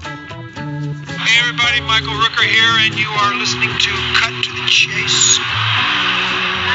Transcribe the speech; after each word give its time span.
Hey 0.00 1.36
everybody, 1.36 1.84
Michael 1.84 2.16
Rooker 2.16 2.48
here, 2.48 2.80
and 2.80 2.96
you 2.96 3.08
are 3.12 3.36
listening 3.36 3.68
to 3.68 3.92
Cut 4.16 4.32
to 4.32 4.50
the 4.56 4.64
Chase. 4.64 5.36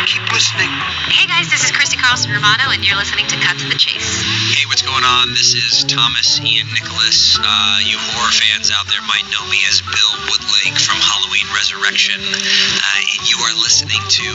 Keep 0.05 0.29
listening. 0.31 0.69
Hey 1.09 1.25
guys, 1.25 1.49
this 1.49 1.65
is 1.65 1.71
Christy 1.73 1.97
Carlson 1.97 2.29
Romano, 2.31 2.69
and 2.69 2.85
you're 2.85 2.95
listening 2.95 3.25
to 3.27 3.37
Cut 3.41 3.57
to 3.57 3.65
the 3.67 3.75
Chase. 3.75 4.21
Hey, 4.53 4.69
what's 4.69 4.85
going 4.85 5.03
on? 5.03 5.33
This 5.33 5.57
is 5.57 5.83
Thomas 5.89 6.39
Ian 6.39 6.69
Nicholas. 6.77 7.41
Uh, 7.41 7.79
you 7.83 7.97
horror 7.97 8.31
fans 8.31 8.69
out 8.69 8.85
there 8.85 9.01
might 9.09 9.25
know 9.33 9.41
me 9.49 9.57
as 9.65 9.81
Bill 9.81 10.13
Woodlake 10.29 10.77
from 10.77 11.01
Halloween 11.01 11.49
Resurrection. 11.57 12.21
Uh, 12.21 13.17
and 13.17 13.25
you 13.25 13.41
are 13.49 13.55
listening 13.65 13.99
to 14.21 14.27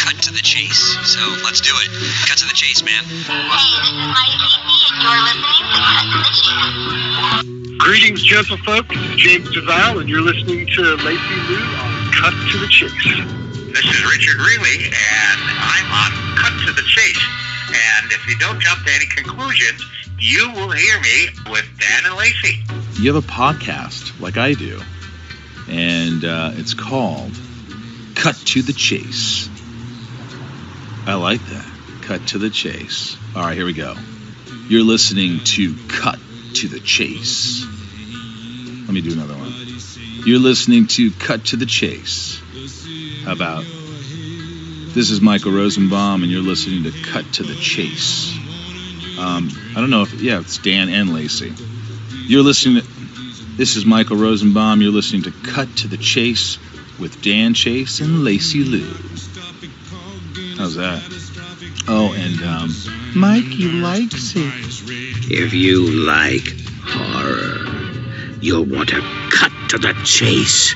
Cut 0.00 0.16
to 0.24 0.32
the 0.32 0.42
Chase. 0.42 0.96
So 1.04 1.20
let's 1.44 1.60
do 1.60 1.76
it. 1.76 1.90
Cut 2.24 2.40
to 2.40 2.48
the 2.48 2.56
chase, 2.56 2.80
man. 2.80 3.04
Hey, 3.04 3.44
this 3.52 3.84
is 3.84 3.92
Mike 3.92 4.32
Keaton, 4.40 4.96
and 4.96 5.04
you're 5.04 5.20
listening 5.28 5.60
to 5.60 5.76
Cut 5.76 6.08
to 6.08 6.24
the 6.24 6.32
Chase. 7.44 7.59
Greetings, 7.80 8.22
gentlefolk. 8.24 8.88
This 8.88 8.98
is 8.98 9.16
James 9.16 9.50
Duval, 9.52 9.98
and 10.00 10.08
you're 10.08 10.20
listening 10.20 10.66
to 10.66 10.82
Lacy 10.96 11.34
Lou 11.48 11.56
on 11.56 12.12
Cut 12.12 12.32
to 12.52 12.58
the 12.58 12.68
Chase. 12.68 12.92
This 12.92 13.84
is 13.84 14.04
Richard 14.04 14.36
Reilly, 14.36 14.84
and 14.84 15.40
I'm 15.40 15.90
on 15.90 16.36
Cut 16.36 16.66
to 16.66 16.72
the 16.72 16.82
Chase. 16.86 17.18
And 17.68 18.12
if 18.12 18.28
you 18.28 18.36
don't 18.38 18.60
jump 18.60 18.84
to 18.84 18.92
any 18.92 19.06
conclusions, 19.06 19.82
you 20.18 20.50
will 20.52 20.70
hear 20.70 21.00
me 21.00 21.28
with 21.50 21.64
Dan 21.80 22.02
and 22.04 22.14
Lacy. 22.16 22.60
you 23.00 23.14
have 23.14 23.24
a 23.24 23.26
podcast 23.26 24.20
like 24.20 24.36
I 24.36 24.52
do, 24.52 24.80
and 25.68 26.24
uh, 26.24 26.50
it's 26.54 26.74
called 26.74 27.32
Cut 28.14 28.36
to 28.36 28.62
the 28.62 28.74
Chase. 28.74 29.48
I 31.06 31.14
like 31.14 31.44
that. 31.46 31.66
Cut 32.02 32.26
to 32.28 32.38
the 32.38 32.50
Chase. 32.50 33.16
All 33.34 33.42
right, 33.42 33.56
here 33.56 33.64
we 33.66 33.72
go. 33.72 33.94
You're 34.68 34.84
listening 34.84 35.40
to 35.44 35.74
Cut 35.88 36.18
to 36.54 36.68
the 36.68 36.80
Chase. 36.80 37.64
Let 38.90 38.94
me 39.04 39.08
do 39.08 39.12
another 39.12 39.38
one. 39.38 39.52
You're 40.26 40.40
listening 40.40 40.88
to 40.88 41.12
Cut 41.12 41.44
to 41.44 41.56
the 41.56 41.64
Chase. 41.64 42.42
How 43.24 43.34
about 43.34 43.62
this 43.62 45.10
is 45.10 45.20
Michael 45.20 45.52
Rosenbaum, 45.52 46.24
and 46.24 46.32
you're 46.32 46.42
listening 46.42 46.82
to 46.82 47.02
Cut 47.04 47.24
to 47.34 47.44
the 47.44 47.54
Chase. 47.54 48.36
Um, 49.16 49.48
I 49.76 49.80
don't 49.80 49.90
know 49.90 50.02
if 50.02 50.12
yeah, 50.14 50.40
it's 50.40 50.58
Dan 50.58 50.88
and 50.88 51.14
Lacy. 51.14 51.54
You're 52.26 52.42
listening 52.42 52.82
to 52.82 52.88
this 53.56 53.76
is 53.76 53.86
Michael 53.86 54.16
Rosenbaum. 54.16 54.82
You're 54.82 54.90
listening 54.90 55.22
to 55.22 55.30
Cut 55.30 55.68
to 55.76 55.86
the 55.86 55.96
Chase 55.96 56.58
with 56.98 57.22
Dan 57.22 57.54
Chase 57.54 58.00
and 58.00 58.24
Lacy 58.24 58.64
Lou. 58.64 58.92
How's 60.58 60.74
that? 60.74 61.00
Oh, 61.86 62.12
and 62.12 62.42
um, 62.42 62.74
Mikey 63.14 63.70
likes 63.70 64.34
it. 64.34 65.30
If 65.30 65.54
you 65.54 65.92
like 65.92 66.42
horror, 66.82 67.69
you'll 68.40 68.64
want 68.64 68.88
to 68.88 69.00
cut 69.30 69.52
to 69.68 69.78
the 69.78 69.92
chase. 70.04 70.74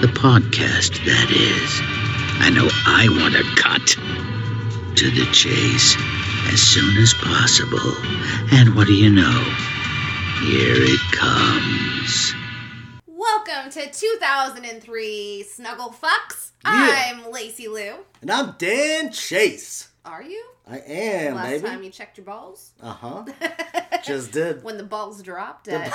The 0.00 0.08
podcast, 0.08 1.02
that 1.06 1.30
is. 1.30 1.80
I 2.40 2.50
know 2.50 2.68
I 2.86 3.08
want 3.08 3.34
to 3.34 3.44
cut 3.56 3.86
to 4.96 5.10
the 5.10 5.24
chase 5.32 5.96
as 6.52 6.60
soon 6.60 6.96
as 6.98 7.14
possible. 7.14 7.94
And 8.52 8.74
what 8.76 8.86
do 8.86 8.92
you 8.92 9.10
know? 9.10 9.42
Here 10.42 10.76
it 10.76 11.00
comes. 11.12 12.34
Welcome 13.06 13.70
to 13.70 13.90
2003 13.90 15.44
Snuggle 15.44 15.90
Fucks. 15.90 16.50
Yeah. 16.64 17.14
I'm 17.14 17.30
Lacy 17.30 17.68
Lou. 17.68 17.94
And 18.20 18.30
I'm 18.30 18.54
Dan 18.58 19.10
Chase. 19.10 19.88
Are 20.04 20.22
you? 20.22 20.44
I 20.66 20.78
am, 20.78 21.36
Last 21.36 21.48
baby. 21.48 21.68
time 21.68 21.82
you 21.84 21.90
checked 21.90 22.16
your 22.16 22.24
balls? 22.24 22.72
Uh 22.82 22.92
huh. 22.92 23.24
Just 24.04 24.32
did. 24.32 24.64
when 24.64 24.76
the 24.76 24.82
balls 24.82 25.22
dropped 25.22 25.68
at... 25.68 25.92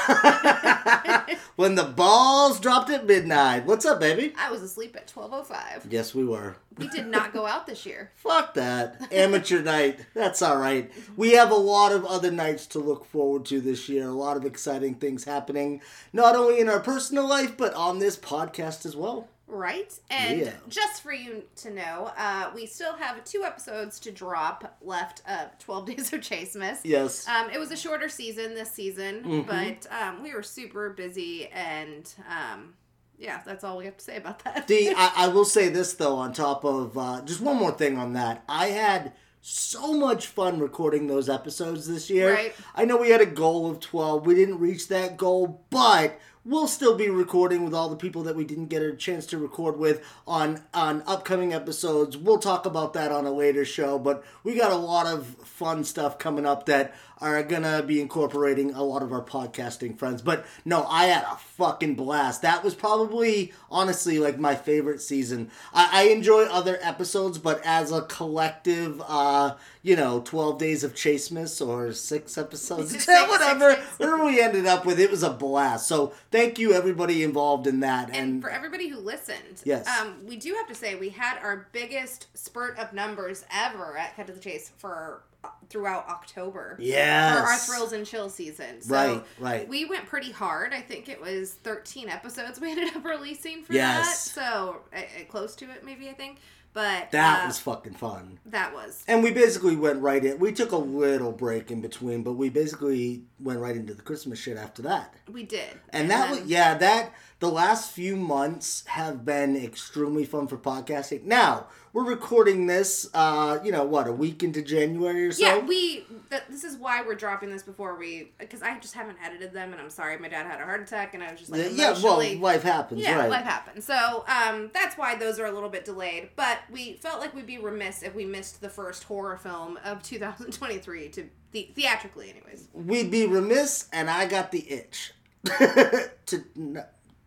when 1.58 1.76
the 1.76 1.84
balls 1.84 2.62
dropped 2.62 2.90
at 2.90 3.06
midnight. 3.06 3.66
What's 3.66 3.86
up, 3.86 4.00
baby? 4.00 4.34
I 4.38 4.50
was 4.50 4.62
asleep 4.62 4.96
at 4.96 5.12
12.05. 5.14 5.88
Yes, 5.90 6.16
we 6.16 6.24
were. 6.24 6.56
We 6.78 6.88
did 6.88 7.08
not 7.08 7.34
go 7.34 7.46
out 7.46 7.68
this 7.68 7.86
year. 7.86 8.12
Fuck 8.16 8.54
that. 8.54 9.12
Amateur 9.12 9.62
night. 9.62 10.06
That's 10.14 10.42
all 10.42 10.58
right. 10.58 10.90
We 11.18 11.34
have 11.34 11.52
a 11.52 11.56
lot 11.56 11.92
of 11.92 12.06
other 12.06 12.32
nights 12.32 12.66
to 12.68 12.80
look 12.80 13.04
forward 13.04 13.46
to 13.48 13.60
this 13.60 13.90
year. 13.90 14.08
A 14.08 14.14
lot 14.14 14.38
of 14.38 14.46
exciting 14.46 14.96
things 14.96 15.26
happening, 15.26 15.82
not 16.14 16.34
only 16.34 16.62
in 16.62 16.70
our 16.70 16.80
personal 16.80 17.28
life, 17.28 17.58
but 17.58 17.74
on 17.74 18.00
this 18.00 18.16
podcast 18.16 18.86
as 18.86 18.96
well. 18.96 19.28
Right? 19.50 19.98
And 20.10 20.42
Yeah. 20.42 20.52
just 20.68 21.02
for 21.02 21.14
you 21.14 21.44
to 21.58 21.70
know, 21.72 22.12
uh, 22.18 22.52
we 22.54 22.66
still 22.66 22.94
have 22.98 23.24
two 23.24 23.44
episodes 23.46 23.98
to 24.02 24.12
drop 24.12 24.78
left 24.82 25.22
of 25.28 25.58
12 25.60 25.86
Days 25.96 26.12
of 26.12 26.20
Chasmas. 26.20 26.80
Yes. 26.84 27.26
Um, 27.28 27.50
it 27.50 27.58
was 27.58 27.72
a 27.72 27.78
shorter 27.78 28.10
season 28.10 28.56
this 28.56 28.72
season, 28.72 29.24
Mhm. 29.24 29.48
but 29.48 29.92
um, 29.92 30.22
we 30.22 30.34
were 30.34 30.44
super 30.44 30.90
busy, 30.90 31.48
and 31.48 32.14
um, 32.30 32.74
yeah, 33.18 33.42
that's 33.46 33.64
all 33.64 33.78
we 33.78 33.86
have 33.86 33.96
to 33.98 34.04
say 34.04 34.18
about 34.18 34.44
that. 34.44 34.68
The 34.68 34.90
I, 34.96 35.12
I 35.16 35.28
will 35.30 35.46
say 35.46 35.70
this 35.70 35.94
though, 35.94 36.16
on 36.18 36.34
top 36.34 36.66
of 36.66 36.98
uh, 36.98 37.22
just 37.22 37.40
one 37.40 37.56
more 37.56 37.72
thing 37.72 37.98
on 37.98 38.12
that, 38.14 38.44
I 38.50 38.68
had 38.68 39.14
so 39.42 39.94
much 39.94 40.28
fun 40.28 40.60
recording 40.60 41.08
those 41.08 41.30
episodes 41.30 41.88
this 41.88 42.10
year. 42.10 42.34
Right. 42.34 42.54
I 42.76 42.84
know 42.84 42.98
we 42.98 43.12
had 43.12 43.22
a 43.22 43.26
goal 43.26 43.72
of 43.72 43.80
twelve. 43.80 44.26
We 44.26 44.36
didn't 44.36 44.60
reach 44.60 44.90
that 44.90 45.16
goal, 45.16 45.64
but 45.70 46.20
we'll 46.48 46.68
still 46.68 46.96
be 46.96 47.10
recording 47.10 47.66
with 47.66 47.74
all 47.74 47.90
the 47.90 47.96
people 47.98 48.24
that 48.24 48.36
we 48.36 48.46
didn't 48.46 48.68
get 48.68 48.82
a 48.82 48.96
chance 48.96 49.26
to 49.28 49.38
record 49.38 49.78
with 49.78 50.02
on 50.26 50.62
on 50.74 51.04
upcoming 51.06 51.54
episodes. 51.54 52.16
We'll 52.16 52.40
talk 52.40 52.66
about 52.66 52.94
that 52.94 53.12
on 53.12 53.26
a 53.26 53.32
later 53.32 53.66
show, 53.66 54.00
but 54.00 54.24
we 54.44 54.56
got 54.56 54.72
a 54.72 54.78
lot 54.78 55.06
of 55.06 55.28
fun 55.44 55.84
stuff 55.84 56.18
coming 56.18 56.46
up 56.46 56.66
that 56.66 56.96
are 57.20 57.42
gonna 57.44 57.82
be 57.84 58.00
incorporating 58.02 58.74
a 58.74 58.84
lot 58.84 59.02
of 59.04 59.12
our 59.12 59.22
podcasting 59.24 59.98
friends. 59.98 60.22
But 60.22 60.46
no, 60.66 60.86
I 60.86 61.06
had 61.06 61.24
a 61.24 61.36
fucking 61.38 61.96
blast. 61.96 62.42
That 62.44 62.64
was 62.64 62.76
probably 62.76 63.54
honestly 63.72 64.20
like 64.20 64.40
my 64.40 64.56
favorite 64.56 65.02
season. 65.02 65.50
I, 65.74 65.90
I 65.92 66.04
enjoy 66.10 66.44
other 66.44 66.78
episodes, 66.82 67.38
but 67.38 67.62
as 67.66 67.92
a 67.92 68.02
collective, 68.04 69.02
uh, 69.08 69.56
you 69.82 69.96
know, 69.96 70.22
twelve 70.22 70.60
days 70.60 70.84
of 70.84 70.94
Chasmas 70.94 71.66
or 71.66 71.92
six 71.94 72.38
episodes, 72.38 72.92
Six, 73.04 73.08
whatever, 73.08 73.72
six, 73.72 73.84
six. 73.88 74.00
whatever 74.00 74.26
we 74.26 74.42
ended 74.42 74.66
up 74.66 74.86
with, 74.86 75.00
it 75.00 75.10
was 75.12 75.24
a 75.24 75.30
blast. 75.32 75.88
So 75.88 76.14
thank 76.32 76.60
you 76.60 76.74
everybody 76.74 77.24
involved 77.24 77.68
in 77.68 77.80
that. 77.82 78.08
and 78.10 78.16
And, 78.16 78.42
for 78.42 78.50
everybody 78.50 78.88
who 78.90 78.98
listened, 79.00 79.62
Yes. 79.64 79.88
um, 79.88 80.16
we 80.26 80.36
do 80.36 80.54
have 80.56 80.68
to 80.68 80.76
say 80.76 80.96
we 80.96 81.10
had 81.10 81.38
our 81.42 81.68
biggest 81.72 82.28
spurt 82.38 82.78
of 82.78 82.94
numbers 82.94 83.46
ever 83.52 83.98
at 83.98 84.16
Cut 84.16 84.28
to 84.28 84.34
the 84.34 84.40
Chase 84.40 84.72
for 84.78 85.22
throughout 85.70 86.08
October. 86.10 86.78
Yes. 86.80 87.38
For 87.40 87.46
our 87.46 87.58
thrills 87.58 87.94
and 87.94 88.06
chill 88.06 88.30
season. 88.30 88.82
So 88.82 88.94
Right, 88.94 89.24
right. 89.40 89.68
We 89.68 89.86
went 89.86 90.06
pretty 90.06 90.32
hard. 90.32 90.74
I 90.74 90.82
think 90.82 91.10
it 91.10 91.22
was 91.22 91.54
13 91.54 92.10
episodes 92.10 92.60
we 92.62 92.72
ended 92.72 92.96
up 92.96 93.04
releasing 93.04 93.64
for 93.64 93.74
Yes. 93.74 94.30
that. 94.34 94.42
So 94.42 94.82
uh, 94.96 95.02
close 95.30 95.56
to 95.58 95.70
it, 95.72 95.84
maybe 95.86 96.10
I 96.10 96.14
think. 96.14 96.40
But 96.78 97.10
that 97.10 97.44
uh, 97.44 97.48
was 97.48 97.58
fucking 97.58 97.96
fun. 97.96 98.38
that 98.46 98.72
was 98.72 99.04
And 99.08 99.24
we 99.24 99.32
basically 99.32 99.76
went 99.76 100.00
right 100.00 100.24
in. 100.24 100.38
We 100.38 100.52
took 100.52 100.72
a 100.72 100.78
little 100.78 101.32
break 101.32 101.72
in 101.72 101.82
between, 101.82 102.22
but 102.22 102.34
we 102.34 102.50
basically 102.50 103.24
went 103.40 103.58
right 103.58 103.76
into 103.76 103.96
the 103.96 104.04
Christmas 104.04 104.38
shit 104.38 104.58
after 104.58 104.84
that. 104.84 105.16
we 105.28 105.42
did. 105.42 105.72
And 105.90 106.12
that 106.12 106.30
was 106.30 106.44
yeah, 106.44 106.78
that 106.78 107.14
the 107.40 107.50
last 107.50 107.94
few 107.94 108.16
months 108.16 108.84
have 108.86 109.26
been 109.26 109.56
extremely 109.56 110.24
fun 110.24 110.48
for 110.48 110.58
podcasting. 110.58 111.24
Now, 111.24 111.66
we're 111.94 112.04
recording 112.04 112.68
this 112.68 113.10
uh, 113.14 113.58
you 113.64 113.72
know, 113.72 113.84
what, 113.84 114.08
a 114.08 114.12
week 114.12 114.44
into 114.44 114.62
January 114.62 115.28
or 115.28 115.32
so? 115.32 115.44
Yeah, 115.44 115.58
we. 115.66 116.06
Th- 116.30 116.44
this 116.50 116.64
is 116.64 116.78
why 116.78 117.02
we're 117.02 117.16
dropping 117.16 117.50
this 117.50 117.64
before 117.64 117.98
we, 117.98 118.34
because 118.38 118.62
I 118.62 118.78
just 118.80 118.94
haven't 118.94 119.18
edited 119.24 119.54
them, 119.54 119.72
and 119.72 119.82
I'm 119.82 119.90
sorry, 119.90 120.18
my 120.20 120.28
dad 120.28 120.46
had 120.46 120.60
a 120.60 120.64
heart 120.64 120.82
attack, 120.82 121.14
and 121.14 121.24
I 121.24 121.32
was 121.32 121.40
just 121.40 121.52
like, 121.52 121.72
yeah, 121.72 121.94
well, 122.04 122.22
life 122.38 122.64
happens, 122.64 123.02
yeah, 123.02 123.18
right? 123.18 123.30
life 123.30 123.46
happens. 123.46 123.86
So 123.86 124.26
um, 124.28 124.70
that's 124.74 124.96
why 124.96 125.16
those 125.16 125.40
are 125.40 125.46
a 125.46 125.52
little 125.52 125.70
bit 125.70 125.86
delayed. 125.86 126.30
But 126.36 126.60
we 126.72 126.94
felt 126.94 127.20
like 127.20 127.34
we'd 127.34 127.46
be 127.48 127.58
remiss 127.58 128.04
if 128.04 128.14
we 128.16 128.26
missed 128.26 128.62
the 128.62 128.70
first 128.70 129.04
horror 129.04 129.38
film 129.38 129.78
of 129.84 130.04
2023 130.04 131.10
to 131.10 131.30
the- 131.52 131.72
theatrically, 131.76 132.30
anyways. 132.30 132.68
We'd 132.74 133.10
be 133.12 133.26
remiss 133.26 133.88
and 133.94 134.10
I 134.10 134.26
got 134.28 134.52
the 134.52 134.70
itch. 134.72 135.14
to, 135.46 136.44
n- 136.58 136.84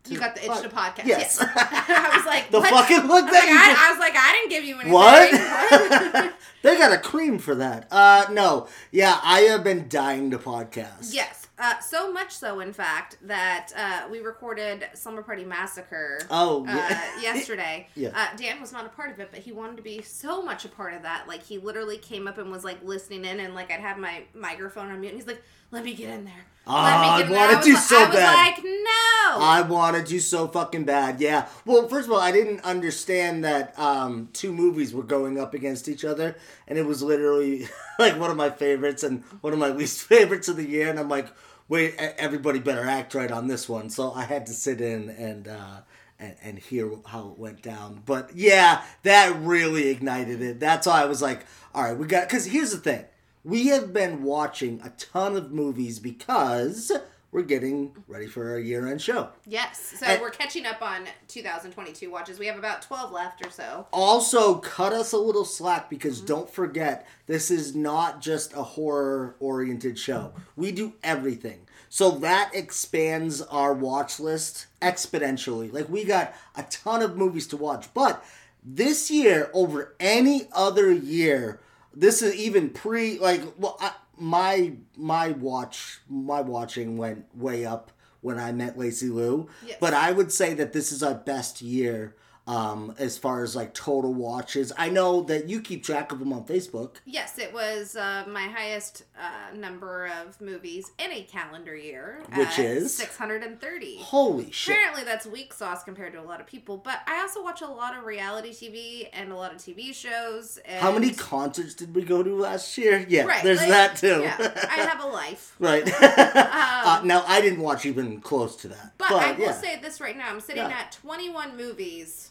You 0.07 0.19
got 0.19 0.35
the 0.35 0.45
itch 0.45 0.61
to 0.61 0.69
podcast. 0.69 1.05
Yes. 1.05 1.37
I 1.41 2.11
was 2.15 2.25
like, 2.25 2.51
The 2.51 2.59
what? 2.59 2.69
fucking 2.69 3.07
look 3.07 3.25
I 3.25 3.31
that 3.31 3.39
like, 3.39 3.49
you 3.49 3.57
I, 3.57 3.87
I 3.87 3.91
was 3.91 3.99
like, 3.99 4.13
I 4.15 4.31
didn't 4.33 4.49
give 4.49 4.63
you 4.63 4.75
anything. 4.75 4.93
What? 4.93 6.33
they 6.63 6.77
got 6.77 6.91
a 6.93 6.97
cream 6.99 7.39
for 7.39 7.55
that. 7.55 7.87
Uh 7.91 8.25
no. 8.31 8.67
Yeah, 8.91 9.19
I 9.23 9.41
have 9.41 9.63
been 9.63 9.87
dying 9.89 10.31
to 10.31 10.37
podcast. 10.37 11.13
Yes. 11.13 11.40
Uh, 11.61 11.79
so 11.79 12.11
much 12.11 12.31
so, 12.33 12.59
in 12.59 12.73
fact, 12.73 13.17
that 13.21 13.69
uh, 13.77 14.09
we 14.09 14.19
recorded 14.19 14.87
Slumber 14.95 15.21
Party 15.21 15.43
Massacre 15.45 16.19
Oh, 16.31 16.63
uh, 16.67 16.71
yeah. 16.71 17.01
yesterday. 17.21 17.87
Yeah. 17.95 18.09
Uh, 18.15 18.35
Dan 18.35 18.59
was 18.59 18.71
not 18.73 18.85
a 18.85 18.89
part 18.89 19.11
of 19.11 19.19
it, 19.19 19.29
but 19.31 19.41
he 19.41 19.51
wanted 19.51 19.77
to 19.77 19.83
be 19.83 20.01
so 20.01 20.41
much 20.41 20.65
a 20.65 20.69
part 20.69 20.95
of 20.95 21.03
that. 21.03 21.25
Like, 21.27 21.43
he 21.43 21.59
literally 21.59 21.97
came 21.97 22.27
up 22.27 22.39
and 22.39 22.51
was, 22.51 22.63
like, 22.63 22.83
listening 22.83 23.25
in, 23.25 23.39
and, 23.39 23.53
like, 23.53 23.71
I'd 23.71 23.79
have 23.79 23.99
my 23.99 24.23
microphone 24.33 24.89
on 24.91 24.99
mute, 24.99 25.09
and 25.11 25.19
he's 25.19 25.27
like, 25.27 25.43
let 25.69 25.85
me 25.85 25.93
get 25.93 26.09
in 26.09 26.25
there. 26.25 26.33
Let 26.65 26.75
I 26.75 27.17
me 27.17 27.21
get 27.23 27.25
in 27.27 27.31
there. 27.31 27.47
wanted 27.47 27.63
to 27.63 27.73
like- 27.73 27.83
so 27.83 27.97
I 27.97 28.05
was 28.07 28.15
bad. 28.15 28.35
like, 28.55 28.63
no. 28.63 29.37
I 29.39 29.61
wanted 29.61 30.11
you 30.11 30.19
so 30.19 30.47
fucking 30.47 30.83
bad. 30.83 31.21
Yeah. 31.21 31.47
Well, 31.65 31.87
first 31.87 32.07
of 32.07 32.11
all, 32.13 32.19
I 32.19 32.31
didn't 32.31 32.61
understand 32.65 33.45
that 33.45 33.77
um, 33.79 34.29
two 34.33 34.51
movies 34.51 34.93
were 34.93 35.03
going 35.03 35.39
up 35.39 35.53
against 35.53 35.87
each 35.87 36.03
other, 36.03 36.35
and 36.67 36.77
it 36.77 36.85
was 36.85 37.01
literally 37.03 37.67
like 37.99 38.19
one 38.19 38.31
of 38.31 38.35
my 38.37 38.49
favorites 38.49 39.03
and 39.03 39.23
one 39.41 39.53
of 39.53 39.59
my 39.59 39.69
least 39.69 40.01
favorites 40.07 40.47
of 40.49 40.57
the 40.57 40.65
year. 40.67 40.89
And 40.89 40.99
I'm 40.99 41.07
like, 41.09 41.27
wait, 41.71 41.95
everybody 41.97 42.59
better 42.59 42.85
act 42.85 43.15
right 43.15 43.31
on 43.31 43.47
this 43.47 43.69
one. 43.69 43.89
So 43.89 44.11
I 44.11 44.25
had 44.25 44.45
to 44.47 44.53
sit 44.53 44.81
in 44.81 45.09
and 45.09 45.47
uh, 45.47 45.79
and, 46.19 46.35
and 46.43 46.59
hear 46.59 46.91
how 47.07 47.29
it 47.29 47.39
went 47.39 47.61
down. 47.61 48.03
But 48.05 48.35
yeah, 48.35 48.83
that 49.03 49.41
really 49.41 49.87
ignited 49.87 50.41
it. 50.41 50.59
That's 50.59 50.85
why 50.85 51.01
I 51.01 51.05
was 51.05 51.21
like, 51.21 51.45
all 51.73 51.83
right, 51.83 51.97
we 51.97 52.05
got. 52.07 52.27
Because 52.27 52.45
here's 52.45 52.71
the 52.71 52.77
thing, 52.77 53.05
we 53.45 53.67
have 53.67 53.93
been 53.93 54.21
watching 54.21 54.81
a 54.83 54.89
ton 54.89 55.37
of 55.37 55.53
movies 55.53 55.97
because 55.97 56.91
we're 57.31 57.41
getting 57.43 57.95
ready 58.07 58.27
for 58.27 58.49
our 58.51 58.59
year-end 58.59 59.01
show. 59.01 59.29
Yes. 59.45 59.93
So 59.99 60.05
And- 60.05 60.21
we're 60.21 60.31
catching 60.31 60.65
up 60.65 60.81
on 60.81 61.07
2022 61.29 62.11
watches. 62.11 62.37
We 62.39 62.47
have 62.47 62.57
about 62.57 62.81
12 62.81 63.11
left 63.11 63.45
or 63.45 63.49
so. 63.49 63.87
Also, 63.93 64.55
cut 64.55 64.91
us 64.91 65.13
a 65.13 65.17
little 65.17 65.45
slack 65.45 65.89
because 65.89 66.19
don't 66.19 66.49
forget, 66.49 67.07
this 67.27 67.49
is 67.49 67.73
not 67.73 68.21
just 68.21 68.53
a 68.53 68.63
horror 68.63 69.35
oriented 69.39 69.97
show. 69.97 70.33
We 70.57 70.71
do 70.73 70.93
everything. 71.03 71.67
So 71.87 72.11
that 72.19 72.51
expands 72.53 73.41
our 73.41 73.73
watch 73.73 74.19
list 74.19 74.67
exponentially. 74.81 75.71
Like, 75.71 75.89
we 75.89 76.03
got 76.03 76.33
a 76.55 76.63
ton 76.63 77.01
of 77.01 77.17
movies 77.17 77.47
to 77.47 77.57
watch. 77.57 77.93
But 77.93 78.23
this 78.63 79.09
year, 79.09 79.49
over 79.53 79.95
any 79.99 80.47
other 80.53 80.91
year, 80.91 81.59
this 81.93 82.21
is 82.21 82.35
even 82.35 82.69
pre, 82.69 83.19
like, 83.19 83.41
well, 83.57 83.77
I, 83.81 83.91
my 84.21 84.73
my 84.95 85.31
watch 85.31 85.99
my 86.07 86.41
watching 86.41 86.95
went 86.95 87.25
way 87.35 87.65
up 87.65 87.91
when 88.21 88.37
I 88.37 88.51
met 88.51 88.77
Lacy 88.77 89.09
Lou. 89.09 89.49
Yes. 89.65 89.77
But 89.79 89.93
I 89.93 90.11
would 90.11 90.31
say 90.31 90.53
that 90.53 90.73
this 90.73 90.91
is 90.91 91.01
our 91.01 91.15
best 91.15 91.61
year 91.61 92.15
um, 92.47 92.93
as 92.97 93.17
far 93.17 93.43
as 93.43 93.55
like 93.55 93.73
total 93.73 94.13
watches. 94.13 94.73
I 94.77 94.89
know 94.89 95.21
that 95.23 95.47
you 95.47 95.61
keep 95.61 95.83
track 95.83 96.11
of 96.11 96.19
them 96.19 96.33
on 96.33 96.43
Facebook. 96.45 96.95
Yes, 97.05 97.37
it 97.37 97.53
was 97.53 97.95
uh, 97.95 98.25
my 98.27 98.43
highest 98.43 99.03
uh, 99.19 99.55
number 99.55 100.07
of 100.07 100.39
movies 100.41 100.91
in 100.97 101.11
a 101.11 101.23
calendar 101.23 101.75
year. 101.75 102.23
Which 102.35 102.57
is? 102.59 102.95
630. 102.95 103.97
Holy 103.99 104.51
shit. 104.51 104.75
Apparently, 104.75 105.03
that's 105.03 105.25
weak 105.25 105.53
sauce 105.53 105.83
compared 105.83 106.13
to 106.13 106.19
a 106.19 106.23
lot 106.23 106.39
of 106.41 106.47
people. 106.47 106.77
But 106.77 106.99
I 107.07 107.21
also 107.21 107.43
watch 107.43 107.61
a 107.61 107.67
lot 107.67 107.95
of 107.97 108.05
reality 108.05 108.51
TV 108.51 109.07
and 109.13 109.31
a 109.31 109.35
lot 109.35 109.53
of 109.53 109.59
TV 109.59 109.93
shows. 109.93 110.57
And 110.65 110.81
How 110.81 110.91
many 110.91 111.11
concerts 111.11 111.73
did 111.75 111.93
we 111.95 112.01
go 112.01 112.23
to 112.23 112.35
last 112.35 112.77
year? 112.77 113.05
Yeah, 113.07 113.23
Right, 113.25 113.43
there's 113.43 113.59
like, 113.59 113.69
that 113.69 113.95
too. 113.97 114.21
Yeah, 114.21 114.67
I 114.69 114.77
have 114.81 115.03
a 115.03 115.07
life. 115.07 115.55
right. 115.59 115.83
uh, 116.01 117.01
now, 117.03 117.23
I 117.27 117.39
didn't 117.41 117.61
watch 117.61 117.85
even 117.85 118.19
close 118.21 118.55
to 118.57 118.67
that. 118.69 118.83
Um, 118.83 118.91
But, 118.97 119.11
I 119.11 119.31
will 119.33 119.45
yeah. 119.45 119.51
say 119.53 119.79
this 119.79 120.01
right 120.01 120.17
now: 120.17 120.29
I'm 120.29 120.39
sitting 120.39 120.63
Yeah. 120.63 120.69
at 120.79 120.91
21 120.93 121.55
movies, 121.55 122.30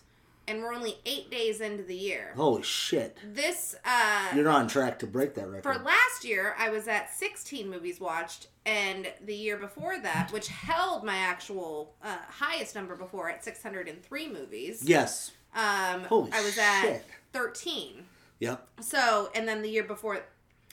and 0.50 0.62
we're 0.62 0.74
only 0.74 0.98
eight 1.06 1.30
days 1.30 1.60
into 1.60 1.84
the 1.84 1.94
year. 1.94 2.32
Holy 2.36 2.62
shit. 2.62 3.16
This 3.32 3.76
uh, 3.84 4.28
You're 4.34 4.48
on 4.48 4.66
track 4.66 4.98
to 4.98 5.06
break 5.06 5.34
that 5.34 5.48
record. 5.48 5.62
for 5.62 5.82
last 5.84 6.24
year, 6.24 6.54
I 6.58 6.70
was 6.70 6.88
at 6.88 7.14
16 7.14 7.70
movies 7.70 8.00
watched, 8.00 8.48
and 8.66 9.06
the 9.24 9.34
year 9.34 9.56
before 9.56 9.98
that, 10.00 10.32
which 10.32 10.48
held 10.48 11.04
my 11.04 11.16
actual 11.16 11.94
uh, 12.02 12.16
highest 12.28 12.74
number 12.74 12.96
before 12.96 13.30
at 13.30 13.44
603 13.44 14.28
movies. 14.28 14.82
yes. 14.84 15.30
Um, 15.54 16.04
Holy 16.04 16.30
I 16.32 16.42
was 16.42 16.58
at 16.58 16.82
shit. 16.82 17.04
13. 17.32 18.04
Yep. 18.40 18.68
So, 18.80 19.30
and 19.34 19.46
then 19.46 19.62
the 19.62 19.68
year 19.68 19.84
before, 19.84 20.20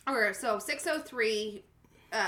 or 0.08 0.34
so 0.34 0.60
603, 0.60 1.64
uh, 2.14 2.26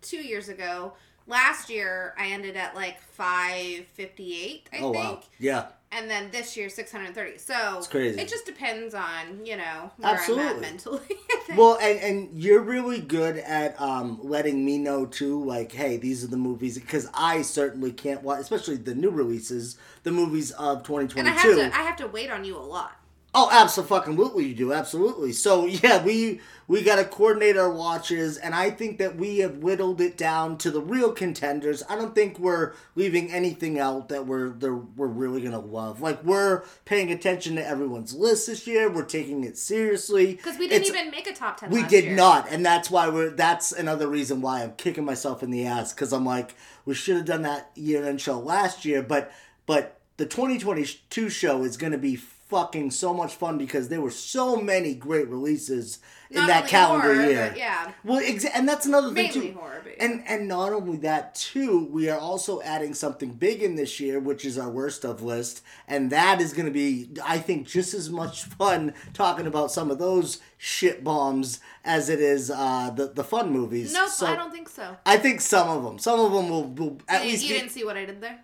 two 0.00 0.18
years 0.18 0.48
ago. 0.48 0.94
Last 1.26 1.70
year, 1.70 2.14
I 2.18 2.28
ended 2.28 2.56
at 2.56 2.74
like 2.74 3.00
558, 3.00 4.68
I 4.72 4.78
oh, 4.78 4.92
think. 4.92 5.04
wow. 5.04 5.22
Yeah. 5.38 5.66
And 5.94 6.10
then 6.10 6.30
this 6.30 6.56
year, 6.56 6.70
630. 6.70 7.36
So, 7.38 7.76
It's 7.78 7.86
crazy. 7.86 8.18
it 8.18 8.26
just 8.28 8.46
depends 8.46 8.94
on, 8.94 9.44
you 9.44 9.58
know, 9.58 9.90
where 9.98 10.10
I'm 10.10 10.16
Absolutely. 10.16 10.46
at 10.46 10.60
mentally. 10.60 11.00
Well, 11.56 11.76
and, 11.82 11.98
and 12.00 12.42
you're 12.42 12.62
really 12.62 13.00
good 13.00 13.36
at 13.36 13.78
um, 13.78 14.18
letting 14.22 14.64
me 14.64 14.78
know 14.78 15.04
too, 15.04 15.44
like, 15.44 15.70
hey, 15.72 15.98
these 15.98 16.24
are 16.24 16.28
the 16.28 16.36
movies, 16.38 16.78
because 16.78 17.10
I 17.12 17.42
certainly 17.42 17.92
can't 17.92 18.22
watch, 18.22 18.40
especially 18.40 18.76
the 18.76 18.94
new 18.94 19.10
releases, 19.10 19.76
the 20.02 20.12
movies 20.12 20.52
of 20.52 20.82
2022. 20.84 21.18
and 21.18 21.28
I 21.28 21.32
have 21.32 21.56
to, 21.72 21.78
I 21.78 21.82
have 21.82 21.96
to 21.96 22.06
wait 22.06 22.30
on 22.30 22.44
you 22.44 22.56
a 22.56 22.60
lot. 22.62 22.92
Oh, 23.34 23.48
absolutely, 23.50 24.44
you 24.46 24.54
do, 24.54 24.72
absolutely. 24.74 25.32
So 25.32 25.64
yeah, 25.66 26.04
we 26.04 26.40
we 26.68 26.82
got 26.82 26.96
to 26.96 27.04
coordinate 27.04 27.56
our 27.56 27.70
watches, 27.70 28.36
and 28.36 28.54
I 28.54 28.70
think 28.70 28.98
that 28.98 29.16
we 29.16 29.38
have 29.38 29.58
whittled 29.58 30.02
it 30.02 30.18
down 30.18 30.58
to 30.58 30.70
the 30.70 30.82
real 30.82 31.12
contenders. 31.12 31.82
I 31.88 31.96
don't 31.96 32.14
think 32.14 32.38
we're 32.38 32.74
leaving 32.94 33.32
anything 33.32 33.78
out 33.78 34.10
that 34.10 34.26
we're 34.26 34.50
they're, 34.50 34.74
we're 34.74 35.06
really 35.06 35.40
gonna 35.40 35.58
love. 35.60 36.02
Like 36.02 36.22
we're 36.24 36.62
paying 36.84 37.10
attention 37.10 37.56
to 37.56 37.66
everyone's 37.66 38.14
list 38.14 38.48
this 38.48 38.66
year. 38.66 38.90
We're 38.90 39.04
taking 39.04 39.44
it 39.44 39.56
seriously 39.56 40.34
Because 40.34 40.58
we 40.58 40.68
didn't 40.68 40.82
It's- 40.88 40.94
even 41.00 41.10
make 41.10 41.26
a 41.26 41.32
top 41.34 41.56
10 41.58 41.70
we 41.70 41.82
did 41.84 42.04
year. 42.04 42.14
not, 42.16 42.48
and 42.50 42.64
that's 42.66 42.90
why 42.90 43.08
we're. 43.08 43.30
That's 43.30 43.72
another 43.72 44.08
reason 44.08 44.42
why 44.42 44.62
I'm 44.62 44.72
kicking 44.72 45.06
myself 45.06 45.42
in 45.42 45.50
the 45.50 45.64
ass 45.66 45.94
because 45.94 46.12
I'm 46.12 46.26
like, 46.26 46.54
we 46.84 46.94
should 46.94 47.16
have 47.16 47.24
done 47.24 47.42
that 47.42 47.70
year-end 47.76 48.20
show 48.20 48.38
last 48.38 48.84
year, 48.84 49.02
but 49.02 49.32
but 49.64 49.98
the 50.18 50.26
2022 50.26 51.30
show 51.30 51.64
is 51.64 51.76
going 51.78 51.92
to 51.92 51.98
be 51.98 52.16
fucking 52.52 52.90
so 52.90 53.14
much 53.14 53.34
fun 53.34 53.56
because 53.56 53.88
there 53.88 54.02
were 54.02 54.10
so 54.10 54.56
many 54.56 54.94
great 54.94 55.26
releases 55.28 55.98
in 56.30 56.46
that 56.46 56.66
calendar 56.66 57.14
horror, 57.14 57.28
year. 57.30 57.54
yeah. 57.56 57.92
Well, 58.04 58.20
exa- 58.22 58.50
and 58.54 58.68
that's 58.68 58.84
another 58.86 59.08
thing 59.08 59.30
Mainly 59.32 59.48
too. 59.52 59.58
horror, 59.58 59.80
but- 59.84 59.94
And 59.98 60.22
and 60.26 60.48
not 60.48 60.72
only 60.72 60.98
that 60.98 61.34
too, 61.34 61.86
we 61.90 62.08
are 62.10 62.18
also 62.18 62.60
adding 62.62 62.92
something 62.94 63.30
big 63.32 63.62
in 63.62 63.76
this 63.76 63.98
year, 64.00 64.18
which 64.20 64.44
is 64.44 64.58
our 64.58 64.70
worst 64.70 65.04
of 65.04 65.22
list, 65.22 65.62
and 65.88 66.10
that 66.10 66.40
is 66.40 66.52
going 66.52 66.66
to 66.66 66.72
be, 66.72 67.08
I 67.24 67.38
think, 67.38 67.66
just 67.66 67.94
as 67.94 68.08
much 68.10 68.42
fun 68.60 68.92
talking 69.14 69.46
about 69.46 69.72
some 69.72 69.90
of 69.90 69.98
those 69.98 70.40
shit 70.58 71.02
bombs 71.02 71.58
as 71.84 72.08
it 72.10 72.20
is 72.20 72.50
uh, 72.50 72.90
the 72.94 73.06
the 73.08 73.24
fun 73.24 73.50
movies. 73.50 73.92
Nope, 73.94 74.08
So 74.10 74.26
I 74.26 74.36
don't 74.36 74.52
think 74.52 74.68
so. 74.68 74.96
I 75.06 75.16
think 75.16 75.40
some 75.40 75.68
of 75.68 75.82
them, 75.84 75.98
some 75.98 76.20
of 76.20 76.32
them 76.32 76.48
will, 76.50 76.64
will 76.64 76.98
at 77.08 77.24
you, 77.24 77.30
least. 77.32 77.44
you 77.44 77.54
didn't 77.56 77.70
see 77.70 77.84
what 77.84 77.96
I 77.96 78.04
did 78.04 78.20
there? 78.20 78.38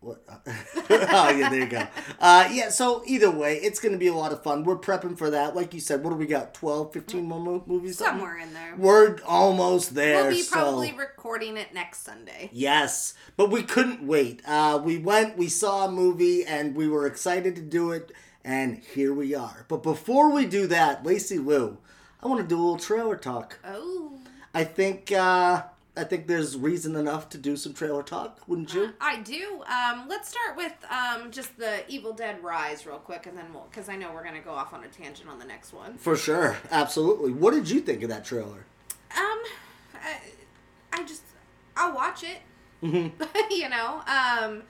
What? 0.00 0.24
oh 0.46 1.28
yeah, 1.28 1.50
there 1.50 1.60
you 1.60 1.66
go. 1.66 1.86
Uh, 2.18 2.48
yeah, 2.50 2.70
so 2.70 3.02
either 3.06 3.30
way, 3.30 3.56
it's 3.56 3.78
going 3.78 3.92
to 3.92 3.98
be 3.98 4.06
a 4.06 4.14
lot 4.14 4.32
of 4.32 4.42
fun. 4.42 4.64
We're 4.64 4.78
prepping 4.78 5.18
for 5.18 5.28
that. 5.28 5.54
Like 5.54 5.74
you 5.74 5.80
said, 5.80 6.02
what 6.02 6.08
do 6.08 6.16
we 6.16 6.24
got? 6.26 6.54
12, 6.54 6.90
15 6.94 7.22
more 7.22 7.38
mo- 7.38 7.64
movies? 7.66 7.98
something? 7.98 8.14
Somewhere 8.18 8.38
in 8.38 8.54
there. 8.54 8.74
We're 8.78 9.18
almost 9.26 9.94
there. 9.94 10.22
We'll 10.22 10.32
be 10.32 10.40
so- 10.40 10.52
probably 10.56 10.94
recording 10.94 11.58
it 11.58 11.74
next 11.74 12.02
Sunday. 12.02 12.48
Yes, 12.50 13.12
but 13.36 13.50
we 13.50 13.62
couldn't 13.62 14.02
wait. 14.06 14.40
Uh, 14.46 14.80
we 14.82 14.96
went, 14.96 15.36
we 15.36 15.48
saw 15.48 15.84
a 15.86 15.90
movie, 15.90 16.46
and 16.46 16.74
we 16.74 16.88
were 16.88 17.06
excited 17.06 17.54
to 17.56 17.62
do 17.62 17.92
it, 17.92 18.10
and 18.42 18.78
here 18.78 19.12
we 19.12 19.34
are. 19.34 19.66
But 19.68 19.82
before 19.82 20.30
we 20.30 20.46
do 20.46 20.66
that, 20.68 21.04
Lacy 21.04 21.38
Lou, 21.38 21.76
I 22.22 22.26
want 22.26 22.40
to 22.40 22.46
do 22.48 22.56
a 22.56 22.62
little 22.62 22.78
trailer 22.78 23.16
talk. 23.16 23.58
Oh. 23.66 24.12
I 24.54 24.64
think 24.64 25.12
uh, 25.12 25.64
I 26.00 26.04
think 26.04 26.26
there's 26.26 26.56
reason 26.56 26.96
enough 26.96 27.28
to 27.28 27.38
do 27.38 27.58
some 27.58 27.74
trailer 27.74 28.02
talk, 28.02 28.40
wouldn't 28.46 28.72
you? 28.72 28.94
I 29.02 29.18
do. 29.18 29.62
Um, 29.66 30.06
let's 30.08 30.30
start 30.30 30.56
with 30.56 30.72
um, 30.90 31.30
just 31.30 31.58
the 31.58 31.82
Evil 31.92 32.14
Dead 32.14 32.42
Rise 32.42 32.86
real 32.86 32.96
quick, 32.96 33.26
and 33.26 33.36
then 33.36 33.52
we'll, 33.52 33.66
because 33.70 33.90
I 33.90 33.96
know 33.96 34.10
we're 34.10 34.24
gonna 34.24 34.40
go 34.40 34.52
off 34.52 34.72
on 34.72 34.82
a 34.82 34.88
tangent 34.88 35.28
on 35.28 35.38
the 35.38 35.44
next 35.44 35.74
one. 35.74 35.98
For 35.98 36.16
sure, 36.16 36.56
absolutely. 36.70 37.32
What 37.32 37.52
did 37.52 37.68
you 37.68 37.80
think 37.80 38.02
of 38.02 38.08
that 38.08 38.24
trailer? 38.24 38.64
Um, 39.14 39.42
I, 39.94 40.20
I 40.94 41.04
just 41.04 41.22
I'll 41.76 41.94
watch 41.94 42.24
it. 42.24 42.38
Mm-hmm. 42.82 43.22
you 43.50 43.68
know, 43.68 44.02
um, 44.06 44.62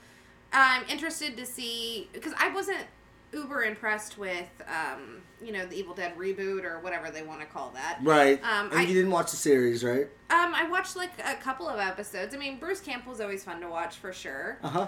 I'm 0.51 0.83
interested 0.89 1.37
to 1.37 1.45
see 1.45 2.09
because 2.11 2.33
I 2.37 2.49
wasn't 2.49 2.85
uber 3.31 3.63
impressed 3.63 4.17
with 4.17 4.49
um, 4.67 5.21
you 5.43 5.51
know, 5.51 5.65
the 5.65 5.75
Evil 5.77 5.93
Dead 5.93 6.15
reboot 6.17 6.63
or 6.63 6.79
whatever 6.79 7.09
they 7.11 7.23
want 7.23 7.39
to 7.41 7.45
call 7.45 7.71
that. 7.71 7.99
Right. 8.03 8.39
Um, 8.43 8.69
and 8.71 8.79
I- 8.79 8.83
you 8.83 8.93
didn't 8.93 9.11
watch 9.11 9.31
the 9.31 9.37
series, 9.37 9.83
right? 9.83 10.07
Um, 10.29 10.53
I 10.55 10.67
watched 10.69 10.95
like 10.95 11.11
a 11.25 11.35
couple 11.35 11.67
of 11.67 11.79
episodes. 11.79 12.33
I 12.33 12.37
mean, 12.37 12.57
Bruce 12.59 12.79
Campbell's 12.79 13.19
always 13.19 13.43
fun 13.43 13.59
to 13.61 13.67
watch 13.67 13.97
for 13.97 14.13
sure. 14.13 14.57
Uh 14.63 14.69
huh. 14.69 14.87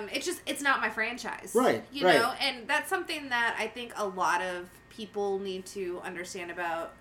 Um, 0.00 0.08
it's 0.12 0.24
just 0.24 0.40
it's 0.46 0.62
not 0.62 0.80
my 0.80 0.88
franchise, 0.90 1.52
Right, 1.54 1.84
You 1.92 2.06
right. 2.06 2.18
know, 2.18 2.32
and 2.40 2.66
that's 2.66 2.88
something 2.88 3.28
that 3.28 3.56
I 3.58 3.66
think 3.66 3.92
a 3.96 4.06
lot 4.06 4.40
of 4.40 4.70
people 4.88 5.38
need 5.38 5.66
to 5.66 6.00
understand 6.02 6.50
about 6.50 6.94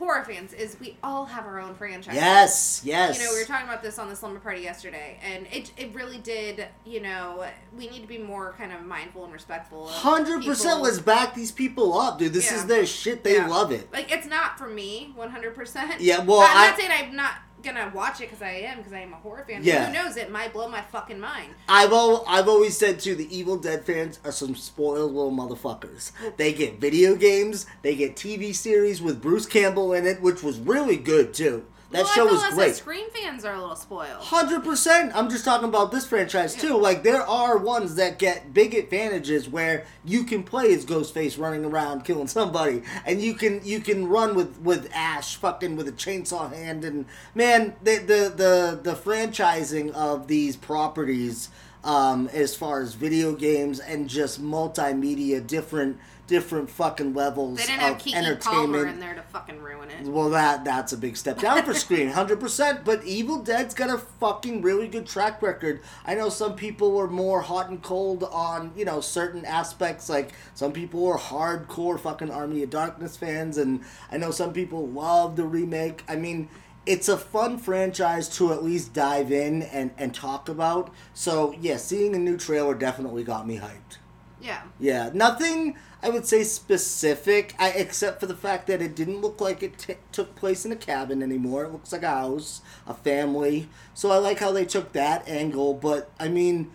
horror 0.00 0.24
fans 0.24 0.52
is 0.54 0.76
we 0.80 0.96
all 1.04 1.26
have 1.26 1.44
our 1.44 1.60
own 1.60 1.74
franchise. 1.74 2.14
Yes, 2.14 2.80
yes. 2.84 3.18
You 3.18 3.24
know, 3.26 3.32
we 3.34 3.38
were 3.40 3.44
talking 3.46 3.68
about 3.68 3.82
this 3.82 3.98
on 3.98 4.08
the 4.08 4.16
slumber 4.16 4.40
party 4.40 4.62
yesterday, 4.62 5.18
and 5.22 5.46
it 5.52 5.70
it 5.76 5.94
really 5.94 6.18
did. 6.18 6.66
You 6.86 7.00
know, 7.02 7.46
we 7.76 7.88
need 7.88 8.00
to 8.00 8.08
be 8.08 8.18
more 8.18 8.54
kind 8.58 8.72
of 8.72 8.82
mindful 8.84 9.24
and 9.24 9.32
respectful. 9.32 9.86
Hundred 9.88 10.44
percent. 10.44 10.80
Let's 10.80 10.98
back 10.98 11.34
these 11.34 11.52
people 11.52 11.96
up, 11.96 12.18
dude. 12.18 12.32
This 12.32 12.50
Yeah. 12.50 12.56
is 12.56 12.66
their 12.66 12.86
shit. 12.86 13.22
They 13.22 13.34
Yeah. 13.36 13.46
love 13.46 13.70
it. 13.70 13.92
Like 13.92 14.10
it's 14.10 14.26
not 14.26 14.58
for 14.58 14.66
me, 14.68 15.12
one 15.14 15.30
hundred 15.30 15.54
percent. 15.54 16.00
Yeah, 16.00 16.20
well, 16.24 16.40
I'm 16.40 16.56
I- 16.56 16.66
not 16.68 16.78
saying 16.78 16.90
I'm 16.92 17.14
not 17.14 17.34
gonna 17.62 17.90
watch 17.94 18.20
it 18.20 18.28
because 18.30 18.42
I 18.42 18.50
am 18.50 18.78
because 18.78 18.92
I 18.92 19.00
am 19.00 19.12
a 19.12 19.16
horror 19.16 19.44
fan. 19.48 19.62
Yeah. 19.62 19.86
Who 19.86 19.92
knows? 19.92 20.16
It 20.16 20.30
might 20.30 20.52
blow 20.52 20.68
my 20.68 20.80
fucking 20.82 21.20
mind. 21.20 21.54
I've 21.68 21.92
al- 21.92 22.24
I've 22.26 22.48
always 22.48 22.76
said 22.76 23.00
too, 23.00 23.14
the 23.14 23.34
Evil 23.36 23.56
Dead 23.56 23.84
fans 23.84 24.18
are 24.24 24.32
some 24.32 24.54
spoiled 24.54 25.12
little 25.12 25.32
motherfuckers. 25.32 26.12
They 26.36 26.52
get 26.52 26.80
video 26.80 27.14
games, 27.16 27.66
they 27.82 27.94
get 27.96 28.16
TV 28.16 28.54
series 28.54 29.00
with 29.02 29.20
Bruce 29.22 29.46
Campbell 29.46 29.92
in 29.92 30.06
it, 30.06 30.20
which 30.20 30.42
was 30.42 30.58
really 30.58 30.96
good 30.96 31.32
too. 31.34 31.64
That 31.90 32.04
well, 32.04 32.14
show 32.14 32.26
was 32.26 32.44
as 32.44 32.54
great. 32.54 32.76
Scream 32.76 33.10
fans 33.10 33.44
are 33.44 33.54
a 33.54 33.60
little 33.60 33.74
spoiled. 33.74 34.22
Hundred 34.22 34.62
percent. 34.62 35.10
I'm 35.14 35.28
just 35.28 35.44
talking 35.44 35.68
about 35.68 35.90
this 35.90 36.06
franchise 36.06 36.54
too. 36.54 36.76
Like 36.76 37.02
there 37.02 37.22
are 37.22 37.58
ones 37.58 37.96
that 37.96 38.18
get 38.18 38.54
big 38.54 38.74
advantages 38.74 39.48
where 39.48 39.86
you 40.04 40.22
can 40.22 40.44
play 40.44 40.72
as 40.72 40.86
Ghostface 40.86 41.36
running 41.36 41.64
around 41.64 42.04
killing 42.04 42.28
somebody, 42.28 42.82
and 43.04 43.20
you 43.20 43.34
can 43.34 43.60
you 43.64 43.80
can 43.80 44.06
run 44.06 44.36
with 44.36 44.60
with 44.60 44.88
Ash 44.94 45.34
fucking 45.34 45.74
with 45.74 45.88
a 45.88 45.92
chainsaw 45.92 46.52
hand, 46.52 46.84
and 46.84 47.06
man, 47.34 47.74
the 47.82 47.96
the 47.96 48.32
the, 48.36 48.80
the 48.80 48.94
franchising 48.94 49.90
of 49.90 50.28
these 50.28 50.54
properties, 50.54 51.48
um, 51.82 52.28
as 52.32 52.54
far 52.54 52.82
as 52.82 52.94
video 52.94 53.34
games 53.34 53.80
and 53.80 54.08
just 54.08 54.40
multimedia, 54.40 55.44
different 55.44 55.98
different 56.30 56.70
fucking 56.70 57.12
levels 57.12 57.58
They 57.58 57.66
didn't 57.66 57.82
of 57.82 57.88
have 57.88 57.98
Keke 57.98 58.14
entertainment. 58.14 58.72
Palmer 58.72 58.86
in 58.86 59.00
there 59.00 59.14
to 59.16 59.22
fucking 59.22 59.60
ruin 59.60 59.90
it. 59.90 60.06
Well, 60.06 60.30
that 60.30 60.64
that's 60.64 60.92
a 60.92 60.96
big 60.96 61.16
step 61.16 61.40
down 61.40 61.64
for 61.64 61.74
Scream, 61.74 62.08
hundred 62.10 62.38
percent. 62.38 62.84
But 62.84 63.02
Evil 63.04 63.42
Dead's 63.42 63.74
got 63.74 63.90
a 63.90 63.98
fucking 63.98 64.62
really 64.62 64.86
good 64.86 65.08
track 65.08 65.42
record. 65.42 65.80
I 66.06 66.14
know 66.14 66.28
some 66.28 66.54
people 66.54 66.92
were 66.92 67.08
more 67.08 67.40
hot 67.40 67.68
and 67.68 67.82
cold 67.82 68.22
on 68.22 68.70
you 68.76 68.84
know 68.84 69.00
certain 69.00 69.44
aspects. 69.44 70.08
Like 70.08 70.30
some 70.54 70.72
people 70.72 71.02
were 71.02 71.18
hardcore 71.18 71.98
fucking 71.98 72.30
Army 72.30 72.62
of 72.62 72.70
Darkness 72.70 73.16
fans, 73.16 73.58
and 73.58 73.80
I 74.12 74.16
know 74.16 74.30
some 74.30 74.52
people 74.52 74.86
love 74.86 75.34
the 75.36 75.44
remake. 75.44 76.04
I 76.08 76.14
mean. 76.16 76.48
It's 76.86 77.10
a 77.10 77.18
fun 77.18 77.58
franchise 77.58 78.26
to 78.38 78.54
at 78.54 78.64
least 78.64 78.94
dive 78.94 79.30
in 79.30 79.62
and, 79.62 79.90
and 79.98 80.14
talk 80.14 80.48
about. 80.48 80.90
So, 81.12 81.54
yeah, 81.60 81.76
seeing 81.76 82.16
a 82.16 82.18
new 82.18 82.38
trailer 82.38 82.74
definitely 82.74 83.22
got 83.22 83.46
me 83.46 83.58
hyped. 83.58 83.98
Yeah. 84.40 84.62
Yeah, 84.80 85.10
nothing 85.12 85.76
I 86.02 86.08
would 86.08 86.26
say 86.26 86.44
specific, 86.44 87.54
I, 87.58 87.70
except 87.70 88.20
for 88.20 88.26
the 88.26 88.34
fact 88.34 88.66
that 88.68 88.80
it 88.80 88.96
didn't 88.96 89.20
look 89.20 89.40
like 89.40 89.62
it 89.62 89.78
t- 89.78 89.94
took 90.12 90.34
place 90.34 90.64
in 90.64 90.72
a 90.72 90.76
cabin 90.76 91.22
anymore. 91.22 91.64
It 91.64 91.72
looks 91.72 91.92
like 91.92 92.02
a 92.02 92.08
house, 92.08 92.62
a 92.86 92.94
family. 92.94 93.68
So 93.92 94.10
I 94.10 94.16
like 94.16 94.38
how 94.38 94.50
they 94.50 94.64
took 94.64 94.92
that 94.92 95.28
angle. 95.28 95.74
But 95.74 96.10
I 96.18 96.28
mean, 96.28 96.70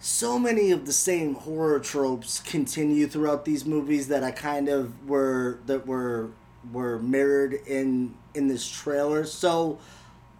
so 0.00 0.38
many 0.38 0.72
of 0.72 0.84
the 0.84 0.92
same 0.92 1.34
horror 1.34 1.78
tropes 1.78 2.40
continue 2.40 3.06
throughout 3.06 3.44
these 3.44 3.64
movies 3.64 4.08
that 4.08 4.24
I 4.24 4.32
kind 4.32 4.68
of 4.68 5.08
were 5.08 5.60
that 5.66 5.86
were 5.86 6.30
were 6.72 6.98
mirrored 6.98 7.54
in 7.66 8.14
in 8.34 8.48
this 8.48 8.68
trailer. 8.68 9.24
So 9.24 9.78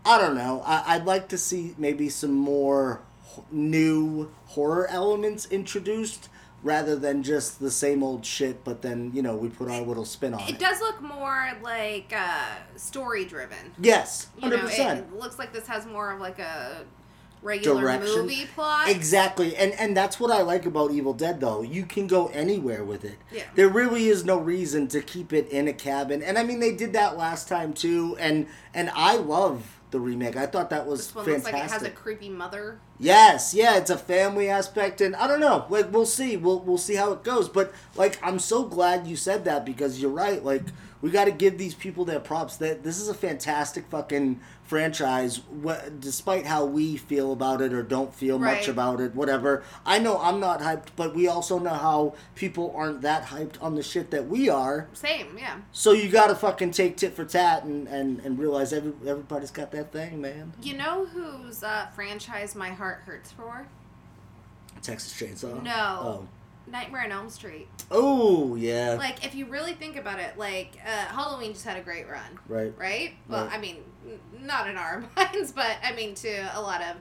I 0.05 0.19
don't 0.19 0.35
know. 0.35 0.63
I, 0.65 0.95
I'd 0.95 1.05
like 1.05 1.29
to 1.29 1.39
see 1.39 1.75
maybe 1.79 2.09
some 2.09 2.33
more 2.35 3.03
new 3.51 4.31
horror 4.47 4.87
elements 4.89 5.47
introduced 5.47 6.29
rather 6.63 6.97
than 6.97 7.23
just 7.23 7.61
the 7.61 7.71
same 7.71 8.03
old 8.03 8.25
shit. 8.25 8.65
But 8.65 8.83
then 8.83 9.11
you 9.15 9.23
know 9.23 9.37
we 9.37 9.49
put 9.49 9.71
our 9.71 9.83
little 9.83 10.05
spin 10.05 10.35
on 10.35 10.41
it. 10.41 10.51
It 10.51 10.59
does 10.59 10.81
look 10.81 11.01
more 11.01 11.53
like 11.63 12.13
uh, 12.17 12.57
story 12.77 13.25
driven. 13.25 13.73
Yes, 13.79 14.29
You 14.37 14.43
hundred 14.43 14.63
know, 14.65 14.93
it 14.93 15.13
looks 15.15 15.39
like 15.39 15.53
this 15.53 15.67
has 15.67 15.87
more 15.87 16.13
of 16.13 16.21
like 16.21 16.39
a 16.39 16.85
regular 17.43 17.81
Direction. 17.81 18.23
movie 18.23 18.47
plot. 18.55 18.89
Exactly, 18.89 19.57
and 19.57 19.73
and 19.75 19.97
that's 19.97 20.19
what 20.19 20.31
I 20.31 20.43
like 20.43 20.67
about 20.67 20.91
Evil 20.91 21.13
Dead. 21.13 21.41
Though 21.41 21.63
you 21.63 21.87
can 21.87 22.07
go 22.07 22.29
anywhere 22.29 22.85
with 22.85 23.05
it. 23.05 23.17
Yeah. 23.33 23.45
There 23.55 23.69
really 23.69 24.07
is 24.09 24.25
no 24.25 24.39
reason 24.39 24.89
to 24.89 25.01
keep 25.01 25.33
it 25.33 25.49
in 25.49 25.69
a 25.69 25.73
cabin, 25.73 26.23
and 26.23 26.39
I 26.39 26.43
mean 26.43 26.61
they 26.61 26.75
did 26.75 26.93
that 26.95 27.17
last 27.17 27.49
time 27.49 27.73
too. 27.73 28.17
And 28.19 28.47
and 28.75 28.91
I 28.95 29.17
love 29.17 29.76
the 29.91 30.01
remake. 30.01 30.37
I 30.37 30.47
thought 30.47 30.71
that 30.71 30.87
was 30.87 31.07
This 31.07 31.15
one 31.15 31.25
fantastic. 31.25 31.53
looks 31.53 31.63
like 31.63 31.71
it 31.71 31.73
has 31.73 31.83
a 31.83 31.91
creepy 31.91 32.29
mother. 32.29 32.79
Yes, 32.99 33.55
yeah, 33.55 33.77
it's 33.77 33.91
a 33.91 33.99
family 33.99 34.49
aspect, 34.49 35.01
and 35.01 35.15
I 35.17 35.27
don't 35.27 35.41
know. 35.41 35.67
Like 35.69 35.93
we'll 35.93 36.07
see, 36.07 36.37
we'll 36.37 36.61
we'll 36.61 36.79
see 36.79 36.95
how 36.97 37.13
it 37.13 37.23
goes. 37.23 37.49
But 37.49 37.73
like, 37.95 38.19
I'm 38.23 38.39
so 38.39 38.65
glad 38.65 39.07
you 39.07 39.17
said 39.17 39.45
that 39.45 39.65
because 39.65 40.01
you're 40.01 40.11
right. 40.11 40.45
Like 40.45 40.63
we 41.01 41.11
got 41.11 41.27
to 41.27 41.31
give 41.31 41.59
these 41.59 41.75
people 41.75 42.05
their 42.05 42.21
props. 42.21 42.57
That 42.57 42.83
this 42.83 42.99
is 43.01 43.09
a 43.09 43.15
fantastic 43.15 43.87
fucking 43.89 44.41
franchise. 44.67 45.41
What, 45.49 46.01
despite 46.01 46.47
how 46.47 46.65
we 46.65 46.97
feel 46.97 47.33
about 47.33 47.61
it 47.61 47.73
or 47.73 47.83
don't 47.83 48.15
feel 48.15 48.39
much 48.39 48.69
about 48.69 49.01
it, 49.01 49.15
whatever. 49.15 49.63
I 49.85 49.99
know 49.99 50.19
I'm 50.21 50.41
not 50.41 50.61
hyped, 50.61 50.89
but 50.97 51.15
we 51.15 51.29
also 51.29 51.59
know 51.59 51.75
how 51.75 52.15
people 52.35 52.73
aren't 52.77 53.03
that 53.03 53.27
hyped 53.27 53.63
on 53.63 53.75
the 53.75 53.83
shit 53.83 54.11
that 54.11 54.29
we 54.29 54.49
are. 54.49 54.89
Same, 54.93 55.37
yeah. 55.39 55.59
So 55.73 55.93
you 55.93 56.09
got 56.09 56.29
to 56.29 56.35
fucking 56.35 56.73
take 56.73 56.97
tit 56.97 57.15
for 57.15 57.25
tat 57.25 57.65
and 57.65 57.87
and 57.89 58.21
and 58.21 58.39
realize 58.39 58.73
every 58.73 58.93
everybody's 59.07 59.51
got 59.51 59.71
that 59.73 59.93
thing, 59.93 60.21
man. 60.21 60.53
You 60.63 60.77
know 60.77 61.07
whose 61.07 61.63
uh, 61.63 61.87
franchise 61.95 62.55
my 62.55 62.71
heart 62.71 63.03
hurts 63.07 63.33
for? 63.33 63.67
Texas 64.83 65.13
Chainsaw. 65.15 65.63
No. 65.63 65.73
Oh. 65.73 66.29
Nightmare 66.69 67.05
on 67.05 67.13
Elm 67.13 67.31
Street. 67.31 67.69
Oh 67.91 68.57
yeah. 68.57 68.97
Like, 68.99 69.25
if 69.25 69.35
you 69.35 69.47
really 69.47 69.75
think 69.75 69.97
about 69.97 70.19
it, 70.19 70.37
like, 70.37 70.77
uh, 70.85 71.15
Halloween 71.15 71.53
just 71.53 71.65
had 71.65 71.77
a 71.77 71.83
great 71.83 72.09
run, 72.09 72.39
right. 72.49 72.73
right? 72.77 73.15
Well, 73.29 73.45
Right. 73.47 73.55
I 73.55 73.59
mean, 73.61 73.77
not 74.41 74.69
in 74.69 74.77
our 74.77 75.05
minds, 75.17 75.53
but 75.53 75.77
I 75.85 75.93
mean, 75.95 76.15
to 76.17 76.51
a 76.59 76.61
lot 76.61 76.81
of 76.83 76.97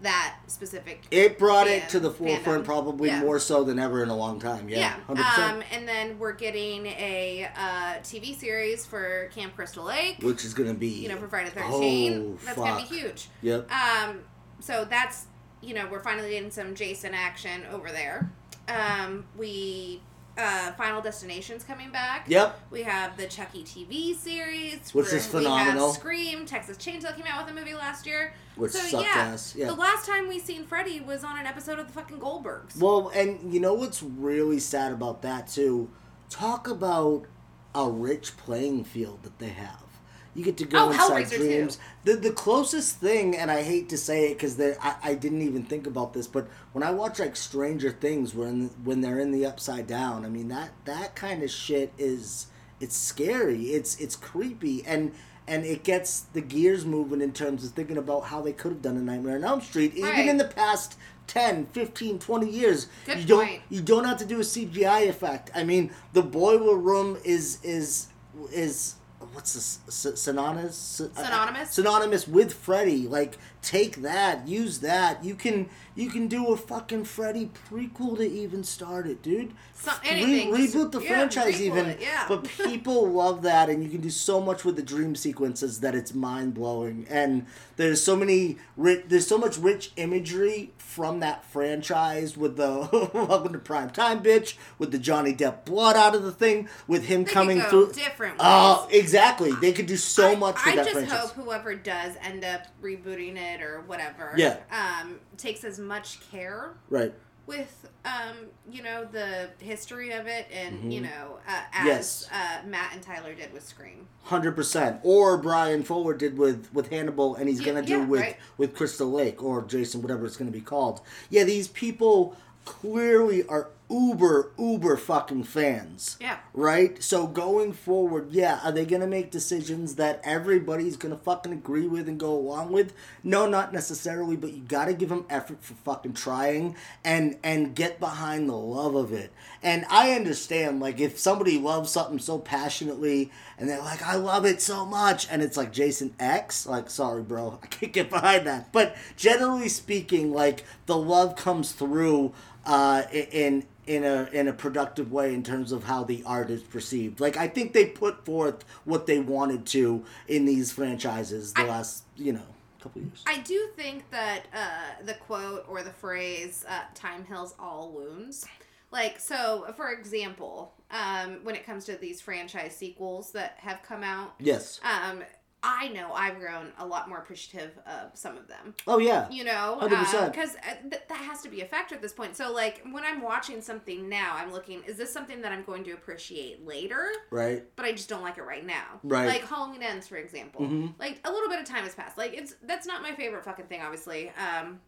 that 0.00 0.36
specific. 0.46 1.02
It 1.10 1.38
brought 1.40 1.66
fan- 1.66 1.82
it 1.82 1.88
to 1.88 1.98
the 2.00 2.10
forefront 2.12 2.62
fandom. 2.62 2.64
probably 2.64 3.08
Yeah. 3.08 3.20
more 3.20 3.40
so 3.40 3.64
than 3.64 3.80
ever 3.80 4.02
in 4.04 4.08
a 4.10 4.16
long 4.16 4.38
time. 4.38 4.68
Yeah, 4.68 4.96
Yeah. 5.12 5.48
Um, 5.50 5.62
and 5.72 5.88
then 5.88 6.20
we're 6.20 6.34
getting 6.34 6.86
a 6.86 7.48
uh, 7.56 7.94
TV 8.04 8.38
series 8.38 8.86
for 8.86 9.28
Camp 9.34 9.56
Crystal 9.56 9.82
Lake. 9.84 10.18
Which 10.22 10.44
is 10.44 10.54
gonna 10.54 10.74
be 10.74 10.86
you 10.86 11.08
know, 11.08 11.16
for 11.16 11.26
Friday 11.26 11.50
the 11.50 11.60
13th. 11.60 12.20
Oh, 12.20 12.38
that's 12.44 12.56
going 12.56 12.84
to 12.84 12.88
be 12.90 12.96
huge. 12.96 13.28
Yep. 13.42 13.68
Um, 13.72 14.20
so 14.60 14.86
that's, 14.88 15.26
you 15.62 15.74
know, 15.74 15.88
we're 15.90 16.02
finally 16.02 16.30
getting 16.30 16.52
some 16.52 16.76
Jason 16.76 17.12
action 17.12 17.62
over 17.72 17.90
there. 17.90 18.30
Um, 18.68 19.24
we, 19.36 20.00
uh, 20.38 20.72
Final 20.72 21.02
Destination's 21.02 21.64
coming 21.64 21.90
back. 21.90 22.24
Yep. 22.28 22.58
We 22.70 22.82
have 22.84 23.16
the 23.16 23.26
Chucky 23.26 23.64
TV 23.64 24.14
series. 24.14 24.94
Which 24.94 25.12
is 25.12 25.26
phenomenal. 25.26 25.74
We 25.74 25.80
have 25.80 25.96
Scream. 25.96 26.46
Texas 26.46 26.78
Chainsaw 26.78 27.14
came 27.14 27.26
out 27.26 27.44
with 27.44 27.54
a 27.54 27.58
movie 27.58 27.74
last 27.74 28.06
year. 28.06 28.32
Which 28.56 28.72
so, 28.72 28.78
sucked 28.78 29.04
yeah, 29.04 29.20
ass, 29.20 29.54
yeah. 29.56 29.66
The 29.66 29.74
last 29.74 30.06
time 30.06 30.28
we 30.28 30.38
seen 30.38 30.64
Freddy 30.64 31.00
was 31.00 31.24
on 31.24 31.38
an 31.38 31.46
episode 31.46 31.78
of 31.78 31.88
the 31.88 31.92
fucking 31.92 32.18
Goldbergs. 32.18 32.78
Well, 32.78 33.10
and 33.14 33.52
you 33.52 33.60
know 33.60 33.74
what's 33.74 34.02
really 34.02 34.60
sad 34.60 34.92
about 34.92 35.22
that 35.22 35.48
too? 35.48 35.90
Talk 36.30 36.68
about 36.68 37.26
a 37.74 37.90
rich 37.90 38.36
playing 38.36 38.84
field 38.84 39.22
that 39.24 39.38
they 39.38 39.50
have. 39.50 39.87
You 40.34 40.44
get 40.44 40.56
to 40.58 40.64
go 40.66 40.86
Oh, 40.86 40.90
inside 40.90 41.30
dreams. 41.30 41.78
The 42.04 42.14
the 42.14 42.30
closest 42.30 42.96
thing, 42.96 43.36
and 43.36 43.50
I 43.50 43.62
hate 43.62 43.88
to 43.88 43.98
say 43.98 44.26
it 44.30 44.34
because 44.34 44.60
I, 44.60 44.96
I 45.02 45.14
didn't 45.14 45.42
even 45.42 45.64
think 45.64 45.86
about 45.86 46.12
this, 46.12 46.26
but 46.26 46.46
when 46.72 46.84
I 46.84 46.90
watch 46.92 47.18
like 47.18 47.34
Stranger 47.36 47.90
Things, 47.90 48.34
when 48.34 48.70
when 48.84 49.00
they're 49.00 49.18
in 49.18 49.32
the 49.32 49.46
upside 49.46 49.86
down, 49.86 50.24
I 50.24 50.28
mean 50.28 50.48
that 50.48 50.70
that 50.84 51.16
kind 51.16 51.42
of 51.42 51.50
shit 51.50 51.92
is 51.98 52.46
it's 52.80 52.96
scary. 52.96 53.66
It's 53.70 53.98
it's 54.00 54.16
creepy 54.16 54.84
and. 54.86 55.12
And 55.50 55.64
it 55.64 55.82
gets 55.82 56.20
the 56.20 56.42
gears 56.42 56.84
moving 56.84 57.22
in 57.22 57.32
terms 57.32 57.64
of 57.64 57.70
thinking 57.70 57.96
about 57.96 58.24
how 58.24 58.42
they 58.42 58.52
could 58.52 58.70
have 58.70 58.82
done 58.82 58.98
a 58.98 59.00
Nightmare 59.00 59.36
on 59.36 59.44
Elm 59.44 59.62
Street, 59.62 59.94
even 59.94 60.10
Right. 60.10 60.28
in 60.28 60.36
the 60.36 60.44
past 60.44 60.98
10, 61.26 61.68
15, 61.72 62.18
20 62.18 62.50
years. 62.50 62.88
Good 63.06 63.20
you 63.20 63.24
don't 63.24 63.46
point. 63.46 63.62
you 63.70 63.80
don't 63.80 64.04
have 64.04 64.18
to 64.18 64.26
do 64.26 64.40
a 64.40 64.44
CGI 64.44 65.08
effect. 65.08 65.50
I 65.54 65.64
mean, 65.64 65.90
the 66.12 66.20
boiler 66.20 66.76
room 66.76 67.16
is 67.24 67.60
is 67.62 68.08
is 68.52 68.96
what's 69.38 69.54
this 69.54 69.78
synonymous 70.18 71.00
uh, 71.00 71.08
uh, 71.16 71.22
Synonymous? 71.24 71.70
synonymous 71.70 72.26
with 72.26 72.52
Freddy. 72.52 73.06
Like 73.06 73.38
take 73.62 74.02
that, 74.02 74.48
use 74.48 74.80
that. 74.80 75.22
You 75.24 75.36
can 75.36 75.68
you 75.94 76.10
can 76.10 76.26
do 76.26 76.48
a 76.48 76.56
fucking 76.56 77.04
Freddy 77.04 77.48
prequel 77.70 78.16
to 78.16 78.28
even 78.28 78.64
start 78.64 79.06
it, 79.06 79.22
dude. 79.22 79.52
So- 79.74 79.92
anything, 80.04 80.56
just- 80.56 80.74
reboot 80.74 80.90
the 80.90 81.00
yeah, 81.00 81.08
franchise 81.08 81.62
even. 81.62 81.86
it, 81.86 82.00
yeah. 82.00 82.24
But 82.26 82.44
people 82.64 83.08
love 83.12 83.42
that, 83.42 83.70
and 83.70 83.80
you 83.84 83.88
can 83.88 84.00
do 84.00 84.10
so 84.10 84.40
much 84.40 84.64
with 84.64 84.74
the 84.74 84.82
dream 84.82 85.14
sequences 85.14 85.78
that 85.80 85.94
it's 85.94 86.12
mind 86.12 86.54
blowing. 86.54 87.06
And 87.08 87.46
there's 87.76 88.02
so 88.02 88.16
many, 88.16 88.58
ri- 88.76 89.04
there's 89.06 89.28
so 89.28 89.38
much 89.38 89.56
rich 89.56 89.92
imagery 89.94 90.72
from 90.98 91.20
that 91.20 91.44
franchise 91.44 92.36
with 92.36 92.56
the 92.56 92.88
Welcome 93.14 93.52
to 93.52 93.58
Prime 93.60 93.88
Time, 93.90 94.20
bitch, 94.20 94.56
with 94.80 94.90
the 94.90 94.98
Johnny 94.98 95.32
Depp 95.32 95.64
blood 95.64 95.94
out 95.94 96.16
of 96.16 96.24
the 96.24 96.32
thing, 96.32 96.68
with 96.88 97.04
him 97.04 97.22
They 97.22 97.30
coming 97.30 97.60
through. 97.60 97.92
different 97.92 98.34
Oh, 98.40 98.88
ways. 98.90 98.98
exactly. 99.00 99.52
They 99.52 99.72
could 99.72 99.86
do 99.86 99.96
so 99.96 100.30
I, 100.30 100.34
much 100.34 100.56
with 100.66 100.74
I 100.74 100.76
just 100.78 100.90
franchise. 100.90 101.16
hope 101.16 101.30
whoever 101.34 101.76
does 101.76 102.16
end 102.20 102.44
up 102.44 102.62
rebooting 102.82 103.36
it 103.36 103.62
or 103.62 103.82
whatever, 103.86 104.34
Yeah. 104.36 104.56
um, 104.72 105.20
takes 105.36 105.62
as 105.62 105.78
much 105.78 106.18
care 106.32 106.70
Right. 106.90 107.14
With 107.48 107.88
um, 108.04 108.36
you 108.70 108.82
know 108.82 109.06
the 109.10 109.48
history 109.58 110.12
of 110.12 110.26
it 110.26 110.46
and 110.52 110.92
you 110.92 111.00
Mhm. 111.00 111.04
know 111.04 111.38
uh, 111.48 111.60
as 111.72 111.86
Yes. 111.86 112.28
uh, 112.30 112.66
Matt 112.66 112.92
and 112.92 113.02
Tyler 113.02 113.34
did 113.34 113.52
with 113.54 113.66
Scream. 113.66 114.06
Hundred 114.24 114.52
percent, 114.54 115.00
or 115.02 115.38
Bryan 115.38 115.82
Fuller 115.82 116.12
did 116.14 116.36
with 116.36 116.68
with 116.74 116.90
Hannibal, 116.90 117.34
and 117.36 117.48
he's 117.48 117.60
Yeah, 117.60 117.66
gonna 117.72 117.82
do 117.86 117.92
yeah, 118.00 118.04
with 118.04 118.20
right. 118.20 118.36
with 118.58 118.76
Crystal 118.76 119.10
Lake 119.10 119.42
or 119.42 119.62
Jason, 119.62 120.02
whatever 120.02 120.26
it's 120.26 120.36
gonna 120.36 120.50
be 120.50 120.60
called. 120.60 121.00
Yeah, 121.30 121.44
these 121.44 121.68
people 121.68 122.36
clearly 122.66 123.46
are 123.46 123.70
uber 123.90 124.52
uber 124.58 124.96
fucking 124.96 125.44
fans. 125.44 126.16
Yeah. 126.20 126.38
Right? 126.52 127.02
So 127.02 127.26
going 127.26 127.72
forward, 127.72 128.30
yeah, 128.30 128.60
are 128.62 128.72
they 128.72 128.84
going 128.84 129.00
to 129.00 129.06
make 129.06 129.30
decisions 129.30 129.94
that 129.94 130.20
everybody's 130.24 130.96
going 130.96 131.16
to 131.16 131.22
fucking 131.22 131.52
agree 131.52 131.86
with 131.86 132.08
and 132.08 132.18
go 132.18 132.32
along 132.32 132.72
with? 132.72 132.92
No, 133.22 133.48
not 133.48 133.72
necessarily, 133.72 134.36
but 134.36 134.52
you 134.52 134.62
got 134.62 134.86
to 134.86 134.94
give 134.94 135.08
them 135.08 135.24
effort 135.30 135.62
for 135.62 135.74
fucking 135.74 136.14
trying 136.14 136.76
and 137.04 137.38
and 137.42 137.74
get 137.74 138.00
behind 138.00 138.48
the 138.48 138.56
love 138.56 138.94
of 138.94 139.12
it. 139.12 139.32
And 139.62 139.84
I 139.88 140.12
understand 140.12 140.80
like 140.80 141.00
if 141.00 141.18
somebody 141.18 141.58
loves 141.58 141.90
something 141.90 142.18
so 142.18 142.38
passionately 142.38 143.30
and 143.58 143.68
they're 143.68 143.80
like 143.80 144.02
I 144.02 144.16
love 144.16 144.44
it 144.44 144.60
so 144.60 144.84
much 144.84 145.26
and 145.30 145.42
it's 145.42 145.56
like 145.56 145.72
Jason 145.72 146.14
X, 146.18 146.66
like 146.66 146.90
sorry 146.90 147.22
bro, 147.22 147.58
I 147.62 147.66
can't 147.66 147.92
get 147.92 148.10
behind 148.10 148.46
that. 148.46 148.72
But 148.72 148.96
generally 149.16 149.68
speaking, 149.68 150.32
like 150.32 150.64
the 150.86 150.96
love 150.96 151.36
comes 151.36 151.72
through 151.72 152.32
uh, 152.68 153.04
in 153.12 153.64
in 153.88 154.04
a 154.04 154.28
in 154.32 154.46
a 154.48 154.52
productive 154.52 155.10
way 155.10 155.32
in 155.34 155.42
terms 155.42 155.72
of 155.72 155.84
how 155.84 156.04
the 156.04 156.22
art 156.26 156.50
is 156.50 156.62
perceived. 156.62 157.20
Like 157.20 157.36
I 157.36 157.48
think 157.48 157.72
they 157.72 157.86
put 157.86 158.24
forth 158.24 158.64
what 158.84 159.06
they 159.06 159.18
wanted 159.18 159.66
to 159.68 160.04
in 160.28 160.44
these 160.44 160.70
franchises 160.70 161.54
the 161.54 161.62
I- 161.62 161.66
last 161.68 162.04
you 162.16 162.32
know 162.34 162.42
couple 162.82 163.02
years. 163.02 163.24
I 163.26 163.38
do 163.38 163.68
think 163.74 164.08
that 164.10 164.42
uh, 164.54 165.04
the 165.04 165.14
quote 165.14 165.64
or 165.68 165.82
the 165.82 165.90
phrase 165.92 166.64
uh, 166.68 166.82
"time 166.94 167.24
heals 167.24 167.54
all 167.58 167.90
wounds," 167.92 168.46
like 168.92 169.18
so. 169.18 169.72
For 169.76 169.90
example, 169.90 170.74
um, 170.90 171.40
when 171.42 171.56
it 171.56 171.64
comes 171.64 171.86
to 171.86 171.96
these 171.96 172.20
franchise 172.20 172.76
sequels 172.76 173.32
that 173.32 173.54
have 173.58 173.82
come 173.82 174.04
out, 174.04 174.34
Yes. 174.38 174.80
um, 174.84 175.22
I 175.62 175.88
know 175.88 176.12
I've 176.12 176.38
grown 176.38 176.72
a 176.78 176.86
lot 176.86 177.08
more 177.08 177.18
appreciative 177.18 177.76
of 177.84 178.10
some 178.16 178.36
of 178.36 178.46
them. 178.46 178.74
Oh 178.86 178.98
yeah. 178.98 179.28
You 179.28 179.42
know, 179.42 179.76
100%. 179.80 180.30
because 180.30 180.56
th- 180.88 181.02
that 181.08 181.18
has 181.18 181.42
to 181.42 181.48
be 181.48 181.62
a 181.62 181.64
factor 181.66 181.96
at 181.96 182.00
this 182.02 182.12
point. 182.12 182.36
So, 182.36 182.52
like, 182.52 182.80
when 182.92 183.02
I'm 183.04 183.20
watching 183.22 183.60
something 183.60 184.08
now, 184.08 184.34
I'm 184.36 184.52
looking: 184.52 184.82
is 184.84 184.96
this 184.96 185.12
something 185.12 185.42
that 185.42 185.50
I'm 185.50 185.64
going 185.64 185.82
to 185.84 185.92
appreciate 185.92 186.64
later? 186.64 187.08
Right. 187.30 187.64
but 187.74 187.84
I 187.84 187.90
just 187.92 188.08
don't 188.08 188.22
like 188.22 188.38
it 188.38 188.42
right 188.44 188.64
now. 188.64 189.00
Right. 189.02 189.26
Like 189.26 189.48
Halloween 189.48 189.82
Ends, 189.82 190.06
for 190.06 190.16
example. 190.16 190.60
Mhm. 190.62 190.94
Like 190.98 191.20
a 191.24 191.30
little 191.32 191.48
bit 191.48 191.58
of 191.58 191.64
time 191.64 191.82
has 191.84 191.94
passed. 191.94 192.16
Like 192.16 192.34
it's 192.34 192.54
that's 192.62 192.86
not 192.86 193.02
my 193.02 193.12
favorite 193.14 193.44
fucking 193.44 193.66
thing, 193.66 193.80
obviously. 193.82 194.30
Um, 194.38 194.80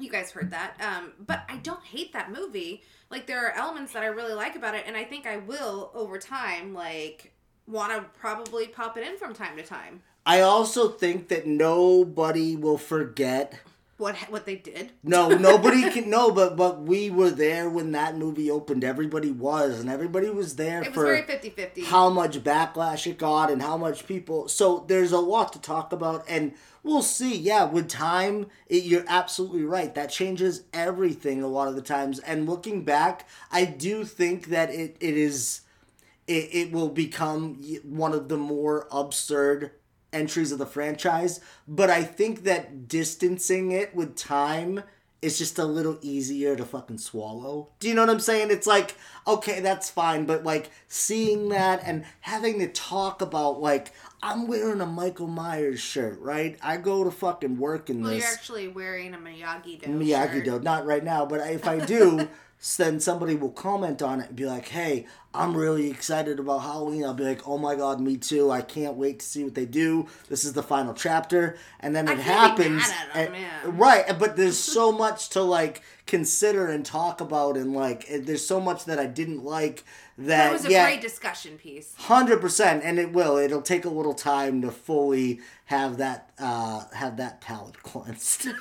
you 0.00 0.10
guys 0.10 0.30
heard 0.32 0.50
that. 0.50 0.74
Um, 0.80 1.12
but 1.26 1.42
I 1.48 1.56
don't 1.58 1.82
hate 1.84 2.12
that 2.12 2.32
movie. 2.32 2.82
Like 3.10 3.26
there 3.26 3.46
are 3.46 3.52
elements 3.52 3.92
that 3.92 4.02
I 4.02 4.06
really 4.06 4.34
like 4.34 4.56
about 4.56 4.74
it, 4.74 4.82
and 4.86 4.96
I 4.96 5.04
think 5.04 5.26
I 5.26 5.36
will 5.38 5.90
over 5.94 6.18
time 6.18 6.74
like 6.74 7.32
want 7.68 7.92
to 7.92 8.04
probably 8.18 8.66
pop 8.66 8.96
it 8.96 9.06
in 9.06 9.16
from 9.18 9.34
time 9.34 9.56
to 9.56 9.62
time. 9.62 10.02
I 10.26 10.40
also 10.40 10.88
think 10.88 11.28
that 11.28 11.46
nobody 11.46 12.56
will 12.56 12.78
forget. 12.78 13.60
What 13.96 14.14
what 14.30 14.46
they 14.46 14.54
did. 14.54 14.92
No, 15.02 15.28
nobody 15.50 15.90
can. 15.90 16.08
No, 16.08 16.30
but 16.30 16.56
but 16.56 16.82
we 16.82 17.10
were 17.10 17.30
there 17.30 17.68
when 17.68 17.90
that 17.92 18.16
movie 18.16 18.48
opened. 18.50 18.84
Everybody 18.84 19.32
was, 19.32 19.80
and 19.80 19.90
everybody 19.90 20.30
was 20.30 20.54
there 20.54 20.82
It 20.82 20.88
was 20.88 20.94
for 20.94 21.04
very 21.04 21.22
50-50. 21.22 21.84
how 21.84 22.08
much 22.08 22.38
backlash 22.44 23.06
it 23.08 23.18
got 23.18 23.50
and 23.50 23.60
how 23.60 23.76
much 23.76 24.06
people. 24.06 24.46
So 24.48 24.84
there's 24.86 25.10
a 25.10 25.18
lot 25.18 25.52
to 25.54 25.60
talk 25.60 25.92
about, 25.92 26.24
and 26.28 26.52
we'll 26.84 27.02
see. 27.02 27.36
Yeah, 27.36 27.64
with 27.64 27.88
time, 27.88 28.46
it, 28.68 28.84
you're 28.84 29.04
absolutely 29.08 29.64
right. 29.64 29.92
That 29.96 30.10
changes 30.10 30.62
everything 30.72 31.42
a 31.42 31.48
lot 31.48 31.66
of 31.66 31.74
the 31.74 31.82
times. 31.82 32.20
And 32.20 32.48
looking 32.48 32.84
back, 32.84 33.26
I 33.50 33.64
do 33.64 34.04
think 34.04 34.46
that 34.46 34.70
it 34.70 34.96
it 35.00 35.16
is 35.16 35.62
it, 36.28 36.48
it 36.52 36.72
will 36.72 36.90
become 36.90 37.54
one 37.82 38.12
of 38.12 38.28
the 38.28 38.36
more 38.36 38.86
absurd 38.92 39.72
entries 40.12 40.52
of 40.52 40.58
the 40.58 40.66
franchise. 40.66 41.40
But 41.66 41.90
I 41.90 42.04
think 42.04 42.44
that 42.44 42.86
distancing 42.86 43.72
it 43.72 43.94
with 43.94 44.16
time 44.16 44.84
is 45.20 45.36
just 45.36 45.58
a 45.58 45.64
little 45.64 45.98
easier 46.00 46.54
to 46.54 46.64
fucking 46.64 46.98
swallow. 46.98 47.70
Do 47.80 47.88
you 47.88 47.94
know 47.94 48.02
what 48.02 48.10
I'm 48.10 48.20
saying? 48.20 48.52
It's 48.52 48.68
like, 48.68 48.94
okay, 49.26 49.58
that's 49.60 49.90
fine, 49.90 50.26
but 50.26 50.44
like 50.44 50.70
seeing 50.86 51.48
that 51.48 51.82
and 51.84 52.04
having 52.20 52.60
to 52.60 52.68
talk 52.68 53.20
about 53.20 53.60
like 53.60 53.92
I'm 54.22 54.46
wearing 54.46 54.80
a 54.80 54.86
Michael 54.86 55.26
Myers 55.26 55.80
shirt, 55.80 56.20
right? 56.20 56.56
I 56.62 56.76
go 56.76 57.02
to 57.04 57.10
fucking 57.10 57.58
work 57.58 57.90
in 57.90 57.98
this. 57.98 58.04
Well, 58.04 58.14
this. 58.14 58.24
you're 58.24 58.32
actually 58.32 58.68
wearing 58.68 59.14
a 59.14 59.18
Miyagi 59.18 59.82
Do. 59.82 59.86
Miyagi. 59.88 60.44
Do. 60.44 60.60
Not 60.60 60.86
right 60.86 61.02
now, 61.02 61.26
but 61.26 61.40
if 61.50 61.66
I 61.66 61.84
do, 61.84 62.28
then 62.76 62.98
somebody 63.00 63.34
will 63.36 63.50
comment 63.50 64.02
on 64.02 64.20
it 64.20 64.28
and 64.28 64.36
be 64.36 64.44
like, 64.44 64.68
hey, 64.68 65.06
I'm 65.32 65.56
really 65.56 65.90
excited 65.90 66.40
about 66.40 66.58
Halloween. 66.62 67.04
I'll 67.04 67.14
be 67.14 67.24
like, 67.24 67.46
oh 67.46 67.58
my 67.58 67.76
god, 67.76 68.00
me 68.00 68.16
too. 68.16 68.50
I 68.50 68.62
can't 68.62 68.96
wait 68.96 69.20
to 69.20 69.26
see 69.26 69.44
what 69.44 69.54
they 69.54 69.66
do. 69.66 70.06
This 70.28 70.44
is 70.44 70.54
the 70.54 70.62
final 70.62 70.94
chapter. 70.94 71.56
And 71.80 71.94
then 71.94 72.08
I 72.08 72.12
it 72.12 72.18
happens. 72.18 72.88
mad 72.88 73.06
at 73.14 73.28
'em, 73.28 73.34
and-. 73.34 73.78
Right, 73.78 74.18
but 74.18 74.36
there's 74.36 74.58
so 74.58 74.90
much 74.90 75.28
to 75.30 75.42
like 75.42 75.82
consider 76.08 76.66
and 76.66 76.84
talk 76.84 77.20
about, 77.20 77.56
and 77.56 77.72
like, 77.72 78.08
there's 78.08 78.44
so 78.44 78.58
much 78.58 78.86
that 78.86 78.98
I 78.98 79.06
didn't 79.06 79.44
like 79.44 79.84
that. 80.16 80.26
That 80.26 80.52
was 80.52 80.64
a 80.64 80.70
yeah, 80.70 80.84
great 80.84 81.00
discussion 81.00 81.56
piece. 81.58 81.94
Hundred 81.96 82.40
percent, 82.40 82.82
and 82.82 82.98
it 82.98 83.12
will. 83.12 83.36
It'll 83.36 83.62
take 83.62 83.84
a 83.84 83.88
little 83.88 84.14
time 84.14 84.60
to 84.62 84.72
fully 84.72 85.40
have 85.66 85.98
that 85.98 86.30
uh, 86.38 86.84
have 86.92 87.18
that 87.18 87.40
palate 87.40 87.82
cleansed. 87.82 88.46
yeah, 88.46 88.56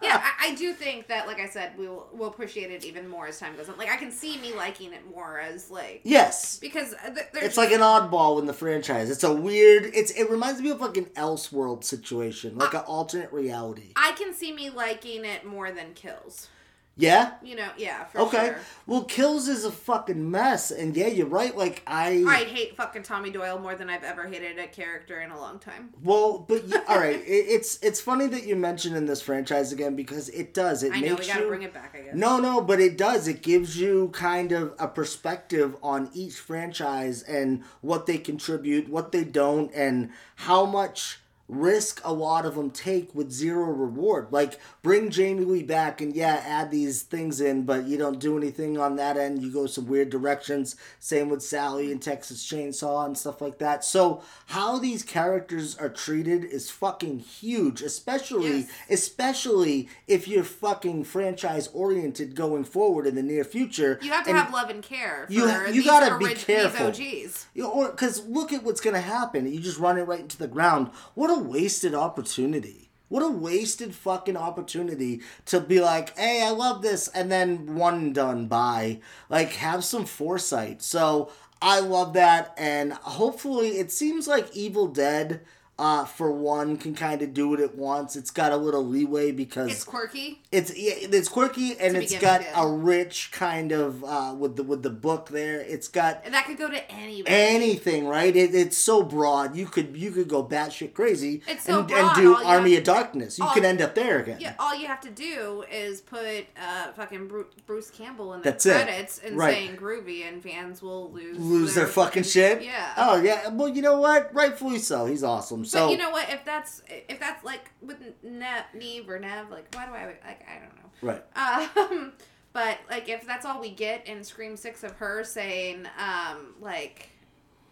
I, 0.00 0.32
I 0.40 0.54
do 0.56 0.72
think 0.72 1.06
that, 1.08 1.26
like 1.26 1.38
I 1.38 1.48
said, 1.48 1.72
we'll 1.76 2.08
we'll 2.12 2.28
appreciate 2.28 2.70
it 2.70 2.84
even 2.84 3.06
more 3.08 3.28
as 3.28 3.38
time 3.38 3.56
goes 3.56 3.68
on. 3.68 3.78
Like 3.78 3.90
I 3.90 3.96
can 3.96 4.10
see 4.10 4.38
me 4.38 4.52
liking 4.54 4.92
it 4.92 5.08
more 5.14 5.38
as 5.38 5.70
like 5.70 6.00
yes, 6.02 6.58
because 6.58 6.94
uh, 6.94 7.10
th- 7.10 7.26
there's 7.32 7.46
it's 7.46 7.56
like 7.56 7.70
an 7.70 7.80
oddball 7.80 8.40
in 8.40 8.46
the 8.46 8.52
franchise. 8.52 9.10
It's 9.10 9.24
a 9.24 9.32
weird. 9.32 9.84
It's 9.94 10.10
it 10.12 10.28
reminds 10.28 10.60
me 10.60 10.70
of 10.70 10.80
like 10.80 10.96
an 10.96 11.06
Elseworld 11.14 11.84
situation, 11.84 12.58
like 12.58 12.74
an 12.74 12.80
alternate 12.80 13.32
reality. 13.32 13.92
I 13.94 14.12
can 14.12 14.34
see 14.34 14.52
me 14.52 14.70
liking 14.70 15.24
it 15.24 15.46
more 15.46 15.70
than 15.70 15.94
Kills. 16.22 16.48
Yeah. 16.94 17.32
You 17.42 17.56
know, 17.56 17.70
yeah, 17.78 18.04
for 18.04 18.20
Okay. 18.20 18.46
sure. 18.48 18.58
Well, 18.86 19.04
Kills 19.04 19.48
is 19.48 19.64
a 19.64 19.72
fucking 19.72 20.30
mess, 20.30 20.70
and 20.70 20.94
yeah, 20.94 21.06
you're 21.06 21.26
right. 21.26 21.56
Like 21.56 21.82
I. 21.86 22.22
I 22.28 22.44
hate 22.44 22.76
fucking 22.76 23.02
Tommy 23.02 23.30
Doyle 23.30 23.58
more 23.58 23.74
than 23.74 23.88
I've 23.88 24.04
ever 24.04 24.26
hated 24.26 24.58
a 24.58 24.66
character 24.66 25.22
in 25.22 25.30
a 25.30 25.40
long 25.40 25.58
time. 25.58 25.94
Well, 26.04 26.44
but 26.46 26.64
all 26.88 26.98
right, 26.98 27.16
it, 27.16 27.24
it's 27.26 27.78
it's 27.82 27.98
funny 27.98 28.26
that 28.26 28.44
you 28.44 28.56
mention 28.56 28.94
in 28.94 29.06
this 29.06 29.22
franchise 29.22 29.72
again 29.72 29.96
because 29.96 30.28
it 30.28 30.52
does. 30.52 30.82
It 30.82 30.92
I 30.92 31.00
makes 31.00 31.06
know 31.08 31.14
we 31.16 31.26
gotta 31.26 31.40
you, 31.40 31.48
bring 31.48 31.62
it 31.62 31.72
back. 31.72 31.94
I 31.98 32.02
guess. 32.02 32.14
No, 32.14 32.38
no, 32.38 32.60
but 32.60 32.78
it 32.78 32.98
does. 32.98 33.26
It 33.26 33.40
gives 33.40 33.78
you 33.78 34.10
kind 34.12 34.52
of 34.52 34.74
a 34.78 34.86
perspective 34.86 35.76
on 35.82 36.10
each 36.12 36.34
franchise 36.34 37.22
and 37.22 37.62
what 37.80 38.04
they 38.04 38.18
contribute, 38.18 38.90
what 38.90 39.12
they 39.12 39.24
don't, 39.24 39.72
and 39.74 40.10
how 40.36 40.66
much 40.66 41.20
risk 41.48 42.00
a 42.04 42.12
lot 42.12 42.46
of 42.46 42.54
them 42.54 42.70
take 42.70 43.14
with 43.14 43.30
zero 43.30 43.64
reward. 43.66 44.28
Like 44.30 44.58
bring 44.82 45.10
Jamie 45.10 45.44
Lee 45.44 45.62
back 45.62 46.00
and 46.00 46.14
yeah, 46.14 46.42
add 46.46 46.70
these 46.70 47.02
things 47.02 47.40
in, 47.40 47.64
but 47.64 47.84
you 47.86 47.98
don't 47.98 48.18
do 48.18 48.36
anything 48.38 48.78
on 48.78 48.96
that 48.96 49.16
end. 49.16 49.42
You 49.42 49.52
go 49.52 49.66
some 49.66 49.86
weird 49.86 50.08
directions. 50.10 50.76
Same 50.98 51.28
with 51.28 51.42
Sally 51.42 51.92
and 51.92 52.00
Texas 52.00 52.46
Chainsaw 52.46 53.04
and 53.04 53.16
stuff 53.18 53.40
like 53.40 53.58
that. 53.58 53.84
So 53.84 54.22
how 54.46 54.78
these 54.78 55.02
characters 55.02 55.76
are 55.76 55.88
treated 55.90 56.44
is 56.44 56.70
fucking 56.70 57.18
huge, 57.20 57.82
especially 57.82 58.42
Yes. 58.60 58.68
especially 58.90 59.88
if 60.06 60.26
you're 60.26 60.44
fucking 60.44 61.04
franchise 61.04 61.68
oriented 61.74 62.34
going 62.34 62.64
forward 62.64 63.06
in 63.06 63.14
the 63.14 63.22
near 63.22 63.44
future. 63.44 63.98
You 64.02 64.10
have 64.10 64.24
to 64.24 64.30
And- 64.30 64.38
have 64.38 64.52
love 64.52 64.70
and 64.70 64.82
care. 64.82 65.24
For 65.26 65.32
You 65.32 65.46
you 65.72 65.84
gotta 65.84 66.16
be 66.18 66.34
careful. 66.34 66.90
These 66.90 67.24
OGs. 67.26 67.46
You 67.54 67.66
or 67.66 67.90
because 67.90 68.24
look 68.26 68.52
at 68.52 68.62
what's 68.62 68.80
gonna 68.80 69.00
happen. 69.00 69.52
You 69.52 69.60
just 69.60 69.78
run 69.78 69.98
it 69.98 70.02
right 70.02 70.20
into 70.20 70.38
the 70.38 70.48
ground. 70.48 70.90
What 71.14 71.30
a 71.30 71.41
wasted 71.42 71.94
opportunity. 71.94 72.90
What 73.08 73.22
a 73.22 73.28
wasted 73.28 73.94
fucking 73.94 74.38
opportunity 74.38 75.20
to 75.44 75.60
be 75.60 75.80
like, 75.80 76.16
hey, 76.16 76.42
I 76.42 76.50
love 76.50 76.80
this, 76.80 77.08
and 77.08 77.30
then 77.30 77.74
one 77.76 78.14
done. 78.14 78.46
Bye. 78.46 79.00
Like, 79.28 79.52
have 79.54 79.84
some 79.84 80.06
foresight. 80.06 80.80
So 80.80 81.30
I 81.60 81.80
love 81.80 82.14
that, 82.14 82.54
and 82.56 82.94
hopefully, 82.94 83.78
it 83.78 83.92
seems 83.92 84.26
like 84.26 84.56
Evil 84.56 84.86
Dead. 84.86 85.42
Uh, 85.78 86.04
for 86.04 86.30
one, 86.30 86.76
can 86.76 86.94
kind 86.94 87.22
of 87.22 87.32
do 87.32 87.48
what 87.48 87.58
it 87.58 87.74
wants. 87.74 88.14
It's 88.14 88.30
got 88.30 88.52
a 88.52 88.56
little 88.56 88.84
leeway 88.86 89.32
because 89.32 89.72
It's 89.72 89.82
quirky. 89.84 90.40
it's 90.52 90.70
yeah, 90.76 90.92
it's 90.96 91.30
quirky 91.30 91.76
and 91.80 91.96
it's 91.96 92.16
got 92.18 92.40
with, 92.40 92.48
a 92.54 92.68
rich 92.68 93.30
kind 93.32 93.72
of 93.72 94.04
uh, 94.04 94.34
with 94.38 94.56
the 94.56 94.62
with 94.62 94.82
the 94.82 94.90
book 94.90 95.30
there. 95.30 95.60
It's 95.60 95.88
got 95.88 96.20
And 96.24 96.34
that 96.34 96.44
could 96.44 96.58
go 96.58 96.68
to 96.70 96.90
anybody. 96.92 97.24
anything, 97.34 98.06
right? 98.06 98.36
It, 98.36 98.54
it's 98.54 98.76
so 98.76 99.02
broad. 99.02 99.56
You 99.56 99.64
could 99.66 99.96
you 99.96 100.10
could 100.12 100.28
go 100.28 100.44
batshit 100.44 100.92
crazy 100.92 101.40
It's 101.48 101.64
so 101.64 101.80
and, 101.80 101.88
broad, 101.88 102.16
and 102.16 102.22
do 102.22 102.36
all 102.36 102.46
Army 102.46 102.76
of 102.76 102.84
Darkness. 102.84 103.38
You 103.38 103.46
all- 103.46 103.54
could 103.54 103.64
end 103.64 103.80
up 103.80 103.94
there 103.94 104.20
again. 104.20 104.36
Yeah, 104.40 104.54
all 104.58 104.76
you 104.78 104.86
have 104.86 105.00
to 105.00 105.10
do 105.10 105.64
is 105.72 106.02
put 106.02 106.44
uh, 106.62 106.92
fucking 106.94 107.30
Bruce 107.66 107.90
Campbell 107.90 108.34
in 108.34 108.42
the 108.42 108.50
That's 108.50 108.66
it. 108.66 108.74
credits 108.84 109.18
and 109.24 109.36
Right. 109.38 109.54
saying 109.54 109.76
groovy, 109.78 110.28
and 110.28 110.42
fans 110.42 110.82
will 110.82 111.10
lose 111.10 111.38
Lose 111.38 111.74
their, 111.74 111.86
fucking 111.86 112.24
shit. 112.24 112.62
Yeah. 112.62 112.92
Oh 112.98 113.20
yeah. 113.20 113.48
Well, 113.48 113.68
you 113.68 113.80
know 113.80 113.98
what? 113.98 114.32
Rightfully 114.34 114.78
so. 114.78 115.06
He's 115.06 115.24
awesome. 115.24 115.61
But 115.62 115.68
So 115.70 115.90
you 115.90 115.96
know 115.98 116.10
what? 116.10 116.28
If 116.30 116.44
that's 116.44 116.82
if 116.88 117.18
that's 117.18 117.44
like 117.44 117.70
with 117.80 117.98
Nev, 118.22 118.64
Neve 118.74 119.08
or 119.08 119.18
Nev, 119.18 119.50
like 119.50 119.74
why 119.74 119.86
do 119.86 119.92
I 119.92 120.06
like 120.06 120.44
I 120.48 120.58
don't 120.60 120.76
know. 120.76 120.90
right. 121.02 121.92
Um, 121.96 122.12
but 122.52 122.78
like 122.90 123.08
if 123.08 123.26
that's 123.26 123.46
all 123.46 123.60
we 123.60 123.70
get 123.70 124.06
in 124.06 124.22
Scream 124.24 124.56
Six 124.56 124.82
of 124.84 124.92
her 124.92 125.24
saying 125.24 125.86
um 125.98 126.54
like 126.60 127.08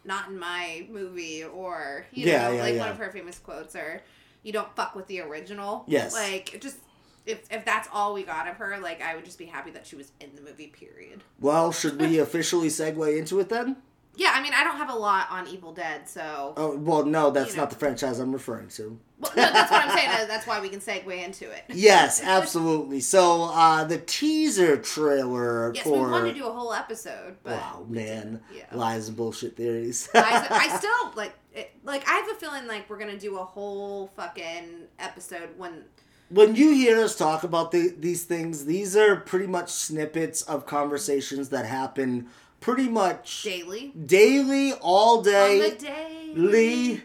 not 0.05 0.29
in 0.31 0.39
my 0.39 0.87
movie 0.91 1.45
or 1.45 2.07
you 2.13 2.27
Yeah, 2.27 2.49
know 2.49 2.55
yeah, 2.55 2.63
like 2.63 2.75
yeah. 2.75 2.81
one 2.81 2.89
of 2.89 2.99
her 2.99 3.11
famous 3.11 3.39
quotes 3.39 3.77
or 3.77 4.03
you 4.43 4.53
don't 4.53 4.75
fuck 4.75 4.95
with 4.97 5.07
the 5.09 5.21
original. 5.21 5.85
Yes. 5.87 6.15
Like 6.15 6.59
just 6.63 6.79
if 7.27 7.43
if 7.53 7.67
that's 7.67 7.87
all 7.93 8.15
we 8.15 8.23
got 8.23 8.49
of 8.49 8.57
her, 8.57 8.79
like 8.79 9.03
I 9.03 9.15
would 9.15 9.27
just 9.27 9.39
be 9.39 9.45
happy 9.45 9.71
that 9.73 9.87
she 9.87 9.95
was 9.97 10.11
in 10.21 10.31
the 10.35 10.41
movie. 10.41 10.69
Period. 10.69 11.23
Well, 11.39 11.71
should 11.71 12.01
we 12.01 12.19
officially 12.27 12.69
segue 12.69 13.19
into 13.19 13.39
it 13.41 13.51
then? 13.51 13.77
Yeah, 14.17 14.33
I 14.35 14.43
mean, 14.43 14.53
I 14.55 14.65
don't 14.65 14.77
have 14.77 14.91
a 14.91 14.95
lot 14.97 15.29
on 15.31 15.47
Evil 15.49 15.73
Dead, 15.73 16.09
so 16.09 16.53
Oh, 16.57 16.77
well, 16.77 17.05
no, 17.05 17.31
that's 17.31 17.51
You 17.51 17.57
know. 17.57 17.63
not 17.63 17.71
the 17.71 17.77
franchise 17.77 18.19
I'm 18.19 18.33
referring 18.33 18.69
to. 18.71 18.99
well, 19.19 19.33
no, 19.37 19.43
that's 19.53 19.71
what 19.71 19.85
I'm 19.87 19.97
saying. 19.97 20.11
That's 20.29 20.47
why 20.47 20.61
we 20.61 20.69
can 20.69 20.81
segue 20.81 21.25
into 21.25 21.51
it. 21.51 21.65
Yes, 21.69 22.23
absolutely. 22.25 23.01
So, 23.01 23.45
uh, 23.53 23.85
the 23.85 23.99
teaser 23.99 24.77
trailer 24.77 25.73
Yes, 25.75 25.85
for. 25.85 26.05
we 26.07 26.11
wanted 26.11 26.33
to 26.35 26.39
do 26.41 26.47
a 26.47 26.53
whole 26.53 26.73
episode, 26.73 27.37
but 27.43 27.53
wow, 27.59 27.85
man. 27.89 28.41
Yeah. 28.55 28.65
Lies 28.73 29.09
and 29.09 29.17
bullshit 29.17 29.57
theories. 29.57 30.09
I, 30.15 30.47
I 30.51 30.77
still 30.79 31.13
like 31.17 31.33
it, 31.55 31.71
like 31.85 32.07
I 32.09 32.13
have 32.15 32.31
a 32.31 32.35
feeling 32.35 32.67
like 32.67 32.89
we're 32.91 32.99
gonna 32.99 33.19
do 33.19 33.39
a 33.39 33.45
whole 33.45 34.09
fucking 34.17 34.87
episode 34.99 35.51
when 35.59 35.85
when 36.31 36.55
you 36.55 36.73
hear 36.73 37.01
us 37.03 37.17
talk 37.17 37.43
about 37.43 37.73
the, 37.73 37.93
these 37.99 38.23
things, 38.25 38.65
these 38.65 38.97
are 38.97 39.17
pretty 39.17 39.49
much 39.49 39.69
snippets 39.71 40.43
of 40.43 40.65
conversations 40.65 41.49
that 41.49 41.67
happen 41.67 42.29
pretty 42.61 42.89
much 42.89 43.43
daily 43.43 43.93
daily, 44.07 44.73
all 44.75 45.23
day. 45.23 45.71
the 45.71 45.77
day. 45.77 46.33
Lee. 46.35 47.03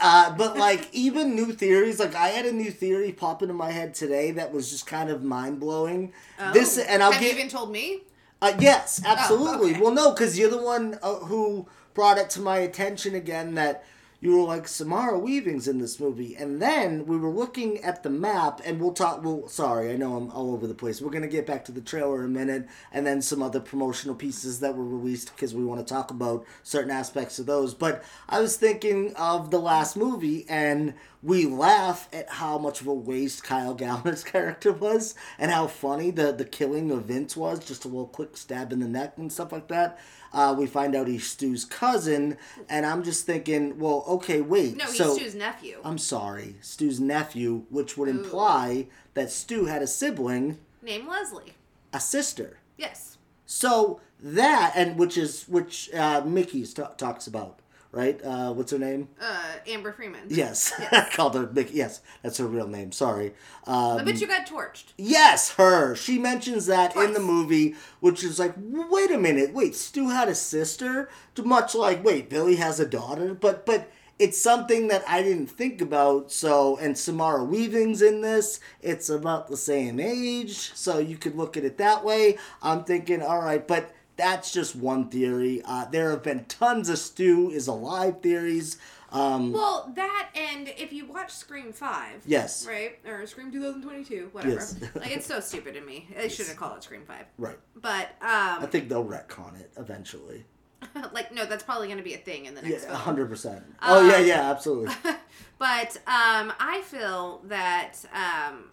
Uh, 0.00 0.36
but 0.36 0.58
like 0.58 0.88
even 0.92 1.34
new 1.36 1.52
theories, 1.52 2.00
like 2.00 2.14
I 2.14 2.28
had 2.28 2.44
a 2.44 2.52
new 2.52 2.70
theory 2.70 3.12
pop 3.12 3.42
into 3.42 3.54
my 3.54 3.70
head 3.70 3.94
today 3.94 4.32
that 4.32 4.52
was 4.52 4.70
just 4.70 4.86
kind 4.86 5.10
of 5.10 5.22
mind 5.22 5.60
blowing. 5.60 6.12
Oh. 6.38 6.52
This 6.52 6.78
and 6.78 7.02
I'll 7.02 7.12
have 7.12 7.20
get 7.20 7.32
you 7.32 7.38
even 7.38 7.48
told 7.48 7.70
me? 7.70 8.02
uh, 8.42 8.52
yes, 8.58 9.00
absolutely. 9.04 9.72
okay. 9.72 9.80
Well, 9.80 9.92
no, 9.92 10.10
because 10.10 10.38
you're 10.38 10.50
the 10.50 10.62
one 10.62 10.98
uh, 11.02 11.14
who 11.16 11.66
brought 11.94 12.18
it 12.18 12.30
to 12.30 12.40
my 12.40 12.58
attention 12.58 13.14
again 13.14 13.54
that 13.54 13.84
you 14.20 14.36
were 14.36 14.46
like 14.46 14.66
Samara 14.66 15.18
Weaving's 15.18 15.68
in 15.68 15.78
this 15.78 16.00
movie, 16.00 16.34
and 16.36 16.60
then 16.60 17.06
we 17.06 17.16
were 17.16 17.30
looking 17.30 17.82
at 17.84 18.02
the 18.02 18.10
map, 18.10 18.60
and 18.64 18.80
we'll 18.80 18.92
talk. 18.92 19.22
Well, 19.22 19.46
sorry, 19.48 19.92
I 19.92 19.96
know 19.96 20.16
I'm 20.16 20.30
all 20.30 20.52
over 20.54 20.66
the 20.66 20.74
place. 20.74 21.02
We're 21.02 21.10
gonna 21.10 21.28
get 21.28 21.46
back 21.46 21.64
to 21.66 21.72
the 21.72 21.80
trailer 21.80 22.20
in 22.20 22.26
a 22.26 22.28
minute, 22.28 22.66
and 22.92 23.06
then 23.06 23.20
some 23.20 23.42
other 23.42 23.60
promotional 23.60 24.14
pieces 24.14 24.60
that 24.60 24.76
were 24.76 24.84
released 24.84 25.34
because 25.34 25.54
we 25.54 25.64
want 25.64 25.86
to 25.86 25.94
talk 25.94 26.10
about 26.10 26.46
certain 26.62 26.90
aspects 26.90 27.38
of 27.38 27.46
those. 27.46 27.74
But 27.74 28.02
I 28.28 28.40
was 28.40 28.56
thinking 28.56 29.14
of 29.16 29.50
the 29.50 29.60
last 29.60 29.96
movie, 29.96 30.46
and 30.48 30.94
we 31.22 31.44
laugh 31.44 32.08
at 32.12 32.28
how 32.30 32.56
much 32.56 32.80
of 32.80 32.86
a 32.86 32.94
waste 32.94 33.44
Kyle 33.44 33.76
Gallner's 33.76 34.24
character 34.32 34.72
was, 34.72 35.14
and 35.38 35.50
how 35.50 35.66
funny 35.66 36.10
the 36.10 36.32
the 36.32 36.44
killing 36.44 36.90
of 36.90 37.04
Vince 37.04 37.36
was, 37.36 37.64
just 37.64 37.84
a 37.84 37.88
little 37.88 38.06
quick 38.06 38.36
stab 38.36 38.72
in 38.72 38.80
the 38.80 38.88
neck 38.88 39.14
and 39.18 39.30
stuff 39.30 39.52
like 39.52 39.68
that. 39.68 39.98
Uh, 40.36 40.52
we 40.52 40.66
find 40.66 40.94
out 40.94 41.08
he's 41.08 41.26
Stu's 41.26 41.64
cousin, 41.64 42.36
and 42.68 42.84
I'm 42.84 43.02
just 43.02 43.24
thinking, 43.24 43.78
well, 43.78 44.04
okay, 44.06 44.42
wait. 44.42 44.76
No, 44.76 44.84
he's 44.84 44.98
so, 44.98 45.16
Stu's 45.16 45.34
nephew. 45.34 45.78
I'm 45.82 45.96
sorry, 45.96 46.56
Stu's 46.60 47.00
nephew, 47.00 47.64
which 47.70 47.96
would 47.96 48.10
imply 48.10 48.88
that 49.14 49.30
Stu 49.30 49.64
had 49.64 49.80
a 49.80 49.86
sibling, 49.86 50.58
Named 50.82 51.08
Leslie. 51.08 51.54
a 51.92 51.98
sister. 52.00 52.58
Yes. 52.76 53.16
So 53.46 54.00
that, 54.22 54.72
and 54.76 54.98
which 54.98 55.16
is 55.16 55.44
which 55.48 55.92
uh, 55.94 56.20
Mickey 56.26 56.64
t- 56.66 56.82
talks 56.98 57.26
about, 57.26 57.60
right? 57.96 58.22
Uh, 58.22 58.52
what's 58.52 58.70
her 58.70 58.78
name? 58.78 59.08
Uh, 59.20 59.54
Amber 59.66 59.90
Freeman. 59.92 60.20
Yes, 60.28 60.72
I 60.92 61.08
called 61.10 61.34
her 61.34 61.46
Mickey. 61.50 61.78
Yes, 61.78 62.02
that's 62.22 62.36
her 62.38 62.46
real 62.46 62.68
name. 62.68 62.92
Sorry. 62.92 63.32
Um, 63.66 63.98
I 63.98 64.04
bet 64.04 64.20
you 64.20 64.26
got 64.26 64.46
torched. 64.46 64.92
Yes, 64.98 65.52
her. 65.52 65.94
She 65.96 66.18
mentions 66.18 66.66
that 66.66 66.94
in 66.94 67.14
the 67.14 67.20
movie, 67.20 67.74
which 68.00 68.22
is 68.22 68.38
like, 68.38 68.54
wait 68.56 69.10
a 69.10 69.18
minute, 69.18 69.54
wait, 69.54 69.74
Stu 69.74 70.10
had 70.10 70.28
a 70.28 70.34
sister, 70.34 71.08
much 71.42 71.74
like, 71.74 72.04
wait, 72.04 72.28
Billy 72.28 72.56
has 72.56 72.78
a 72.78 72.86
daughter, 72.86 73.34
but 73.34 73.64
but 73.64 73.90
it's 74.18 74.40
something 74.40 74.88
that 74.88 75.04
I 75.08 75.22
didn't 75.22 75.48
think 75.48 75.80
about. 75.80 76.30
So, 76.32 76.76
and 76.78 76.96
Samara 76.96 77.44
Weaving's 77.44 78.02
in 78.02 78.20
this. 78.20 78.60
It's 78.82 79.08
about 79.08 79.48
the 79.48 79.56
same 79.56 80.00
age, 80.00 80.72
so 80.74 80.98
you 80.98 81.16
could 81.16 81.36
look 81.36 81.56
at 81.56 81.64
it 81.64 81.78
that 81.78 82.04
way. 82.04 82.38
I'm 82.62 82.84
thinking, 82.84 83.22
all 83.22 83.40
right, 83.40 83.66
but 83.66 83.92
that's 84.16 84.52
just 84.52 84.74
one 84.76 85.08
theory. 85.08 85.62
Uh, 85.64 85.84
there 85.86 86.10
have 86.10 86.22
been 86.22 86.44
tons 86.46 86.88
of 86.88 86.98
Stu 86.98 87.50
is 87.50 87.66
alive 87.66 88.20
theories. 88.22 88.78
Um, 89.12 89.52
Well, 89.52 89.92
that 89.94 90.30
and 90.34 90.68
if 90.76 90.92
you 90.92 91.06
watch 91.06 91.30
Scream 91.32 91.72
Five. 91.72 92.22
Yes. 92.26 92.66
Right 92.66 92.98
or 93.06 93.24
Scream 93.26 93.52
2022, 93.52 94.30
whatever. 94.32 94.54
Yes. 94.54 94.76
like 94.94 95.10
it's 95.10 95.26
so 95.26 95.40
stupid 95.40 95.74
to 95.74 95.80
me. 95.80 96.08
They 96.16 96.28
shouldn't 96.28 96.56
call 96.56 96.74
it 96.74 96.82
Scream 96.82 97.02
Five. 97.06 97.26
right. 97.38 97.58
But 97.76 98.08
I 98.20 98.58
um, 98.62 98.68
think 98.68 98.88
they'll 98.88 99.04
retcon 99.04 99.58
it 99.60 99.70
eventually. 99.78 100.44
like 101.12 101.32
no, 101.32 101.46
that's 101.46 101.62
probably 101.62 101.86
going 101.86 101.98
to 101.98 102.04
be 102.04 102.14
a 102.14 102.18
thing 102.18 102.46
in 102.46 102.54
the 102.54 102.62
next 102.62 102.84
Yeah, 102.84 102.94
hundred 102.94 103.28
percent. 103.28 103.64
Oh 103.80 104.06
yeah, 104.06 104.16
Um, 104.16 104.26
yeah, 104.26 104.50
absolutely. 104.50 104.94
But 105.58 105.96
um, 106.06 106.52
I 106.60 106.82
feel 106.84 107.40
that 107.46 107.94
um, 108.12 108.70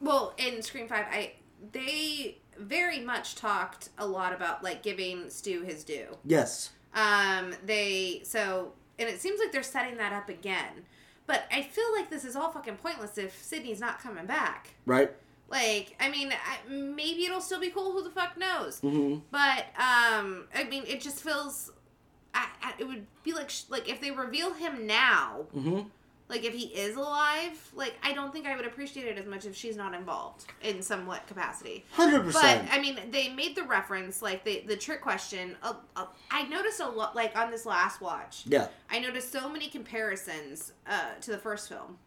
well, 0.00 0.34
in 0.36 0.60
Scream 0.62 0.88
Five, 0.88 1.06
I 1.10 1.32
they 1.72 2.37
very 2.58 3.00
much 3.00 3.34
talked 3.34 3.90
a 3.98 4.06
lot 4.06 4.32
about 4.32 4.62
like 4.62 4.82
giving 4.82 5.30
Stu 5.30 5.62
his 5.62 5.84
due. 5.84 6.16
Yes. 6.24 6.70
Um, 6.94 7.54
they 7.64 8.22
so 8.24 8.72
and 8.98 9.08
it 9.08 9.20
seems 9.20 9.38
like 9.40 9.52
they're 9.52 9.62
setting 9.62 9.96
that 9.98 10.12
up 10.12 10.28
again. 10.28 10.84
But 11.26 11.44
I 11.52 11.62
feel 11.62 11.84
like 11.94 12.08
this 12.08 12.24
is 12.24 12.34
all 12.36 12.50
fucking 12.50 12.76
pointless 12.76 13.18
if 13.18 13.42
Sidney's 13.42 13.80
not 13.80 14.00
coming 14.00 14.24
back. 14.24 14.70
Right. 14.86 15.10
Like, 15.50 15.94
I 16.00 16.08
mean, 16.10 16.32
I, 16.32 16.70
maybe 16.70 17.24
it'll 17.24 17.40
still 17.40 17.60
be 17.60 17.70
cool. 17.70 17.92
Who 17.92 18.02
the 18.02 18.10
fuck 18.10 18.36
knows? 18.38 18.80
Mm-hmm. 18.80 19.20
But 19.30 19.66
um, 19.78 20.46
I 20.54 20.64
mean, 20.68 20.84
it 20.86 21.00
just 21.00 21.22
feels. 21.22 21.70
I, 22.34 22.46
I, 22.62 22.72
it 22.78 22.84
would 22.84 23.06
be 23.24 23.32
like 23.32 23.48
sh- 23.50 23.64
like 23.68 23.88
if 23.88 24.00
they 24.00 24.10
reveal 24.10 24.54
him 24.54 24.86
now, 24.86 25.46
Mm-hmm. 25.56 25.80
Like 26.28 26.44
if 26.44 26.52
he 26.52 26.66
is 26.66 26.96
alive, 26.96 27.58
like 27.74 27.94
I 28.02 28.12
don't 28.12 28.32
think 28.32 28.46
I 28.46 28.56
would 28.56 28.66
appreciate 28.66 29.06
it 29.06 29.18
as 29.18 29.26
much 29.26 29.46
if 29.46 29.56
she's 29.56 29.76
not 29.76 29.94
involved 29.94 30.44
in 30.62 30.82
somewhat 30.82 31.26
capacity. 31.26 31.84
Hundred 31.92 32.24
percent. 32.24 32.68
But. 32.68 32.74
I 32.76 32.80
mean, 32.80 32.98
they 33.10 33.30
made 33.30 33.56
the 33.56 33.64
reference, 33.64 34.20
like 34.20 34.44
the 34.44 34.62
the 34.66 34.76
trick 34.76 35.00
question. 35.00 35.56
Uh, 35.62 35.74
uh, 35.96 36.06
I 36.30 36.44
noticed 36.48 36.80
a 36.80 36.88
lot, 36.88 37.16
like 37.16 37.36
on 37.36 37.50
this 37.50 37.64
last 37.64 38.00
watch. 38.00 38.42
Yeah. 38.46 38.68
I 38.90 38.98
noticed 38.98 39.32
so 39.32 39.48
many 39.48 39.68
comparisons 39.68 40.72
uh, 40.86 41.14
to 41.22 41.30
the 41.30 41.38
first 41.38 41.68
film, 41.68 41.98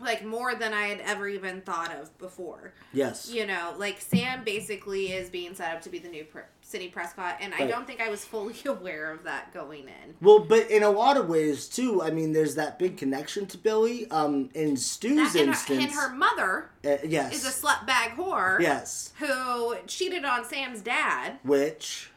like 0.00 0.24
more 0.24 0.54
than 0.54 0.72
I 0.74 0.88
had 0.88 1.00
ever 1.00 1.28
even 1.28 1.62
thought 1.62 1.94
of 1.94 2.16
before. 2.18 2.74
Yes. 2.92 3.30
You 3.32 3.46
know, 3.46 3.74
like 3.78 4.00
Sam 4.00 4.44
basically 4.44 5.12
is 5.12 5.30
being 5.30 5.54
set 5.54 5.74
up 5.74 5.82
to 5.82 5.88
be 5.88 5.98
the 5.98 6.08
new 6.08 6.24
pre- 6.24 6.42
City 6.60 6.88
Prescott, 6.88 7.36
and 7.40 7.54
I 7.54 7.66
don't 7.66 7.86
think 7.86 8.00
I 8.00 8.08
was 8.08 8.24
fully 8.24 8.56
aware 8.66 9.12
of 9.12 9.22
that 9.24 9.54
going 9.54 9.84
in. 9.84 10.14
Well, 10.20 10.40
but 10.40 10.70
in 10.70 10.82
a 10.82 10.90
lot 10.90 11.16
of 11.16 11.28
ways 11.28 11.68
too. 11.68 12.02
I 12.02 12.10
mean, 12.10 12.32
there's 12.32 12.56
that 12.56 12.78
big 12.78 12.96
connection 12.96 13.46
to 13.46 13.58
Billy. 13.58 14.10
Um, 14.10 14.50
in 14.54 14.76
Stu's 14.76 15.32
That, 15.32 15.38
and, 15.40 15.48
her, 15.48 15.52
instance, 15.52 15.82
and 15.84 15.92
her 15.92 16.14
mother 16.14 16.70
uh, 16.84 16.96
yes, 17.04 17.34
is 17.34 17.46
a 17.46 17.66
slutbag 17.66 18.16
whore 18.16 18.60
yes, 18.60 19.12
who 19.18 19.76
cheated 19.86 20.24
on 20.24 20.44
Sam's 20.44 20.82
dad. 20.82 21.38
which 21.44 22.10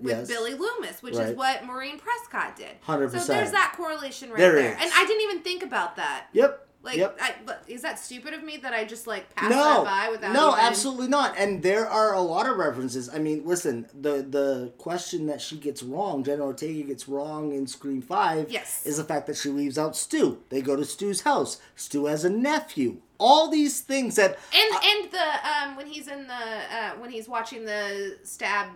with 0.00 0.12
yes. 0.16 0.28
Billy 0.28 0.54
Loomis, 0.54 1.02
which 1.02 1.16
Right. 1.16 1.30
is 1.30 1.36
what 1.36 1.64
Maureen 1.64 1.98
Prescott 1.98 2.56
did. 2.56 2.80
100%. 2.86 3.18
So 3.20 3.32
there's 3.32 3.50
that 3.50 3.74
correlation 3.76 4.30
right 4.30 4.38
There 4.38 4.52
there. 4.54 4.76
And 4.80 4.90
I 4.94 5.04
didn't 5.06 5.22
even 5.22 5.40
think 5.42 5.64
about 5.64 5.96
that. 5.96 6.26
Yep. 6.32 6.67
Like, 6.80 6.96
yep. 6.96 7.18
I, 7.20 7.34
but 7.44 7.64
is 7.66 7.82
that 7.82 7.98
stupid 7.98 8.34
of 8.34 8.44
me 8.44 8.56
that 8.58 8.72
I 8.72 8.84
just 8.84 9.06
like 9.08 9.34
passed 9.34 9.50
no, 9.50 9.82
that 9.82 9.84
by 9.84 10.10
without? 10.12 10.32
no, 10.32 10.52
even... 10.52 10.60
absolutely 10.60 11.08
not. 11.08 11.36
And 11.36 11.60
there 11.62 11.86
are 11.88 12.14
a 12.14 12.20
lot 12.20 12.48
of 12.48 12.56
references. 12.56 13.12
I 13.12 13.18
mean, 13.18 13.42
listen, 13.44 13.86
the 14.00 14.22
the 14.22 14.72
question 14.78 15.26
that 15.26 15.40
she 15.40 15.56
gets 15.56 15.82
wrong, 15.82 16.22
Jenna 16.22 16.44
Ortega 16.44 16.84
gets 16.84 17.08
wrong 17.08 17.52
in 17.52 17.66
Scream 17.66 18.00
Five, 18.00 18.48
Yes. 18.50 18.86
is 18.86 18.96
the 18.96 19.04
fact 19.04 19.26
that 19.26 19.36
she 19.36 19.48
leaves 19.48 19.76
out 19.76 19.96
Stu. 19.96 20.38
They 20.50 20.62
go 20.62 20.76
to 20.76 20.84
Stu's 20.84 21.22
house. 21.22 21.60
Stu 21.74 22.06
has 22.06 22.24
a 22.24 22.30
nephew. 22.30 22.98
All 23.18 23.50
these 23.50 23.80
things 23.80 24.14
that 24.14 24.38
And 24.54 24.84
and 24.84 25.10
the 25.10 25.48
um 25.50 25.76
when 25.76 25.86
he's 25.88 26.06
in 26.06 26.28
the 26.28 26.32
uh 26.32 26.90
when 26.98 27.10
he's 27.10 27.28
watching 27.28 27.64
the 27.64 28.18
stab 28.22 28.68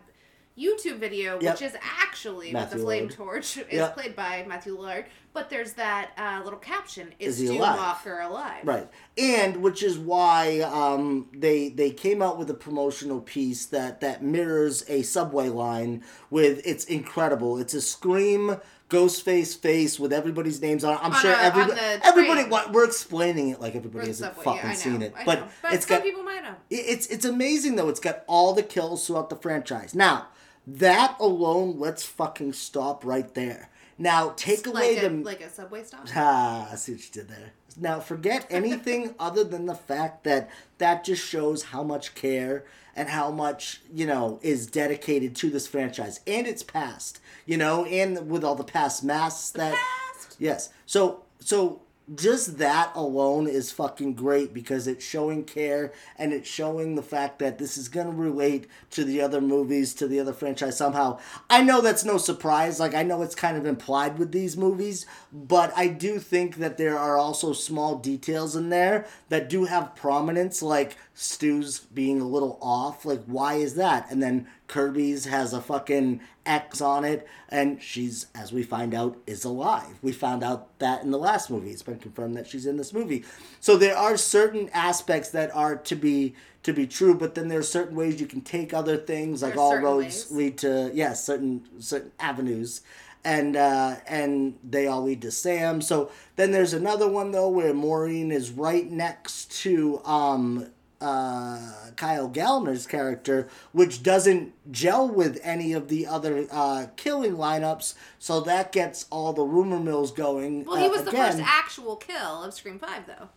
YouTube 0.58 0.98
video, 0.98 1.38
Yep. 1.40 1.54
which 1.54 1.62
is 1.62 1.76
actually 2.02 2.52
Matthew 2.52 2.70
with 2.74 2.78
the 2.80 2.84
flame 2.84 3.08
Lillard. 3.08 3.14
torch, 3.14 3.56
is 3.56 3.64
Yep. 3.72 3.94
played 3.94 4.14
by 4.16 4.44
Matthew 4.46 4.76
Lillard. 4.76 5.04
But 5.34 5.48
there's 5.48 5.72
that 5.74 6.10
uh, 6.18 6.42
little 6.44 6.58
caption: 6.58 7.14
"Is, 7.18 7.40
Is 7.40 7.48
he 7.50 7.56
alive? 7.56 7.78
Walker 7.78 8.20
alive?" 8.20 8.60
Right, 8.64 8.88
and 9.16 9.56
which 9.62 9.82
is 9.82 9.98
why 9.98 10.60
um, 10.60 11.28
they 11.32 11.70
they 11.70 11.90
came 11.90 12.20
out 12.20 12.38
with 12.38 12.50
a 12.50 12.54
promotional 12.54 13.20
piece 13.20 13.64
that 13.66 14.00
that 14.02 14.22
mirrors 14.22 14.84
a 14.88 15.02
subway 15.02 15.48
line 15.48 16.02
with 16.28 16.60
it's 16.66 16.84
incredible. 16.84 17.56
It's 17.58 17.72
a 17.74 17.80
scream. 17.80 18.58
Ghostface 18.90 19.56
face 19.56 19.98
with 19.98 20.12
everybody's 20.12 20.60
names 20.60 20.84
on. 20.84 20.92
it. 20.96 21.00
I'm 21.02 21.12
On 21.14 21.20
sure 21.22 21.30
a- 21.32 21.34
on 21.36 21.40
everybody, 21.44 21.80
everybody. 22.04 22.40
train. 22.40 22.50
what- 22.50 22.72
We're 22.72 22.84
explaining 22.84 23.48
it 23.48 23.58
like 23.58 23.74
everybody 23.74 24.08
hasn't 24.08 24.34
subway. 24.34 24.44
fucking 24.44 24.70
yeah, 24.70 24.76
seen 24.76 25.00
it, 25.00 25.14
but 25.24 25.48
but 25.62 25.72
it's 25.72 25.86
some 25.86 25.96
got 25.96 26.04
people 26.04 26.22
might 26.22 26.42
know. 26.42 26.56
it's 26.68 27.06
it's 27.06 27.24
amazing 27.24 27.76
though. 27.76 27.88
It's 27.88 28.00
got 28.00 28.22
all 28.26 28.52
the 28.52 28.62
kills 28.62 29.06
throughout 29.06 29.30
the 29.30 29.36
franchise. 29.36 29.94
Now 29.94 30.26
that 30.66 31.16
alone, 31.18 31.76
let's 31.78 32.04
fucking 32.04 32.52
stop 32.52 33.02
right 33.02 33.32
there. 33.32 33.70
Now 33.98 34.32
take 34.36 34.66
away 34.66 34.96
a, 34.96 35.08
the 35.08 35.16
like 35.24 35.40
a 35.40 35.50
subway 35.50 35.84
stop. 35.84 36.06
Ah, 36.16 36.70
I 36.72 36.76
see 36.76 36.92
what 36.92 37.02
you 37.02 37.12
did 37.12 37.28
there. 37.28 37.52
Now, 37.78 38.00
forget 38.00 38.46
anything 38.50 39.14
other 39.18 39.44
than 39.44 39.66
the 39.66 39.74
fact 39.74 40.24
that 40.24 40.50
that 40.78 41.04
just 41.04 41.24
shows 41.24 41.64
how 41.64 41.82
much 41.82 42.14
care 42.14 42.64
and 42.94 43.08
how 43.08 43.30
much, 43.30 43.80
you 43.92 44.06
know, 44.06 44.38
is 44.42 44.66
dedicated 44.66 45.34
to 45.36 45.50
this 45.50 45.66
franchise 45.66 46.20
and 46.26 46.46
its 46.46 46.62
past, 46.62 47.20
you 47.46 47.56
know, 47.56 47.84
and 47.86 48.28
with 48.30 48.44
all 48.44 48.54
the 48.54 48.64
past 48.64 49.02
masks 49.02 49.50
that. 49.52 49.74
Past. 49.74 50.36
Yes. 50.38 50.70
So, 50.86 51.22
so 51.38 51.82
just 52.14 52.58
that 52.58 52.92
alone 52.94 53.46
is 53.46 53.72
fucking 53.72 54.14
great 54.14 54.52
because 54.52 54.86
it's 54.86 55.04
showing 55.04 55.44
care 55.44 55.92
and 56.18 56.32
it's 56.32 56.48
showing 56.48 56.94
the 56.94 57.02
fact 57.02 57.38
that 57.38 57.58
this 57.58 57.76
is 57.76 57.88
going 57.88 58.06
to 58.06 58.12
relate 58.12 58.66
to 58.90 59.04
the 59.04 59.20
other 59.20 59.40
movies, 59.40 59.94
to 59.94 60.06
the 60.06 60.20
other 60.20 60.32
franchise 60.32 60.76
somehow. 60.76 61.18
I 61.48 61.62
know 61.62 61.80
that's 61.80 62.04
no 62.04 62.18
surprise. 62.18 62.80
Like, 62.80 62.94
I 62.94 63.02
know 63.02 63.22
it's 63.22 63.34
kind 63.34 63.56
of 63.56 63.66
implied 63.66 64.18
with 64.18 64.32
these 64.32 64.56
movies, 64.56 65.06
but 65.32 65.72
I 65.76 65.88
do 65.88 66.18
think 66.18 66.56
that 66.56 66.78
there 66.78 66.98
are 66.98 67.16
also 67.16 67.52
small 67.52 67.96
details 67.96 68.56
in 68.56 68.68
there 68.68 69.06
that 69.28 69.48
do 69.48 69.64
have 69.64 69.94
prominence, 69.94 70.62
like 70.62 70.96
Stu's 71.14 71.80
being 71.80 72.20
a 72.20 72.28
little 72.28 72.58
off. 72.60 73.04
Like, 73.04 73.22
why 73.24 73.54
is 73.54 73.74
that? 73.74 74.10
And 74.10 74.22
then 74.22 74.46
Kirby's 74.72 75.26
has 75.26 75.52
a 75.52 75.60
fucking 75.60 76.22
X 76.46 76.80
on 76.80 77.04
it, 77.04 77.28
and 77.50 77.82
she's, 77.82 78.28
as 78.34 78.54
we 78.54 78.62
find 78.62 78.94
out, 78.94 79.18
is 79.26 79.44
alive. 79.44 79.98
We 80.00 80.12
found 80.12 80.42
out 80.42 80.78
that 80.78 81.02
in 81.02 81.10
the 81.10 81.18
last 81.18 81.50
movie. 81.50 81.70
It's 81.70 81.82
been 81.82 81.98
confirmed 81.98 82.38
that 82.38 82.46
she's 82.46 82.64
in 82.64 82.78
this 82.78 82.94
movie. 82.94 83.22
So 83.60 83.76
there 83.76 83.94
are 83.94 84.16
certain 84.16 84.70
aspects 84.72 85.28
that 85.32 85.54
are 85.54 85.76
to 85.76 85.94
be 85.94 86.34
to 86.62 86.72
be 86.72 86.86
true, 86.86 87.14
but 87.14 87.34
then 87.34 87.48
there's 87.48 87.68
certain 87.68 87.94
ways 87.94 88.18
you 88.18 88.26
can 88.26 88.40
take 88.40 88.72
other 88.72 88.96
things, 88.96 89.42
like 89.42 89.58
all 89.58 89.76
roads 89.76 90.30
ways. 90.30 90.32
lead 90.32 90.58
to 90.58 90.90
yes, 90.94 91.22
certain 91.22 91.68
certain 91.78 92.12
avenues. 92.18 92.80
And 93.24 93.56
uh, 93.56 93.96
and 94.06 94.58
they 94.64 94.86
all 94.86 95.02
lead 95.02 95.20
to 95.20 95.30
Sam. 95.30 95.82
So 95.82 96.10
then 96.36 96.50
there's 96.50 96.72
another 96.72 97.08
one 97.08 97.30
though 97.30 97.50
where 97.50 97.74
Maureen 97.74 98.32
is 98.32 98.50
right 98.50 98.90
next 98.90 99.52
to 99.62 100.00
um, 100.06 100.70
uh, 101.02 101.58
Kyle 101.96 102.28
Gallner's 102.30 102.86
character, 102.86 103.48
which 103.72 104.02
doesn't 104.02 104.52
gel 104.72 105.08
with 105.08 105.40
any 105.42 105.72
of 105.72 105.88
the 105.88 106.06
other 106.06 106.46
uh, 106.50 106.86
killing 106.96 107.36
lineups. 107.36 107.94
So 108.18 108.40
that 108.40 108.72
gets 108.72 109.06
all 109.10 109.32
the 109.32 109.42
rumor 109.42 109.80
mills 109.80 110.12
going. 110.12 110.64
Well, 110.64 110.76
he 110.76 110.86
uh, 110.86 110.90
was 110.90 111.04
the 111.04 111.10
first 111.10 111.40
actual 111.42 111.96
kill 111.96 112.44
of 112.44 112.54
Scream 112.54 112.78
Five, 112.78 113.06
though. 113.06 113.28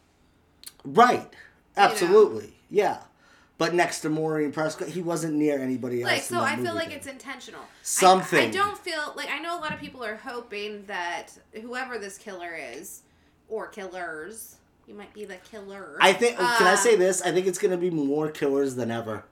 Right. 0.85 1.33
Absolutely. 1.77 2.53
Yeah. 2.69 2.99
But 3.57 3.73
next 3.73 4.01
to 4.01 4.09
Maureen 4.09 4.51
Prescott, 4.51 4.89
he 4.89 5.01
wasn't 5.01 5.35
near 5.35 5.57
anybody 5.59 6.01
else. 6.01 6.11
Like, 6.11 6.21
so 6.23 6.41
I 6.41 6.57
feel 6.57 6.75
like 6.75 6.91
it's 6.91 7.07
intentional. 7.07 7.61
I- 8.41 8.47
I, 8.47 8.49
don't 8.49 8.77
feel 8.77 9.13
like 9.15 9.29
I 9.31 9.39
know 9.39 9.57
a 9.57 9.61
lot 9.61 9.73
of 9.73 9.79
people 9.79 10.03
are 10.03 10.17
hoping 10.17 10.85
that 10.87 11.29
whoever 11.61 11.97
this 11.97 12.17
killer 12.17 12.53
is, 12.53 13.03
or 13.47 13.67
killers, 13.67 14.57
you 14.87 14.93
might 14.93 15.13
be 15.13 15.25
the 15.25 15.37
killer. 15.37 15.97
I 15.99 16.13
think. 16.13 16.37
can 16.37 16.67
I 16.67 16.73
uh, 16.73 16.75
say 16.75 16.95
this? 16.95 17.21
I 17.21 17.31
think 17.31 17.47
it's 17.47 17.57
going 17.57 17.71
to 17.71 17.77
be 17.77 17.89
more 17.89 18.29
killers 18.29 18.75
than 18.75 18.91
ever. 18.91 19.23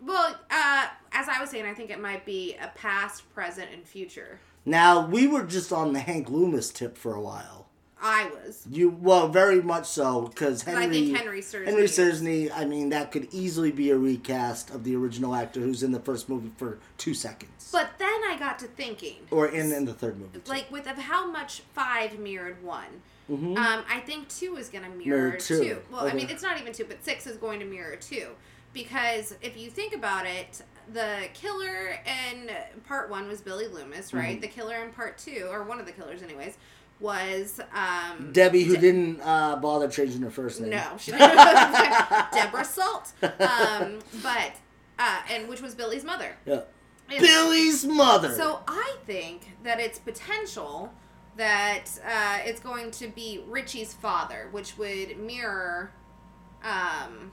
Well, 0.00 0.34
uh, 0.50 0.86
as 1.12 1.28
I 1.28 1.40
was 1.40 1.50
saying, 1.50 1.64
I 1.64 1.74
think 1.74 1.90
it 1.90 2.00
might 2.00 2.26
be 2.26 2.56
a 2.60 2.68
past, 2.74 3.32
present, 3.34 3.70
and 3.72 3.86
future. 3.86 4.40
Now 4.66 5.06
we 5.06 5.26
were 5.26 5.44
just 5.44 5.72
on 5.72 5.92
the 5.92 6.00
Hank 6.00 6.30
Loomis 6.30 6.70
tip 6.70 6.96
for 6.96 7.14
a 7.14 7.20
while. 7.20 7.64
I 8.00 8.26
was. 8.26 8.66
You 8.70 8.90
well, 8.90 9.28
very 9.28 9.62
much 9.62 9.86
so 9.86 10.22
because 10.22 10.62
Henry 10.62 10.84
I 10.84 10.88
think 10.90 11.16
Henry 11.16 11.42
Henry 11.42 11.84
is- 11.84 12.52
I 12.52 12.66
mean, 12.66 12.90
that 12.90 13.10
could 13.10 13.28
easily 13.32 13.72
be 13.72 13.90
a 13.90 13.96
recast 13.96 14.68
of 14.70 14.84
the 14.84 14.94
original 14.94 15.34
actor 15.34 15.60
who's 15.60 15.82
in 15.82 15.92
the 15.92 16.00
first 16.00 16.28
movie 16.28 16.52
for 16.58 16.78
two 16.98 17.14
seconds, 17.14 17.70
But 17.72 17.92
then 17.98 18.08
I 18.08 18.36
got 18.38 18.58
to 18.58 18.66
thinking, 18.66 19.20
or 19.30 19.46
in 19.46 19.72
in 19.72 19.86
the 19.86 19.94
third 19.94 20.18
movie. 20.18 20.38
Too. 20.40 20.50
like 20.50 20.70
with 20.70 20.86
of 20.86 20.98
how 20.98 21.30
much 21.30 21.62
five 21.72 22.18
mirrored 22.18 22.62
one. 22.62 23.02
Mhm. 23.30 23.56
Um, 23.56 23.84
I 23.88 24.00
think 24.00 24.28
two 24.28 24.56
is 24.56 24.68
going 24.68 24.84
to 24.84 24.90
mirror 24.90 25.28
Mirror 25.28 25.38
two. 25.38 25.58
two. 25.58 25.78
Well, 25.90 26.06
I 26.06 26.12
mean, 26.12 26.28
it's 26.28 26.42
not 26.42 26.60
even 26.60 26.72
two, 26.72 26.84
but 26.84 27.02
six 27.04 27.26
is 27.26 27.36
going 27.38 27.58
to 27.60 27.64
mirror 27.66 27.96
two, 27.96 28.28
because 28.74 29.34
if 29.40 29.56
you 29.56 29.70
think 29.70 29.94
about 29.94 30.26
it, 30.26 30.62
the 30.92 31.28
killer 31.32 31.98
in 32.28 32.50
part 32.86 33.08
one 33.08 33.26
was 33.28 33.40
Billy 33.40 33.66
Loomis, 33.66 34.12
right? 34.12 34.36
Mhm. 34.38 34.42
The 34.42 34.48
killer 34.48 34.76
in 34.84 34.90
part 34.92 35.16
two, 35.16 35.48
or 35.50 35.62
one 35.62 35.80
of 35.80 35.86
the 35.86 35.92
killers, 35.92 36.22
anyways, 36.22 36.58
was 37.00 37.60
um, 37.74 38.30
Debbie, 38.32 38.64
who 38.64 38.74
De- 38.74 38.80
didn't 38.80 39.20
uh, 39.22 39.56
bother 39.56 39.88
changing 39.88 40.20
her 40.22 40.30
first 40.30 40.60
name. 40.60 40.70
No, 40.70 40.96
Deborah 42.32 42.64
Salt, 42.64 43.12
um, 43.22 44.00
but 44.22 44.52
uh, 44.98 45.20
and 45.30 45.48
which 45.48 45.62
was 45.62 45.74
Billy's 45.74 46.04
mother. 46.04 46.36
Yeah. 46.44 46.60
Billy's 47.08 47.84
mother. 47.84 48.32
So 48.34 48.60
I 48.66 48.96
think 49.06 49.50
that 49.62 49.78
it's 49.80 49.98
potential 49.98 50.92
that 51.36 51.84
uh, 52.06 52.38
it's 52.44 52.60
going 52.60 52.90
to 52.92 53.08
be 53.08 53.44
Richie's 53.48 53.94
father, 53.94 54.48
which 54.52 54.78
would 54.78 55.18
mirror, 55.18 55.92
um, 56.62 57.32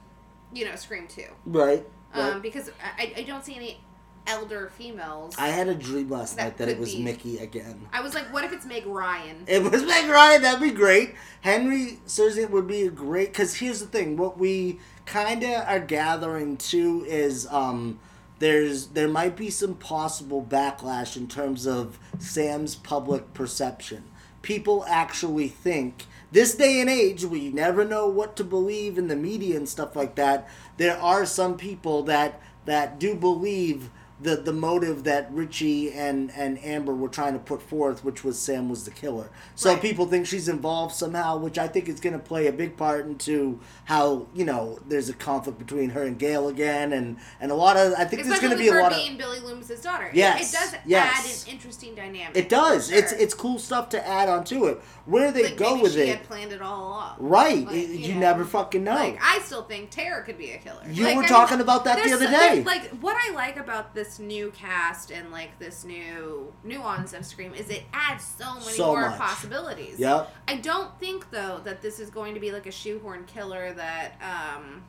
you 0.52 0.64
know, 0.64 0.74
Scream 0.76 1.06
Two, 1.06 1.26
right. 1.46 1.86
um, 2.14 2.32
right. 2.32 2.42
because 2.42 2.70
I, 2.98 3.12
I 3.16 3.22
don't 3.22 3.44
see 3.44 3.56
any 3.56 3.80
elder 4.26 4.70
females. 4.76 5.34
I 5.38 5.48
had 5.48 5.68
a 5.68 5.74
dream 5.74 6.10
last 6.10 6.36
That 6.36 6.44
night 6.44 6.56
that 6.58 6.68
it 6.68 6.78
was 6.78 6.94
be- 6.94 7.02
Mickey 7.02 7.38
again. 7.38 7.88
I 7.92 8.00
was 8.00 8.14
like, 8.14 8.32
what 8.32 8.44
if 8.44 8.52
it's 8.52 8.64
Meg 8.64 8.86
Ryan? 8.86 9.44
It 9.46 9.62
was 9.62 9.82
Meg 9.84 10.08
Ryan. 10.08 10.42
That'd 10.42 10.60
be 10.60 10.70
great. 10.70 11.14
Henry 11.40 11.98
Czerny 12.06 12.48
would 12.48 12.66
be 12.66 12.82
a 12.82 12.90
great. 12.90 13.28
Because 13.28 13.56
here's 13.56 13.80
the 13.80 13.86
thing: 13.86 14.16
what 14.16 14.38
we 14.38 14.80
kind 15.06 15.42
of 15.42 15.64
are 15.66 15.80
gathering 15.80 16.56
too 16.56 17.04
is 17.06 17.46
um, 17.50 17.98
there's 18.42 18.88
there 18.88 19.06
might 19.08 19.36
be 19.36 19.50
some 19.50 19.74
possible 19.76 20.44
backlash 20.44 21.16
in 21.16 21.28
terms 21.28 21.64
of 21.64 21.96
Sam's 22.18 22.74
public 22.74 23.32
perception. 23.34 24.02
People 24.42 24.84
actually 24.88 25.46
think 25.46 26.06
this 26.32 26.54
day 26.56 26.80
and 26.80 26.90
age, 26.90 27.24
we 27.24 27.50
never 27.50 27.84
know 27.84 28.08
what 28.08 28.34
to 28.36 28.42
believe 28.44 28.98
in 28.98 29.06
the 29.06 29.14
media 29.14 29.56
and 29.56 29.68
stuff 29.68 29.94
like 29.94 30.16
that. 30.16 30.48
There 30.76 30.98
are 30.98 31.24
some 31.24 31.56
people 31.56 32.02
that 32.04 32.40
that 32.64 32.98
do 32.98 33.14
believe 33.14 33.90
the 34.20 34.36
the 34.36 34.52
motive 34.52 35.04
that 35.04 35.32
Richie 35.32 35.92
and 35.92 36.30
and 36.32 36.58
Amber 36.64 36.94
were 36.94 37.08
trying 37.08 37.34
to 37.34 37.38
put 37.38 37.62
forth, 37.62 38.04
which 38.04 38.24
was 38.24 38.38
Sam 38.38 38.68
was 38.68 38.84
the 38.84 38.90
killer. 38.90 39.30
So 39.54 39.72
Right. 39.72 39.82
people 39.82 40.06
think 40.06 40.26
she's 40.26 40.48
involved 40.48 40.94
somehow, 40.94 41.38
which 41.38 41.58
I 41.58 41.68
think 41.68 41.88
is 41.88 42.00
going 42.00 42.12
to 42.14 42.18
play 42.18 42.46
a 42.48 42.52
big 42.52 42.76
part 42.76 43.06
into 43.06 43.60
how 43.92 44.26
you 44.34 44.44
know 44.44 44.78
there's 44.88 45.08
a 45.08 45.12
conflict 45.12 45.58
between 45.58 45.90
her 45.90 46.02
and 46.04 46.18
Gale 46.18 46.48
again, 46.48 46.92
and 46.92 47.18
and 47.40 47.50
a 47.50 47.54
lot 47.54 47.76
of 47.76 47.92
I 47.98 48.04
think 48.04 48.24
there's 48.24 48.40
going 48.40 48.52
to 48.52 48.58
be 48.58 48.68
a 48.68 48.74
lot 48.74 48.92
being 48.92 49.12
of 49.12 49.18
Billy 49.18 49.38
Loomis's 49.40 49.80
daughter. 49.82 50.06
It- 50.06 50.14
Yes, 50.14 50.52
it, 50.52 50.56
does 50.58 50.74
yes. 50.86 51.18
add 51.18 51.48
an 51.48 51.54
interesting 51.54 51.94
dynamic. 51.94 52.36
it 52.36 52.48
does. 52.48 52.90
for 52.90 52.96
It's 52.96 53.12
it's 53.12 53.34
cool 53.34 53.58
stuff 53.58 53.88
to 53.90 54.06
add 54.06 54.28
onto 54.28 54.66
it. 54.66 54.80
Where 55.04 55.32
they 55.32 55.44
like 55.44 55.56
go 55.56 55.82
with 55.82 55.94
she 55.94 56.02
it, 56.02 56.08
had 56.18 56.22
planned 56.24 56.52
it 56.52 56.62
all 56.62 56.80
along. 56.88 57.16
right? 57.18 57.66
Like, 57.66 57.74
you 57.74 57.82
you 57.82 58.14
know, 58.14 58.20
never 58.20 58.44
fucking 58.44 58.84
know. 58.84 58.94
Like 58.94 59.18
I 59.20 59.40
still 59.40 59.64
think 59.64 59.90
Tara 59.90 60.22
could 60.24 60.38
be 60.38 60.52
a 60.52 60.58
killer. 60.58 60.82
You 60.88 61.04
Like, 61.04 61.16
were 61.16 61.24
I 61.24 61.26
talking 61.26 61.60
about 61.60 61.84
that 61.84 62.02
the 62.04 62.12
other 62.12 62.26
day. 62.28 62.62
Like 62.64 62.88
what 63.00 63.16
I 63.18 63.34
like 63.34 63.56
about 63.56 63.94
this 63.94 64.18
new 64.18 64.50
cast 64.52 65.10
and 65.10 65.30
like 65.32 65.58
this 65.58 65.84
new 65.84 66.52
nuance 66.64 67.12
of 67.14 67.26
Scream 67.26 67.52
is 67.54 67.68
it 67.68 67.82
adds 67.92 68.24
so 68.24 68.54
many 68.54 68.64
So 68.76 68.86
more 68.86 69.08
much. 69.10 69.18
possibilities. 69.18 69.98
Yep. 69.98 70.32
I 70.48 70.56
don't 70.56 70.96
think 71.00 71.30
though 71.30 71.60
that 71.64 71.82
this 71.82 71.98
is 71.98 72.08
going 72.10 72.34
to 72.34 72.40
be 72.40 72.52
like 72.52 72.66
a 72.66 72.72
shoehorn 72.72 73.24
killer 73.24 73.72
that 73.82 74.12
um 74.22 74.82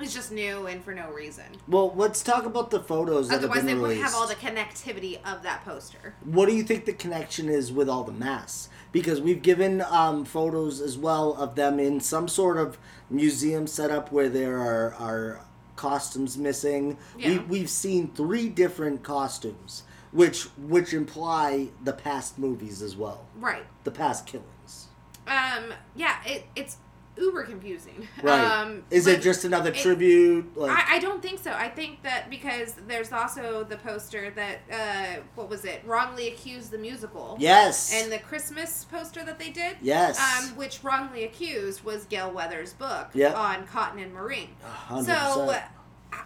is 0.00 0.14
just 0.14 0.32
new 0.32 0.66
and 0.66 0.82
for 0.82 0.94
no 0.94 1.10
reason. 1.10 1.44
Well, 1.68 1.92
let's 1.94 2.22
talk 2.22 2.46
about 2.46 2.70
the 2.70 2.80
photos 2.80 3.28
that 3.28 3.34
Otherwise, 3.36 3.58
have 3.58 3.66
they 3.66 3.74
wouldn't 3.74 3.90
released. 3.98 4.02
have 4.02 4.14
all 4.14 4.26
the 4.26 4.34
connectivity 4.34 5.16
of 5.30 5.42
that 5.42 5.62
poster. 5.62 6.14
What 6.24 6.48
do 6.48 6.54
you 6.54 6.62
think 6.62 6.86
the 6.86 6.94
connection 6.94 7.50
is 7.50 7.70
with 7.70 7.86
all 7.86 8.04
the 8.04 8.12
masks? 8.12 8.70
Because 8.92 9.20
we've 9.20 9.42
given 9.42 9.82
um, 9.82 10.24
photos 10.24 10.80
as 10.80 10.96
well 10.96 11.34
of 11.34 11.54
them 11.54 11.78
in 11.78 12.00
some 12.00 12.28
sort 12.28 12.56
of 12.56 12.78
museum 13.10 13.66
setup 13.66 14.10
where 14.10 14.30
there 14.30 14.56
are, 14.58 14.94
are 14.94 15.44
costumes 15.76 16.38
missing. 16.38 16.96
Yeah. 17.18 17.32
We, 17.32 17.38
we've 17.40 17.70
seen 17.70 18.08
three 18.08 18.48
different 18.48 19.02
costumes, 19.02 19.82
which 20.12 20.44
which 20.56 20.94
imply 20.94 21.68
the 21.84 21.92
past 21.92 22.38
movies 22.38 22.80
as 22.80 22.96
well, 22.96 23.26
Right. 23.38 23.66
the 23.84 23.90
past 23.90 24.24
killings. 24.24 24.86
Um. 25.26 25.74
Yeah. 25.94 26.16
It, 26.24 26.46
it's 26.56 26.78
uber 27.20 27.44
confusing. 27.44 28.08
Right? 28.22 28.40
Um, 28.40 28.82
is 28.90 29.06
it 29.06 29.22
just 29.22 29.44
another 29.44 29.70
it- 29.70 29.76
tribute? 29.76 30.56
Like, 30.56 30.70
I, 30.76 30.96
I 30.96 30.98
don't 30.98 31.22
think 31.22 31.38
so. 31.40 31.52
I 31.52 31.68
think 31.68 32.02
that 32.02 32.28
because 32.30 32.74
there's 32.86 33.12
also 33.12 33.64
the 33.64 33.76
poster 33.76 34.30
that 34.30 34.58
uh, 34.72 35.20
what 35.34 35.48
was 35.48 35.64
it? 35.64 35.82
Wrongly 35.86 36.28
accused 36.28 36.70
the 36.70 36.78
musical. 36.78 37.36
yes. 37.40 37.92
And 37.94 38.10
the 38.12 38.18
Christmas 38.18 38.84
poster 38.90 39.24
that 39.24 39.38
they 39.38 39.50
did. 39.50 39.76
Yes. 39.80 40.18
Um, 40.18 40.56
which 40.56 40.82
wrongly 40.84 41.24
accused 41.24 41.84
was 41.84 42.04
Gale 42.06 42.30
Weathers' 42.30 42.72
book 42.74 43.08
Yep. 43.14 43.36
on 43.36 43.66
cotton 43.66 44.00
and 44.00 44.12
Maureen. 44.12 44.48
hundred 44.62 45.06
So 45.14 45.46
percent. 45.46 45.62
uh, 46.12 46.16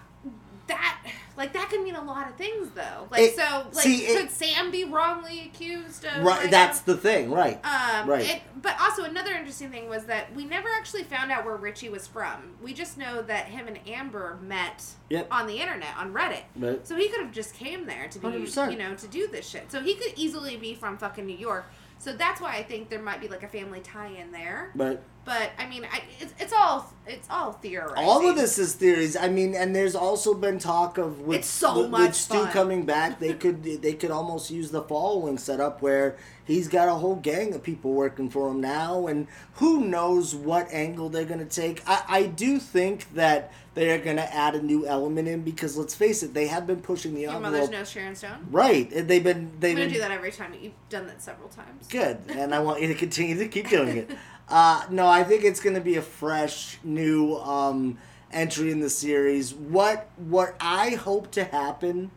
that 0.66 0.98
like 1.37 1.53
that 1.53 1.68
could 1.70 1.83
mean 1.83 1.97
a 1.97 2.03
lot 2.05 2.29
of 2.29 2.37
things 2.37 2.70
though. 2.75 3.09
Like 3.11 3.20
It- 3.23 3.37
so 3.37 3.66
like 3.73 3.83
see, 3.85 4.07
it- 4.07 4.18
could 4.20 4.31
Sam 4.31 4.70
be 4.70 4.85
wrongly 4.85 5.40
accused 5.53 6.05
of 6.05 6.23
Right, 6.25 6.42
like, 6.42 6.51
that's 6.51 6.81
the 6.81 6.97
thing, 6.97 7.31
right? 7.31 7.61
um, 7.64 8.09
Right. 8.09 8.29
It, 8.37 8.42
but 8.62 8.81
also 8.81 9.03
another 9.05 9.33
interesting 9.33 9.70
thing 9.70 9.88
was 9.88 10.05
that 10.05 10.35
we 10.35 10.44
never 10.44 10.68
actually 10.77 11.03
found 11.05 11.31
out 11.33 11.44
where 11.44 11.57
Richie 11.57 11.88
was 11.88 12.07
from. 12.07 12.55
We 12.62 12.73
just 12.73 12.97
know 12.97 13.20
that 13.23 13.47
him 13.47 13.66
and 13.68 13.79
Amber 13.87 14.38
met 14.42 14.85
Yep. 15.11 15.29
on 15.31 15.47
the 15.47 15.59
internet 15.61 15.97
on 15.99 16.12
Reddit. 16.14 16.42
Right. 16.57 16.87
So 16.87 16.97
he 16.97 17.09
could 17.09 17.20
have 17.20 17.33
just 17.33 17.55
came 17.55 17.87
there 17.87 18.09
to 18.09 18.18
be, 18.18 18.27
100%. 18.29 18.70
you 18.73 18.79
know, 18.79 18.94
to 18.94 19.07
do 19.09 19.27
this 19.29 19.47
shit. 19.49 19.70
So 19.70 19.81
he 19.81 19.94
could 19.94 20.12
easily 20.16 20.57
be 20.57 20.75
from 20.75 20.97
fucking 20.99 21.27
New 21.27 21.37
York. 21.37 21.66
So 21.98 22.12
that's 22.12 22.40
why 22.40 22.54
I 22.57 22.62
think 22.62 22.90
there 22.90 23.00
might 23.00 23.20
be 23.20 23.28
like 23.28 23.42
a 23.42 23.48
family 23.48 23.80
tie-in 23.80 24.30
there. 24.30 24.70
But 24.74 25.02
But 25.24 25.52
I 25.59 25.66
mean, 25.66 25.87
I, 25.90 26.02
it's, 26.20 26.35
it's 26.38 26.52
all 26.52 26.92
it's 27.07 27.26
all 27.30 27.52
theorizing. 27.52 28.04
All 28.04 28.28
of 28.28 28.37
this 28.37 28.59
is 28.59 28.74
theories. 28.74 29.16
I 29.16 29.28
mean, 29.28 29.54
and 29.54 29.74
there's 29.74 29.94
also 29.94 30.35
been 30.35 30.59
talk 30.59 30.98
of 30.98 31.20
with, 31.22 31.38
It's 31.38 31.48
so 31.48 31.83
with, 31.83 31.90
much 31.90 32.00
with 32.09 32.14
Stu 32.16 32.35
fun. 32.44 32.52
coming 32.52 32.85
back. 32.85 33.20
They 33.20 33.33
could 33.42 33.62
they 33.62 33.94
could 33.94 34.11
almost 34.11 34.50
use 34.50 34.70
the 34.70 34.83
following 34.83 35.38
setup 35.38 35.80
where 35.80 36.16
he's 36.44 36.68
got 36.68 36.88
a 36.88 36.94
whole 36.94 37.16
gang 37.16 37.54
of 37.54 37.62
people 37.62 37.92
working 37.94 38.28
for 38.28 38.50
him 38.50 38.61
now, 38.61 39.07
and 39.07 39.26
who 39.54 39.87
knows 39.87 40.35
what 40.35 40.68
angle 40.70 41.09
they're 41.09 41.24
gonna 41.24 41.46
take. 41.46 41.83
I, 41.88 42.02
I 42.09 42.22
do 42.26 42.59
think 42.59 43.14
that 43.14 43.50
they 43.74 43.90
are 43.90 43.98
gonna 43.98 44.22
add 44.30 44.54
a 44.54 44.62
new 44.62 44.87
element 44.87 45.28
in 45.28 45.42
because 45.42 45.76
let's 45.76 45.94
face 45.94 46.22
it, 46.22 46.32
they 46.32 46.46
have 46.46 46.66
been 46.66 46.80
pushing 46.80 47.14
the 47.14 47.22
Your 47.22 47.32
envelope. 47.32 47.52
mother's 47.52 47.70
knows 47.70 47.90
Sharon 47.90 48.14
Stone. 48.14 48.46
Right, 48.50 48.90
and 48.92 49.08
they've 49.08 49.22
been 49.22 49.52
they've 49.60 49.72
I'm 49.72 49.76
gonna 49.76 49.87
been 49.87 49.94
do 49.94 50.00
that 50.00 50.10
every 50.10 50.32
time. 50.32 50.54
You've 50.60 50.72
done 50.88 51.06
that 51.08 51.22
several 51.22 51.48
times. 51.48 51.88
Good, 51.88 52.18
and 52.28 52.54
I 52.54 52.60
want 52.60 52.80
you 52.82 52.88
to 52.88 52.94
continue 52.94 53.37
to 53.38 53.48
keep 53.48 53.68
doing 53.68 53.96
it. 53.96 54.10
Uh, 54.48 54.84
no, 54.90 55.06
I 55.06 55.24
think 55.24 55.42
it's 55.42 55.60
going 55.60 55.74
to 55.74 55.80
be 55.80 55.96
a 55.96 56.02
fresh, 56.02 56.78
new 56.84 57.37
um, 57.37 57.96
entry 58.30 58.70
in 58.70 58.80
the 58.80 58.90
series. 58.90 59.54
What 59.54 60.08
what 60.16 60.54
I 60.60 60.90
hope 60.90 61.30
to 61.32 61.44
happen 61.44 62.10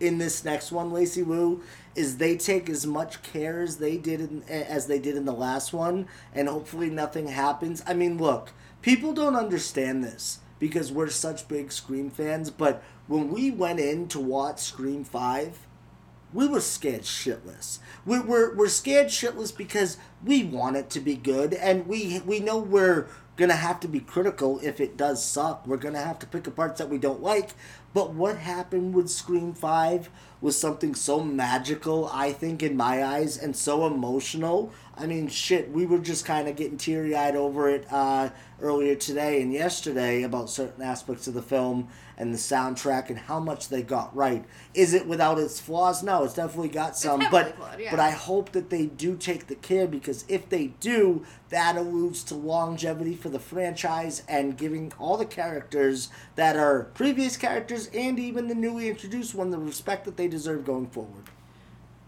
in 0.00 0.18
this 0.18 0.44
next 0.44 0.72
one, 0.72 0.92
Lacy 0.92 1.22
Lou, 1.22 1.62
is 1.94 2.16
they 2.18 2.36
take 2.36 2.68
as 2.70 2.86
much 2.86 3.22
care 3.22 3.60
as 3.60 3.76
they 3.76 3.96
did 3.96 4.20
in, 4.20 4.42
as 4.44 4.86
they 4.86 4.98
did 4.98 5.16
in 5.16 5.24
the 5.24 5.32
last 5.32 5.72
one, 5.72 6.08
and 6.34 6.48
hopefully 6.48 6.90
nothing 6.90 7.28
happens. 7.28 7.82
I 7.86 7.94
mean, 7.94 8.18
look, 8.18 8.52
people 8.80 9.12
don't 9.12 9.36
understand 9.36 10.02
this 10.02 10.38
because 10.58 10.92
we're 10.92 11.10
such 11.10 11.48
big 11.48 11.72
Scream 11.72 12.10
fans, 12.10 12.50
but 12.50 12.82
when 13.06 13.30
we 13.30 13.50
went 13.50 13.80
in 13.80 14.08
to 14.08 14.20
watch 14.20 14.60
Scream 14.60 15.04
Five 15.04 15.66
we 16.32 16.46
were 16.46 16.60
scared 16.60 17.02
shitless. 17.02 17.78
We're, 18.04 18.22
we're, 18.22 18.54
we're 18.54 18.68
scared 18.68 19.06
shitless 19.06 19.56
because 19.56 19.96
we 20.24 20.44
want 20.44 20.76
it 20.76 20.90
to 20.90 21.00
be 21.00 21.14
good, 21.14 21.54
and 21.54 21.86
we 21.86 22.20
we 22.20 22.40
know 22.40 22.58
we're 22.58 23.06
gonna 23.36 23.54
have 23.54 23.80
to 23.80 23.88
be 23.88 24.00
critical 24.00 24.58
if 24.62 24.80
it 24.80 24.96
does 24.96 25.24
suck. 25.24 25.66
We're 25.66 25.76
gonna 25.76 26.02
have 26.02 26.18
to 26.20 26.26
pick 26.26 26.46
apart 26.46 26.76
that 26.76 26.90
we 26.90 26.98
don't 26.98 27.22
like. 27.22 27.50
But 27.94 28.12
what 28.12 28.38
happened 28.38 28.94
with 28.94 29.08
Scream 29.08 29.54
Five 29.54 30.10
was 30.40 30.58
something 30.58 30.94
so 30.94 31.22
magical, 31.22 32.10
I 32.12 32.32
think, 32.32 32.62
in 32.62 32.76
my 32.76 33.02
eyes, 33.04 33.38
and 33.38 33.56
so 33.56 33.86
emotional. 33.86 34.72
I 34.98 35.06
mean, 35.06 35.28
shit, 35.28 35.70
we 35.70 35.84
were 35.84 35.98
just 35.98 36.24
kind 36.24 36.48
of 36.48 36.56
getting 36.56 36.78
teary 36.78 37.14
eyed 37.14 37.36
over 37.36 37.68
it 37.68 37.86
uh, 37.92 38.30
earlier 38.62 38.94
today 38.94 39.42
and 39.42 39.52
yesterday 39.52 40.22
about 40.22 40.48
certain 40.48 40.82
aspects 40.82 41.26
of 41.26 41.34
the 41.34 41.42
film 41.42 41.88
and 42.16 42.32
the 42.32 42.38
soundtrack 42.38 43.10
and 43.10 43.18
how 43.18 43.38
much 43.38 43.68
they 43.68 43.82
got 43.82 44.14
right. 44.16 44.46
Is 44.72 44.94
it 44.94 45.06
without 45.06 45.38
its 45.38 45.60
flaws? 45.60 46.02
No, 46.02 46.24
it's 46.24 46.32
definitely 46.32 46.70
got 46.70 46.96
some. 46.96 47.22
but 47.30 47.56
flawed, 47.56 47.78
yeah. 47.78 47.90
but 47.90 48.00
I 48.00 48.10
hope 48.10 48.52
that 48.52 48.70
they 48.70 48.86
do 48.86 49.16
take 49.16 49.48
the 49.48 49.54
care 49.54 49.86
because 49.86 50.24
if 50.28 50.48
they 50.48 50.68
do, 50.80 51.26
that 51.50 51.76
alludes 51.76 52.24
to 52.24 52.34
longevity 52.34 53.14
for 53.14 53.28
the 53.28 53.38
franchise 53.38 54.22
and 54.26 54.56
giving 54.56 54.94
all 54.98 55.18
the 55.18 55.26
characters 55.26 56.08
that 56.36 56.56
are 56.56 56.84
previous 56.94 57.36
characters 57.36 57.90
and 57.92 58.18
even 58.18 58.48
the 58.48 58.54
newly 58.54 58.88
introduced 58.88 59.34
one 59.34 59.50
the 59.50 59.58
respect 59.58 60.06
that 60.06 60.16
they 60.16 60.26
deserve 60.26 60.64
going 60.64 60.86
forward. 60.86 61.24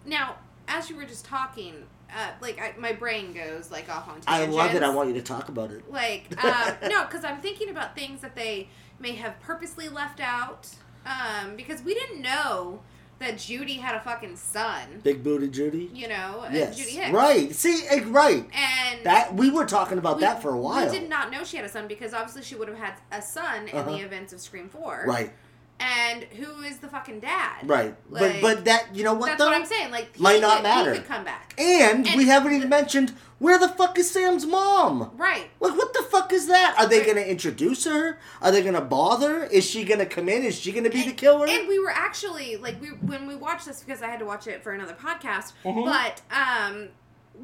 Now, 0.06 0.36
as 0.66 0.88
you 0.88 0.96
were 0.96 1.04
just 1.04 1.26
talking, 1.26 1.84
uh, 2.16 2.30
like 2.40 2.60
I, 2.60 2.74
my 2.78 2.92
brain 2.92 3.32
goes 3.32 3.70
like 3.70 3.88
off 3.88 4.08
on 4.08 4.20
I 4.26 4.46
love 4.46 4.74
it. 4.74 4.82
I 4.82 4.88
want 4.90 5.08
you 5.08 5.14
to 5.14 5.22
talk 5.22 5.48
about 5.48 5.70
it. 5.70 5.90
Like, 5.90 6.24
uh, 6.42 6.74
no, 6.88 7.04
because 7.04 7.24
I'm 7.24 7.38
thinking 7.40 7.68
about 7.70 7.94
things 7.94 8.20
that 8.22 8.34
they 8.34 8.68
may 8.98 9.12
have 9.12 9.38
purposely 9.40 9.88
left 9.88 10.20
out. 10.20 10.68
Um, 11.06 11.56
because 11.56 11.82
we 11.82 11.94
didn't 11.94 12.20
know 12.20 12.80
that 13.18 13.38
Judy 13.38 13.74
had 13.74 13.94
a 13.96 14.00
fucking 14.00 14.36
son. 14.36 15.00
Big 15.02 15.24
booty 15.24 15.48
Judy. 15.48 15.90
You 15.92 16.06
know, 16.08 16.44
uh, 16.46 16.50
Yes. 16.52 16.76
Judy 16.76 16.90
Hicks. 16.92 17.12
Right. 17.12 17.54
See, 17.54 17.84
eh, 17.88 18.04
right. 18.06 18.48
And 18.54 19.04
That 19.04 19.34
we 19.34 19.50
were 19.50 19.64
talking 19.66 19.98
about 19.98 20.16
we- 20.16 20.22
that 20.22 20.40
for 20.42 20.50
a 20.52 20.58
while. 20.58 20.86
We 20.90 20.98
did 20.98 21.08
not 21.08 21.30
know 21.32 21.42
she 21.44 21.56
had 21.56 21.66
a 21.66 21.68
son 21.68 21.88
because 21.88 22.12
obviously 22.14 22.42
she 22.42 22.54
would 22.54 22.68
have 22.68 22.76
had 22.78 22.94
a 23.10 23.20
son 23.22 23.68
in 23.68 23.76
Uh-huh. 23.76 23.90
the 23.90 23.98
events 24.04 24.32
of 24.32 24.40
Scream 24.40 24.68
Four. 24.68 25.04
Right. 25.06 25.32
And 25.80 26.24
who 26.24 26.62
is 26.62 26.78
the 26.78 26.88
fucking 26.88 27.20
dad? 27.20 27.60
Right. 27.68 27.94
Like, 28.10 28.40
but 28.40 28.56
but 28.56 28.64
that 28.64 28.88
you 28.96 29.04
know 29.04 29.14
what 29.14 29.26
that's 29.26 29.38
though? 29.38 29.46
what 29.46 29.54
I'm 29.54 29.64
saying. 29.66 29.90
Like, 29.92 30.16
he 30.16 30.22
Might 30.22 30.40
not 30.40 30.56
could- 30.56 30.62
matter. 30.64 30.92
He 30.92 30.98
could 30.98 31.06
come 31.08 31.24
back. 31.24 31.54
And, 31.56 32.08
we 32.16 32.26
haven't 32.26 32.52
even 32.52 32.68
mentioned 32.68 33.14
where 33.38 33.58
the 33.58 33.68
fuck 33.68 33.96
is 33.98 34.10
Sam's 34.10 34.44
mom? 34.44 35.12
Right. 35.16 35.48
Like, 35.60 35.76
what 35.76 35.92
the 35.94 36.02
fuck 36.10 36.32
is 36.32 36.48
that? 36.48 36.74
Are 36.78 36.88
they 36.88 36.98
Right. 36.98 37.06
going 37.06 37.16
to 37.18 37.30
introduce 37.30 37.84
her? 37.84 38.18
Are 38.42 38.50
they 38.50 38.62
going 38.62 38.74
to 38.74 38.80
bother? 38.80 39.44
Is 39.44 39.64
she 39.64 39.84
going 39.84 40.00
to 40.00 40.06
come 40.06 40.28
in? 40.28 40.42
Is 40.42 40.58
she 40.58 40.72
going 40.72 40.82
to 40.84 40.90
be 40.90 41.04
the 41.04 41.12
killer? 41.12 41.46
And 41.48 41.68
we 41.68 41.78
were 41.78 41.90
actually 41.92 42.56
like 42.56 42.80
we 42.82 42.88
when 42.88 43.28
we 43.28 43.36
watched 43.36 43.66
this 43.66 43.80
because 43.80 44.02
I 44.02 44.08
had 44.08 44.18
to 44.18 44.26
watch 44.26 44.48
it 44.48 44.64
for 44.64 44.72
another 44.72 44.94
podcast. 44.94 45.52
Mhm. 45.64 45.84
But 45.84 46.22
um, 46.36 46.88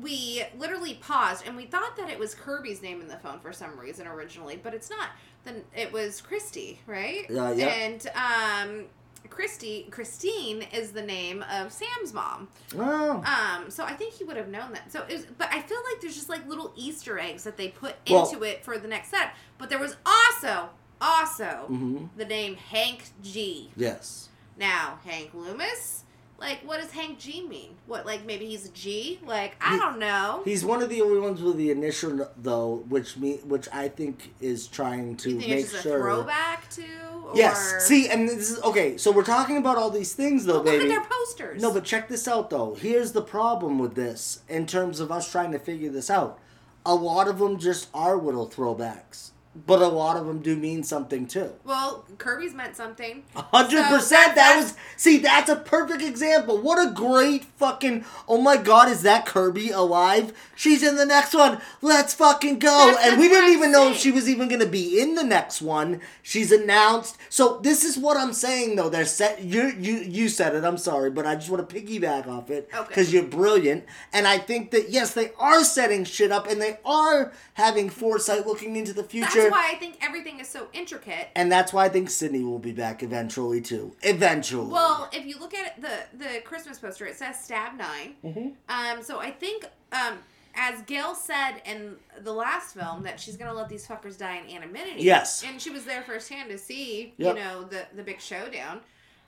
we 0.02 0.42
literally 0.58 0.94
paused 0.94 1.46
and 1.46 1.56
we 1.56 1.66
thought 1.66 1.96
that 1.98 2.10
it 2.10 2.18
was 2.18 2.34
Kirby's 2.34 2.82
name 2.82 3.00
in 3.00 3.06
the 3.06 3.16
phone 3.18 3.38
for 3.38 3.52
some 3.52 3.78
reason 3.78 4.08
originally, 4.08 4.56
but 4.60 4.74
it's 4.74 4.90
not. 4.90 5.10
Then 5.44 5.62
it 5.76 5.92
was 5.92 6.20
Christy, 6.20 6.80
right? 6.86 7.26
Uh, 7.30 7.52
yeah. 7.52 7.66
And 7.66 8.06
um, 8.14 8.84
Christy 9.28 9.86
Christine 9.90 10.62
is 10.72 10.92
the 10.92 11.02
name 11.02 11.44
of 11.52 11.70
Sam's 11.72 12.12
mom. 12.14 12.48
oh. 12.78 13.22
Um, 13.26 13.70
so 13.70 13.84
I 13.84 13.92
think 13.94 14.14
he 14.14 14.24
would 14.24 14.36
have 14.36 14.48
known 14.48 14.72
that. 14.72 14.90
So 14.90 15.02
it 15.08 15.12
was, 15.12 15.26
but 15.36 15.48
I 15.52 15.60
feel 15.60 15.78
like 15.90 16.00
there's 16.00 16.14
just 16.14 16.28
like 16.28 16.46
little 16.48 16.72
Easter 16.76 17.18
eggs 17.18 17.44
that 17.44 17.56
they 17.56 17.68
put 17.68 17.96
Well- 18.08 18.26
into 18.28 18.42
it 18.44 18.64
for 18.64 18.78
the 18.78 18.88
next 18.88 19.10
setup. 19.10 19.32
But 19.58 19.68
there 19.70 19.78
was 19.78 19.96
also, 20.06 20.70
also 21.00 21.66
Mhm. 21.70 22.08
the 22.16 22.24
name 22.24 22.56
Hank 22.56 23.10
G. 23.22 23.70
Yes. 23.76 24.28
Now 24.56 24.98
Hank 25.04 25.30
Loomis, 25.34 26.03
like 26.44 26.60
what 26.64 26.80
does 26.80 26.90
Hank 26.90 27.18
G 27.18 27.46
mean? 27.46 27.70
What 27.86 28.06
like 28.06 28.24
maybe 28.26 28.46
he's 28.46 28.66
a 28.66 28.70
G? 28.70 29.18
Like 29.24 29.56
I 29.60 29.72
He- 29.72 29.78
don't 29.78 29.98
know. 29.98 30.42
He's 30.44 30.64
one 30.64 30.82
of 30.82 30.88
the 30.88 31.00
only 31.02 31.18
ones 31.20 31.40
with 31.42 31.56
the 31.56 31.70
initial, 31.70 32.28
though, 32.36 32.84
which 32.88 33.16
me, 33.16 33.36
which 33.44 33.68
I 33.72 33.88
think 33.88 34.34
is 34.40 34.66
trying 34.66 35.16
to 35.18 35.30
you 35.30 35.40
think 35.40 35.50
make 35.50 35.68
sure. 35.68 35.96
a 35.96 36.00
throwback 36.00 36.68
to? 36.70 36.82
Or... 37.24 37.32
Yes. 37.34 37.86
See, 37.86 38.08
and 38.08 38.28
this 38.28 38.50
is 38.50 38.62
okay. 38.62 38.96
So 38.98 39.10
we're 39.10 39.24
talking 39.24 39.56
about 39.56 39.76
all 39.76 39.90
these 39.90 40.12
things, 40.12 40.44
though, 40.44 40.62
But 40.62 40.74
look 40.74 40.82
at 40.82 40.88
their 40.88 41.04
posters. 41.08 41.62
No, 41.62 41.72
but 41.72 41.84
check 41.84 42.08
this 42.08 42.28
out 42.28 42.50
though. 42.50 42.74
Here's 42.74 43.12
the 43.12 43.22
problem 43.22 43.78
with 43.78 43.94
this 43.94 44.40
in 44.48 44.66
terms 44.66 45.00
of 45.00 45.10
us 45.10 45.30
trying 45.30 45.52
to 45.52 45.58
figure 45.58 45.90
this 45.90 46.10
out. 46.10 46.38
A 46.86 46.94
lot 46.94 47.28
of 47.28 47.38
them 47.38 47.58
just 47.58 47.88
are 47.94 48.16
little 48.16 48.46
throwbacks, 48.46 49.30
but 49.66 49.80
a 49.80 49.86
lot 49.88 50.16
of 50.16 50.26
them 50.26 50.40
do 50.40 50.56
mean 50.56 50.82
something 50.82 51.26
too. 51.26 51.52
well, 51.64 52.04
Kirby's 52.18 52.54
meant 52.54 52.76
something. 52.76 53.22
Hundred 53.34 53.84
So 53.84 53.96
percent. 53.96 54.34
That 54.34 54.56
was 54.56 54.74
see. 54.96 55.18
That's 55.18 55.48
a 55.48 55.56
perfect 55.56 56.02
example. 56.02 56.58
What 56.60 56.78
a 56.84 56.90
great 56.92 57.44
fucking. 57.44 58.04
Oh 58.28 58.40
my 58.40 58.56
God, 58.56 58.88
is 58.88 59.02
that 59.02 59.26
Kirby 59.26 59.70
alive? 59.70 60.32
She's 60.56 60.82
in 60.82 60.96
the 60.96 61.06
next 61.06 61.34
one. 61.34 61.60
Let's 61.82 62.14
fucking 62.14 62.58
go. 62.58 62.94
And 63.00 63.18
we 63.20 63.28
didn't 63.28 63.52
even 63.52 63.70
know 63.72 63.90
if 63.90 63.96
she 63.96 64.10
was 64.10 64.28
even 64.28 64.48
gonna 64.48 64.66
be 64.66 65.00
in 65.00 65.14
the 65.14 65.24
next 65.24 65.62
one. 65.62 66.00
She's 66.22 66.50
announced. 66.52 67.16
So 67.28 67.58
this 67.62 67.84
is 67.84 67.96
what 67.98 68.16
I'm 68.16 68.32
saying 68.32 68.76
though. 68.76 68.88
They're 68.88 69.04
set. 69.04 69.42
You 69.42 69.72
you 69.78 69.96
you 69.98 70.28
said 70.28 70.54
it. 70.54 70.64
I'm 70.64 70.78
sorry, 70.78 71.10
but 71.10 71.26
I 71.26 71.34
just 71.36 71.50
want 71.50 71.68
to 71.68 71.74
piggyback 71.80 72.26
off 72.26 72.50
it 72.50 72.68
Okay. 72.74 72.84
because 72.88 73.12
you're 73.12 73.22
brilliant. 73.24 73.84
And 74.12 74.26
I 74.26 74.38
think 74.38 74.70
that 74.72 74.90
yes, 74.90 75.14
they 75.14 75.30
are 75.38 75.62
setting 75.64 76.04
shit 76.04 76.32
up 76.32 76.48
and 76.48 76.60
they 76.60 76.78
are 76.84 77.32
having 77.54 77.88
foresight, 77.90 78.46
looking 78.46 78.76
into 78.76 78.92
the 78.92 79.04
future. 79.04 79.42
That's 79.42 79.43
why 79.50 79.70
I 79.72 79.74
think 79.76 79.98
everything 80.00 80.40
is 80.40 80.48
so 80.48 80.68
intricate. 80.72 81.28
And 81.36 81.50
that's 81.50 81.72
why 81.72 81.84
I 81.84 81.88
think 81.88 82.10
Sidney 82.10 82.42
will 82.42 82.58
be 82.58 82.72
back 82.72 83.02
eventually 83.02 83.60
too. 83.60 83.94
Eventually. 84.02 84.70
Well, 84.70 85.08
if 85.12 85.24
you 85.26 85.38
look 85.38 85.54
at 85.54 85.80
the 85.80 86.16
the 86.16 86.40
Christmas 86.44 86.78
poster, 86.78 87.06
it 87.06 87.16
says 87.16 87.38
stab 87.42 87.76
9 87.78 88.14
Mhm. 88.24 88.52
Um, 88.68 89.02
so 89.02 89.18
I 89.20 89.30
think 89.30 89.64
um, 89.92 90.18
as 90.54 90.82
Gale 90.82 91.14
said 91.14 91.60
in 91.64 91.96
the 92.22 92.32
last 92.32 92.74
film 92.74 93.02
that 93.04 93.18
she's 93.20 93.36
gonna 93.36 93.52
let 93.54 93.68
these 93.68 93.86
fuckers 93.86 94.16
die 94.16 94.36
in 94.46 94.56
anonymity. 94.56 95.02
Yes. 95.02 95.42
and 95.44 95.60
she 95.60 95.70
was 95.70 95.84
there 95.84 96.02
firsthand 96.02 96.48
to 96.50 96.58
see 96.58 97.14
Yep. 97.18 97.36
you 97.36 97.42
know 97.42 97.64
the 97.64 97.86
the 97.94 98.02
big 98.02 98.20
showdown. 98.20 98.80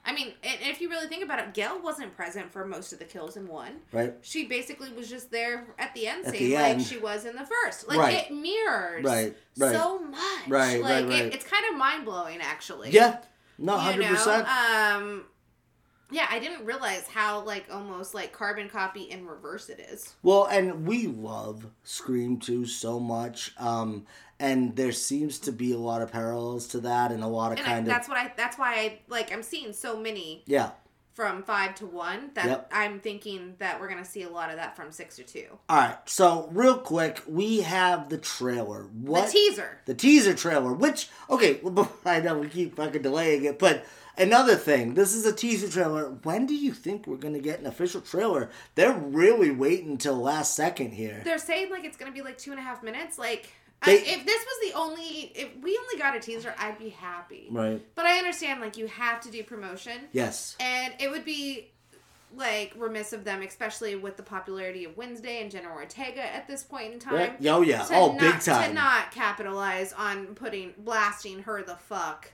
I 0.06 0.12
mean, 0.12 0.32
and 0.44 0.58
if 0.62 0.80
you 0.80 0.88
really 0.88 1.08
think 1.08 1.24
about 1.24 1.40
it, 1.40 1.52
Gale 1.52 1.80
wasn't 1.82 2.14
present 2.16 2.52
for 2.52 2.64
most 2.64 2.92
of 2.92 3.00
the 3.00 3.04
kills 3.04 3.36
in 3.36 3.48
one. 3.48 3.80
Right. 3.92 4.14
She 4.22 4.44
basically 4.46 4.92
was 4.92 5.10
just 5.10 5.30
there 5.32 5.66
at 5.78 5.92
the 5.94 6.06
end 6.06 6.24
At 6.26 6.32
scene, 6.32 6.50
the 6.50 6.54
like 6.54 6.64
end. 6.74 6.82
she 6.84 6.96
was 6.98 7.24
in 7.24 7.34
the 7.34 7.44
first. 7.44 7.88
Like 7.88 7.98
Right. 7.98 8.26
it 8.30 8.32
mirrors 8.32 9.04
Right, 9.04 9.36
right. 9.58 9.72
so 9.72 9.98
much. 9.98 10.20
Right, 10.48 10.80
like 10.80 10.92
right, 11.04 11.08
right. 11.08 11.22
It, 11.26 11.34
it's 11.34 11.44
kind 11.44 11.64
of 11.70 11.76
mind 11.76 12.04
blowing, 12.04 12.38
actually. 12.40 12.90
Yeah. 12.90 13.18
No, 13.58 13.76
hundred 13.76 14.06
percent. 14.06 14.46
Um, 14.48 15.24
yeah, 16.12 16.26
I 16.30 16.38
didn't 16.38 16.64
realize 16.64 17.08
how 17.08 17.42
like 17.44 17.64
almost 17.72 18.14
like 18.14 18.32
carbon 18.32 18.68
copy 18.68 19.02
in 19.10 19.26
reverse 19.26 19.68
it 19.68 19.80
is. 19.80 20.14
Well, 20.22 20.44
and 20.44 20.86
we 20.86 21.08
love 21.08 21.66
Scream 21.82 22.38
2 22.38 22.64
so 22.66 23.00
much. 23.00 23.52
Um, 23.58 24.06
and 24.38 24.76
there 24.76 24.92
seems 24.92 25.38
to 25.40 25.52
be 25.52 25.72
a 25.72 25.78
lot 25.78 26.02
of 26.02 26.12
parallels 26.12 26.66
to 26.68 26.80
that 26.80 27.10
and 27.12 27.22
a 27.22 27.26
lot 27.26 27.52
of 27.52 27.58
And 27.58 27.66
I, 27.66 27.70
kind 27.70 27.80
of 27.80 27.86
that's 27.86 28.08
what 28.08 28.18
I. 28.18 28.32
That's 28.36 28.58
why 28.58 28.74
I 28.74 28.98
like. 29.08 29.32
I'm 29.32 29.42
seeing 29.42 29.72
so 29.72 29.98
many 29.98 30.42
Yeah. 30.46 30.70
from 31.14 31.42
five 31.42 31.74
to 31.76 31.86
one 31.86 32.30
that 32.34 32.44
Yep. 32.46 32.70
I'm 32.72 33.00
thinking 33.00 33.54
that 33.58 33.80
we're 33.80 33.88
gonna 33.88 34.04
see 34.04 34.22
a 34.24 34.28
lot 34.28 34.50
of 34.50 34.56
that 34.56 34.76
from 34.76 34.92
six 34.92 35.16
to 35.16 35.22
two. 35.22 35.46
All 35.70 35.76
right. 35.78 35.96
So, 36.04 36.48
real 36.52 36.76
quick, 36.78 37.22
we 37.26 37.62
have 37.62 38.10
the 38.10 38.18
trailer. 38.18 38.82
What 38.92 39.26
The 39.26 39.32
teaser. 39.32 39.78
the 39.86 39.94
teaser 39.94 40.34
trailer, 40.34 40.72
which 40.74 41.08
okay, 41.30 41.58
well, 41.62 41.90
I 42.04 42.20
know 42.20 42.36
we 42.38 42.48
keep 42.48 42.76
fucking 42.76 43.00
delaying 43.00 43.44
it, 43.44 43.58
but 43.58 43.86
another 44.18 44.56
thing, 44.56 44.92
this 44.92 45.14
is 45.14 45.24
a 45.24 45.32
teaser 45.32 45.70
trailer. 45.70 46.10
When 46.22 46.44
do 46.44 46.54
you 46.54 46.72
think 46.74 47.06
we're 47.06 47.16
gonna 47.16 47.38
get 47.38 47.60
an 47.60 47.66
official 47.66 48.02
trailer? 48.02 48.50
They're 48.74 48.92
really 48.92 49.50
waiting 49.50 49.96
till 49.96 50.16
last 50.16 50.54
second 50.54 50.90
here. 50.92 51.22
They're 51.24 51.38
saying 51.38 51.70
like 51.70 51.84
it's 51.86 51.96
gonna 51.96 52.12
be 52.12 52.20
like 52.22 52.36
two 52.36 52.50
and 52.50 52.60
a 52.60 52.62
half 52.62 52.82
minutes. 52.82 53.16
Like 53.18 53.48
I, 53.82 53.92
if 53.92 54.26
this 54.26 54.44
was 54.44 54.72
the 54.72 54.78
only, 54.78 55.32
if 55.34 55.48
we 55.62 55.78
only 55.78 55.98
got 55.98 56.16
a 56.16 56.20
teaser, 56.20 56.54
I'd 56.58 56.78
be 56.78 56.88
happy. 56.88 57.48
Right. 57.50 57.84
But 57.94 58.06
I 58.06 58.18
understand, 58.18 58.60
like, 58.60 58.76
you 58.76 58.86
have 58.86 59.20
to 59.20 59.30
do 59.30 59.44
promotion. 59.44 60.00
Yes. 60.12 60.56
And 60.60 60.94
it 60.98 61.10
would 61.10 61.24
be 61.24 61.70
like 62.36 62.74
remiss 62.76 63.12
of 63.12 63.24
them, 63.24 63.42
especially 63.42 63.94
with 63.96 64.16
the 64.16 64.22
popularity 64.22 64.84
of 64.84 64.96
Wednesday 64.96 65.40
and 65.40 65.50
Jenna 65.50 65.70
Ortega 65.70 66.22
at 66.22 66.48
this 66.48 66.64
point 66.64 66.92
in 66.92 66.98
time. 66.98 67.14
Right. 67.14 67.36
Oh, 67.46 67.62
yeah. 67.62 67.86
Oh, 67.90 68.12
not, 68.12 68.18
big 68.18 68.40
time. 68.40 68.70
To 68.70 68.74
not 68.74 69.12
capitalize 69.12 69.92
on 69.92 70.34
putting 70.34 70.74
blasting 70.78 71.44
her 71.44 71.62
the 71.62 71.76
fuck. 71.76 72.32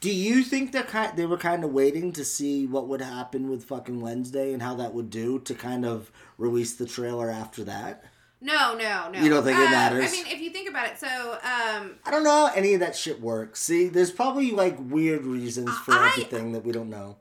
Do 0.00 0.12
you 0.12 0.42
think 0.42 0.72
they 0.72 0.82
kind 0.82 1.16
they 1.16 1.24
were 1.24 1.38
kind 1.38 1.64
of 1.64 1.72
waiting 1.72 2.12
to 2.12 2.24
see 2.24 2.66
what 2.66 2.88
would 2.88 3.00
happen 3.00 3.48
with 3.48 3.64
fucking 3.64 4.00
Wednesday 4.00 4.52
and 4.52 4.60
how 4.60 4.74
that 4.74 4.92
would 4.92 5.08
do 5.08 5.38
to 5.40 5.54
kind 5.54 5.86
of 5.86 6.12
release 6.36 6.74
the 6.74 6.84
trailer 6.84 7.30
after 7.30 7.64
that? 7.64 8.04
No, 8.44 8.76
no, 8.76 9.10
no. 9.10 9.18
You 9.20 9.30
don't 9.30 9.42
think 9.42 9.58
it 9.58 9.66
Uh, 9.68 9.70
matters? 9.70 10.06
I 10.06 10.12
mean, 10.12 10.26
if 10.26 10.38
you 10.40 10.50
think 10.50 10.68
about 10.68 10.88
it, 10.88 10.98
so 10.98 11.06
um, 11.42 11.94
I 12.04 12.10
don't 12.10 12.22
know 12.22 12.46
how 12.48 12.52
any 12.54 12.74
of 12.74 12.80
that 12.80 12.94
shit 12.94 13.20
works. 13.22 13.62
See, 13.62 13.88
there's 13.88 14.10
probably 14.12 14.50
like 14.50 14.76
weird 14.78 15.24
reasons 15.24 15.70
for 15.78 15.92
I- 15.94 16.08
everything 16.10 16.52
that 16.52 16.62
we 16.62 16.70
don't 16.70 16.90
know. 16.90 17.16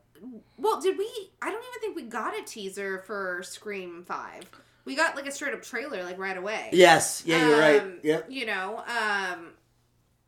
well, 0.57 0.81
did 0.81 0.97
we? 0.97 1.07
I 1.41 1.49
don't 1.49 1.63
even 1.63 1.79
think 1.79 1.95
we 1.95 2.03
got 2.03 2.37
a 2.37 2.43
teaser 2.43 3.03
for 3.07 3.41
Scream 3.43 4.03
Five. 4.05 4.43
We 4.85 4.95
got 4.95 5.15
like 5.15 5.25
a 5.25 5.31
straight 5.31 5.53
up 5.53 5.61
trailer, 5.61 6.03
like 6.03 6.17
right 6.19 6.35
away. 6.37 6.69
Yes, 6.73 7.23
yeah, 7.25 7.47
you're 7.47 7.57
right. 7.57 7.81
Um, 7.81 7.99
Yep. 8.03 8.25
You 8.29 8.45
know, 8.45 8.83
um, 8.85 9.52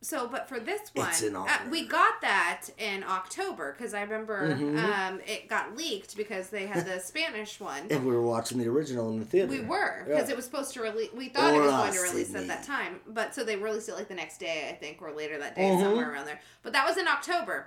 so 0.06 0.28
but 0.28 0.48
for 0.48 0.60
this 0.60 0.90
one, 0.94 1.08
uh, 1.34 1.48
we 1.68 1.84
got 1.86 2.20
that 2.20 2.62
in 2.78 3.02
October 3.02 3.74
because 3.76 3.92
I 3.92 4.02
remember 4.02 4.54
Mhm. 4.54 4.78
um, 4.78 5.20
it 5.26 5.48
got 5.48 5.76
leaked 5.76 6.16
because 6.16 6.48
they 6.48 6.66
had 6.66 6.86
the 6.86 7.00
Spanish 7.12 7.58
one. 7.58 7.88
And 7.90 8.06
we 8.06 8.12
were 8.14 8.22
watching 8.22 8.58
the 8.58 8.68
original 8.68 9.10
in 9.10 9.18
the 9.18 9.24
theater. 9.24 9.50
We 9.50 9.60
were 9.60 10.04
because 10.06 10.28
Yeah. 10.28 10.34
it 10.34 10.36
was 10.36 10.44
supposed 10.44 10.72
to 10.74 10.80
release. 10.80 11.10
We 11.12 11.28
thought 11.28 11.52
it 11.54 11.58
was 11.60 11.70
going 11.72 11.92
to 11.94 12.00
release 12.00 12.28
Sidney. 12.28 12.42
at 12.42 12.48
that 12.48 12.62
time, 12.64 13.00
but 13.08 13.34
so 13.34 13.42
they 13.42 13.56
released 13.56 13.88
it 13.88 13.94
like 13.96 14.06
the 14.06 14.14
next 14.14 14.38
day, 14.38 14.68
I 14.70 14.74
think, 14.76 15.02
or 15.02 15.10
later 15.12 15.38
that 15.38 15.56
day, 15.56 15.62
Mhm. 15.70 15.80
somewhere 15.82 16.12
around 16.12 16.26
there. 16.26 16.40
But 16.62 16.72
that 16.74 16.86
was 16.86 16.96
in 16.96 17.08
October, 17.08 17.66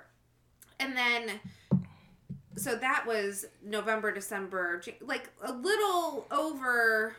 and 0.78 0.96
then 0.96 1.40
so 2.56 2.74
that 2.74 3.04
was 3.06 3.44
November, 3.62 4.12
December, 4.12 4.82
like 5.02 5.28
a 5.42 5.52
little 5.52 6.26
over 6.30 7.14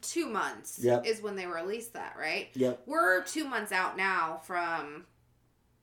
two 0.00 0.26
months 0.28 0.78
Yep. 0.80 1.06
is 1.06 1.20
when 1.22 1.36
they 1.36 1.46
released 1.46 1.92
that, 1.94 2.16
right? 2.18 2.48
Yep. 2.54 2.82
We're 2.86 3.22
two 3.22 3.44
months 3.48 3.72
out 3.72 3.96
now 3.96 4.40
from 4.44 5.04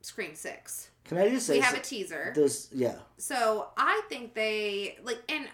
Scream 0.02 0.36
Six. 0.36 0.90
Can 1.06 1.18
I 1.20 1.30
just 1.30 1.46
say 1.46 1.56
We 1.56 1.60
have 1.62 1.74
so- 1.74 1.80
a 1.80 1.84
teaser. 1.84 2.32
There's 2.36 2.68
yeah. 2.72 2.96
So 3.18 3.68
I 3.78 4.02
think 4.10 4.34
they 4.34 4.98
like, 5.04 5.20
and 5.30 5.48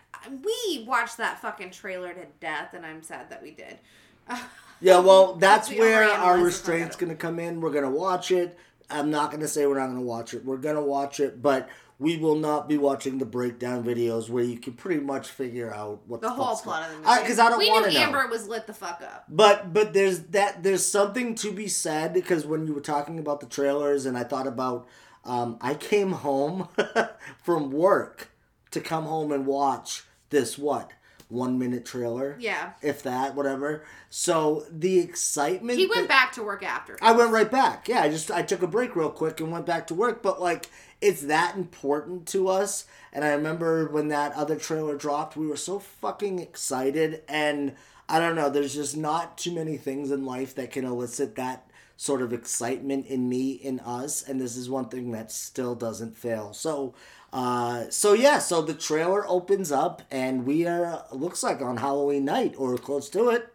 we 0.43 0.85
watched 0.87 1.17
that 1.17 1.41
fucking 1.41 1.71
trailer 1.71 2.13
to 2.13 2.25
death, 2.39 2.73
and 2.73 2.85
I'm 2.85 3.03
sad 3.03 3.29
that 3.29 3.41
we 3.43 3.51
did. 3.51 3.79
Yeah, 4.83 4.97
well, 4.97 5.33
that's 5.35 5.69
where 5.69 6.09
our 6.09 6.39
restraint's 6.39 6.95
to 7.11 7.15
come 7.15 7.37
in. 7.37 7.61
We're 7.61 7.69
to 7.83 7.91
watch 7.91 8.31
it. 8.31 8.57
I'm 8.89 9.11
not 9.11 9.29
to 9.41 9.47
say 9.47 9.67
we're 9.67 9.77
not 9.77 9.85
to 9.97 10.01
watch 10.01 10.33
it. 10.33 10.43
We're 10.43 10.57
to 10.75 10.81
watch 10.81 11.19
it, 11.19 11.39
but 11.39 11.69
we 12.01 12.17
will 12.17 12.35
not 12.35 12.67
be 12.67 12.79
watching 12.79 13.19
the 13.19 13.25
breakdown 13.25 13.83
videos 13.83 14.27
where 14.27 14.43
you 14.43 14.57
can 14.57 14.73
pretty 14.73 14.99
much 14.99 15.27
figure 15.27 15.71
out 15.71 16.01
what 16.07 16.19
the 16.19 16.29
the, 16.29 16.33
whole 16.33 16.57
plot 16.57 16.89
of 16.89 16.89
the 16.89 16.97
movie. 17.07 17.21
Because 17.21 17.37
I 17.37 17.47
don't 17.47 17.59
want 17.59 17.85
to 17.85 17.93
know. 17.93 17.99
Amber 17.99 18.27
was 18.27 18.47
lit 18.47 18.65
the 18.65 18.73
fuck 18.73 19.03
up. 19.03 19.25
But 19.29 19.71
but 19.71 19.93
there's 19.93 20.21
that 20.29 20.63
there's 20.63 20.83
something 20.83 21.35
to 21.35 21.51
be 21.51 21.67
said 21.67 22.11
because 22.11 22.43
when 22.43 22.65
you 22.65 22.73
were 22.73 22.81
talking 22.81 23.19
about 23.19 23.39
the 23.39 23.45
trailers 23.45 24.07
and 24.07 24.17
I 24.17 24.23
thought 24.23 24.47
about 24.47 24.87
um, 25.23 25.59
I 25.61 25.75
came 25.75 26.13
home 26.13 26.69
from 27.43 27.71
work 27.71 28.31
to 28.71 28.81
come 28.81 29.03
home 29.05 29.31
and 29.31 29.45
watch 29.45 30.03
this 30.31 30.57
what 30.57 30.89
one 31.29 31.57
minute 31.59 31.85
trailer 31.85 32.35
Yeah. 32.39 32.71
if 32.81 33.03
that 33.03 33.35
whatever 33.35 33.85
so 34.09 34.65
the 34.69 34.99
excitement 34.99 35.77
He 35.79 35.85
went 35.85 36.07
that- 36.07 36.09
back 36.09 36.31
to 36.33 36.43
work 36.43 36.63
after. 36.63 36.97
I 37.01 37.11
went 37.13 37.31
right 37.31 37.49
back. 37.49 37.87
Yeah, 37.87 38.01
I 38.01 38.09
just 38.09 38.31
I 38.31 38.41
took 38.41 38.63
a 38.63 38.67
break 38.67 38.95
real 38.95 39.11
quick 39.11 39.39
and 39.39 39.51
went 39.51 39.65
back 39.65 39.87
to 39.87 39.93
work. 39.93 40.21
But 40.23 40.41
like, 40.41 40.69
it's 41.01 41.23
that 41.23 41.55
important 41.55 42.27
to 42.27 42.47
us. 42.47 42.85
And 43.11 43.25
I 43.25 43.31
remember 43.31 43.87
when 43.87 44.07
that 44.09 44.33
other 44.33 44.55
trailer 44.55 44.95
dropped, 44.95 45.35
we 45.35 45.47
were 45.47 45.57
so 45.57 45.79
fucking 45.79 46.39
excited. 46.39 47.23
And 47.27 47.75
I 48.07 48.19
don't 48.19 48.35
know, 48.35 48.49
there's 48.49 48.75
just 48.75 48.95
not 48.95 49.37
too 49.37 49.51
many 49.51 49.77
things 49.77 50.11
in 50.11 50.25
life 50.25 50.55
that 50.55 50.71
can 50.71 50.85
elicit 50.85 51.35
that 51.35 51.67
sort 51.97 52.21
of 52.21 52.33
excitement 52.33 53.07
in 53.07 53.27
me, 53.27 53.51
in 53.51 53.79
us. 53.79 54.23
And 54.23 54.39
this 54.39 54.55
is 54.55 54.69
one 54.69 54.89
thing 54.89 55.11
that 55.11 55.31
still 55.31 55.75
doesn't 55.75 56.15
fail. 56.15 56.53
So. 56.53 56.93
Uh, 57.33 57.89
so 57.89 58.11
yeah, 58.11 58.39
so 58.39 58.61
the 58.61 58.73
trailer 58.73 59.25
opens 59.25 59.71
up 59.71 60.01
and 60.11 60.45
we 60.45 60.67
are 60.67 61.05
looks 61.13 61.41
like 61.43 61.61
on 61.61 61.77
Halloween 61.77 62.25
night 62.25 62.55
or 62.57 62.77
close 62.77 63.09
to 63.11 63.29
it. 63.29 63.50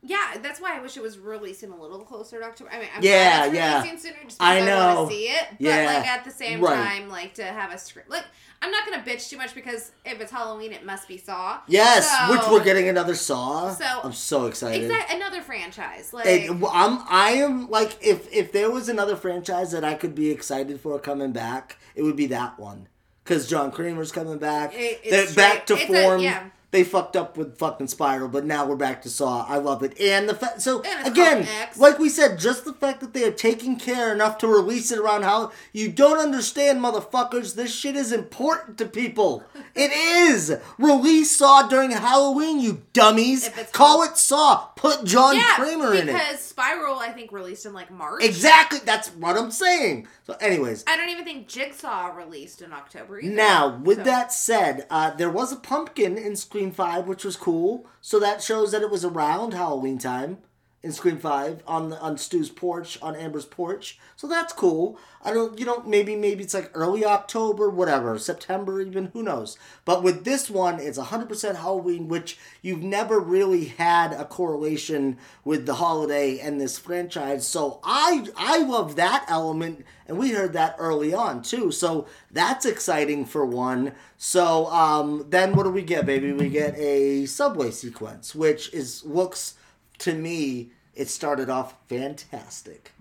Yeah, 0.00 0.36
that's 0.40 0.60
why 0.60 0.76
I 0.76 0.80
wish 0.80 0.96
it 0.96 1.02
was 1.02 1.18
releasing 1.18 1.72
a 1.72 1.76
little 1.80 1.98
closer 1.98 2.38
to 2.38 2.44
October. 2.44 2.70
I 2.72 2.78
mean, 2.78 2.88
I'm 2.94 3.02
Yeah, 3.02 3.38
glad 3.38 3.46
it's 3.48 3.54
yeah. 3.56 3.76
releasing 3.82 3.98
sooner 3.98 4.24
just 4.24 4.40
I 4.40 4.54
because 4.60 4.68
I, 4.68 4.70
know. 4.78 4.94
want 4.94 5.10
to 5.10 5.16
see 5.16 5.22
it. 5.24 5.46
But 5.50 5.60
Yeah, 5.60 5.86
like 5.86 6.06
at 6.06 6.24
the 6.24 6.30
same 6.30 6.60
right. 6.60 6.74
time, 6.76 7.08
like 7.08 7.34
to 7.34 7.44
have 7.44 7.72
a 7.72 7.78
script. 7.78 8.08
Like 8.08 8.24
I'm 8.62 8.70
not 8.70 8.88
gonna 8.88 9.02
bitch 9.02 9.28
too 9.28 9.36
much 9.36 9.56
because 9.56 9.90
if 10.04 10.20
it's 10.20 10.30
Halloween, 10.30 10.72
it 10.72 10.86
must 10.86 11.08
be 11.08 11.16
Saw. 11.18 11.58
Yes, 11.66 12.08
So- 12.08 12.32
which 12.32 12.46
we're 12.48 12.64
getting 12.64 12.88
another 12.88 13.16
Saw. 13.16 13.72
So- 13.74 14.00
I'm 14.04 14.12
so 14.12 14.46
excited. 14.46 14.84
Exactly, 14.84 15.16
another 15.16 15.42
franchise. 15.42 16.12
Like 16.12 16.26
And 16.26 16.64
I'm 16.72 17.00
I 17.08 17.30
am 17.32 17.68
like 17.68 17.98
if 18.00 18.32
if 18.32 18.52
there 18.52 18.70
was 18.70 18.88
another 18.88 19.16
franchise 19.16 19.72
that 19.72 19.82
I 19.84 19.94
could 19.94 20.14
be 20.14 20.30
excited 20.30 20.80
for 20.80 20.96
coming 21.00 21.32
back, 21.32 21.76
it 21.96 22.02
would 22.02 22.16
be 22.16 22.26
that 22.26 22.56
one. 22.58 22.86
Cause 23.24 23.48
John 23.48 23.72
Kramer's 23.72 24.12
coming 24.12 24.38
back. 24.38 24.72
It- 24.74 25.00
it's 25.02 25.34
They're 25.34 25.34
back 25.50 25.66
to 25.66 25.74
straight- 25.76 25.90
it's 25.90 25.98
a- 25.98 26.02
form. 26.04 26.20
yeah. 26.20 26.44
They 26.70 26.84
fucked 26.84 27.16
up 27.16 27.38
with 27.38 27.56
fucking 27.56 27.86
Spiral, 27.88 28.28
but 28.28 28.44
now 28.44 28.66
we're 28.66 28.76
back 28.76 29.00
to 29.02 29.08
Saw. 29.08 29.46
I 29.48 29.56
love 29.56 29.82
it. 29.82 29.98
And 29.98 30.28
the 30.28 30.34
fact, 30.34 30.60
so 30.60 30.82
again, 31.02 31.48
like 31.78 31.98
we 31.98 32.10
said, 32.10 32.38
just 32.38 32.66
the 32.66 32.74
fact 32.74 33.00
that 33.00 33.14
they 33.14 33.24
are 33.24 33.30
taking 33.32 33.76
care 33.78 34.12
enough 34.12 34.36
to 34.38 34.48
release 34.48 34.92
it 34.92 34.98
around 34.98 35.22
how 35.22 35.50
you 35.72 35.90
don't 35.90 36.18
understand, 36.18 36.82
motherfuckers. 36.82 37.54
This 37.54 37.74
shit 37.74 37.96
is 37.96 38.12
important 38.12 38.76
to 38.78 38.84
people. 38.84 39.44
it 39.74 39.92
is. 39.92 40.58
Release 40.76 41.34
Saw 41.34 41.66
during 41.68 41.90
Halloween, 41.90 42.60
you 42.60 42.82
dummies. 42.92 43.48
Call 43.72 44.02
it 44.02 44.18
Saw. 44.18 44.66
Put 44.76 45.04
John 45.04 45.36
yeah, 45.36 45.54
Kramer 45.54 45.94
in 45.94 46.10
it. 46.10 46.12
because 46.12 46.40
Spiral 46.40 46.98
I 46.98 47.12
think 47.12 47.32
released 47.32 47.64
in 47.64 47.72
like 47.72 47.90
March. 47.90 48.22
Exactly. 48.22 48.80
That's 48.84 49.08
what 49.08 49.38
I'm 49.38 49.50
saying. 49.50 50.06
So, 50.26 50.34
anyways, 50.34 50.84
I 50.86 50.98
don't 50.98 51.08
even 51.08 51.24
think 51.24 51.48
Jigsaw 51.48 52.08
released 52.14 52.60
in 52.60 52.74
October 52.74 53.18
either. 53.20 53.34
now 53.34 53.78
with 53.78 53.96
So- 53.98 54.04
that 54.04 54.32
said, 54.34 54.86
uh, 54.90 55.12
there 55.12 55.30
was 55.30 55.50
a 55.50 55.56
pumpkin 55.56 56.18
in 56.18 56.36
Scream 56.58 56.72
Five, 56.72 57.06
which 57.06 57.24
was 57.24 57.36
cool. 57.36 57.86
So 58.00 58.18
that 58.18 58.42
shows 58.42 58.72
that 58.72 58.82
it 58.82 58.90
was 58.90 59.04
around 59.04 59.54
Halloween 59.54 59.96
time 59.96 60.38
in 60.80 60.92
Scream 60.92 61.18
Five 61.18 61.62
on 61.66 61.92
on 61.92 62.16
Stu's 62.16 62.50
porch, 62.50 62.98
on 63.02 63.16
Amber's 63.16 63.44
porch. 63.44 63.98
So 64.16 64.28
that's 64.28 64.52
cool. 64.52 64.98
I 65.24 65.32
don't, 65.32 65.58
you 65.58 65.66
know, 65.66 65.82
maybe 65.84 66.14
maybe 66.14 66.44
it's 66.44 66.54
like 66.54 66.70
early 66.72 67.04
October, 67.04 67.68
whatever, 67.68 68.16
September 68.18 68.80
even, 68.80 69.06
who 69.06 69.24
knows. 69.24 69.58
But 69.84 70.04
with 70.04 70.24
this 70.24 70.48
one, 70.48 70.78
it's 70.78 70.98
100% 70.98 71.56
Halloween, 71.56 72.06
which 72.06 72.38
you've 72.62 72.82
never 72.82 73.18
really 73.18 73.66
had 73.66 74.12
a 74.12 74.24
correlation 74.24 75.18
with 75.44 75.66
the 75.66 75.74
holiday 75.74 76.38
and 76.38 76.60
this 76.60 76.78
franchise. 76.78 77.44
So 77.46 77.80
I 77.82 78.28
I 78.36 78.58
love 78.58 78.94
that 78.96 79.24
element, 79.28 79.84
and 80.06 80.16
we 80.16 80.30
heard 80.30 80.52
that 80.52 80.76
early 80.78 81.12
on 81.12 81.42
too. 81.42 81.72
So 81.72 82.06
that's 82.30 82.64
exciting 82.64 83.24
for 83.24 83.44
one. 83.44 83.94
So 84.16 84.66
um, 84.66 85.26
then 85.28 85.56
what 85.56 85.64
do 85.64 85.70
we 85.70 85.82
get, 85.82 86.06
baby? 86.06 86.32
We 86.32 86.48
get 86.48 86.76
a 86.78 87.26
subway 87.26 87.72
sequence, 87.72 88.32
which 88.32 88.72
is 88.72 89.04
looks 89.04 89.54
to 89.98 90.14
me 90.14 90.70
it 90.94 91.08
started 91.08 91.48
off 91.48 91.74
fantastic. 91.88 92.92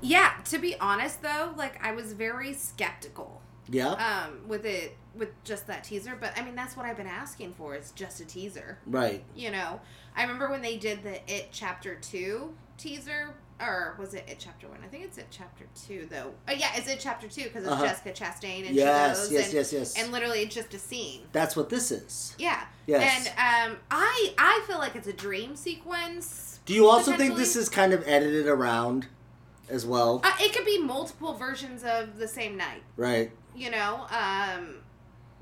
Yeah, 0.00 0.32
to 0.46 0.58
be 0.58 0.78
honest 0.80 1.22
though, 1.22 1.54
like 1.56 1.82
I 1.84 1.92
was 1.92 2.12
very 2.12 2.52
skeptical 2.54 3.40
Yeah. 3.68 3.92
um 3.92 4.48
with 4.48 4.64
it 4.66 4.96
with 5.14 5.28
just 5.44 5.66
that 5.66 5.84
teaser, 5.84 6.16
but 6.20 6.32
I 6.38 6.42
mean 6.44 6.54
that's 6.54 6.76
what 6.76 6.86
I've 6.86 6.96
been 6.96 7.06
asking 7.06 7.52
for 7.54 7.74
It's 7.74 7.90
just 7.92 8.20
a 8.20 8.24
teaser. 8.24 8.78
right. 8.86 9.24
You 9.36 9.50
know, 9.50 9.80
I 10.16 10.22
remember 10.22 10.50
when 10.50 10.62
they 10.62 10.76
did 10.76 11.02
the 11.04 11.20
It 11.32 11.48
Chapter 11.52 11.94
2 11.96 12.54
teaser 12.78 13.34
or 13.62 13.96
was 13.98 14.12
it 14.14 14.24
It 14.28 14.36
Chapter 14.38 14.68
1? 14.68 14.78
I 14.84 14.88
think 14.88 15.04
it's 15.04 15.18
It 15.18 15.28
Chapter 15.30 15.64
2 15.86 16.08
though. 16.10 16.32
Oh 16.48 16.52
yeah, 16.52 16.70
it's 16.74 16.88
It 16.88 16.98
Chapter 17.00 17.28
2 17.28 17.44
because 17.44 17.62
it's 17.64 17.72
Uh-huh. 17.72 17.86
Jessica 17.86 18.10
Chastain 18.10 18.66
and 18.66 18.74
Yes, 18.74 19.16
she 19.16 19.22
goes 19.22 19.32
yes, 19.32 19.44
and, 19.46 19.54
yes, 19.54 19.72
yes. 19.72 19.94
and 19.98 20.12
literally 20.12 20.40
it's 20.40 20.54
just 20.54 20.74
a 20.74 20.78
scene. 20.78 21.22
That's 21.32 21.54
what 21.56 21.68
this 21.68 21.90
is. 21.90 22.34
Yeah. 22.38 22.64
Yes. 22.86 23.28
And 23.28 23.72
um 23.72 23.78
I 23.90 24.34
I 24.38 24.64
feel 24.66 24.78
like 24.78 24.96
it's 24.96 25.08
a 25.08 25.12
dream 25.12 25.54
sequence. 25.56 26.60
Do 26.64 26.74
you 26.74 26.88
also 26.88 27.16
think 27.16 27.36
this 27.36 27.56
is 27.56 27.68
kind 27.68 27.92
of 27.92 28.06
edited 28.06 28.46
around 28.46 29.06
as 29.68 29.86
well? 29.86 30.20
Uh, 30.24 30.32
it 30.40 30.52
could 30.54 30.64
be 30.64 30.78
multiple 30.78 31.34
versions 31.34 31.82
of 31.84 32.18
the 32.18 32.28
same 32.28 32.56
night. 32.56 32.82
right. 32.96 33.30
you 33.54 33.70
know 33.70 34.06
um 34.10 34.76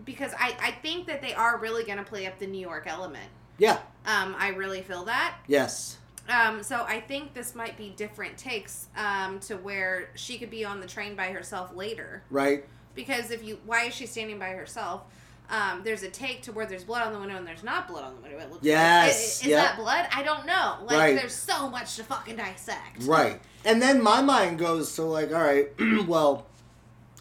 because 0.04 0.32
i 0.38 0.56
i 0.60 0.70
think 0.82 1.06
that 1.06 1.20
they 1.22 1.32
are 1.34 1.58
really 1.58 1.84
going 1.84 1.98
to 1.98 2.02
play 2.04 2.26
up 2.26 2.38
the 2.40 2.46
new 2.46 2.58
york 2.60 2.84
element 2.86 3.28
Yeah. 3.58 3.78
um 4.06 4.34
i 4.38 4.48
really 4.48 4.82
feel 4.82 5.04
that 5.04 5.36
Yes. 5.46 5.98
Um 6.30 6.62
so 6.62 6.84
i 6.88 7.00
think 7.00 7.34
this 7.34 7.54
might 7.54 7.76
be 7.76 7.90
different 7.96 8.36
takes 8.36 8.86
um 8.96 9.38
to 9.40 9.56
where 9.56 10.08
she 10.14 10.38
could 10.38 10.50
be 10.50 10.64
on 10.64 10.80
the 10.80 10.86
train 10.86 11.14
by 11.14 11.28
herself 11.28 11.74
later 11.74 12.22
Right. 12.30 12.64
because 12.94 13.30
if 13.30 13.42
you 13.44 13.58
why 13.66 13.84
is 13.84 13.94
she 13.94 14.06
standing 14.06 14.38
by 14.38 14.50
herself 14.50 15.02
Um, 15.50 15.82
there's 15.82 16.04
a 16.04 16.08
take 16.08 16.42
to 16.42 16.52
where 16.52 16.64
there's 16.64 16.84
blood 16.84 17.02
on 17.04 17.12
the 17.12 17.18
window 17.18 17.34
and 17.36 17.44
there's 17.44 17.64
not 17.64 17.88
blood 17.88 18.04
on 18.04 18.14
the 18.14 18.20
window. 18.22 18.38
It 18.38 18.52
looks 18.52 18.64
Yes, 18.64 19.02
like. 19.08 19.16
I- 19.16 19.18
Is 19.18 19.46
yep. 19.46 19.64
that 19.64 19.76
blood? 19.78 20.06
I 20.14 20.22
don't 20.22 20.46
know. 20.46 20.76
Like 20.86 20.96
Right. 20.98 21.16
there's 21.16 21.34
so 21.34 21.68
much 21.68 21.96
to 21.96 22.04
fucking 22.04 22.36
dissect. 22.36 23.02
Right. 23.02 23.40
And 23.64 23.82
then 23.82 24.00
my 24.00 24.22
mind 24.22 24.60
goes 24.60 24.94
to 24.94 25.02
like, 25.02 25.32
all 25.34 25.42
right, 25.42 25.68
well, 26.06 26.46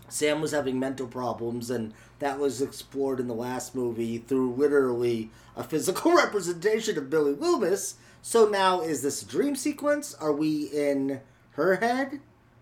Sam 0.10 0.41
was 0.41 0.51
having 0.51 0.78
mental 0.80 1.07
problems, 1.07 1.72
and 1.72 1.91
that 2.20 2.38
was 2.38 2.62
explored 2.62 3.20
in 3.20 3.28
the 3.28 3.34
last 3.34 3.74
movie 3.74 4.20
through 4.20 4.53
literally 4.53 5.32
a 5.55 5.64
physical 5.64 6.14
representation 6.24 6.99
of 6.99 7.10
Billy 7.10 7.34
Loomis. 7.34 7.95
So 8.22 8.48
now, 8.48 8.82
is 8.82 9.02
this 9.02 9.22
a 9.22 9.26
dream 9.26 9.56
sequence? 9.56 10.14
Are 10.16 10.32
we 10.34 10.66
in 10.66 11.22
her 11.52 11.78
head? 11.78 12.20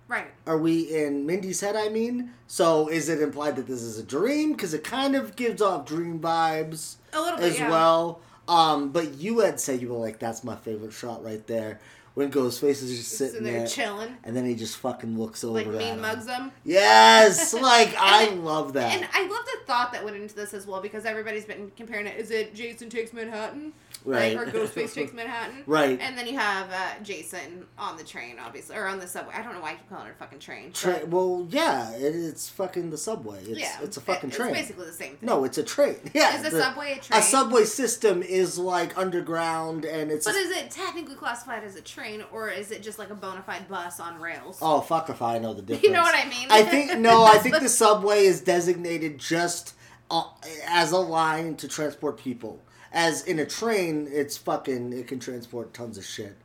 Right. 0.07 0.27
Are 0.45 0.57
we 0.57 0.83
in 0.83 1.25
Mindy's 1.25 1.59
head? 1.59 1.75
I 1.75 1.89
mean, 1.89 2.31
so 2.47 2.87
is 2.87 3.09
it 3.09 3.21
implied 3.21 3.57
that 3.57 3.67
this 3.67 3.81
is 3.81 3.99
a 3.99 4.03
dream? 4.03 4.53
Because 4.53 4.73
it 4.73 4.83
kind 4.83 5.15
of 5.15 5.35
gives 5.35 5.61
off 5.61 5.85
dream 5.85 6.19
vibes 6.19 6.95
A 7.11 7.19
little 7.19 7.37
bit, 7.37 7.51
as 7.51 7.59
yeah. 7.59 7.69
well. 7.69 8.21
Um, 8.47 8.91
but 8.91 9.15
you 9.15 9.39
had 9.39 9.59
said 9.59 9.81
you 9.81 9.89
were 9.89 9.97
like, 9.97 10.19
"That's 10.19 10.43
my 10.45 10.55
favorite 10.55 10.93
shot 10.93 11.23
right 11.23 11.45
there." 11.47 11.81
When 12.17 12.31
Ghostface 12.31 12.81
is 12.81 12.97
just 12.97 13.11
sitting 13.11 13.33
Sitting 13.33 13.45
there 13.45 13.59
there, 13.59 13.67
chilling. 13.67 14.17
and 14.23 14.35
then 14.35 14.43
he 14.43 14.55
just 14.55 14.77
fucking 14.77 15.19
looks 15.19 15.43
over 15.43 15.53
Like 15.59 15.67
at 15.67 15.73
mean 15.73 15.93
him. 15.93 16.01
mugs 16.01 16.25
them. 16.25 16.51
Yes, 16.63 17.53
like 17.71 17.95
I 17.95 18.23
And- 18.23 18.43
love 18.43 18.73
that. 18.73 18.91
And 18.95 19.07
I 19.13 19.21
love 19.27 19.45
the 19.45 19.57
thought 19.67 19.91
that 19.93 20.03
went 20.03 20.15
into 20.17 20.33
this 20.33 20.53
as 20.55 20.65
well 20.65 20.81
because 20.81 21.05
everybody's 21.05 21.45
been 21.45 21.71
comparing 21.77 22.07
it. 22.07 22.17
Is 22.17 22.31
it 22.31 22.55
Jason 22.55 22.89
takes 22.89 23.13
Manhattan? 23.13 23.71
Right. 24.05 24.35
Like, 24.37 24.47
or 24.47 24.51
Ghostface 24.51 24.93
takes 24.93 25.13
Manhattan? 25.13 25.63
Right. 25.67 25.99
And 26.01 26.17
then 26.17 26.25
you 26.27 26.37
have 26.39 26.71
uh, 26.71 27.03
Jason 27.03 27.65
on 27.77 27.97
the 27.97 28.03
train, 28.03 28.37
obviously, 28.43 28.75
or 28.77 28.87
on 28.87 28.99
the 28.99 29.07
subway. 29.07 29.33
I 29.35 29.43
don't 29.43 29.53
know 29.53 29.59
why 29.61 29.71
I 29.71 29.75
keep 29.75 29.89
calling 29.89 30.07
it 30.07 30.11
a 30.11 30.13
fucking 30.13 30.39
train. 30.39 30.71
Tra- 30.71 31.05
well, 31.07 31.45
yeah, 31.49 31.91
it, 31.93 32.15
it's 32.15 32.47
fucking 32.49 32.89
the 32.89 32.97
subway. 32.97 33.39
It's, 33.43 33.59
yeah, 33.59 33.77
it's 33.83 33.97
a 33.97 34.01
fucking 34.01 34.29
it- 34.29 34.33
train. 34.33 34.49
It's 34.51 34.59
basically 34.59 34.85
the 34.87 34.93
same 34.93 35.09
thing. 35.17 35.27
no, 35.27 35.43
it's 35.43 35.57
a 35.57 35.63
train. 35.63 35.97
Yeah, 36.13 36.39
Is 36.39 36.47
a 36.47 36.49
the- 36.51 36.61
subway 36.61 36.93
a 36.97 37.01
train? 37.01 37.19
A 37.19 37.23
subway 37.23 37.63
system 37.65 38.23
is 38.23 38.57
like 38.57 38.97
underground, 38.97 39.83
and 39.85 40.09
it's. 40.11 40.25
But 40.25 40.35
a- 40.35 40.39
is 40.39 40.51
it 40.51 40.71
technically 40.71 41.15
classified 41.15 41.63
as 41.63 41.75
a 41.75 41.81
train, 41.81 42.06
or 42.31 42.49
is 42.49 42.71
it 42.71 42.81
just 42.81 42.99
like 42.99 43.09
a 43.09 43.15
bona 43.15 43.41
fide 43.43 43.67
bus 43.67 43.99
on 43.99 44.19
rails? 44.19 44.59
Oh 44.61 44.81
fuck 44.81 45.09
if 45.09 45.21
I 45.21 45.37
know 45.39 45.53
the 45.53 45.61
difference. 45.61 45.83
You 45.87 45.91
know 45.91 46.01
what 46.01 46.15
I 46.15 46.27
mean? 46.29 46.47
I 46.49 46.63
think 46.63 46.97
no, 46.99 47.23
I 47.23 47.37
think 47.37 47.59
the 47.59 47.69
subway 47.69 48.25
is 48.25 48.41
designated 48.41 49.19
just 49.19 49.73
uh, 50.09 50.23
as 50.67 50.91
a 50.91 50.97
line 50.97 51.55
to 51.57 51.67
transport 51.67 52.17
people. 52.17 52.61
As 52.93 53.25
in 53.25 53.39
a 53.39 53.45
train, 53.45 54.07
it's 54.11 54.37
fucking 54.37 54.93
it 54.93 55.07
can 55.07 55.19
transport 55.19 55.73
tons 55.73 55.97
of 55.97 56.05
shit 56.05 56.37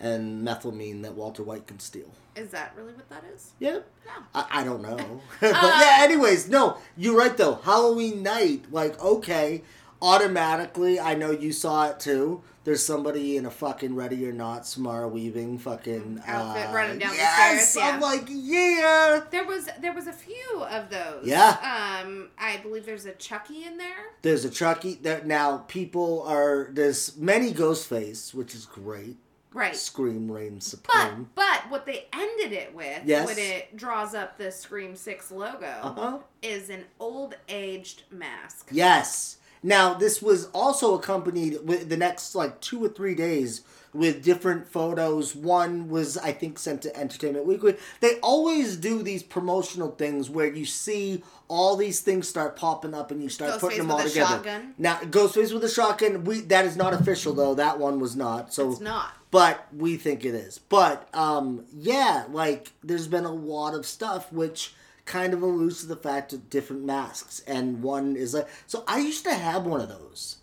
and 0.00 0.46
methylamine 0.46 1.02
that 1.02 1.14
Walter 1.14 1.42
White 1.42 1.66
can 1.66 1.80
steal. 1.80 2.10
Is 2.36 2.50
that 2.50 2.72
really 2.76 2.92
what 2.92 3.08
that 3.10 3.24
is? 3.34 3.50
Yeah. 3.58 3.80
No. 4.06 4.12
I, 4.34 4.60
I 4.60 4.64
don't 4.64 4.80
know. 4.80 4.96
but 5.40 5.54
Uh, 5.54 5.80
yeah, 5.82 5.98
anyways, 6.02 6.48
no, 6.48 6.78
you're 6.96 7.16
right 7.16 7.36
though. 7.36 7.56
Halloween 7.56 8.22
night, 8.22 8.66
like, 8.70 9.02
okay, 9.02 9.62
automatically, 10.00 11.00
I 11.00 11.14
know 11.14 11.30
you 11.32 11.52
saw 11.52 11.88
it 11.90 12.00
too. 12.00 12.42
There's 12.68 12.84
somebody 12.84 13.38
in 13.38 13.46
a 13.46 13.50
fucking 13.50 13.94
ready 13.94 14.28
or 14.28 14.32
not 14.34 14.66
Samara 14.66 15.08
Weaving 15.08 15.56
fucking 15.56 16.20
Outfit 16.26 16.66
uh, 16.68 16.72
running 16.74 16.98
down 16.98 17.12
the 17.12 17.16
yes! 17.16 17.70
stairs, 17.70 17.94
I'm 17.94 17.98
like, 17.98 18.24
yeah. 18.28 19.22
There 19.30 19.46
was 19.46 19.70
there 19.80 19.94
was 19.94 20.06
a 20.06 20.12
few 20.12 20.62
of 20.70 20.90
those. 20.90 21.24
Yeah. 21.26 22.02
Um, 22.04 22.28
I 22.38 22.58
believe 22.58 22.84
there's 22.84 23.06
a 23.06 23.12
Chucky 23.12 23.64
in 23.64 23.78
there. 23.78 24.12
There's 24.20 24.44
a 24.44 24.50
Chucky. 24.50 24.98
There 25.00 25.24
now, 25.24 25.64
people 25.68 26.22
are 26.24 26.68
there's 26.70 27.16
many 27.16 27.54
Ghostface, 27.54 28.34
which 28.34 28.54
is 28.54 28.66
great. 28.66 29.16
Right. 29.54 29.74
Scream 29.74 30.30
reigns 30.30 30.74
But 30.74 30.92
supreme. 30.92 31.30
but 31.34 31.62
what 31.70 31.86
they 31.86 32.06
ended 32.12 32.52
it 32.52 32.74
with 32.74 33.00
Yes. 33.06 33.26
when 33.26 33.38
it 33.38 33.74
draws 33.78 34.14
up 34.14 34.36
the 34.36 34.52
Scream 34.52 34.94
Six 34.94 35.30
logo 35.30 35.74
Uh-huh. 35.82 36.18
is 36.42 36.68
an 36.68 36.84
old 37.00 37.34
aged 37.48 38.02
mask. 38.10 38.68
Yes. 38.70 39.37
Now, 39.62 39.94
this 39.94 40.22
was 40.22 40.46
also 40.54 40.94
accompanied 40.94 41.58
with 41.64 41.88
the 41.88 41.96
next 41.96 42.34
like 42.34 42.60
two 42.60 42.84
or 42.84 42.88
three 42.88 43.14
days 43.14 43.62
with 43.94 44.22
different 44.22 44.68
photos. 44.68 45.34
One 45.34 45.88
was, 45.88 46.16
I 46.18 46.32
think, 46.32 46.58
sent 46.58 46.82
to 46.82 46.94
Entertainment 46.96 47.46
Weekly. 47.46 47.76
They 48.00 48.20
always 48.20 48.76
do 48.76 49.02
these 49.02 49.22
promotional 49.22 49.90
things 49.92 50.28
where 50.28 50.46
you 50.52 50.66
see 50.66 51.22
all 51.48 51.74
these 51.74 52.00
things 52.00 52.28
start 52.28 52.54
popping 52.56 52.92
up 52.94 53.10
and 53.10 53.22
you 53.22 53.28
start 53.30 53.52
Ghostface 53.54 53.60
putting 53.60 53.78
them 53.78 53.90
all 53.90 53.98
together. 53.98 54.26
shotgun? 54.36 54.74
Now, 54.78 54.96
Ghostface 54.98 55.52
with 55.52 55.64
a 55.64 55.68
shotgun. 55.70 56.24
We 56.24 56.42
that 56.42 56.66
is 56.66 56.76
not 56.76 56.92
official 56.92 57.32
though. 57.32 57.54
That 57.54 57.78
one 57.78 57.98
was 57.98 58.14
not. 58.14 58.52
So 58.52 58.70
It's 58.72 58.80
not. 58.80 59.10
but 59.30 59.66
we 59.74 59.96
think 59.96 60.24
it 60.24 60.34
is. 60.34 60.58
But 60.58 61.08
um, 61.14 61.64
yeah, 61.74 62.26
like 62.30 62.72
there's 62.84 63.08
been 63.08 63.24
a 63.24 63.32
lot 63.32 63.74
of 63.74 63.86
stuff 63.86 64.30
which 64.32 64.74
kind 65.08 65.32
of 65.34 65.42
alludes 65.42 65.80
to 65.80 65.86
the 65.86 65.96
fact 65.96 66.32
of 66.32 66.50
different 66.50 66.84
masks, 66.84 67.42
and 67.46 67.82
one 67.82 68.14
is 68.14 68.34
like 68.34 68.46
so. 68.66 68.84
I 68.86 68.98
used 68.98 69.24
to 69.24 69.34
have 69.34 69.66
one 69.66 69.80
of 69.80 69.88
those. 69.88 70.36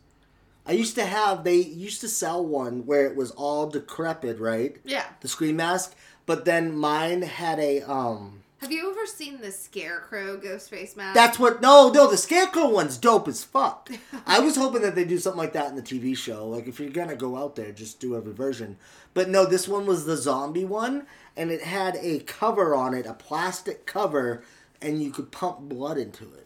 I 0.65 0.71
used 0.73 0.95
to 0.95 1.05
have. 1.05 1.43
They 1.43 1.57
used 1.57 2.01
to 2.01 2.09
sell 2.09 2.45
one 2.45 2.85
where 2.85 3.05
it 3.05 3.15
was 3.15 3.31
all 3.31 3.69
decrepit, 3.69 4.39
right? 4.39 4.75
Yeah. 4.83 5.05
The 5.21 5.27
screen 5.27 5.55
mask, 5.55 5.95
but 6.25 6.43
then 6.43 6.75
mine 6.75 7.21
had 7.21 7.59
a 7.59 7.81
um. 7.83 8.41
Have 8.59 8.71
you 8.71 8.89
ever 8.89 9.05
seen 9.05 9.41
the 9.41 9.51
Scarecrow 9.51 10.37
ghost 10.37 10.71
face 10.71 10.95
mask? 10.95 11.13
That's 11.13 11.37
what. 11.37 11.61
No, 11.61 11.91
no, 11.91 12.09
the 12.09 12.17
Scarecrow 12.17 12.67
one's 12.69 12.97
dope 12.97 13.27
as 13.27 13.43
fuck. 13.43 13.91
I 14.25 14.39
was 14.39 14.55
hoping 14.55 14.81
that 14.81 14.95
they 14.95 15.05
do 15.05 15.19
something 15.19 15.37
like 15.37 15.53
that 15.53 15.69
in 15.69 15.75
the 15.75 15.83
TV 15.83 16.17
show. 16.17 16.47
Like, 16.47 16.67
if 16.67 16.79
you're 16.79 16.89
gonna 16.89 17.15
go 17.15 17.37
out 17.37 17.55
there, 17.55 17.71
just 17.71 17.99
do 17.99 18.17
every 18.17 18.33
version. 18.33 18.77
But 19.13 19.29
no, 19.29 19.45
this 19.45 19.67
one 19.67 19.85
was 19.85 20.05
the 20.05 20.17
zombie 20.17 20.65
one, 20.65 21.05
and 21.37 21.51
it 21.51 21.61
had 21.61 21.97
a 22.01 22.19
cover 22.19 22.75
on 22.75 22.93
it, 22.93 23.05
a 23.05 23.13
plastic 23.13 23.85
cover, 23.85 24.43
and 24.81 25.01
you 25.01 25.11
could 25.11 25.31
pump 25.31 25.59
blood 25.61 25.97
into 25.97 26.23
it. 26.23 26.41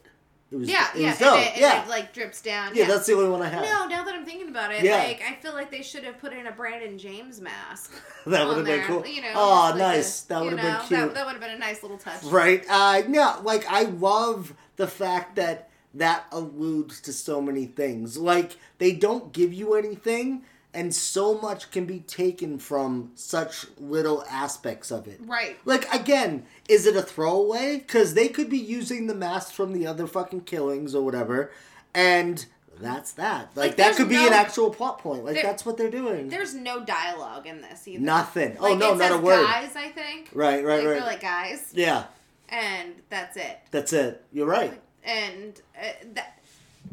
It 0.51 0.55
was, 0.55 0.67
yeah, 0.67 0.87
it 0.95 1.01
yeah, 1.01 1.09
was 1.11 1.19
dope. 1.19 1.35
and, 1.37 1.43
it, 1.45 1.51
and 1.53 1.61
yeah, 1.61 1.83
it 1.83 1.89
like 1.89 2.11
drips 2.11 2.41
down. 2.41 2.71
yeah, 2.75 2.85
that's 2.87 3.05
the 3.05 3.13
only 3.13 3.29
one 3.29 3.43
I 3.43 3.49
have. 3.49 3.61
No, 3.63 3.85
now 3.85 4.03
that 4.03 4.15
I'm 4.15 4.25
thinking 4.25 4.49
about 4.49 4.73
it, 4.73 4.83
Yeah. 4.83 4.97
like 4.97 5.21
I 5.21 5.35
feel 5.35 5.53
like 5.53 5.69
they 5.69 5.83
should 5.83 6.03
have 6.03 6.17
put 6.19 6.33
in 6.33 6.47
a 6.47 6.51
Brandon 6.51 6.97
James 6.97 7.39
mask. 7.39 7.93
That 8.25 8.47
would've 8.47 8.65
been 8.65 8.83
cool. 8.85 9.05
You 9.05 9.21
know, 9.21 9.33
Aw, 9.35 9.67
just 9.69 9.79
like 9.79 9.95
nice. 9.95 10.23
a- 10.23 10.27
That 10.29 10.43
would've 10.43 10.59
been 10.59 10.77
cute. 10.87 10.89
That, 10.89 11.13
that 11.13 11.25
would 11.27 11.31
have 11.33 11.41
been 11.41 11.51
a 11.55 11.59
nice 11.59 11.83
little 11.83 11.97
touch. 11.99 12.23
Right. 12.23 12.65
Uh, 12.67 13.03
yeah, 13.09 13.35
like 13.43 13.65
I 13.71 13.83
love 13.83 14.53
the 14.75 14.87
fact 14.87 15.35
that 15.35 15.69
that 15.93 16.25
alludes 16.31 16.99
to 17.01 17.13
so 17.13 17.41
many 17.41 17.65
things. 17.67 18.17
Like 18.17 18.57
they 18.79 18.91
don't 18.93 19.31
give 19.31 19.53
you 19.53 19.75
anything, 19.75 20.43
and 20.73 20.93
so 20.93 21.35
much 21.39 21.71
can 21.71 21.85
be 21.85 21.99
taken 22.01 22.59
from 22.59 23.11
such 23.15 23.65
little 23.79 24.23
aspects 24.29 24.91
of 24.91 25.07
it. 25.07 25.19
Right. 25.23 25.57
Like 25.65 25.91
again, 25.93 26.45
is 26.67 26.85
it 26.85 26.95
a 26.95 27.01
throwaway? 27.01 27.77
Because 27.77 28.13
they 28.13 28.27
could 28.27 28.49
be 28.49 28.57
using 28.59 29.07
the 29.07 29.15
masks 29.15 29.51
from 29.51 29.73
the 29.73 29.87
other 29.87 30.05
fucking 30.07 30.41
killings 30.41 30.93
or 30.93 31.03
whatever, 31.03 31.51
and 31.93 32.45
that's 32.79 33.11
that. 33.13 33.49
Like, 33.55 33.69
Like, 33.69 33.75
that 33.77 33.95
could 33.97 34.07
be 34.09 34.15
no- 34.15 34.27
an 34.27 34.33
actual 34.33 34.69
plot 34.69 34.99
point. 34.99 35.25
Like 35.25 35.33
there- 35.35 35.43
that's 35.43 35.65
what 35.65 35.75
they're 35.77 35.89
doing. 35.89 36.29
There's 36.29 36.53
no 36.53 36.79
dialogue 36.85 37.45
in 37.47 37.61
this 37.61 37.87
either. 37.87 38.01
Nothing. 38.03 38.55
Oh 38.59 38.73
no, 38.75 38.93
it 38.93 38.97
not 38.99 39.11
a 39.11 39.17
word. 39.17 39.45
Guys, 39.45 39.75
I 39.75 39.89
think. 39.89 40.29
Right, 40.33 40.63
right, 40.63 40.77
like, 40.77 40.87
right. 40.87 40.93
They're 40.93 41.01
like 41.01 41.21
guys, 41.21 41.71
yeah, 41.73 42.05
and 42.47 42.93
that's 43.09 43.35
it. 43.37 43.59
that's 43.71 43.91
it. 43.91 44.23
You're 44.31 44.47
right. 44.47 44.79
And 45.03 45.59
uh, 45.77 45.87
that 46.13 46.38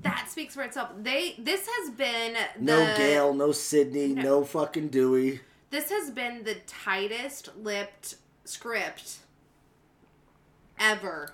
that 0.06 0.28
speaks 0.30 0.54
for 0.54 0.62
itself. 0.62 0.90
They 1.02 1.34
this 1.38 1.66
has 1.66 1.90
been 1.90 2.34
the 2.34 2.62
No 2.62 2.96
Gale, 2.96 3.34
no 3.34 3.52
Sidney, 3.52 4.08
No. 4.08 4.22
no 4.22 4.44
fucking 4.44 4.88
Dewey. 4.88 5.40
this 5.70 5.90
has 5.90 6.10
been 6.10 6.44
the 6.44 6.56
tightest 6.66 7.50
lipped 7.56 8.16
script 8.44 9.18
ever 10.78 11.32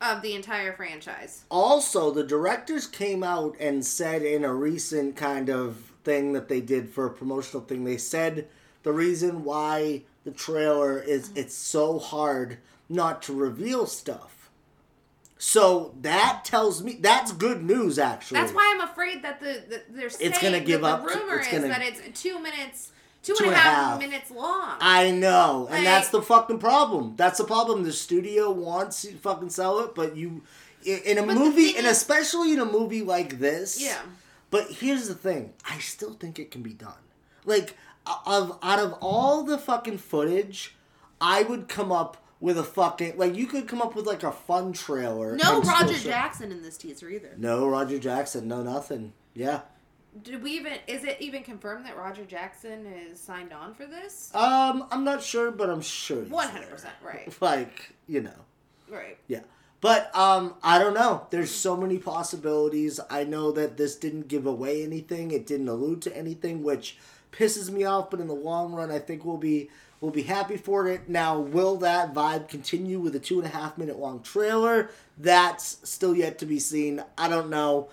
of 0.00 0.22
the 0.22 0.34
entire 0.34 0.72
franchise. 0.72 1.44
Also, 1.50 2.10
the 2.10 2.24
directors 2.24 2.86
came 2.86 3.22
out 3.22 3.56
and 3.60 3.84
said 3.84 4.22
in 4.22 4.44
a 4.44 4.52
recent 4.52 5.16
kind 5.16 5.48
of 5.48 5.92
thing 6.02 6.32
that 6.32 6.48
they 6.48 6.60
did 6.60 6.90
for 6.90 7.06
a 7.06 7.10
promotional 7.10 7.62
thing, 7.64 7.84
they 7.84 7.96
said 7.96 8.48
the 8.82 8.92
reason 8.92 9.44
why 9.44 10.02
the 10.24 10.30
trailer 10.30 10.98
is 10.98 11.30
it's 11.34 11.54
so 11.54 11.98
hard 11.98 12.58
not 12.88 13.22
to 13.22 13.32
reveal 13.32 13.86
stuff. 13.86 14.33
So 15.38 15.94
that 16.02 16.42
tells 16.44 16.82
me 16.82 16.98
that's 17.00 17.32
good 17.32 17.62
news 17.62 17.98
actually. 17.98 18.40
That's 18.40 18.52
why 18.52 18.72
I'm 18.74 18.88
afraid 18.88 19.22
that 19.22 19.40
the, 19.40 19.62
the 19.68 19.82
they're 19.90 20.10
saying 20.10 20.30
It's 20.30 20.40
gonna 20.40 20.60
give 20.60 20.84
up 20.84 21.04
the 21.06 21.12
to- 21.12 21.18
rumor 21.18 21.40
is 21.40 21.48
gonna- 21.48 21.68
that 21.68 21.82
it's 21.82 22.20
two 22.22 22.38
minutes, 22.38 22.92
two 23.22 23.34
Two 23.34 23.44
and 23.46 23.52
a 23.52 23.56
half 23.56 23.74
half. 23.92 23.98
minutes 23.98 24.30
long. 24.30 24.76
I 24.80 25.10
know, 25.10 25.68
and 25.70 25.84
that's 25.84 26.08
the 26.10 26.22
fucking 26.22 26.58
problem. 26.60 27.14
That's 27.16 27.38
the 27.38 27.44
problem. 27.44 27.82
The 27.82 27.92
studio 27.92 28.50
wants 28.52 29.02
to 29.02 29.12
fucking 29.16 29.50
sell 29.50 29.80
it, 29.80 29.94
but 29.94 30.16
you, 30.16 30.42
in 30.84 31.18
a 31.18 31.26
movie, 31.26 31.76
and 31.76 31.86
especially 31.86 32.52
in 32.52 32.60
a 32.60 32.64
movie 32.66 33.02
like 33.02 33.38
this. 33.38 33.80
Yeah. 33.82 34.00
But 34.50 34.70
here's 34.70 35.08
the 35.08 35.14
thing: 35.14 35.52
I 35.68 35.78
still 35.78 36.12
think 36.14 36.38
it 36.38 36.50
can 36.52 36.62
be 36.62 36.74
done. 36.74 36.92
Like, 37.44 37.76
of 38.24 38.56
out 38.62 38.78
of 38.78 38.94
all 39.00 39.42
the 39.42 39.58
fucking 39.58 39.98
footage, 39.98 40.76
I 41.20 41.42
would 41.42 41.68
come 41.68 41.90
up 41.90 42.23
with 42.44 42.58
a 42.58 42.62
fucking 42.62 43.16
like 43.16 43.34
you 43.34 43.46
could 43.46 43.66
come 43.66 43.80
up 43.80 43.94
with 43.96 44.06
like 44.06 44.22
a 44.22 44.30
fun 44.30 44.74
trailer. 44.74 45.34
no 45.34 45.62
Roger 45.62 45.94
show- 45.94 46.10
Jackson 46.10 46.52
in 46.52 46.62
this 46.62 46.76
teaser 46.76 47.08
either. 47.08 47.32
No 47.38 47.66
Roger 47.66 47.98
Jackson. 47.98 48.46
No 48.46 48.62
nothing. 48.62 49.14
Yeah. 49.32 49.62
Did 50.22 50.42
we 50.42 50.50
even? 50.52 50.74
Is 50.86 51.04
it 51.04 51.16
even 51.20 51.42
confirmed 51.42 51.86
that 51.86 51.96
Roger 51.96 52.26
Jackson 52.26 52.84
is 52.86 53.18
signed 53.18 53.54
on 53.54 53.72
for 53.72 53.86
this? 53.86 54.30
Um, 54.34 54.86
I'm 54.90 55.04
not 55.04 55.22
sure, 55.22 55.50
but 55.50 55.70
I'm 55.70 55.80
sure. 55.80 56.22
One 56.24 56.48
hundred 56.48 56.68
percent 56.68 56.92
right. 57.02 57.34
Like 57.40 57.94
you 58.06 58.20
know. 58.20 58.38
Right. 58.90 59.16
Yeah. 59.26 59.40
But 59.80 60.14
um, 60.14 60.54
I 60.62 60.78
don't 60.78 60.94
know. 60.94 61.26
There's 61.30 61.50
so 61.50 61.78
many 61.78 61.96
possibilities. 61.96 63.00
I 63.08 63.24
know 63.24 63.52
that 63.52 63.78
this 63.78 63.96
didn't 63.96 64.28
give 64.28 64.44
away 64.44 64.84
anything. 64.84 65.30
It 65.30 65.46
didn't 65.46 65.68
allude 65.68 66.02
to 66.02 66.14
anything, 66.16 66.62
which 66.62 66.98
pisses 67.32 67.70
me 67.70 67.84
off. 67.84 68.10
But 68.10 68.20
in 68.20 68.26
the 68.26 68.34
long 68.34 68.74
run, 68.74 68.90
I 68.90 68.98
think 68.98 69.24
we'll 69.24 69.38
be 69.38 69.70
we'll 70.04 70.12
be 70.12 70.22
happy 70.22 70.58
for 70.58 70.86
it. 70.86 71.08
Now, 71.08 71.38
will 71.38 71.76
that 71.76 72.12
vibe 72.12 72.46
continue 72.48 73.00
with 73.00 73.16
a 73.16 73.18
two 73.18 73.38
and 73.38 73.46
a 73.46 73.50
half 73.50 73.78
minute 73.78 73.98
long 73.98 74.20
trailer? 74.20 74.90
That's 75.16 75.78
still 75.82 76.14
yet 76.14 76.38
to 76.40 76.46
be 76.46 76.58
seen. 76.58 77.02
I 77.16 77.28
don't 77.28 77.48
know. 77.48 77.88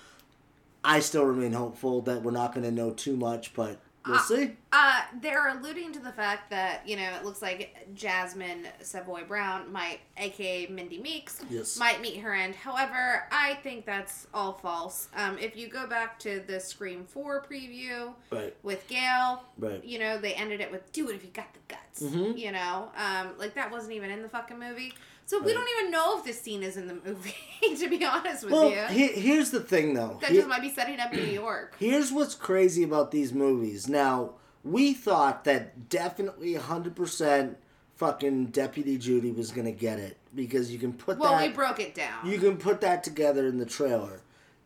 I 0.84 1.00
still 1.00 1.24
remain 1.24 1.54
hopeful 1.54 2.02
that 2.02 2.22
we're 2.22 2.32
not 2.32 2.54
going 2.54 2.66
to 2.66 2.72
know 2.72 2.92
too 2.92 3.16
much, 3.16 3.54
but 3.54 3.80
we'll 4.08 4.20
see. 4.20 4.56
Uh, 4.72 5.02
they're 5.22 5.50
alluding 5.50 5.92
to 5.94 6.00
the 6.00 6.12
fact 6.12 6.50
that 6.50 6.88
you 6.88 6.96
know 6.96 7.10
it 7.16 7.26
looks 7.26 7.42
like 7.42 7.76
Jasmine 7.94 8.68
Savoy 8.82 9.24
Brown 9.26 9.72
might, 9.72 10.00
aka 10.18 10.68
Mindy 10.68 11.00
Meeks, 11.00 11.42
Yes. 11.50 11.78
might 11.78 12.02
meet 12.02 12.18
her 12.22 12.34
end. 12.34 12.56
However, 12.56 13.24
I 13.32 13.56
think 13.64 13.86
that's 13.86 14.28
all 14.34 14.54
false. 14.54 15.10
Um, 15.16 15.38
if 15.38 15.56
you 15.56 15.68
go 15.68 15.88
back 15.88 16.18
to 16.20 16.42
the 16.48 16.60
Scream 16.60 17.06
Four 17.06 17.46
preview 17.50 18.14
Right. 18.32 18.56
with 18.64 18.88
Gale, 18.88 19.44
Right. 19.58 19.84
you 19.84 20.00
know 20.00 20.18
they 20.18 20.34
ended 20.34 20.62
it 20.62 20.72
with 20.72 20.92
"Do 20.92 21.10
it 21.10 21.16
if 21.16 21.24
you 21.24 21.32
got 21.32 21.54
the 21.54 21.60
guts." 21.68 22.02
Mhm. 22.02 22.38
You 22.38 22.52
know, 22.52 22.92
um, 22.96 23.38
like 23.38 23.54
that 23.56 23.70
wasn't 23.72 23.94
even 23.94 24.10
in 24.10 24.22
the 24.22 24.30
fucking 24.30 24.58
movie. 24.60 24.94
So 25.32 25.40
we 25.42 25.54
don't 25.54 25.68
even 25.80 25.92
know 25.92 26.18
if 26.18 26.26
this 26.26 26.42
scene 26.42 26.62
is 26.62 26.76
in 26.76 26.88
the 26.88 26.98
movie. 27.06 27.34
to 27.78 27.90
be 27.90 28.04
honest 28.04 28.44
with 28.44 28.52
Well, 28.52 28.70
you, 28.70 28.84
he- 28.90 29.08
here's 29.22 29.50
the 29.50 29.62
thing, 29.62 29.94
though. 29.94 30.18
that 30.20 30.32
He- 30.32 30.36
just 30.36 30.50
might 30.50 30.62
be 30.62 30.70
setting 30.70 31.00
up 31.00 31.14
New 31.14 31.24
York. 31.24 31.74
Here's 31.80 32.12
what's 32.12 32.36
crazy 32.36 32.84
about 32.84 33.12
these 33.12 33.32
movies. 33.32 33.88
Now, 33.88 34.32
we 34.66 34.94
thought 34.94 35.46
that 35.46 35.88
definitely 35.88 36.56
100% 36.56 37.56
fucking 37.96 38.48
Deputy 38.48 38.98
Judy 38.98 39.32
was 39.32 39.52
going 39.52 39.64
to 39.64 39.72
get 39.72 40.00
it 40.00 40.18
because 40.36 40.70
you 40.70 40.78
can 40.80 40.92
put 40.92 41.18
Well, 41.18 41.32
that 41.32 41.38
Well, 41.38 41.48
we 41.48 41.54
broke 41.54 41.80
it 41.80 41.96
down. 41.96 42.28
you 42.30 42.38
can 42.38 42.58
put 42.58 42.82
that 42.82 43.02
together 43.02 43.48
in 43.48 43.58
the 43.58 43.66
trailer. 43.66 44.20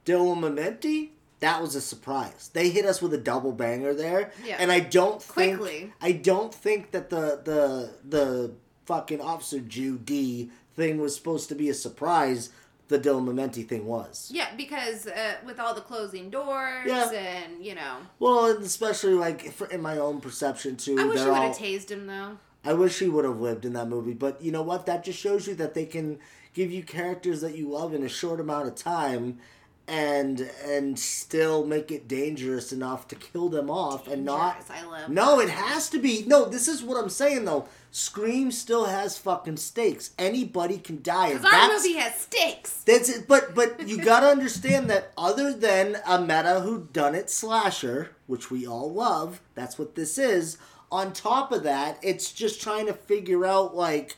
Dylan 0.04 0.40
Minnette, 0.40 1.10
that 1.42 1.62
was 1.62 1.76
a 1.76 1.82
surprise. 1.82 2.50
They 2.54 2.70
hit 2.70 2.86
us 2.86 3.04
with 3.04 3.14
a 3.14 3.20
double 3.20 3.52
banger 3.52 3.94
there. 3.94 4.32
Yeah. 4.44 4.56
And 4.58 4.72
I 4.72 4.80
don't 4.80 5.22
think 5.22 5.60
Quickly. 5.60 5.94
I 6.02 6.12
don't 6.14 6.52
think 6.54 6.90
that 6.90 7.12
the 7.12 7.40
the 7.44 7.92
the 8.08 8.52
fucking 8.86 9.22
Officer 9.22 9.60
Judy 9.60 10.50
thing 10.76 11.00
was 11.00 11.16
supposed 11.16 11.50
to 11.50 11.56
be 11.56 11.70
a 11.70 11.74
surprise. 11.74 12.50
The 12.88 13.00
Dylan 13.00 13.26
Minnette 13.26 13.68
thing 13.68 13.88
was. 13.88 14.30
Yeah, 14.32 14.50
because 14.56 15.08
uh, 15.08 15.36
with 15.44 15.60
all 15.60 15.74
the 15.74 15.82
closing 15.82 16.30
doors 16.30 16.86
Yeah. 16.86 17.10
and 17.12 17.66
you 17.66 17.74
know, 17.74 17.98
Well, 18.20 18.46
and 18.56 18.64
especially 18.64 19.14
like 19.16 19.52
for, 19.52 19.66
in 19.68 19.82
my 19.82 19.98
own 19.98 20.22
perception 20.22 20.78
too. 20.78 20.96
I 21.00 21.06
wish 21.06 21.20
you 21.22 21.28
would 21.28 21.36
have 21.36 21.58
tased 21.58 21.90
him 21.90 22.06
though. 22.06 22.38
I 22.64 22.74
wish 22.74 23.00
he 23.00 23.10
would 23.10 23.26
have 23.26 23.40
lived 23.40 23.66
in 23.66 23.74
that 23.74 23.88
movie, 23.88 24.14
but 24.14 24.40
you 24.42 24.52
know 24.52 24.62
what? 24.62 24.86
That 24.86 25.04
just 25.04 25.20
shows 25.20 25.48
you 25.48 25.56
that 25.56 25.74
they 25.74 25.86
can 25.86 26.20
give 26.54 26.72
you 26.72 26.84
characters 26.84 27.42
that 27.42 27.56
you 27.56 27.70
love 27.70 27.94
in 27.94 28.04
a 28.04 28.10
short 28.10 28.40
amount 28.40 28.68
of 28.68 28.76
time, 28.76 29.40
and 29.88 30.50
and 30.64 30.98
still 30.98 31.66
make 31.66 31.92
it 31.92 32.08
dangerous 32.08 32.72
enough 32.72 33.08
to 33.08 33.16
kill 33.16 33.50
them 33.50 33.70
off 33.70 34.08
and 34.08 34.26
not. 34.26 34.64
I 34.70 34.84
love 34.86 35.10
No, 35.10 35.40
it 35.40 35.50
has 35.50 35.90
to 35.90 36.00
be. 36.00 36.24
No, 36.28 36.46
this 36.46 36.68
is 36.68 36.84
what 36.84 36.98
I'm 37.02 37.10
saying 37.10 37.46
though. 37.46 37.68
Scream 37.96 38.52
still 38.52 38.88
has 38.88 39.18
fucking 39.18 39.56
stakes. 39.56 40.12
Anybody 40.20 40.80
can 40.80 41.02
die. 41.02 41.32
Because 41.32 41.46
our 41.46 41.70
movie 41.70 41.94
has 41.94 42.14
stakes. 42.20 42.84
that's 42.84 43.08
it. 43.08 43.26
But 43.26 43.56
but 43.56 43.88
you 43.88 44.04
gotta 44.04 44.28
understand 44.28 44.90
that 44.90 45.14
other 45.18 45.54
than 45.54 46.00
a 46.06 46.20
meta 46.20 46.60
who 46.60 46.90
done 46.92 47.16
it 47.16 47.30
slasher, 47.30 48.14
which 48.28 48.52
we 48.52 48.68
all 48.68 48.92
love, 48.92 49.40
that's 49.54 49.80
what 49.80 49.96
this 49.96 50.18
is. 50.18 50.58
On 50.92 51.14
top 51.14 51.54
of 51.54 51.64
that, 51.64 51.98
it's 52.02 52.34
just 52.34 52.62
trying 52.62 52.88
to 52.88 52.94
figure 52.94 53.46
out 53.46 53.78
like, 53.78 54.18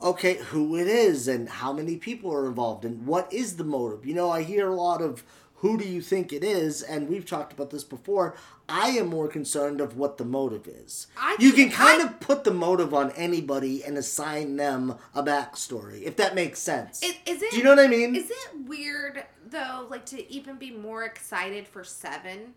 okay, 0.00 0.34
who 0.36 0.76
it 0.76 0.86
is 0.86 1.26
and 1.26 1.48
how 1.48 1.72
many 1.72 1.96
people 1.96 2.32
are 2.32 2.46
involved 2.46 2.84
and 2.84 3.04
what 3.04 3.32
is 3.32 3.56
the 3.56 3.64
motive. 3.64 4.06
You 4.06 4.14
know, 4.14 4.30
I 4.30 4.44
hear 4.44 4.68
a 4.68 4.76
lot 4.76 5.02
of 5.02 5.24
who 5.56 5.76
do 5.76 5.84
you 5.84 6.00
think 6.00 6.32
it 6.32 6.44
is, 6.44 6.82
and 6.82 7.08
we've 7.08 7.26
talked 7.26 7.52
about 7.52 7.70
this 7.70 7.82
before. 7.82 8.36
I 8.68 8.88
am 8.90 9.06
more 9.08 9.28
concerned 9.28 9.80
of 9.80 9.96
what 9.96 10.18
the 10.18 10.24
motive 10.24 10.68
is. 10.68 11.06
I 11.16 11.36
you 11.38 11.52
can 11.52 11.70
kind 11.70 12.02
I- 12.02 12.06
of 12.06 12.20
put 12.20 12.44
the 12.44 12.50
motive 12.52 12.92
on 12.92 13.10
anybody 13.12 13.82
and 13.82 13.96
assign 13.96 14.56
them 14.56 14.96
a 15.14 15.22
backstory, 15.22 16.02
if 16.02 16.16
that 16.16 16.34
makes 16.34 16.58
sense. 16.58 17.02
Is, 17.02 17.14
is 17.26 17.42
it? 17.42 17.50
Do 17.50 17.56
you 17.56 17.64
know 17.64 17.70
what 17.70 17.78
I 17.84 17.88
mean? 17.88 18.14
Is 18.14 18.30
it 18.30 18.50
weird 18.66 19.24
though, 19.48 19.86
like 19.90 20.04
to 20.06 20.30
even 20.32 20.56
be 20.56 20.70
more 20.70 21.04
excited 21.04 21.66
for 21.66 21.82
seven? 21.82 22.52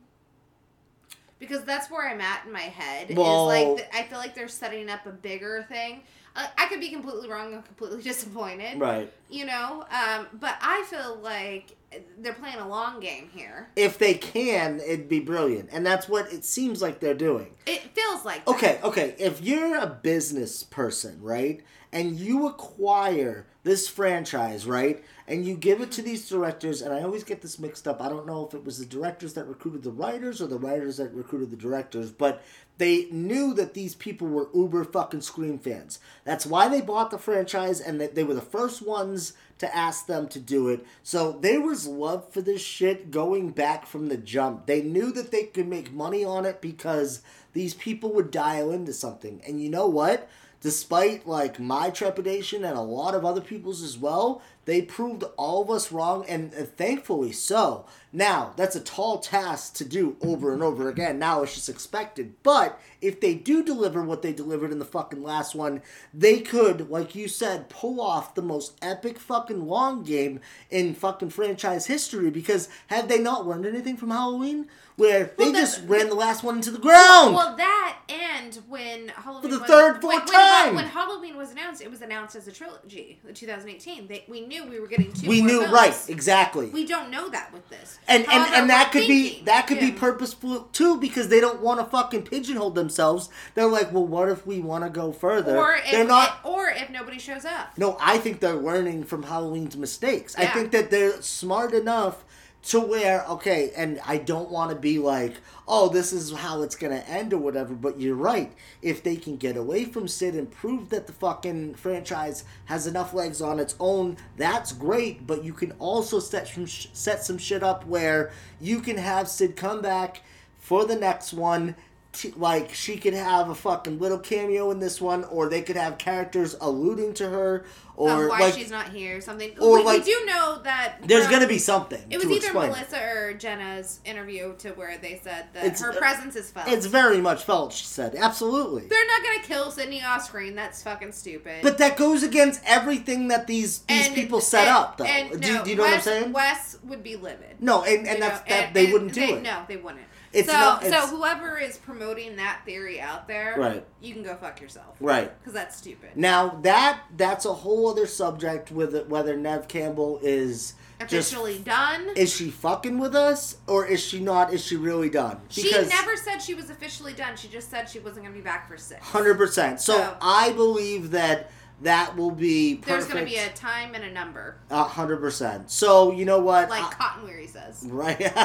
Because 1.40 1.64
that's 1.64 1.90
where 1.90 2.08
I'm 2.08 2.22
at 2.22 2.46
in 2.46 2.52
my 2.52 2.60
head. 2.60 3.16
Well- 3.18 3.50
is 3.50 3.80
like 3.82 3.96
I 3.96 4.04
feel 4.04 4.18
like 4.20 4.36
they're 4.36 4.48
setting 4.48 4.90
up 4.90 5.06
a 5.06 5.12
bigger 5.12 5.66
thing. 5.70 6.04
Uh, 6.36 6.48
I 6.58 6.68
could 6.68 6.80
be 6.80 6.90
completely 6.90 7.30
wrong 7.30 7.54
and 7.54 7.66
completely 7.66 8.02
disappointed. 8.04 8.80
Right. 8.80 9.12
You 9.30 9.46
know, 9.46 9.86
um, 9.92 10.28
but 10.40 10.56
I 10.62 10.84
feel 10.90 11.20
like 11.22 11.76
they're 12.20 12.34
playing 12.34 12.58
a 12.58 12.68
long 12.68 13.00
game 13.00 13.30
here. 13.34 13.70
If 13.76 13.98
they 13.98 14.14
can, 14.14 14.80
it'd 14.80 15.10
be 15.10 15.20
brilliant. 15.20 15.70
And 15.72 15.86
that's 15.86 16.08
what 16.08 16.32
it 16.32 16.46
seems 16.46 16.82
like 16.82 17.00
they're 17.00 17.14
doing. 17.14 17.56
It 17.66 17.82
feels 17.94 18.24
like 18.26 18.46
that. 18.46 18.52
Okay, 18.52 18.80
okay. 18.84 19.16
If 19.18 19.42
you're 19.42 19.78
a 19.78 19.88
business 19.88 20.64
person, 20.64 21.22
right, 21.22 21.62
and 21.92 22.18
you 22.18 22.48
acquire 22.48 23.48
this 23.64 23.88
franchise, 23.88 24.66
right, 24.66 25.04
and 25.28 25.46
you 25.46 25.56
give 25.56 25.82
it 25.82 25.92
to 25.92 26.02
mm-hmm. 26.02 26.10
these 26.10 26.28
directors, 26.28 26.82
and 26.82 26.94
I 26.94 27.04
always 27.04 27.24
get 27.24 27.42
this 27.42 27.60
mixed 27.60 27.88
up. 27.88 28.02
I 28.02 28.10
don't 28.10 28.26
know 28.26 28.46
if 28.48 28.54
it 28.54 28.64
was 28.64 28.80
the 28.80 28.86
directors 28.86 29.34
that 29.34 29.48
recruited 29.48 29.84
the 29.84 29.92
writers 29.92 30.42
or 30.42 30.48
the 30.48 30.58
writers 30.58 30.98
that 30.98 31.14
recruited 31.14 31.52
the 31.52 31.58
directors, 31.58 32.12
but 32.12 32.42
they 32.78 33.08
knew 33.12 33.54
that 33.54 33.74
these 33.74 33.94
people 33.94 34.28
were 34.28 34.50
uber 34.56 34.84
fucking 34.84 35.22
Scream 35.22 35.60
fans. 35.60 36.00
That's 36.24 36.46
why 36.46 36.68
they 36.70 36.82
bought 36.82 37.12
the 37.12 37.20
franchise, 37.20 37.80
and 37.80 38.00
that 38.02 38.16
they 38.16 38.24
were 38.24 38.34
the 38.34 38.42
first 38.42 38.82
ones 38.82 39.34
to 39.62 39.76
ask 39.76 40.08
them 40.08 40.28
to 40.28 40.40
do 40.40 40.70
it. 40.70 40.84
So 41.04 41.34
there 41.34 41.62
was 41.62 41.88
love 41.88 42.34
for 42.34 42.42
this 42.42 42.62
shit 42.62 43.12
going 43.12 43.52
back 43.52 43.86
from 43.86 44.10
the 44.10 44.18
jump. 44.18 44.66
They 44.66 44.82
knew 44.82 45.12
that 45.12 45.30
they 45.30 45.44
could 45.44 45.68
make 45.68 45.94
money 45.94 46.26
on 46.26 46.46
it 46.46 46.62
because 46.62 47.22
these 47.54 47.76
people 47.76 48.12
would 48.14 48.32
dial 48.32 48.72
into 48.72 48.92
something. 48.92 49.40
And 49.46 49.62
you 49.62 49.70
know 49.70 49.86
what? 49.86 50.28
Despite 50.62 51.28
like 51.28 51.60
my 51.60 51.90
trepidation 51.90 52.64
and 52.64 52.78
a 52.78 52.82
lot 52.82 53.16
of 53.16 53.26
other 53.26 53.42
people's 53.42 53.82
as 53.82 53.98
well, 53.98 54.44
they 54.66 54.84
proved 54.84 55.24
all 55.36 55.64
of 55.64 55.72
us 55.72 55.92
wrong 55.92 56.24
and, 56.28 56.54
and 56.54 56.68
thankfully 56.78 57.32
so. 57.32 57.86
Now, 58.14 58.54
that's 58.56 58.76
a 58.76 58.80
tall 58.80 59.18
task 59.18 59.74
to 59.76 59.86
do 59.86 60.18
over 60.22 60.54
and 60.54 60.62
over 60.62 60.88
again. 60.88 61.18
Now 61.18 61.42
it's 61.42 61.56
just 61.56 61.70
expected. 61.70 62.36
But 62.44 62.80
if 63.02 63.20
they 63.20 63.34
do 63.34 63.64
deliver 63.64 64.04
what 64.04 64.22
they 64.22 64.34
delivered 64.34 64.72
in 64.72 64.78
the 64.78 64.86
fucking 64.86 65.24
last 65.24 65.56
one, 65.56 65.82
they 66.14 66.42
could, 66.42 66.92
like 66.92 67.16
you 67.16 67.28
said, 67.28 67.70
pull 67.70 68.00
off 68.00 68.36
the 68.36 68.44
most 68.44 68.78
epic 68.84 69.18
fucking 69.18 69.66
long 69.66 70.04
game 70.04 70.42
in 70.70 70.94
fucking 70.94 71.32
franchise 71.32 71.88
history 71.88 72.30
because 72.30 72.70
have 72.88 73.08
they 73.08 73.18
not 73.18 73.48
learned 73.48 73.66
anything 73.66 73.98
from 73.98 74.12
Halloween? 74.12 74.68
Where 75.02 75.32
Well, 75.38 75.48
they 75.48 75.52
that's- 75.52 75.76
just 75.78 75.88
ran 75.88 76.10
the 76.10 76.16
last 76.16 76.44
one 76.44 76.56
into 76.56 76.70
the 76.72 76.78
ground. 76.78 77.34
Well, 77.36 77.56
that 77.58 77.98
and 78.08 78.56
when 78.68 79.08
Halloween 79.10 79.42
For 79.42 79.48
the 79.48 79.60
was, 79.60 79.68
third, 79.70 80.02
fourth 80.02 80.16
when, 80.16 80.26
time. 80.28 80.76
when 80.76 80.86
Halloween 80.86 81.38
was 81.38 81.52
announced, 81.52 81.82
it 81.82 81.90
was 81.90 82.02
announced 82.02 82.36
as 82.36 82.48
a 82.48 82.52
trilogy, 82.52 83.20
the 83.24 83.34
2018. 83.34 84.08
They, 84.08 84.24
we 84.28 84.42
knew 84.42 84.66
we 84.66 84.80
were 84.80 84.88
getting 84.88 85.12
two. 85.12 85.28
we 85.28 85.42
knew 85.42 85.62
films. 85.62 85.74
right, 85.74 85.96
exactly. 86.08 86.68
We 86.68 86.86
don't 86.86 87.10
know 87.10 87.30
that 87.30 87.52
with 87.52 87.68
this, 87.70 87.98
and 88.08 88.24
and, 88.24 88.32
However, 88.32 88.56
and 88.56 88.70
that 88.70 88.92
could 88.92 89.08
be 89.08 89.42
that 89.46 89.66
could 89.68 89.80
be 89.80 89.92
purposeful 89.92 90.70
too 90.72 90.98
because 91.00 91.30
they 91.30 91.40
don't 91.40 91.62
want 91.62 91.80
to 91.80 91.86
fucking 91.86 92.24
pigeonhole 92.24 92.72
themselves. 92.72 93.30
They're 93.56 93.66
like, 93.68 93.92
well, 93.92 94.06
what 94.06 94.30
if 94.30 94.46
we 94.46 94.60
want 94.60 94.84
to 94.84 94.90
go 94.90 95.12
further? 95.12 95.58
Or 95.58 95.76
if, 95.76 95.90
they're 95.90 96.06
not. 96.06 96.40
or 96.44 96.70
if 96.70 96.90
nobody 96.90 97.18
shows 97.18 97.46
up. 97.46 97.78
No, 97.78 97.98
I 98.00 98.18
think 98.20 98.40
they're 98.40 98.54
learning 98.54 99.06
from 99.06 99.24
Halloween's 99.24 99.76
mistakes. 99.76 100.36
I 100.38 100.46
think 100.46 100.72
that 100.72 100.92
they're 100.92 101.22
smart 101.22 101.74
enough 101.74 102.24
to 102.64 102.80
where, 102.80 103.26
okay, 103.26 103.72
and 103.76 104.00
I 104.06 104.18
don't 104.18 104.52
want 104.52 104.70
to 104.70 104.76
be 104.76 105.00
like, 105.00 105.34
oh, 105.68 105.90
this 105.90 106.14
is 106.14 106.32
how 106.32 106.62
it's 106.62 106.76
to 106.92 107.10
end 107.10 107.34
or 107.34 107.40
whatever, 107.40 107.74
but 107.74 108.00
you're 108.00 108.16
right. 108.16 108.54
If 108.82 109.02
they 109.04 109.16
can 109.16 109.38
get 109.38 109.58
away 109.58 109.86
from 109.86 110.08
Sid 110.08 110.36
and 110.36 110.52
prove 110.52 110.90
that 110.90 111.08
the 111.08 111.14
fucking 111.14 111.76
franchise 111.76 112.44
has 112.66 112.86
enough 112.86 113.14
legs 113.14 113.42
on 113.42 113.60
its 113.60 113.76
own, 113.80 114.18
that's 114.38 114.74
great, 114.74 115.26
but 115.26 115.44
you 115.44 115.54
can 115.54 115.72
also 115.80 116.20
set 116.20 116.48
some, 116.48 116.68
set 116.68 117.24
some 117.24 117.40
shit 117.40 117.64
up 117.64 117.86
where 117.88 118.32
you 118.60 118.80
can 118.82 118.98
have 118.98 119.28
Sid 119.28 119.56
come 119.56 119.82
back 119.82 120.22
for 120.60 120.86
the 120.86 120.96
next 120.96 121.34
one 121.34 121.76
t- 122.14 122.34
like 122.36 122.74
she 122.74 122.98
could 122.98 123.14
have 123.14 123.50
a 123.50 123.56
fucking 123.56 124.00
little 124.00 124.20
cameo 124.20 124.72
in 124.72 124.80
this 124.80 125.00
one, 125.02 125.24
or 125.26 125.50
they 125.50 125.62
could 125.62 125.76
have 125.78 125.98
characters 125.98 126.56
alluding 126.62 127.14
to 127.16 127.30
her, 127.30 127.66
or 127.96 128.24
of 128.26 128.30
why 128.30 128.40
like 128.40 128.54
she's 128.56 128.72
not 128.72 128.90
here, 128.90 129.22
something. 129.22 129.52
or 129.60 129.78
we, 129.78 129.84
like- 129.84 130.00
we 130.06 130.14
do 130.14 130.26
know 130.26 130.60
that 130.64 130.98
there's 131.06 131.28
gonna 131.28 131.48
be 131.48 131.58
something. 131.58 132.02
It 132.10 132.18
was 132.18 132.26
either 132.26 132.36
explain. 132.38 132.70
Melissa 132.72 133.02
or 133.04 133.34
Jenna's 133.34 134.00
interview 134.06 134.56
to 134.60 134.72
where 134.72 134.98
they 134.98 135.20
said 135.24 135.46
that 135.54 135.64
It's- 135.66 135.82
her 135.82 135.92
uh, 135.92 135.96
presence 135.98 136.36
is 136.36 136.50
felt. 136.52 136.68
It's 136.68 136.86
very 136.86 137.20
much 137.22 137.44
felt. 137.44 137.74
She 137.74 137.86
said 137.86 138.16
absolutely. 138.16 138.88
They're 138.88 139.08
not 139.08 139.24
gonna 139.24 139.44
kill 139.48 139.72
Sidney 139.72 140.04
off 140.04 140.26
screen. 140.26 140.56
That's 140.56 140.82
fucking 140.84 141.12
stupid. 141.12 141.62
But 141.64 141.78
that 141.78 141.96
goes 141.98 142.24
against 142.24 142.62
everything 142.66 143.28
that 143.30 143.48
these 143.48 143.80
these 143.80 144.08
And- 144.08 144.16
people 144.16 144.42
set 144.42 144.68
and- 144.68 144.78
up, 144.78 144.98
though. 144.98 145.06
and 145.06 145.42
do, 145.42 145.54
no, 145.54 145.64
do 145.64 145.70
you 145.70 145.76
know 145.76 145.84
Wes, 145.84 146.06
what 146.06 146.16
I'm 146.16 146.22
saying? 146.24 146.34
Wes 146.34 146.78
would 146.84 147.04
be 147.04 147.16
livid. 147.16 147.58
no, 147.60 147.84
and, 147.84 148.08
and 148.08 148.22
that's 148.22 148.50
know, 148.50 148.56
that 148.56 148.74
they 148.74 148.92
wouldn't 148.92 149.14
do 149.14 149.20
they- 149.22 149.34
it. 149.34 149.42
No, 149.44 149.64
they 149.68 149.78
wouldn't. 149.78 150.04
It's 150.34 150.48
so 150.50 150.54
not. 150.54 150.84
so 150.86 151.08
whoever 151.08 151.58
is 151.58 151.78
promoting 151.78 152.38
that 152.38 152.62
theory 152.66 153.02
out 153.02 153.28
there, 153.28 153.56
Right. 153.58 153.86
You 154.02 154.14
can 154.14 154.24
go 154.24 154.36
fuck 154.36 154.62
yourself, 154.62 154.96
right. 155.00 155.38
Because 155.40 155.54
that's 155.54 155.76
stupid. 155.78 156.12
Now 156.16 156.60
that 156.64 157.02
that's 157.18 157.46
a 157.46 157.54
whole 157.54 157.90
other 157.90 158.08
subject 158.08 158.72
with 158.72 158.96
it, 158.96 159.10
whether 159.10 159.36
Neve 159.36 159.68
Campbell 159.68 160.20
is 160.24 160.74
just 161.08 161.32
Officially 161.34 161.58
done. 161.60 162.10
is 162.16 162.34
she 162.34 162.50
fucking 162.52 162.98
with 163.00 163.16
us 163.16 163.58
or 163.68 163.86
is 163.86 164.00
she 164.04 164.20
not? 164.20 164.54
Is 164.54 164.64
she 164.64 164.78
really 164.78 165.10
done? 165.10 165.40
she 165.50 165.70
never 165.72 166.16
said 166.16 166.40
she 166.40 166.54
was 166.54 166.70
officially 166.70 167.14
done. 167.14 167.36
She 167.36 167.48
just 167.48 167.70
said 167.72 167.90
she 167.90 168.00
wasn't 168.00 168.24
going 168.26 168.34
to 168.34 168.40
be 168.40 168.44
back 168.44 168.68
for 168.70 168.78
six. 168.78 169.06
hundred 169.06 169.36
percent. 169.38 169.82
So 169.82 169.98
So- 169.98 170.18
I 170.22 170.52
believe 170.54 171.12
that 171.12 171.50
that 171.82 172.16
will 172.16 172.30
be 172.30 172.76
perfect. 172.76 172.86
There's 172.88 173.08
going 173.08 173.26
to 173.26 173.32
be 173.32 173.38
a 173.38 173.50
time 173.50 173.96
and 173.96 174.04
a 174.04 174.12
number, 174.12 174.58
a 174.70 174.84
hundred 174.84 175.18
percent. 175.18 175.72
So 175.72 176.12
you 176.12 176.24
know 176.26 176.40
what? 176.40 176.70
like 176.70 176.84
I- 176.84 176.94
Cotton 176.94 177.24
Weary 177.26 177.48
says. 177.48 177.84
Right. 177.90 178.20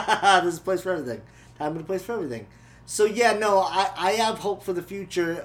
There's 0.43 0.57
a 0.57 0.61
place 0.63 0.81
for 0.81 0.93
everything. 0.93 1.21
And 1.59 1.81
a 1.81 1.83
place 1.83 2.03
for 2.03 2.15
everything. 2.15 2.47
So 2.85 3.05
yeah, 3.05 3.33
no, 3.33 3.61
I, 3.61 3.91
I 3.97 4.13
have 4.13 4.39
hope 4.39 4.63
for 4.63 4.73
the 4.73 4.83
future 4.83 5.45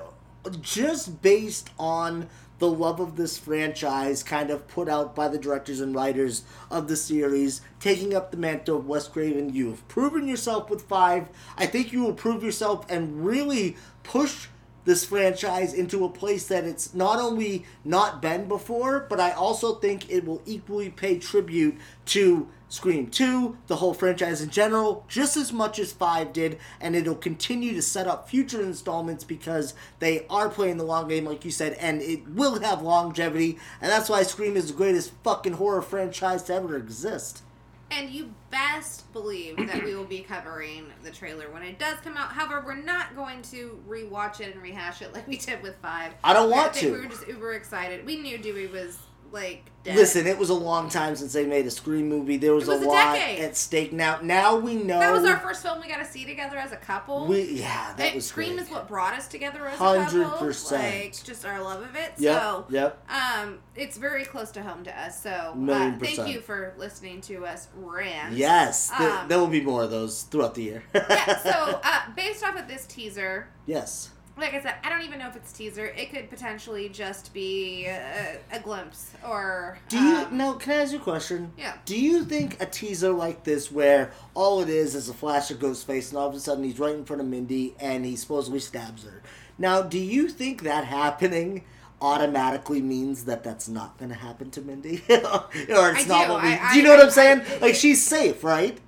just 0.62 1.22
based 1.22 1.70
on 1.78 2.28
the 2.60 2.70
love 2.70 3.00
of 3.00 3.16
this 3.16 3.40
franchise 3.40 4.22
kind 4.22 4.52
of 4.52 4.68
put 4.68 4.88
out 4.88 5.16
by 5.16 5.28
the 5.28 5.40
directors 5.40 5.82
and 5.82 5.96
writers 5.96 6.44
of 6.70 6.88
the 6.88 6.96
series, 6.96 7.62
taking 7.80 8.14
up 8.14 8.30
the 8.30 8.38
mantle 8.38 8.78
of 8.78 8.88
Wes 8.88 9.08
Craven. 9.08 9.52
You've 9.54 9.88
proven 9.88 10.28
yourself 10.28 10.70
with 10.70 10.84
five. 10.84 11.28
I 11.58 11.66
think 11.66 11.92
you 11.92 12.04
will 12.04 12.14
prove 12.14 12.44
yourself 12.44 12.86
and 12.88 13.26
really 13.26 13.78
push 14.04 14.48
this 14.86 15.06
franchise 15.06 15.74
into 15.74 16.06
a 16.06 16.10
place 16.10 16.48
that 16.48 16.64
it's 16.64 16.94
not 16.94 17.20
only 17.20 17.66
not 17.84 18.22
been 18.22 18.48
before, 18.48 19.08
but 19.10 19.20
I 19.20 19.32
also 19.32 19.76
think 19.76 20.10
it 20.12 20.26
will 20.26 20.42
equally 20.46 20.90
pay 20.90 21.18
tribute 21.18 21.78
to 22.08 22.48
Scream 22.72 23.08
2, 23.08 23.58
the 23.68 23.76
whole 23.76 23.94
franchise 23.94 24.42
in 24.42 24.50
general, 24.50 25.04
just 25.10 25.36
as 25.36 25.52
much 25.52 25.78
as 25.78 25.92
5 25.92 26.32
did, 26.32 26.58
and 26.80 26.96
it'll 26.96 27.16
continue 27.16 27.74
to 27.74 27.82
set 27.82 28.08
up 28.08 28.30
future 28.30 28.62
installments 28.62 29.26
because 29.26 29.74
they 30.00 30.26
are 30.30 30.48
playing 30.48 30.78
the 30.78 30.86
long 30.86 31.10
game, 31.10 31.26
like 31.26 31.44
you 31.44 31.52
said, 31.52 31.74
and 31.74 32.02
it 32.02 32.26
will 32.30 32.62
have 32.62 32.82
longevity, 32.82 33.60
and 33.82 33.92
that's 33.92 34.08
why 34.08 34.24
Scream 34.24 34.56
is 34.56 34.68
the 34.68 34.74
greatest 34.74 35.12
fucking 35.22 35.54
horror 35.54 35.82
franchise 35.82 36.44
to 36.44 36.54
ever 36.54 36.78
exist. 36.78 37.44
And 37.92 38.10
you 38.10 38.32
best 38.50 39.12
believe 39.12 39.58
that 39.68 39.84
we 39.84 39.94
will 39.94 40.06
be 40.06 40.20
covering 40.20 40.86
the 41.04 41.12
trailer 41.12 41.52
when 41.52 41.64
it 41.64 41.78
does 41.78 41.98
come 42.00 42.16
out. 42.16 42.32
However, 42.32 42.64
we're 42.66 42.76
not 42.76 43.18
going 43.18 43.42
to 43.44 43.84
rewatch 43.86 44.40
it 44.40 44.54
and 44.54 44.64
rehash 44.64 45.02
it 45.02 45.14
like 45.14 45.28
we 45.28 45.36
did 45.36 45.62
with 45.62 45.76
five. 45.82 46.14
I 46.24 46.32
don't 46.32 46.50
want 46.50 46.78
I 46.78 46.80
to. 46.80 46.92
We 46.94 47.00
were 47.00 47.06
just 47.08 47.28
uber 47.28 47.52
excited. 47.52 48.06
We 48.06 48.16
knew 48.16 48.38
Dewey 48.38 48.68
was 48.68 48.98
like 49.32 49.66
dead. 49.84 49.96
Listen, 49.96 50.28
it 50.28 50.38
was 50.38 50.50
a 50.50 50.54
long 50.54 50.90
time 50.90 51.16
since 51.16 51.34
they 51.34 51.46
made 51.46 51.66
a 51.66 51.72
Scream 51.72 52.08
movie. 52.10 52.38
There 52.38 52.54
was, 52.54 52.68
was 52.68 52.82
a 52.82 52.86
a 52.86 52.88
lot 52.88 53.18
at 53.18 53.56
stake. 53.58 53.92
Now, 53.94 54.20
now 54.22 54.58
we 54.58 54.76
know. 54.76 55.00
that 55.00 55.12
was 55.12 55.24
our 55.26 55.40
first 55.40 55.64
film 55.64 55.80
we 55.82 55.88
got 55.88 55.98
to 55.98 56.06
see 56.06 56.26
together 56.26 56.58
as 56.58 56.72
a 56.72 56.76
couple. 56.78 57.26
We 57.28 57.60
yeah, 57.62 57.94
that 57.98 58.10
It- 58.10 58.16
was 58.16 58.26
Scream 58.28 58.56
great. 58.56 58.66
is 58.66 58.70
what 58.72 58.88
brought 58.88 59.14
us 59.14 59.28
together 59.28 59.66
as 59.68 59.76
a 59.76 59.78
couple. 59.78 60.24
100%. 60.24 60.72
Like 60.72 61.24
just 61.24 61.46
our 61.46 61.62
love 61.62 61.82
of 61.82 61.96
it. 61.96 62.12
Yep, 62.18 62.42
So 62.42 62.66
yep. 62.70 63.04
um, 63.10 63.60
it's 63.76 63.98
very 63.98 64.26
close 64.26 64.52
to 64.52 64.62
home 64.64 64.84
to 64.84 65.00
us. 65.00 65.22
So 65.24 65.30
uh, 65.30 65.98
thank 66.00 66.28
you 66.28 66.42
for 66.42 66.74
listening 66.78 67.22
to 67.22 67.46
us 67.46 67.68
rant. 67.76 68.36
Yes, 68.36 68.90
th- 68.96 69.10
Um, 69.10 69.28
there 69.28 69.40
will 69.40 69.48
be 69.48 69.62
more 69.62 69.84
of 69.84 69.92
those 69.92 70.24
throughout 70.24 70.56
the 70.56 70.64
year. 70.64 70.84
yeah. 70.94 71.38
So 71.40 71.80
uh, 71.84 72.02
based 72.16 72.44
off 72.44 72.58
of 72.58 72.68
this 72.68 72.86
teaser, 72.86 73.48
yes, 73.66 74.10
like 74.42 74.54
I 74.54 74.62
said, 74.62 74.76
I 74.84 74.90
don't 74.90 75.04
even 75.04 75.20
know 75.20 75.28
if 75.28 75.36
it's 75.36 75.52
teaser. 75.54 75.86
It 75.86 76.12
could 76.12 76.30
potentially 76.30 76.90
just 76.90 77.34
be 77.34 77.86
a, 77.86 78.40
a 78.52 78.60
glimpse 78.60 79.12
or. 79.28 79.78
do 79.90 79.98
you 79.98 80.16
um, 80.18 80.38
no? 80.38 80.54
Can 80.56 80.74
I 80.74 80.82
ask 80.82 80.92
you 80.92 80.98
a 81.00 81.02
question? 81.02 81.54
Yeah. 81.58 81.76
Do 81.86 81.98
you 82.00 82.26
think 82.26 82.62
a 82.62 82.66
teaser 82.66 83.12
like 83.12 83.44
this, 83.44 83.72
where 83.72 84.12
all 84.34 84.62
it 84.62 84.70
is 84.70 84.96
is 84.96 85.08
a 85.10 85.14
flash 85.14 85.52
of 85.52 85.60
Ghostface, 85.60 86.10
and 86.10 86.18
all 86.18 86.28
of 86.28 86.36
a 86.36 86.40
sudden 86.40 86.64
he's 86.64 86.80
right 86.80 86.96
in 86.96 87.06
front 87.06 87.22
of 87.22 87.28
Mindy 87.28 87.76
and 87.80 88.04
he 88.06 88.16
supposedly 88.16 88.60
stabs 88.60 89.04
her? 89.04 89.22
Now, 89.58 89.82
do 89.84 90.00
you 90.00 90.28
think 90.30 90.64
that 90.64 90.86
happening? 90.86 91.64
automatically 92.04 92.82
means 92.82 93.26
that 93.26 93.44
that's 93.44 93.70
not 93.70 93.96
going 94.00 94.10
to 94.10 94.16
happen 94.16 94.50
to 94.50 94.60
Mindy 94.60 95.04
or 95.10 95.46
it's 95.52 95.70
I 95.70 96.06
not 96.08 96.26
do. 96.26 96.34
what 96.34 96.42
we 96.44 96.50
I- 96.50 96.72
do 96.74 96.78
you 96.80 96.84
know 96.84 96.94
I- 96.94 96.98
what 96.98 97.06
i'm 97.06 97.12
saying 97.12 97.42
like 97.62 97.76
she's 97.76 98.04
safe 98.04 98.44
right 98.44 98.80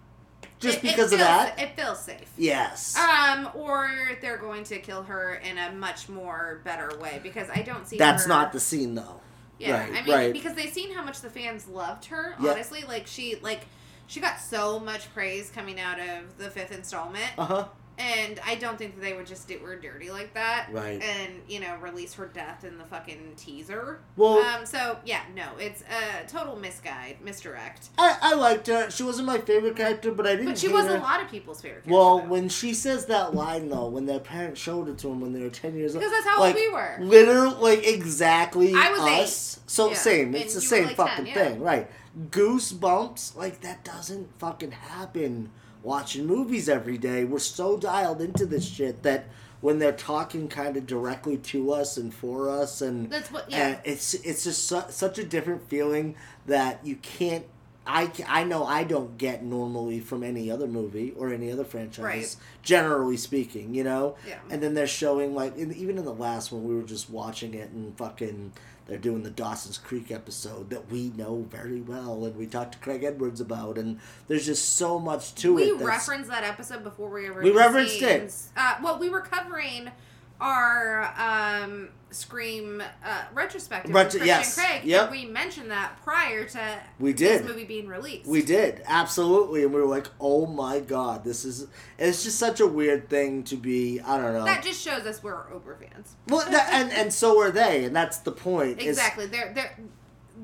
just 0.63 0.77
it- 0.79 0.83
it 0.85 0.89
because 0.95 1.13
of 1.13 1.19
that 1.19 1.59
It 1.59 1.75
feels 1.75 1.99
safe. 2.03 2.27
yes 2.37 2.97
Um, 2.97 3.49
or 3.53 3.89
they're 4.21 4.37
going 4.37 4.63
to 4.65 4.79
kill 4.79 5.03
her 5.03 5.35
in 5.35 5.57
a 5.57 5.71
much 5.71 6.09
more 6.09 6.61
better 6.63 6.97
way 6.99 7.19
because 7.21 7.47
I 7.53 7.61
don't 7.61 7.87
see. 7.87 7.97
that's 7.97 8.23
her- 8.23 8.29
not 8.29 8.51
the 8.53 8.59
scene 8.59 8.95
though 8.95 9.19
Yeah, 9.59 9.79
right 9.81 9.89
I 9.93 10.01
mean, 10.01 10.15
right 10.15 10.33
because 10.33 10.55
they've 10.55 10.73
seen 10.73 10.93
how 10.93 11.03
much 11.03 11.21
the 11.21 11.29
fans 11.29 11.67
loved 11.67 12.05
her. 12.05 12.35
Yeah. 12.41 12.51
Honestly, 12.51 12.83
like 12.87 13.05
she, 13.07 13.35
like 13.41 13.61
she 14.07 14.19
got 14.19 14.39
so 14.39 14.79
much 14.79 15.13
praise 15.13 15.49
coming 15.53 15.79
out 15.79 15.99
of 15.99 16.37
the 16.37 16.49
fifth 16.49 16.71
installment, 16.71 17.31
uh-huh 17.37 17.65
and 17.97 18.39
I 18.45 18.55
don't 18.55 18.77
think 18.77 18.95
that 18.95 19.01
they 19.01 19.13
would 19.13 19.27
just 19.27 19.47
do 19.47 19.57
her 19.59 19.75
dirty 19.75 20.09
like 20.09 20.33
that, 20.33 20.67
Right. 20.71 21.01
And 21.01 21.33
you 21.47 21.59
know, 21.59 21.75
release 21.81 22.13
her 22.15 22.25
death 22.27 22.63
in 22.63 22.77
the 22.77 22.83
fucking 22.85 23.33
teaser. 23.37 23.99
Well- 24.15 24.39
um, 24.39 24.65
so 24.65 24.97
yeah, 25.05 25.21
no, 25.35 25.45
it's 25.59 25.83
a 25.83 26.27
total 26.27 26.55
misguide, 26.55 27.17
misdirect. 27.23 27.89
I, 27.97 28.17
I 28.21 28.33
liked 28.33 28.67
her. 28.67 28.89
She 28.89 29.03
wasn't 29.03 29.27
my 29.27 29.37
favorite 29.39 29.75
character, 29.75 30.11
but 30.11 30.25
I 30.25 30.31
didn't. 30.31 30.45
But 30.45 30.57
she 30.57 30.67
was 30.69 30.85
her. 30.87 30.95
a 30.95 30.99
lot 30.99 31.21
of 31.21 31.29
people's 31.29 31.61
favorite. 31.61 31.85
Well, 31.87 32.19
though. 32.19 32.25
when 32.25 32.49
she 32.49 32.73
says 32.73 33.05
that 33.07 33.33
line 33.35 33.69
though, 33.69 33.87
when 33.87 34.05
their 34.05 34.19
parents 34.19 34.59
showed 34.59 34.89
it 34.89 34.97
to 34.99 35.07
them 35.07 35.21
when 35.21 35.33
they 35.33 35.41
were 35.41 35.49
ten 35.49 35.75
years 35.75 35.95
old, 35.95 36.01
Because 36.03 36.11
that's 36.13 36.27
how 36.27 36.39
like, 36.39 36.55
old 36.55 36.63
we 36.63 36.71
were. 36.71 36.97
Literally, 36.99 37.55
like 37.77 37.87
exactly 37.87 38.73
I 38.75 38.89
was 38.91 38.99
us. 39.01 39.59
So 39.67 39.89
Yeah, 39.89 39.95
same. 39.95 40.27
and 40.27 40.35
It's 40.35 40.53
the 40.55 40.61
same 40.61 40.85
like, 40.85 40.95
fucking 40.95 41.25
10, 41.25 41.27
yeah. 41.27 41.33
thing, 41.33 41.61
right? 41.61 41.89
Goosebumps, 42.29 43.35
like 43.35 43.61
that 43.61 43.83
doesn't 43.83 44.29
fucking 44.39 44.71
happen. 44.71 45.49
Watching 45.83 46.25
movies 46.25 46.69
every 46.69 46.97
day, 46.97 47.25
we're 47.25 47.39
so 47.39 47.77
dialed 47.77 48.21
into 48.21 48.45
this 48.45 48.65
shit 48.65 49.03
that 49.03 49.25
when 49.59 49.79
they're 49.79 49.91
talking 49.91 50.47
kind 50.47 50.77
of 50.77 50.85
directly 50.87 51.37
to 51.37 51.71
us 51.73 51.97
and 51.97 52.13
for 52.13 52.49
us, 52.49 52.81
and 52.81 53.09
That's 53.09 53.31
what- 53.31 53.51
yeah. 53.51 53.79
it's 53.83 54.13
it's 54.13 54.43
just 54.45 54.65
su- 54.67 54.81
such 54.89 55.19
a 55.19 55.23
different 55.25 55.67
feeling 55.69 56.15
that 56.47 56.79
you 56.85 56.95
can't. 56.97 57.45
I, 57.85 58.09
I 58.29 58.45
know 58.45 58.63
I 58.65 58.85
don't 58.85 59.17
get 59.17 59.43
normally 59.43 59.99
from 59.99 60.23
any 60.23 60.49
other 60.49 60.67
movie 60.67 61.13
or 61.17 61.33
any 61.33 61.51
other 61.51 61.65
franchise, 61.65 62.01
Right. 62.01 62.35
generally 62.61 63.17
speaking, 63.17 63.73
you 63.75 63.83
know? 63.83 64.15
Yeah. 64.25 64.39
And 64.49 64.63
then 64.63 64.73
they're 64.73 64.87
showing, 64.87 65.35
like, 65.35 65.57
in, 65.57 65.73
even 65.73 65.97
in 65.97 66.05
the 66.05 66.13
last 66.13 66.53
one, 66.53 66.63
we 66.63 66.73
were 66.75 66.83
just 66.87 67.09
watching 67.09 67.53
it 67.53 67.71
and 67.71 67.93
fucking, 67.97 68.53
they're 68.87 68.97
doing 68.97 69.23
the 69.23 69.29
Dawson's 69.29 69.77
Creek 69.77 70.11
episode 70.11 70.69
that 70.69 70.91
we 70.91 71.09
know 71.15 71.45
very 71.49 71.81
well 71.81 72.25
and 72.25 72.35
we 72.35 72.45
talked 72.47 72.73
to 72.73 72.77
Craig 72.79 73.03
Edwards 73.03 73.39
about, 73.41 73.77
and 73.77 73.99
there's 74.27 74.45
just 74.45 74.75
so 74.75 74.99
much 74.99 75.33
to 75.35 75.53
we 75.55 75.63
it. 75.63 75.77
We 75.77 75.83
referenced 75.85 76.29
that 76.29 76.43
episode 76.43 76.83
before 76.83 77.09
we 77.09 77.27
ever 77.27 77.41
We 77.41 77.51
referenced 77.51 78.01
it. 78.01 78.19
scenes. 78.19 78.49
Uh, 78.57 78.75
well, 78.83 78.99
we 78.99 79.09
were 79.09 79.21
covering 79.21 79.89
our 80.41 81.13
um, 81.17 81.89
Scream 82.13 82.81
uh, 83.03 83.21
retrospective 83.33 83.93
Retro- 83.93 84.19
Christian 84.19 84.27
yes. 84.27 84.55
Craig. 84.55 84.83
Yep. 84.83 85.11
We 85.11 85.25
mentioned 85.25 85.71
that 85.71 85.99
prior 86.03 86.45
to 86.45 86.79
We 86.99 87.13
did. 87.13 87.41
this 87.41 87.47
movie 87.47 87.65
being 87.65 87.87
released. 87.87 88.27
We 88.27 88.41
did 88.41 88.81
absolutely, 88.85 89.63
and 89.63 89.73
we 89.73 89.81
were 89.81 89.87
like, 89.87 90.07
"Oh 90.19 90.45
my 90.45 90.79
god, 90.79 91.23
this 91.23 91.43
is." 91.45 91.67
It's 91.97 92.23
just 92.23 92.37
such 92.39 92.59
a 92.59 92.67
weird 92.67 93.09
thing 93.09 93.43
to 93.45 93.55
be. 93.55 93.99
I 94.01 94.17
don't 94.17 94.33
know. 94.33 94.45
That 94.45 94.63
just 94.63 94.81
shows 94.81 95.05
us 95.05 95.21
we're 95.23 95.33
Oprah 95.45 95.77
fans. 95.79 96.15
well, 96.27 96.49
that, 96.49 96.69
and 96.71 96.91
and 96.91 97.13
so 97.13 97.39
are 97.41 97.51
they, 97.51 97.85
and 97.85 97.95
that's 97.95 98.19
the 98.19 98.31
point. 98.31 98.81
Exactly. 98.81 99.25
They're 99.25 99.51
they're 99.53 99.77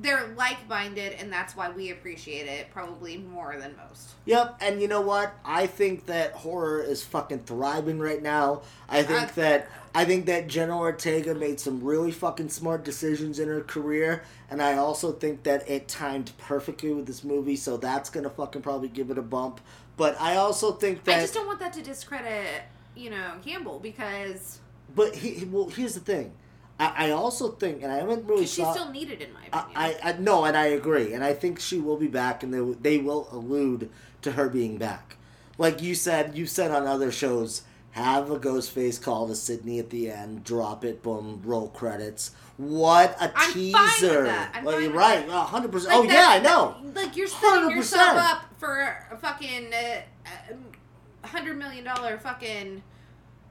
they're 0.01 0.27
like 0.37 0.67
minded, 0.69 1.13
and 1.13 1.31
that's 1.33 1.55
why 1.55 1.69
we 1.69 1.89
appreciate 1.91 2.47
it 2.47 2.69
probably 2.71 3.17
more 3.17 3.57
than 3.59 3.75
most. 3.75 4.11
Yep, 4.25 4.57
and 4.61 4.81
you 4.81 4.87
know 4.87 5.01
what? 5.01 5.33
I 5.43 5.65
think 5.67 6.05
that 6.05 6.33
horror 6.33 6.79
is 6.81 7.03
fucking 7.03 7.39
thriving 7.45 7.99
right 7.99 8.21
now. 8.21 8.61
I 8.87 9.01
think 9.03 9.29
Uh, 9.29 9.31
that 9.35 9.69
I 9.93 10.05
think 10.05 10.27
that 10.27 10.47
Jenna 10.47 10.77
Ortega 10.77 11.33
made 11.33 11.59
some 11.59 11.83
really 11.83 12.11
fucking 12.11 12.49
smart 12.49 12.83
decisions 12.83 13.39
in 13.39 13.47
her 13.47 13.61
career, 13.61 14.23
and 14.49 14.61
I 14.61 14.77
also 14.77 15.11
think 15.11 15.43
that 15.43 15.67
it 15.69 15.87
timed 15.87 16.31
perfectly 16.37 16.93
with 16.93 17.07
this 17.07 17.23
movie, 17.23 17.55
so 17.55 17.77
that's 17.77 18.09
gonna 18.09 18.29
fucking 18.29 18.61
probably 18.61 18.89
give 18.89 19.09
it 19.09 19.17
a 19.17 19.23
bump. 19.23 19.61
But 19.97 20.19
I 20.21 20.35
also 20.37 20.71
think 20.73 21.03
that 21.05 21.17
I 21.17 21.21
just 21.21 21.33
don't 21.33 21.47
want 21.47 21.59
that 21.59 21.73
to 21.73 21.81
discredit 21.81 22.63
you 22.95 23.09
know 23.09 23.33
Campbell 23.43 23.79
because 23.79 24.59
But 24.95 25.15
he, 25.15 25.45
well, 25.45 25.69
here's 25.69 25.93
the 25.95 25.99
thing. 26.01 26.33
I, 26.79 27.07
I 27.07 27.11
also 27.11 27.49
think, 27.51 27.83
and 27.83 27.91
I 27.91 27.97
haven't 27.97 28.25
really 28.25 28.43
she's 28.45 28.63
saw. 28.63 28.73
still 28.73 28.91
needed 28.91 29.21
in 29.21 29.33
my 29.33 29.41
I, 29.51 29.59
opinion. 29.59 29.99
I, 30.03 30.09
I 30.09 30.17
no, 30.19 30.45
and 30.45 30.55
I 30.55 30.67
agree, 30.67 31.13
and 31.13 31.23
I 31.23 31.33
think 31.33 31.59
she 31.59 31.79
will 31.79 31.97
be 31.97 32.07
back, 32.07 32.43
and 32.43 32.53
they 32.53 32.61
they 32.61 32.97
will 32.97 33.27
allude 33.31 33.89
to 34.21 34.33
her 34.33 34.49
being 34.49 34.77
back. 34.77 35.17
Like 35.57 35.81
you 35.81 35.93
said, 35.95 36.37
you 36.37 36.45
said 36.45 36.71
on 36.71 36.87
other 36.87 37.11
shows, 37.11 37.63
have 37.91 38.29
a 38.31 38.37
ghost 38.39 38.71
face 38.71 38.97
call 38.99 39.27
to 39.27 39.35
Sidney 39.35 39.79
at 39.79 39.89
the 39.89 40.09
end, 40.11 40.43
drop 40.43 40.85
it, 40.85 41.01
boom, 41.01 41.41
roll 41.43 41.69
credits. 41.69 42.31
What 42.57 43.15
a 43.21 43.31
I'm 43.35 43.53
teaser! 43.53 44.25
Like, 44.25 44.63
fine 44.63 44.91
right, 44.91 45.27
hundred 45.29 45.71
percent. 45.71 45.99
Like 45.99 46.09
Oh 46.09 46.13
yeah, 46.13 46.27
I 46.29 46.39
know. 46.39 46.75
Like 46.93 47.15
you're 47.15 47.27
setting 47.27 47.69
100%. 47.69 47.75
yourself 47.75 48.17
up 48.17 48.45
for 48.57 48.97
a 49.11 49.17
fucking 49.17 49.73
uh, 49.73 50.01
uh, 50.25 51.27
hundred 51.27 51.57
million 51.57 51.83
dollar 51.85 52.17
fucking 52.17 52.83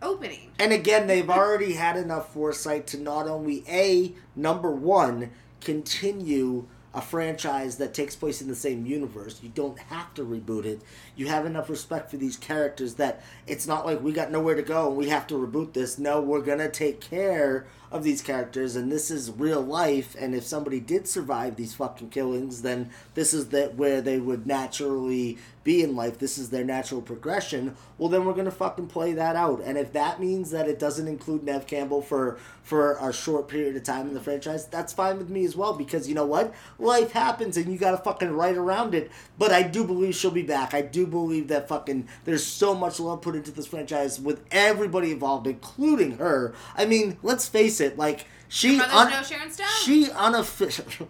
opening. 0.03 0.53
And 0.59 0.73
again, 0.73 1.07
they've 1.07 1.29
already 1.29 1.73
had 1.73 1.97
enough 1.97 2.33
foresight 2.33 2.87
to 2.89 2.99
not 2.99 3.27
only 3.27 3.65
a 3.69 4.15
number 4.37 4.71
one 4.71 5.31
continue 5.61 6.67
a 6.95 7.01
franchise 7.03 7.77
that 7.77 7.93
takes 7.95 8.17
place 8.17 8.41
in 8.41 8.49
the 8.49 8.55
same 8.55 8.87
universe. 8.87 9.41
You 9.43 9.51
don't 9.51 9.79
have 9.79 10.15
to 10.15 10.25
reboot 10.25 10.65
it. 10.65 10.81
You 11.17 11.27
have 11.27 11.45
enough 11.45 11.69
respect 11.69 12.11
for 12.11 12.17
these 12.17 12.37
characters 12.37 12.95
that 12.95 13.23
it's 13.47 13.67
not 13.67 13.85
like 13.85 14.03
we 14.03 14.13
got 14.13 14.31
nowhere 14.31 14.55
to 14.55 14.63
go 14.63 14.89
and 14.89 14.97
we 14.97 15.09
have 15.09 15.27
to 15.29 15.35
reboot 15.35 15.75
this. 15.75 15.99
No, 15.99 16.21
we're 16.21 16.41
gonna 16.41 16.71
take 16.71 17.01
care 17.01 17.67
of 17.91 18.05
these 18.05 18.21
characters 18.21 18.77
and 18.77 18.93
this 18.93 19.11
is 19.11 19.31
real 19.31 19.63
life 19.63 20.15
and 20.19 20.35
if 20.35 20.45
somebody 20.45 20.79
did 20.79 21.09
survive 21.09 21.57
these 21.57 21.75
fucking 21.75 22.11
killings 22.11 22.63
then 22.63 22.91
this 23.15 23.33
is 23.33 23.49
that 23.49 23.75
where 23.77 24.01
they 24.01 24.19
would 24.19 24.47
naturally 24.47 25.39
be 25.69 25.83
in 25.83 25.95
life. 25.95 26.19
This 26.19 26.39
is 26.39 26.49
their 26.49 26.65
natural 26.65 27.03
progression. 27.03 27.77
Well 27.99 28.09
then 28.09 28.25
we're 28.25 28.33
gonna 28.33 28.51
fucking 28.51 28.87
play 28.87 29.13
that 29.13 29.37
out. 29.37 29.61
And 29.63 29.77
if 29.77 29.93
that 29.93 30.19
means 30.19 30.51
that 30.51 30.67
it 30.67 30.79
doesn't 30.79 31.07
include 31.07 31.43
Neve 31.45 31.67
Campbell 31.67 32.01
for 32.01 32.39
for 32.63 32.93
a 33.07 33.13
short 33.13 33.49
period 33.49 33.77
of 33.77 33.83
time 33.83 34.09
in 34.09 34.15
the 34.15 34.21
franchise 34.21 34.67
that's 34.67 34.93
fine 34.95 35.19
with 35.19 35.29
me 35.29 35.45
as 35.45 35.57
well 35.57 35.75
because 35.75 36.09
you 36.09 36.15
know 36.15 36.25
what? 36.25 36.55
Life 36.79 37.13
happens 37.13 37.59
and 37.59 37.71
you 37.71 37.79
gotta 37.79 37.99
fucking 37.99 38.31
write 38.31 38.57
around 38.57 38.95
it. 38.95 39.11
But 39.37 39.53
i 39.53 39.63
do 39.63 39.85
believe 39.85 40.15
she'll 40.15 40.31
be 40.31 40.43
back. 40.43 40.73
I 40.73 40.81
do 40.81 41.07
believe 41.07 41.49
that 41.49 41.69
fucking 41.69 42.09
there's 42.25 42.47
so 42.47 42.75
much 42.75 42.99
love 42.99 43.21
put 43.21 43.37
into 43.37 43.51
this 43.51 43.67
franchise 43.67 44.19
with 44.19 44.43
everybody 44.51 45.13
involved 45.13 45.47
including 45.47 46.13
her. 46.13 46.55
I 46.77 46.87
mean 46.87 47.19
let's 47.23 47.47
face 47.47 47.78
it 47.81 47.99
like 47.99 48.27
she 48.49 48.81
un- 48.81 49.11
know 49.11 49.23
Sharon 49.23 49.51
Stone. 49.51 49.67
she 49.83 50.11
unofficial. 50.11 50.85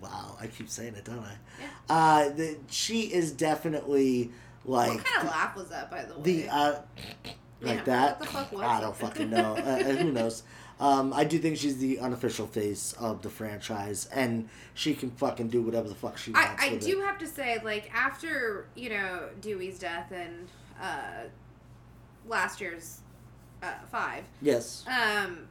wow, 0.00 0.36
I 0.40 0.46
keep 0.46 0.68
saying 0.68 0.94
it, 0.94 1.04
don't 1.04 1.18
I? 1.24 1.36
Uh, 1.88 2.28
the, 2.30 2.56
she 2.70 3.02
is 3.12 3.32
definitely 3.32 4.30
like 4.64 4.94
what 4.94 5.04
kind 5.04 5.26
of 5.26 5.32
laugh 5.32 5.56
was 5.56 5.68
that, 5.68 5.90
by 5.90 6.04
the 6.04 6.14
way? 6.14 6.22
the 6.22 6.48
uh, 6.48 6.80
like 7.60 7.78
Yeah, 7.78 7.84
that. 7.84 8.20
what 8.20 8.28
the 8.28 8.34
fuck 8.34 8.52
was 8.52 8.60
that? 8.60 8.70
I 8.70 8.80
don't 8.80 8.96
fucking 8.96 9.30
know. 9.30 9.54
uh, 9.56 9.60
uh, 9.60 9.82
who 9.96 10.12
knows? 10.12 10.42
Um, 10.78 11.14
I 11.14 11.24
do 11.24 11.38
think 11.38 11.56
she's 11.56 11.78
the 11.78 12.00
unofficial 12.00 12.46
face 12.46 12.92
of 13.00 13.22
the 13.22 13.30
franchise, 13.30 14.10
and 14.12 14.46
she 14.74 14.92
can 14.94 15.10
fucking 15.10 15.48
do 15.48 15.62
whatever 15.62 15.88
the 15.88 15.94
fuck 15.94 16.18
she 16.18 16.32
wants. 16.32 16.62
I, 16.62 16.66
I 16.66 16.76
do 16.76 17.00
it. 17.00 17.04
have 17.06 17.16
to 17.20 17.26
say, 17.26 17.58
like 17.64 17.90
after 17.94 18.66
you 18.74 18.90
know 18.90 19.30
Dewey's 19.40 19.78
death 19.78 20.12
and 20.12 20.48
uh, 20.78 21.28
last 22.28 22.60
year's 22.60 23.00
uh, 23.66 23.86
five, 23.90 24.24
Yes. 24.42 24.84
um, 24.86 25.48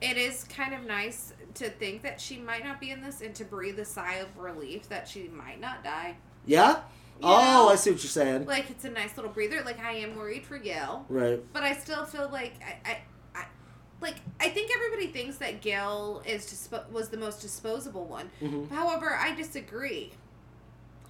it 0.00 0.16
is 0.16 0.44
kind 0.44 0.74
of 0.74 0.84
nice 0.84 1.32
to 1.54 1.68
think 1.70 2.02
that 2.02 2.20
she 2.20 2.38
might 2.38 2.64
not 2.64 2.80
be 2.80 2.90
in 2.90 3.02
this 3.02 3.20
and 3.20 3.34
to 3.36 3.44
breathe 3.44 3.78
a 3.78 3.84
sigh 3.84 4.14
of 4.16 4.36
relief 4.38 4.88
that 4.88 5.06
she 5.06 5.28
might 5.28 5.60
not 5.60 5.84
die. 5.84 6.16
Yeah. 6.46 6.76
You 7.20 7.28
Oh, 7.28 7.40
know? 7.66 7.68
I 7.68 7.76
see 7.76 7.90
what 7.92 8.02
you're 8.02 8.10
saying. 8.10 8.46
Like 8.46 8.68
it's 8.70 8.84
a 8.84 8.90
nice 8.90 9.16
little 9.16 9.30
breather. 9.30 9.62
Like 9.62 9.78
I 9.80 9.92
am 9.92 10.16
worried 10.16 10.44
for 10.44 10.58
Gale, 10.58 11.04
right. 11.08 11.40
but 11.52 11.62
I 11.62 11.74
still 11.74 12.04
feel 12.04 12.28
like 12.32 12.54
I. 12.84 12.90
I 12.90 12.98
like 14.00 14.16
I 14.40 14.48
think 14.48 14.72
everybody 14.74 15.06
thinks 15.06 15.36
that 15.36 15.60
Gale 15.60 16.22
is 16.26 16.44
dispo- 16.46 16.90
was 16.90 17.10
the 17.10 17.16
most 17.16 17.40
disposable 17.40 18.06
one. 18.06 18.28
Mhm. 18.40 18.68
However, 18.70 19.14
I 19.14 19.32
disagree. 19.36 20.12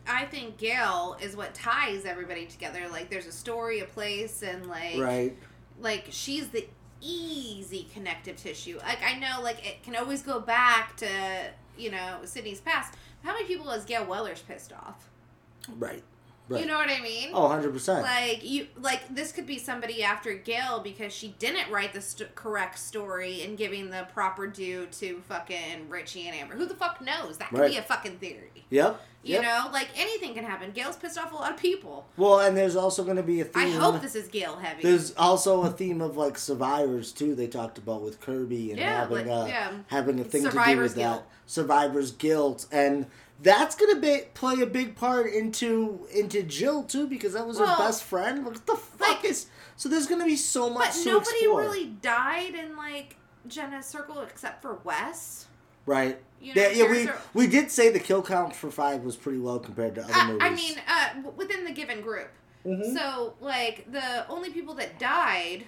I 0.06 0.26
think 0.26 0.58
Gale 0.58 1.16
is 1.22 1.34
what 1.34 1.54
ties 1.54 2.04
everybody 2.04 2.44
together. 2.44 2.86
Like 2.90 3.08
there's 3.08 3.26
a 3.26 3.32
story, 3.32 3.80
a 3.80 3.86
place, 3.86 4.42
and 4.42 4.66
like 4.66 4.98
Right. 4.98 5.34
Like 5.80 6.06
she's 6.10 6.48
the 6.48 6.66
easy 7.00 7.88
connective 7.92 8.36
tissue. 8.36 8.78
Like 8.78 9.02
I 9.02 9.18
know 9.18 9.42
like 9.42 9.66
it 9.66 9.82
can 9.82 9.96
always 9.96 10.22
go 10.22 10.40
back 10.40 10.96
to, 10.98 11.08
you 11.76 11.90
know, 11.90 12.20
Sidney's 12.24 12.60
past. 12.60 12.94
How 13.22 13.32
many 13.32 13.46
people 13.46 13.70
has 13.70 13.84
Gale 13.84 14.04
Weathers' 14.04 14.42
pissed 14.42 14.72
off? 14.72 15.08
Right. 15.78 16.02
Right. 16.52 16.60
You 16.62 16.66
know 16.66 16.76
what 16.78 16.88
I 16.90 17.00
mean? 17.00 17.30
Oh, 17.32 17.42
100%. 17.48 18.02
Like 18.02 18.42
you 18.48 18.66
like 18.80 19.14
this 19.14 19.32
could 19.32 19.46
be 19.46 19.58
somebody 19.58 20.02
after 20.02 20.34
Gale 20.34 20.80
because 20.80 21.12
she 21.12 21.34
didn't 21.38 21.70
write 21.70 21.92
the 21.92 22.00
st- 22.00 22.34
correct 22.34 22.78
story 22.78 23.42
and 23.42 23.56
giving 23.58 23.90
the 23.90 24.06
proper 24.12 24.46
due 24.46 24.86
to 24.86 25.20
fucking 25.28 25.88
Richie 25.88 26.26
and 26.28 26.36
Amber. 26.36 26.54
Who 26.54 26.66
the 26.66 26.74
fuck 26.74 27.00
knows? 27.00 27.38
That 27.38 27.50
could 27.50 27.58
Right. 27.60 27.70
be 27.72 27.76
a 27.78 27.82
fucking 27.82 28.18
theory. 28.18 28.64
Yep. 28.70 29.00
You 29.24 29.34
yep. 29.34 29.42
know, 29.44 29.70
like 29.72 29.86
anything 29.96 30.34
can 30.34 30.42
happen. 30.44 30.72
Gale's 30.72 30.96
pissed 30.96 31.16
off 31.16 31.30
a 31.30 31.36
lot 31.36 31.52
of 31.52 31.56
people. 31.56 32.06
Well, 32.16 32.40
and 32.40 32.56
there's 32.56 32.74
also 32.74 33.04
going 33.04 33.18
to 33.18 33.22
be 33.22 33.40
a 33.40 33.44
I 33.54 33.66
theme. 33.66 33.78
hope 33.78 34.00
this 34.02 34.16
is 34.16 34.26
Gail 34.26 34.56
heavy. 34.56 34.82
There's 34.82 35.14
also 35.14 35.62
a 35.62 35.70
theme 35.70 36.00
of 36.00 36.16
like 36.16 36.36
survivors 36.36 37.12
too. 37.12 37.36
They 37.36 37.46
talked 37.46 37.78
about 37.78 38.02
with 38.02 38.20
Kirby 38.20 38.70
and 38.72 38.80
Yeah, 38.80 38.98
having 39.00 39.28
like- 39.28 39.46
a 39.46 39.48
yeah. 39.48 39.72
having 39.88 40.18
a 40.18 40.24
thing 40.24 40.42
to 40.42 40.50
do 40.50 40.56
with 40.80 40.96
guilt. 40.96 40.96
that 40.96 41.24
survivor's 41.46 42.10
guilt, 42.10 42.66
and 42.72 43.06
that's 43.42 43.74
gonna 43.74 44.00
be, 44.00 44.20
play 44.34 44.60
a 44.60 44.66
big 44.66 44.94
part 44.96 45.26
into 45.32 46.06
into 46.14 46.42
Jill 46.42 46.84
too 46.84 47.06
because 47.06 47.32
that 47.34 47.46
was 47.46 47.58
Well, 47.58 47.68
her 47.76 47.84
best 47.84 48.04
friend. 48.04 48.44
What 48.44 48.64
the 48.66 48.76
fuck 48.76 49.08
like- 49.22 49.24
is? 49.24 49.46
So 49.76 49.88
there's 49.88 50.06
gonna 50.06 50.24
be 50.26 50.36
so 50.36 50.70
much 50.70 50.94
but 50.96 51.06
nobody 51.06 51.36
explore. 51.38 51.60
really 51.62 51.86
died 51.86 52.54
in 52.54 52.76
like 52.76 53.16
Jenna's 53.48 53.86
circle 53.86 54.20
except 54.20 54.62
for 54.62 54.74
Wes. 54.84 55.46
right. 55.86 56.20
You 56.40 56.54
know, 56.56 56.62
yeah, 56.62 56.68
yeah, 56.70 56.90
we 56.90 57.04
character- 57.04 57.22
we 57.34 57.46
did 57.46 57.70
say 57.70 57.88
the 57.90 58.00
kill 58.00 58.20
count 58.22 58.54
for 58.56 58.68
five 58.70 59.02
was 59.02 59.14
pretty 59.16 59.38
low 59.38 59.60
compared 59.60 59.94
to 59.94 60.02
other 60.02 60.12
I, 60.12 60.26
movies. 60.26 60.42
I 60.42 60.50
mean, 60.50 61.24
uh, 61.26 61.30
within 61.36 61.64
the 61.64 61.70
given 61.70 62.00
group. 62.00 62.30
Mhm. 62.66 62.96
So, 62.96 63.34
like, 63.40 63.86
the 63.92 64.26
only 64.28 64.50
people 64.50 64.74
that 64.74 64.98
died 64.98 65.66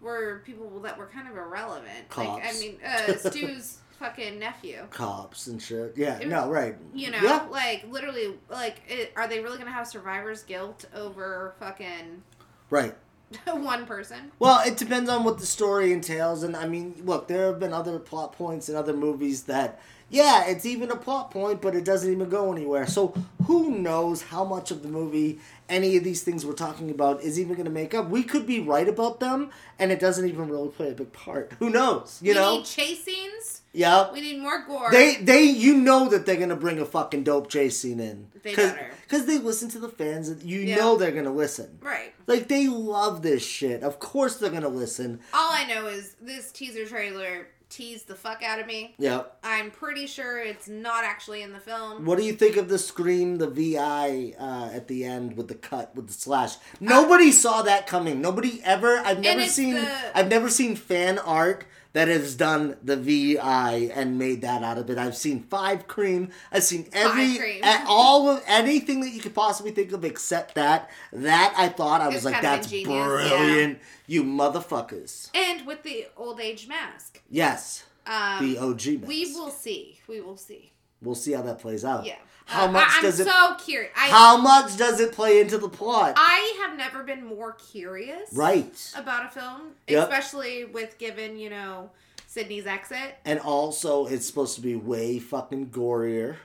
were 0.00 0.40
people 0.46 0.80
that 0.80 0.96
were 0.96 1.06
kind 1.06 1.28
of 1.28 1.36
irrelevant. 1.36 2.16
Like, 2.16 2.28
I 2.46 2.52
mean, 2.58 2.78
uh, 2.82 3.12
Stu's 3.18 3.76
fucking 4.00 4.38
nephew. 4.38 4.86
cops 4.90 5.46
and 5.46 5.62
shit. 5.62 5.92
Yeah, 5.96 6.18
It- 6.18 6.26
no, 6.28 6.48
right. 6.48 6.74
You 6.92 7.10
know, 7.12 7.18
Yeah, 7.22 7.46
like 7.50 7.84
literally, 7.88 8.34
like, 8.48 8.76
it, 8.88 9.12
are 9.14 9.28
they 9.28 9.38
really 9.40 9.58
gonna 9.58 9.70
have 9.70 9.86
survivor's 9.86 10.42
guilt 10.42 10.86
over 10.94 11.54
fucking 11.60 12.22
right. 12.70 12.94
one 13.46 13.86
person? 13.86 14.32
Well, 14.40 14.66
it 14.66 14.76
depends 14.76 15.08
on 15.08 15.22
what 15.22 15.38
the 15.38 15.46
story 15.46 15.92
entails, 15.92 16.42
and 16.42 16.56
I 16.56 16.66
mean, 16.66 17.00
look, 17.04 17.28
there 17.28 17.46
have 17.46 17.60
been 17.60 17.72
other 17.72 17.98
plot 18.00 18.32
points 18.32 18.68
in 18.68 18.74
other 18.74 18.92
movies 18.94 19.44
that, 19.44 19.80
yeah, 20.08 20.46
it's 20.46 20.66
even 20.66 20.90
a 20.90 20.96
plot 20.96 21.30
point, 21.30 21.60
but 21.62 21.76
it 21.76 21.84
doesn't 21.84 22.10
even 22.10 22.28
go 22.28 22.50
anywhere. 22.52 22.86
So 22.88 23.14
who 23.46 23.70
knows 23.70 24.22
how 24.22 24.44
much 24.44 24.72
of 24.72 24.82
the 24.82 24.88
movie 24.88 25.38
any 25.70 25.96
of 25.96 26.04
these 26.04 26.22
things 26.22 26.44
we're 26.44 26.52
talking 26.52 26.90
about 26.90 27.22
is 27.22 27.38
even 27.40 27.54
going 27.54 27.64
to 27.64 27.70
make 27.70 27.94
up? 27.94 28.10
We 28.10 28.22
could 28.22 28.46
be 28.46 28.60
right 28.60 28.88
about 28.88 29.20
them, 29.20 29.50
and 29.78 29.90
it 29.90 30.00
doesn't 30.00 30.28
even 30.28 30.48
really 30.48 30.68
play 30.68 30.90
a 30.90 30.94
big 30.94 31.12
part. 31.12 31.52
Who 31.58 31.70
knows? 31.70 32.18
You 32.22 32.32
we 32.32 32.34
know? 32.34 32.56
need 32.58 32.64
chase 32.66 33.04
scenes. 33.04 33.62
Yep. 33.72 34.12
We 34.12 34.20
need 34.20 34.40
more 34.42 34.64
gore. 34.66 34.90
They 34.90 35.14
they 35.16 35.42
you 35.44 35.76
know 35.76 36.08
that 36.08 36.26
they're 36.26 36.36
gonna 36.36 36.56
bring 36.56 36.80
a 36.80 36.84
fucking 36.84 37.22
dope 37.22 37.48
chase 37.48 37.78
scene 37.78 38.00
in. 38.00 38.26
They 38.42 38.52
Cause, 38.54 38.72
better. 38.72 38.90
'cause 39.08 39.26
they 39.26 39.38
listen 39.38 39.68
to 39.70 39.78
the 39.78 39.88
fans. 39.88 40.28
and 40.28 40.42
You 40.42 40.58
Yeah. 40.58 40.74
know 40.76 40.96
they're 40.96 41.12
gonna 41.12 41.32
listen. 41.32 41.78
right. 41.80 42.12
Like 42.26 42.48
they 42.48 42.66
love 42.66 43.22
this 43.22 43.44
shit. 43.46 43.84
Of 43.84 44.00
course 44.00 44.36
they're 44.38 44.50
gonna 44.50 44.68
listen. 44.68 45.20
All 45.32 45.52
I 45.52 45.66
know 45.72 45.86
is 45.86 46.16
this 46.20 46.50
teaser 46.50 46.84
trailer 46.84 47.46
teased 47.70 48.08
the 48.08 48.14
fuck 48.14 48.42
out 48.42 48.58
of 48.58 48.66
me. 48.66 48.94
Yep. 48.98 49.38
I'm 49.42 49.70
pretty 49.70 50.06
sure 50.06 50.38
it's 50.42 50.68
not 50.68 51.04
actually 51.04 51.42
in 51.42 51.52
the 51.52 51.60
film. 51.60 52.04
What 52.04 52.18
do 52.18 52.24
you 52.24 52.32
think 52.34 52.56
of 52.56 52.68
the 52.68 52.78
scream, 52.78 53.38
the 53.38 53.48
VI 53.48 54.34
uh, 54.38 54.70
at 54.74 54.88
the 54.88 55.04
end 55.04 55.36
with 55.36 55.48
the 55.48 55.54
cut 55.54 55.94
with 55.96 56.08
the 56.08 56.12
slash? 56.12 56.56
Nobody 56.80 57.30
saw 57.32 57.62
that 57.62 57.86
coming. 57.86 58.20
Nobody 58.20 58.60
ever. 58.64 58.98
I've 58.98 59.20
never 59.20 59.44
seen. 59.46 59.74
the- 59.74 60.18
I've 60.18 60.28
never 60.28 60.48
seen 60.50 60.76
fan 60.76 61.18
art 61.18 61.64
that 61.92 62.08
has 62.08 62.34
done 62.36 62.76
the 62.82 62.96
VI 62.96 63.90
and 63.94 64.18
made 64.18 64.42
that 64.42 64.62
out 64.62 64.78
of 64.78 64.88
it. 64.90 64.98
I've 64.98 65.16
seen 65.16 65.42
Five 65.42 65.88
Cream. 65.88 66.30
I've 66.52 66.62
seen 66.62 66.88
every 66.92 67.36
Cream. 67.36 67.62
all 67.86 68.28
of 68.28 68.42
anything 68.46 69.00
that 69.00 69.10
you 69.10 69.20
could 69.20 69.34
possibly 69.34 69.72
think 69.72 69.92
of 69.92 70.04
except 70.04 70.54
that. 70.54 70.88
That 71.12 71.52
I 71.56 71.68
thought 71.68 72.00
I 72.00 72.06
was 72.06 72.16
It's 72.16 72.24
like, 72.24 72.42
that's 72.42 72.66
ingenious, 72.66 72.86
brilliant. 73.30 73.78
You 74.06 74.22
motherfuckers. 74.24 75.30
And 75.34 75.66
with 75.66 75.82
the 75.82 76.06
old 76.16 76.40
age 76.40 76.68
mask. 76.68 77.20
Yes, 77.28 77.84
Um, 78.06 78.46
the 78.52 78.58
OG. 78.58 78.86
Mask. 79.00 79.08
We 79.08 79.32
will 79.34 79.50
see. 79.50 79.98
We 80.08 80.20
will 80.20 80.36
see. 80.36 80.72
We'll 81.02 81.14
see 81.14 81.32
how 81.32 81.42
that 81.42 81.58
plays 81.60 81.84
out. 81.84 82.04
Yeah. 82.06 82.16
How 82.50 82.66
much 82.70 82.88
I, 82.88 82.96
I'm 82.96 83.02
does 83.02 83.20
it? 83.20 83.26
so 83.26 83.54
curious. 83.64 83.92
I, 83.96 84.08
how 84.08 84.36
much 84.36 84.76
does 84.76 85.00
it 85.00 85.12
play 85.12 85.40
into 85.40 85.56
the 85.58 85.68
plot? 85.68 86.14
I 86.16 86.58
have 86.66 86.76
never 86.76 87.02
been 87.04 87.24
more 87.24 87.52
curious 87.52 88.32
right. 88.32 88.92
about 88.96 89.26
a 89.26 89.28
film, 89.28 89.72
Yep. 89.88 90.02
especially 90.08 90.64
with 90.64 90.98
given, 90.98 91.38
you 91.38 91.50
know, 91.50 91.90
Sidney's 92.26 92.66
exit. 92.66 93.16
And 93.24 93.38
also, 93.40 94.06
it's 94.06 94.26
supposed 94.26 94.54
to 94.56 94.60
be 94.60 94.76
way 94.76 95.18
fucking 95.18 95.70
gorier. 95.70 96.36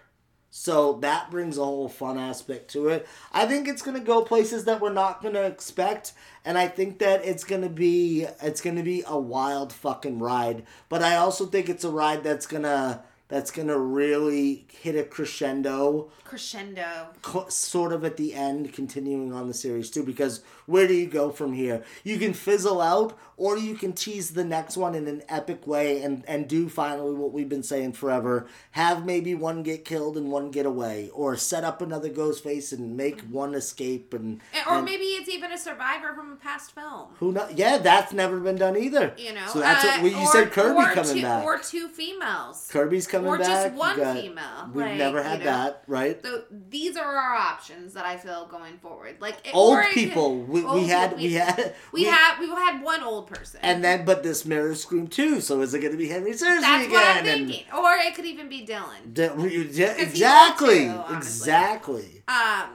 So 0.57 0.93
that 1.01 1.31
brings 1.31 1.57
a 1.57 1.65
whole 1.65 1.89
fun 1.89 2.17
aspect 2.17 2.71
to 2.71 2.87
it. 2.87 3.05
I 3.33 3.45
think 3.45 3.67
it's 3.67 3.81
gonna 3.81 3.99
go 3.99 4.21
places 4.23 4.63
that 4.65 4.79
we're 4.79 4.93
not 4.93 5.21
gonna 5.21 5.41
expect, 5.41 6.13
and 6.45 6.57
I 6.57 6.69
think 6.69 6.99
that 6.99 7.25
it's 7.25 7.43
gonna 7.43 7.67
be 7.67 8.25
it's 8.41 8.61
gonna 8.61 8.81
be 8.83 9.03
a 9.05 9.19
wild 9.19 9.73
fucking 9.73 10.19
ride. 10.19 10.63
But 10.87 11.03
I 11.03 11.17
also 11.17 11.45
think 11.45 11.67
it's 11.67 11.83
a 11.83 11.89
ride 11.89 12.23
that's 12.23 12.47
gonna 12.47 13.03
that's 13.27 13.49
gonna 13.51 13.77
really 13.77 14.65
hit 14.81 14.95
a 14.95 15.03
crescendo 15.03 16.11
Crescendo. 16.23 17.07
co- 17.21 17.47
sort 17.49 17.91
of 17.91 18.03
at 18.03 18.17
the 18.17 18.33
end, 18.33 18.71
continuing 18.73 19.33
on 19.33 19.47
the 19.47 19.53
series 19.53 19.89
too. 19.89 20.03
Because 20.03 20.41
where 20.65 20.87
do 20.87 20.93
you 20.93 21.07
go 21.07 21.31
from 21.31 21.53
here? 21.53 21.83
You 22.03 22.17
can 22.17 22.33
fizzle 22.33 22.81
out, 22.81 23.17
or 23.37 23.57
you 23.57 23.75
can 23.75 23.93
tease 23.93 24.31
the 24.31 24.43
next 24.43 24.77
one 24.77 24.95
in 24.95 25.07
an 25.07 25.23
epic 25.29 25.65
way 25.65 26.01
and 26.01 26.23
and 26.27 26.47
do 26.47 26.69
finally 26.69 27.13
what 27.15 27.31
we've 27.31 27.49
been 27.49 27.63
saying 27.63 27.93
forever: 27.93 28.45
have 28.71 29.05
maybe 29.05 29.33
one 29.33 29.63
get 29.63 29.85
killed 29.85 30.17
and 30.17 30.31
one 30.31 30.51
get 30.51 30.65
away, 30.65 31.09
or 31.13 31.35
set 31.35 31.63
up 31.63 31.81
another 31.81 32.09
ghost 32.09 32.43
face 32.43 32.71
and 32.71 32.95
make 32.97 33.21
one 33.21 33.55
escape 33.55 34.13
and 34.13 34.39
And- 34.53 34.67
Or 34.67 34.75
and 34.77 34.85
maybe 34.85 35.03
it's 35.03 35.29
even 35.29 35.51
a 35.51 35.57
survivor 35.57 36.13
from 36.15 36.31
a 36.33 36.35
past 36.35 36.73
film. 36.75 37.09
who 37.19 37.31
know? 37.31 37.47
Yeah, 37.55 37.77
that's 37.79 38.13
never 38.13 38.39
been 38.39 38.55
done 38.57 38.77
either. 38.77 39.13
You 39.17 39.33
know, 39.33 39.47
so 39.47 39.59
that's 39.59 39.83
uh, 39.83 39.87
what 40.01 40.01
well, 40.03 40.11
you 40.11 40.27
or- 40.27 40.31
said. 40.31 40.51
Kirby 40.51 40.93
coming 40.93 41.15
two, 41.15 41.21
back. 41.21 41.43
or 41.43 41.57
two 41.59 41.87
females. 41.87 42.67
Kirby's 42.71 43.07
coming 43.15 43.27
or 43.29 43.37
back. 43.37 43.47
just 43.47 43.73
one 43.75 43.97
got- 43.97 44.17
female. 44.17 44.69
We've 44.73 44.85
like, 44.85 44.97
never 44.97 45.17
you 45.17 45.23
had 45.23 45.39
know. 45.39 45.45
that, 45.45 45.83
right? 45.87 46.21
So 46.23 46.43
these 46.69 46.95
are 46.97 47.15
our 47.15 47.35
options 47.35 47.93
that 47.93 48.05
I 48.05 48.17
feel 48.17 48.45
going 48.47 48.77
forward. 48.77 49.17
Like 49.19 49.35
it- 49.47 49.53
Old 49.55 49.77
or 49.77 49.83
people. 49.93 50.37
We, 50.41 50.63
we 50.63 50.87
had 50.87 51.11
people. 51.11 51.23
we 51.23 51.33
had 51.33 51.73
we, 51.91 52.03
had 52.05 52.39
we 52.39 52.47
had 52.47 52.81
one 52.81 53.03
old 53.03 53.27
person. 53.27 53.59
and 53.63 53.83
then 53.83 54.05
but 54.05 54.23
this 54.23 54.45
mirror 54.45 54.75
scream 54.75 55.07
too. 55.07 55.41
So 55.41 55.61
is 55.61 55.73
it 55.73 55.79
going 55.79 55.91
to 55.91 55.97
be 55.97 56.07
Henry 56.07 56.31
Czerny 56.31 56.61
that's 56.61 56.85
again? 56.85 56.91
what 56.91 57.03
I'm 57.07 57.17
And- 57.25 57.47
thinking. 57.49 57.65
Or 57.75 57.91
it 57.93 58.15
could 58.15 58.25
even 58.25 58.49
be 58.49 58.65
Dylan. 58.65 59.35
We- 59.37 59.67
yeah, 59.71 59.93
exactly, 59.97 60.91
exactly. 61.15 62.23
Um, 62.27 62.69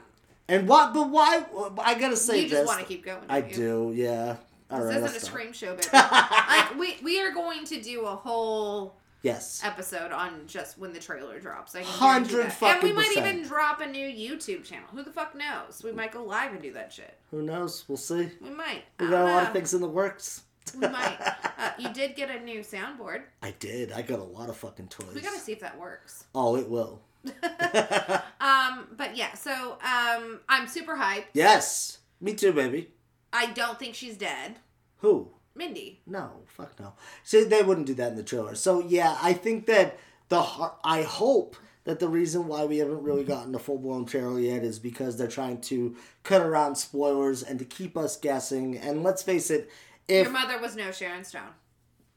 And 0.49 0.66
what? 0.68 0.93
But 0.93 1.11
why? 1.11 1.45
I 1.78 1.95
gotta 1.95 2.16
say 2.16 2.43
you 2.43 2.49
just 2.49 2.66
want 2.66 2.80
to 2.80 2.86
keep 2.86 3.05
going. 3.05 3.22
I 3.28 3.38
you? 3.38 3.55
do. 3.55 3.93
Yeah. 3.95 4.36
All 4.70 4.80
right. 4.82 4.95
This 4.95 4.97
I'll 4.97 5.05
isn't 5.05 5.16
a 5.16 5.20
stop. 5.20 5.30
scream 5.30 5.53
show, 5.53 5.74
baby. 5.76 5.88
like 5.93 6.78
we 6.78 6.97
we 7.03 7.20
are 7.20 7.32
going 7.32 7.64
to 7.66 7.80
do 7.80 8.03
a 8.07 8.14
whole 8.16 8.97
Yes. 9.22 9.60
episode 9.64 10.12
on 10.12 10.46
just 10.46 10.78
when 10.78 10.92
the 10.92 10.98
trailer 11.00 11.38
drops. 11.40 11.74
I 11.74 11.82
can 11.82 11.88
Hundred 11.88 12.52
fucking. 12.52 12.74
And 12.76 12.82
we 12.82 12.92
might 12.92 13.14
even 13.16 13.42
drop 13.42 13.80
a 13.80 13.86
new 13.86 14.06
YouTube 14.08 14.64
channel. 14.64 14.88
Who 14.92 15.02
the 15.02 15.10
fuck 15.12 15.34
knows? 15.34 15.82
We 15.84 15.92
might 15.92 16.12
go 16.12 16.22
live 16.24 16.52
and 16.52 16.62
do 16.62 16.72
that 16.72 16.92
shit. 16.92 17.18
Who 17.30 17.42
knows? 17.42 17.84
We'll 17.88 17.98
see. 17.98 18.30
We 18.40 18.50
might. 18.50 18.84
We 18.98 19.06
got 19.08 19.08
a 19.08 19.10
don't 19.10 19.24
lot 19.34 19.42
know. 19.42 19.46
of 19.48 19.52
things 19.52 19.74
in 19.74 19.80
the 19.80 19.88
works. 19.88 20.42
We 20.74 20.86
might. 20.88 21.18
Uh, 21.58 21.70
you 21.78 21.92
did 21.92 22.14
get 22.16 22.30
a 22.30 22.40
new 22.40 22.60
soundboard. 22.60 23.22
I 23.42 23.52
did. 23.58 23.92
I 23.92 24.02
got 24.02 24.18
a 24.20 24.24
lot 24.24 24.48
of 24.48 24.56
fucking 24.56 24.88
toys. 24.88 25.14
We 25.14 25.20
gotta 25.20 25.38
see 25.38 25.52
if 25.52 25.60
that 25.60 25.78
works. 25.78 26.24
Oh, 26.34 26.56
it 26.56 26.68
will. 26.68 27.02
Um, 28.40 28.86
but 28.96 29.16
yeah, 29.16 29.34
so 29.34 29.76
um, 29.82 30.40
I'm 30.48 30.66
super 30.66 30.96
hyped. 30.96 31.26
Yes. 31.34 31.98
Me 32.22 32.32
too, 32.34 32.52
baby. 32.52 32.88
I 33.32 33.46
don't 33.52 33.78
think 33.78 33.94
she's 33.94 34.16
dead. 34.16 34.56
Who? 34.98 35.28
Mindy. 35.61 36.00
No, 36.06 36.30
fuck 36.46 36.80
no. 36.80 36.94
See, 37.22 37.44
they 37.44 37.62
wouldn't 37.62 37.86
do 37.86 37.94
that 37.94 38.12
in 38.12 38.16
the 38.16 38.22
trailer. 38.24 38.54
So 38.54 38.80
yeah, 38.80 39.16
I 39.22 39.34
think 39.34 39.66
that 39.66 39.98
the 40.30 40.40
I 40.82 41.02
hope 41.02 41.54
that 41.84 42.00
the 42.00 42.08
reason 42.08 42.46
why 42.48 42.64
we 42.64 42.78
haven't 42.78 43.02
really 43.02 43.24
gotten 43.24 43.54
a 43.54 43.58
full 43.58 43.78
blown 43.78 44.06
trailer 44.06 44.40
yet 44.40 44.62
is 44.64 44.78
because 44.78 45.16
they're 45.16 45.28
trying 45.28 45.61
to 45.62 45.96
cut 46.22 46.40
around 46.40 46.76
spoilers 46.76 47.42
and 47.42 47.58
to 47.58 47.64
keep 47.64 47.96
us 47.96 48.16
guessing. 48.16 48.76
And 48.78 49.02
let's 49.02 49.22
face 49.22 49.50
it, 49.50 49.70
if 50.08 50.24
Your 50.24 50.32
mother 50.32 50.58
was 50.58 50.76
no 50.76 50.90
Sharon 50.92 51.24
Stone. 51.24 51.42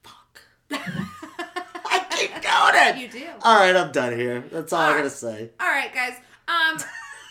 Fuck. 0.03 0.41
I 0.71 2.05
keep 2.11 2.31
doing 2.31 2.41
it, 2.41 2.97
You 3.13 3.19
do. 3.21 3.27
all 3.43 3.57
right, 3.59 3.75
I'm 3.75 3.91
done 3.91 4.17
here. 4.17 4.43
That's 4.51 4.71
all 4.73 4.81
I 4.81 4.87
All 4.91 4.97
gotta 4.97 5.09
say. 5.09 5.49
All 5.59 5.67
right, 5.67 5.93
guys. 5.93 6.13
Um, 6.47 6.77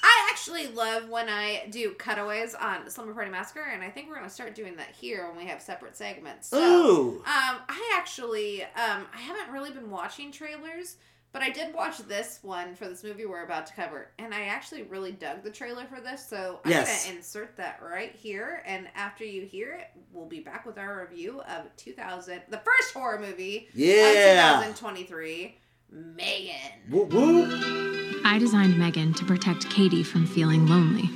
I 0.03 0.28
actually 0.30 0.66
love 0.68 1.09
when 1.09 1.28
I 1.28 1.66
do 1.70 1.92
cutaways 1.94 2.55
on 2.55 2.90
Slumber 2.90 3.14
Party 3.14 3.30
Massacre, 3.30 3.62
and 3.72 3.82
I 3.82 3.90
think 3.90 4.09
we're 4.09 4.16
gonna 4.16 4.28
start 4.30 4.55
doing 4.55 4.76
that 4.76 4.88
here 4.98 5.28
when 5.28 5.36
we 5.36 5.48
have 5.50 5.62
separate 5.62 5.96
segments. 5.96 6.48
So, 6.48 6.59
Ooh. 6.59 7.09
Um, 7.18 7.24
I 7.68 7.94
actually, 7.96 8.62
um, 8.64 9.07
I 9.14 9.18
haven't 9.18 9.53
really 9.53 9.70
been 9.70 9.90
watching 9.90 10.32
trailers, 10.32 10.96
but 11.32 11.40
I 11.40 11.48
did 11.50 11.72
watch 11.74 11.98
this 11.98 12.40
one 12.42 12.74
for 12.74 12.88
this 12.88 13.03
movie 13.05 13.24
we're 13.26 13.44
about 13.44 13.66
to 13.68 13.74
cover, 13.74 14.09
and 14.18 14.34
I 14.34 14.42
actually 14.46 14.82
really 14.82 15.12
dug 15.12 15.42
the 15.44 15.50
trailer 15.50 15.86
for 15.86 16.00
this. 16.00 16.26
So 16.28 16.61
I'm 16.64 16.70
Yes. 16.70 17.05
gonna 17.07 17.16
insert 17.16 17.57
that 17.57 17.80
right 17.82 18.12
here, 18.14 18.62
and 18.66 18.88
after 18.96 19.24
you 19.24 19.42
hear 19.46 19.72
it, 19.74 19.86
we'll 20.12 20.26
be 20.26 20.40
back 20.40 20.66
with 20.66 20.78
our 20.78 21.00
review 21.00 21.40
of 21.42 21.74
2000, 21.76 22.42
the 22.48 22.59
first 22.59 22.92
horror 22.92 23.18
movie 23.20 23.68
Yeah. 23.72 24.59
of 24.59 24.64
2023, 24.76 25.59
Megan. 25.93 26.55
Woo 26.90 27.05
woo. 27.05 28.22
I 28.24 28.38
designed 28.38 28.78
Megan 28.78 29.12
to 29.14 29.24
protect 29.24 29.68
Katie 29.68 30.03
from 30.03 30.26
feeling 30.26 30.66
lonely. 30.66 31.09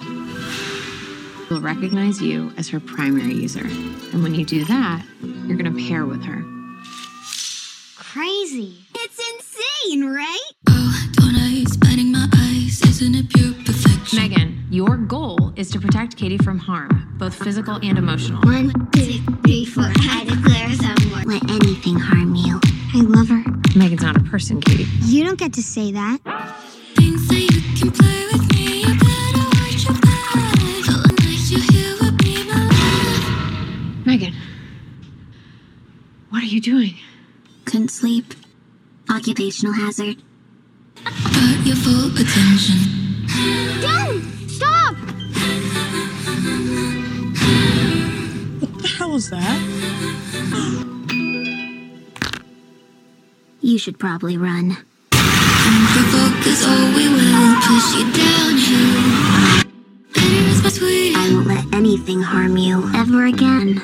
She'll 1.48 1.60
recognize 1.60 2.20
you 2.20 2.52
as 2.58 2.68
her 2.68 2.80
primary 2.80 3.32
user. 3.32 3.64
And 3.64 4.22
when 4.22 4.34
you 4.34 4.44
do 4.44 4.64
that, 4.64 5.02
you're 5.22 5.56
going 5.56 5.72
to 5.74 5.88
pair 5.88 6.04
with 6.04 6.22
her. 6.24 6.42
Crazy. 7.96 8.84
It's 8.96 9.18
insane, 9.32 10.04
right? 10.04 10.50
Oh, 10.68 11.08
don't 11.12 11.36
I 11.36 11.48
hate 11.48 11.68
spending 11.68 12.12
my 12.12 12.28
eyes? 12.34 12.82
Isn't 12.82 13.14
it 13.14 13.30
pure 13.30 13.54
perfection? 13.64 14.18
Megan, 14.18 14.66
your 14.70 14.96
goal 14.96 15.52
is 15.56 15.70
to 15.70 15.80
protect 15.80 16.16
Katie 16.16 16.38
from 16.38 16.58
harm, 16.58 17.14
both 17.18 17.34
physical 17.34 17.76
and 17.76 17.96
emotional. 17.96 18.42
One, 18.42 18.72
two, 18.92 19.22
three, 19.42 19.64
four. 19.64 19.84
I 19.86 20.24
declare 20.24 20.72
some 20.74 21.08
more. 21.10 21.22
Let 21.24 21.48
anything 21.50 21.98
harm 21.98 22.34
you. 22.34 22.60
I 22.94 23.00
love 23.00 23.28
her. 23.28 23.42
Megan's 23.76 24.02
not 24.02 24.16
a 24.16 24.20
person, 24.20 24.60
Katie. 24.60 24.86
You 25.02 25.24
don't 25.24 25.38
get 25.38 25.52
to 25.54 25.62
say 25.62 25.92
that. 25.92 26.20
Things 26.94 27.28
that 27.28 27.40
you 27.40 27.60
can 27.78 27.90
play 27.90 28.26
with 28.32 28.54
me. 28.54 28.82
You 28.82 28.94
better 28.98 29.44
watch 29.56 29.84
your 29.84 29.94
back. 30.00 30.56
Feel 30.84 31.00
like 31.02 31.50
you're 31.50 31.60
here 31.72 31.94
with 32.00 32.16
me, 32.24 32.44
my 32.44 32.62
love. 32.64 34.06
Megan, 34.06 34.34
what 36.30 36.42
are 36.42 36.46
you 36.46 36.60
doing? 36.60 36.94
Couldn't 37.64 37.90
sleep. 37.90 38.34
Occupational 39.10 39.74
hazard. 39.74 40.16
Got 41.04 41.66
your 41.66 41.76
full 41.76 42.10
attention. 42.16 42.78
Dad! 43.82 44.22
Stop! 44.48 44.96
What 48.60 48.82
the 48.82 48.88
hell 48.96 49.14
is 49.16 49.28
that? 49.30 49.95
You 53.66 53.78
should 53.78 53.98
probably 53.98 54.38
run. 54.38 54.76
Don't 55.10 55.86
provoke 55.90 56.46
us 56.46 56.62
or 56.64 56.94
we 56.94 57.08
will 57.08 57.56
push 57.66 57.96
you 57.96 58.04
downhill. 58.12 59.64
Bitter 60.14 60.48
is 60.50 60.62
my 60.62 60.68
sweet. 60.68 61.16
I 61.16 61.30
won't 61.32 61.48
let 61.48 61.74
anything 61.74 62.22
harm 62.22 62.56
you 62.56 62.88
ever 62.94 63.26
again. 63.26 63.80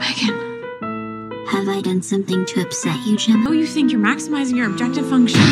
Megan, 0.00 1.46
Have 1.48 1.68
I 1.68 1.82
done 1.84 2.00
something 2.00 2.46
to 2.46 2.62
upset 2.62 3.06
you, 3.06 3.18
Gemma? 3.18 3.50
oh, 3.50 3.52
you 3.52 3.66
think 3.66 3.92
you're 3.92 4.00
maximizing 4.00 4.56
your 4.56 4.70
objective 4.70 5.06
function? 5.10 5.42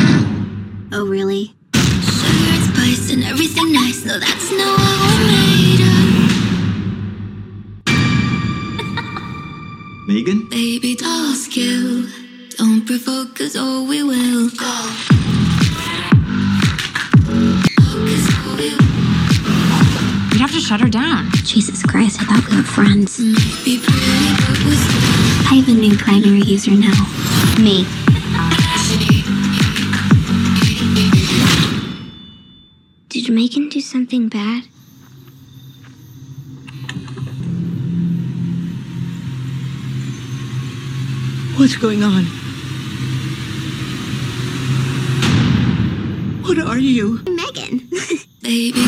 Oh, 0.91 1.05
really? 1.05 1.53
Sugar 1.75 2.49
and 2.49 2.63
spice 2.73 3.11
and 3.13 3.23
everything 3.25 3.71
nice. 3.73 4.03
No, 4.05 4.17
that's 4.17 4.51
not 4.51 4.79
what 4.79 5.19
we're 5.19 5.27
made 5.27 5.81
of. 6.09 6.14
Megan? 10.15 10.47
Baby 10.47 10.95
doll 10.95 11.33
skill. 11.33 12.07
Don't 12.57 12.85
provoke 12.85 13.41
us 13.41 13.57
or 13.57 13.83
we 13.85 14.01
will 14.01 14.47
go. 14.47 14.75
Provoke 17.25 18.07
us 18.15 18.25
or 18.31 18.55
we 18.55 18.69
will. 18.71 18.79
You'd 20.31 20.39
have 20.39 20.53
to 20.53 20.61
shut 20.61 20.79
her 20.79 20.87
down. 20.87 21.27
Jesus 21.43 21.83
Christ, 21.83 22.21
I 22.21 22.25
thought 22.27 22.49
we 22.49 22.55
were 22.55 22.63
friends. 22.63 23.17
Be 23.65 23.77
pretty, 23.77 24.31
but 24.39 24.57
we're 24.63 24.79
still. 24.79 25.51
I 25.51 25.55
have 25.59 25.67
a 25.67 25.73
new 25.73 25.97
primary 25.97 26.43
user 26.43 26.71
now. 26.71 26.95
Me. 27.59 27.83
Did 33.09 33.33
Megan 33.33 33.67
do 33.67 33.81
something 33.81 34.29
bad? 34.29 34.63
What's 41.57 41.77
going 41.77 42.03
on? 42.03 42.25
What 46.43 46.59
are 46.59 46.77
you? 46.77 47.19
Megan. 47.23 47.89
Baby. 48.41 48.83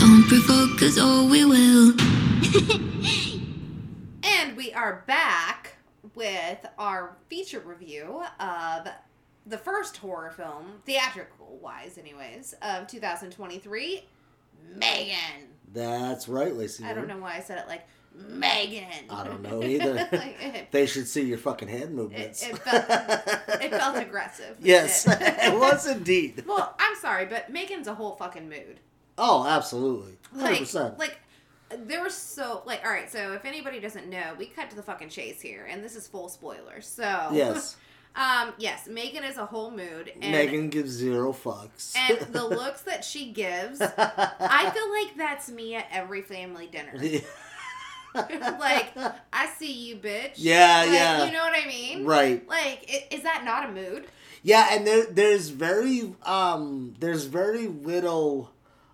Don't 0.00 0.24
provoke 0.26 0.82
us 0.82 0.98
or 0.98 1.28
we 1.28 1.44
will. 1.44 1.92
And 4.26 4.56
we 4.56 4.72
are 4.72 5.04
back 5.06 5.76
with 6.14 6.64
our 6.78 7.16
feature 7.28 7.60
review 7.60 8.22
of 8.40 8.88
the 9.46 9.58
first 9.58 9.98
horror 9.98 10.30
film, 10.30 10.80
theatrical 10.86 11.58
wise, 11.60 11.98
anyways, 11.98 12.54
of 12.62 12.86
2023, 12.86 14.04
Megan. 14.74 15.16
That's 15.72 16.28
right, 16.28 16.54
Lacy. 16.54 16.84
I 16.84 16.94
don't 16.94 17.08
know 17.08 17.18
why 17.18 17.36
I 17.36 17.40
said 17.40 17.58
it 17.58 17.68
like 17.68 17.86
Megan. 18.14 18.84
I 19.10 19.24
don't 19.24 19.42
know 19.42 19.62
either. 19.64 19.94
Like, 20.12 20.36
it, 20.40 20.70
they 20.70 20.86
should 20.86 21.06
see 21.08 21.22
your 21.22 21.38
fucking 21.38 21.68
hand 21.68 21.94
movements. 21.94 22.46
it 22.46 22.56
felt, 22.58 22.84
it 23.62 23.70
felt 23.70 23.96
aggressive. 24.02 24.56
yes, 24.60 25.06
It- 25.06 25.18
it 25.20 25.58
was 25.58 25.86
indeed. 25.86 26.44
well, 26.46 26.74
I'm 26.78 26.96
sorry, 26.96 27.26
but 27.26 27.50
Megan's 27.50 27.88
a 27.88 27.94
whole 27.94 28.12
fucking 28.16 28.48
mood. 28.48 28.80
Oh, 29.18 29.46
absolutely, 29.46 30.16
hundred 30.32 30.44
like, 30.50 30.58
percent. 30.60 30.98
like 30.98 31.18
there 31.86 32.02
was 32.02 32.14
so 32.14 32.62
like 32.66 32.84
all 32.84 32.90
right 32.92 33.10
so 33.10 33.32
if 33.32 33.44
anybody 33.44 33.80
doesn't 33.80 34.08
know 34.08 34.22
we 34.38 34.46
cut 34.46 34.70
to 34.70 34.76
the 34.76 34.82
fucking 34.82 35.08
chase 35.08 35.40
here 35.40 35.66
and 35.68 35.82
this 35.82 35.96
is 35.96 36.06
full 36.06 36.28
spoilers 36.28 36.86
so 36.86 37.30
Yes, 37.32 37.76
um 38.14 38.52
yes 38.58 38.86
megan 38.86 39.24
is 39.24 39.38
a 39.38 39.46
whole 39.46 39.70
mood 39.72 40.12
and 40.20 40.30
Megan 40.30 40.68
gives 40.68 40.90
zero 40.92 41.32
fucks. 41.32 41.96
and 41.96 42.18
the 42.32 42.46
looks 42.46 42.82
that 42.82 43.02
she 43.04 43.32
gives 43.32 43.80
i 43.80 44.70
feel 44.72 44.92
like 44.92 45.16
that's 45.16 45.50
me 45.50 45.74
at 45.74 45.86
every 45.90 46.22
family 46.22 46.68
dinner 46.68 46.92
like 48.60 48.92
i 49.32 49.46
see 49.58 49.72
you 49.72 49.96
bitch 49.96 50.32
Yeah, 50.36 50.84
Like, 50.86 50.92
yeah. 50.92 51.26
you 51.26 51.32
know 51.32 51.40
what 51.44 51.54
i 51.54 51.66
mean 51.66 52.04
right. 52.04 52.46
like 52.48 53.08
is 53.12 53.22
that 53.22 53.44
not 53.44 53.68
a 53.68 53.72
mood 53.72 54.06
Yeah, 54.42 54.68
and 54.72 54.86
there 54.86 55.06
there's 55.06 55.48
very 55.48 56.14
um 56.24 56.94
there's 57.00 57.24
very 57.24 57.66
little 57.66 58.50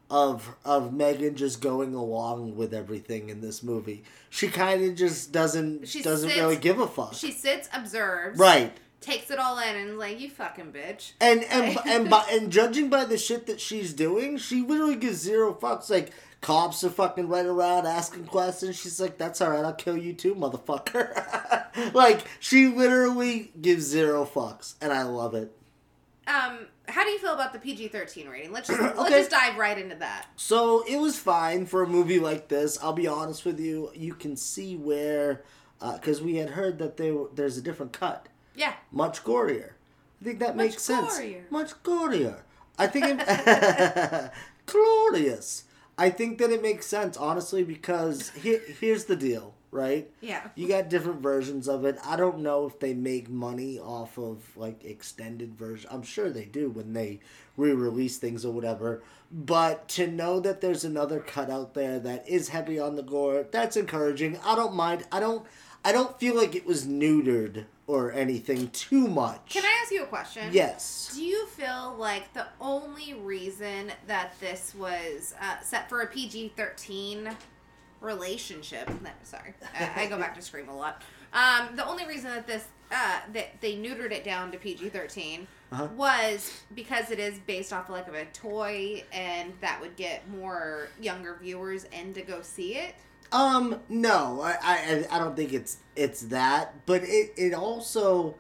of 0.09 0.49
of 0.64 0.93
Megan 0.93 1.35
just 1.37 1.61
going 1.61 1.95
along 1.95 2.57
with 2.57 2.73
everything 2.75 3.29
in 3.31 3.41
this 3.41 3.62
movie. 3.62 4.03
She 4.29 4.49
kind 4.49 4.83
of 4.85 4.97
just 4.97 5.31
doesn't 5.33 5.87
She 5.89 6.03
doesn't 6.03 6.31
sits- 6.31 6.41
really 6.41 6.57
give 6.57 6.81
a 6.81 6.87
fuck. 6.89 7.14
She 7.14 7.31
sits, 7.33 7.68
observes, 7.73 8.37
Right. 8.39 8.73
takes 9.01 9.31
it 9.31 9.39
all 9.39 9.59
in, 9.59 9.77
and 9.77 9.91
is 9.91 9.97
like, 9.97 10.18
"You 10.21 10.29
fucking 10.31 10.73
bitch." 10.73 11.12
And 11.21 11.45
and 11.45 11.79
and 11.87 12.11
by, 12.14 12.25
and 12.31 12.51
judging 12.51 12.89
by 12.89 13.05
the 13.05 13.16
shit 13.18 13.47
that 13.47 13.61
she's 13.61 13.93
doing, 13.93 14.37
she 14.39 14.62
literally 14.62 14.97
gives 14.97 15.18
zero 15.18 15.53
fucks. 15.55 15.89
Like 15.91 16.11
cops 16.41 16.82
are 16.84 16.91
fucking 16.91 17.28
right 17.28 17.47
around 17.47 17.86
asking 17.86 18.24
questions. 18.26 18.76
She's 18.76 19.01
like, 19.01 19.18
"That's 19.18 19.41
all 19.41 19.51
right. 19.51 19.64
I'll 19.64 19.72
kill 19.74 19.97
you 19.97 20.12
too, 20.12 20.34
motherfucker." 20.34 21.93
like 21.95 22.24
she 22.38 22.66
literally 22.66 23.53
gives 23.61 23.84
zero 23.84 24.24
fucks, 24.24 24.74
and 24.80 24.93
I 24.93 25.03
love 25.03 25.34
it. 25.34 25.57
Um, 26.26 26.66
how 26.88 27.03
do 27.05 27.11
you 27.11 27.18
feel 27.18 27.34
about 27.34 27.53
the 27.53 27.59
PG 27.59 27.88
thirteen 27.88 28.28
rating? 28.28 28.53
Let's 28.53 28.68
just 28.68 28.80
let's 28.97 29.11
just 29.11 29.30
dive 29.30 29.57
right 29.57 29.76
into 29.78 29.97
that. 29.97 30.26
So 30.36 30.84
it 30.88 30.97
was 30.97 31.18
fine 31.18 31.66
for 31.66 31.82
a 31.82 31.86
movie 31.88 32.18
like 32.20 32.49
this. 32.49 32.78
I'll 32.82 32.93
be 32.93 33.07
honest 33.07 33.45
with 33.45 33.59
you. 33.61 33.91
You 33.95 34.14
can 34.14 34.36
see 34.36 34.76
where, 34.76 35.43
because 35.80 36.22
we 36.22 36.36
had 36.36 36.51
heard 36.51 36.78
that 36.78 36.97
there 36.97 37.14
there's 37.34 37.57
a 37.59 37.62
different 37.62 37.93
cut, 37.93 38.28
Yeah. 38.55 38.74
much 38.93 39.24
gorier. 39.24 39.72
I 40.20 40.24
think 40.24 40.38
that 40.41 40.57
makes 40.57 40.82
sense. 40.82 41.18
Much 41.51 41.70
gorier. 41.82 42.41
I 42.78 42.86
think 42.86 43.07
it 43.09 44.30
glorious. 44.66 45.64
I 46.01 46.09
think 46.09 46.38
that 46.38 46.51
it 46.51 46.62
makes 46.62 46.86
sense, 46.86 47.18
honestly, 47.18 47.62
because 47.62 48.30
here, 48.30 48.62
here's 48.80 49.05
the 49.05 49.16
deal, 49.16 49.53
right? 49.70 50.11
Yeah. 50.22 50.48
You 50.55 50.66
got 50.66 50.88
different 50.88 51.20
versions 51.20 51.68
of 51.68 51.84
it. 51.84 51.98
I 52.03 52.16
don't 52.16 52.38
know 52.38 52.64
if 52.64 52.80
they 52.80 52.94
make 52.94 53.28
money 53.28 53.78
off 53.78 54.18
of 54.18 54.57
like 54.57 54.82
extended 54.82 55.55
version. 55.55 55.90
I'm 55.92 56.03
sure 56.03 56.30
they 56.30 56.46
do 56.46 56.70
when 56.70 56.94
they 56.94 57.20
re-release 57.59 58.16
things 58.16 58.46
or 58.46 58.53
whatever. 58.55 59.03
But 59.30 59.88
to 59.90 60.07
know 60.07 60.40
that 60.40 60.62
there's 60.62 60.84
another 60.84 61.20
cut 61.20 61.51
out 61.51 61.74
there 61.74 61.98
that 61.98 62.26
is 62.26 62.48
heavy 62.48 62.78
on 62.78 62.96
the 62.96 63.03
gore, 63.03 63.46
that's 63.51 63.76
encouraging. 63.76 64.38
I 64.42 64.57
don't 64.57 64.74
mind. 64.74 65.05
I 65.12 65.20
don't. 65.20 65.46
I 65.85 65.93
don't 65.93 66.18
feel 66.20 66.35
like 66.37 66.55
it 66.55 66.66
was 66.66 66.87
neutered 66.87 67.64
or 67.87 68.12
anything 68.12 68.68
too 68.70 69.09
much. 69.09 69.49
Can 69.51 69.64
I 69.64 69.81
ask 69.83 69.91
you 69.91 70.03
a 70.03 70.07
question? 70.07 70.51
Yes. 70.53 71.11
Do 71.14 71.22
you 71.24 71.47
feel 71.47 71.97
like 71.99 72.33
the 72.35 72.47
only 72.61 73.14
reason 73.14 73.91
that 74.07 74.39
this 74.41 74.74
was 74.78 75.35
uh, 75.41 75.61
set 75.62 75.89
for 75.89 76.03
a 76.03 76.07
PG 76.07 76.53
13 76.57 77.31
relationship, 78.01 78.89
no, 79.03 79.11
sorry, 79.24 79.53
I, 79.78 80.05
I 80.05 80.07
go 80.07 80.18
back 80.18 80.35
to 80.37 80.43
Scream 80.43 80.68
a 80.68 80.76
lot. 80.76 81.03
Um, 81.33 81.76
the 81.76 81.87
only 81.87 82.07
reason 82.07 82.31
that 82.31 82.47
this, 82.47 82.66
uh, 82.91 83.20
that 83.35 83.61
they 83.61 83.74
neutered 83.76 84.11
it 84.11 84.24
down 84.24 84.51
to 84.53 84.59
PG 84.59 84.89
13 84.89 85.47
Uh-huh. 85.72 85.89
was 85.97 86.62
because 86.74 87.11
it 87.11 87.18
is 87.18 87.39
based 87.47 87.72
off 87.72 87.89
of 87.89 87.95
like 87.95 88.09
of 88.09 88.14
a 88.14 88.24
toy 88.26 89.05
and 89.12 89.53
that 89.61 89.81
would 89.81 89.97
get 89.97 90.28
more 90.31 90.89
younger 91.01 91.39
viewers 91.41 91.85
in 91.93 92.12
to 92.14 92.22
go 92.22 92.41
see 92.43 92.76
it. 92.76 92.95
Um, 93.33 93.81
no, 93.89 94.41
I, 94.43 94.57
I, 94.62 95.07
I 95.12 95.18
don't 95.18 95.37
think 95.37 95.53
it's 95.53 95.78
it's 95.95 96.22
that, 96.22 96.85
but 96.87 97.03
it, 97.05 97.33
it 97.37 97.55
also 97.55 98.37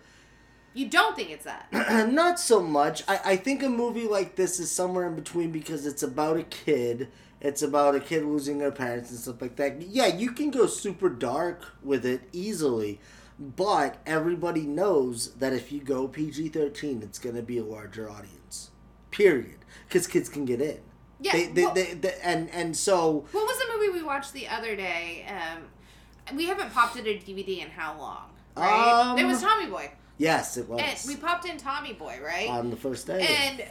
You 0.72 0.88
don't 0.88 1.16
think 1.16 1.30
it's 1.30 1.44
that? 1.44 1.68
not 2.12 2.38
so 2.38 2.60
much. 2.62 3.02
I, 3.08 3.20
I 3.24 3.36
think 3.36 3.62
a 3.62 3.68
movie 3.68 4.06
like 4.06 4.36
this 4.36 4.60
is 4.60 4.70
somewhere 4.70 5.06
in 5.08 5.16
between 5.16 5.50
because 5.50 5.86
it's 5.86 6.02
about 6.02 6.36
a 6.38 6.44
kid. 6.44 7.08
It's 7.40 7.62
about 7.62 7.94
a 7.96 8.00
kid 8.00 8.24
losing 8.24 8.58
their 8.58 8.70
parents 8.72 9.10
and 9.10 9.18
stuff 9.18 9.40
like 9.42 9.56
that. 9.56 9.82
Yeah, 9.82 10.06
you 10.06 10.32
can 10.32 10.50
go 10.50 10.66
super 10.66 11.08
dark 11.08 11.66
with 11.82 12.04
it 12.06 12.22
easily, 12.32 13.00
but 13.38 13.98
everybody 14.06 14.62
knows 14.66 15.32
that 15.34 15.52
if 15.52 15.72
you 15.72 15.80
go 15.80 16.06
PG 16.08 16.50
thirteen, 16.50 17.02
it's 17.02 17.18
going 17.18 17.36
to 17.36 17.42
be 17.42 17.58
a 17.58 17.64
larger 17.64 18.10
audience. 18.10 18.70
Period. 19.10 19.58
Because 19.88 20.06
kids 20.06 20.28
can 20.28 20.44
get 20.44 20.60
in. 20.60 20.80
Yeah, 21.20 21.32
They, 21.32 21.46
they, 21.46 21.64
well- 21.64 21.74
they, 21.74 21.94
they, 21.94 22.14
and 22.22 22.48
and 22.50 22.76
so 22.76 23.26
What 23.32 23.46
was 23.46 23.58
the 23.58 23.66
movie 23.76 23.98
we 23.98 24.02
watched 24.02 24.32
the 24.32 24.48
other 24.48 24.74
day? 24.76 25.26
Um, 25.28 26.36
we 26.36 26.46
haven't 26.46 26.72
popped 26.72 26.96
it 26.96 27.06
a 27.06 27.18
DVD 27.24 27.62
in 27.64 27.70
how 27.70 27.98
long? 27.98 28.24
Right? 28.56 29.10
Um, 29.12 29.18
it 29.18 29.24
was 29.24 29.40
Tommy 29.40 29.66
Boy. 29.66 29.90
yes, 30.18 30.56
it 30.56 30.68
was 30.68 30.80
And 30.80 30.98
we 31.06 31.16
popped 31.20 31.46
in 31.46 31.56
Tommy 31.56 31.92
Boy, 31.92 32.18
right? 32.24 32.48
on 32.48 32.70
the 32.70 32.76
first 32.76 33.06
day. 33.06 33.26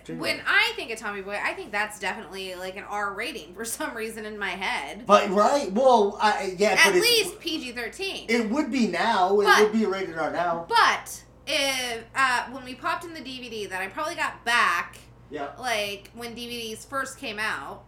and 0.07 0.19
when 0.19 0.41
I 0.47 0.71
think 0.75 0.91
of 0.91 0.97
Tommy 0.99 1.21
Boy, 1.21 1.37
I 1.41 1.53
think 1.53 1.71
that's 1.71 1.99
definitely 1.99 2.55
like 2.55 2.75
an 2.77 2.83
R 2.89 3.13
rating 3.13 3.53
for 3.53 3.65
some 3.77 3.93
reason 3.95 4.25
in 4.25 4.37
my 4.37 4.49
head. 4.51 5.05
But 5.05 5.29
right, 5.29 5.71
well, 5.71 6.17
I 6.21 6.55
yeah, 6.57 6.71
At 6.79 6.93
but 6.93 7.01
least 7.01 7.39
PG 7.39 7.73
thirteen. 7.73 8.25
it 8.29 8.49
would 8.49 8.71
be 8.71 8.87
now. 8.87 9.39
It 9.41 9.63
would 9.63 9.71
be 9.73 9.85
rated 9.85 10.17
R 10.17 10.31
now. 10.31 10.65
But 10.67 11.23
if 11.47 12.03
uh, 12.15 12.45
when 12.51 12.63
we 12.65 12.73
popped 12.75 13.03
in 13.05 13.13
the 13.13 13.21
DVD 13.21 13.69
that 13.69 13.81
I 13.81 13.87
probably 13.87 14.15
got 14.15 14.43
back, 14.45 14.97
Yeah. 15.31 15.49
like 15.59 16.11
when 16.13 16.35
DVDs 16.35 16.85
first 16.87 17.17
came 17.17 17.39
out, 17.39 17.83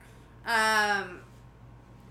um, 0.46 1.20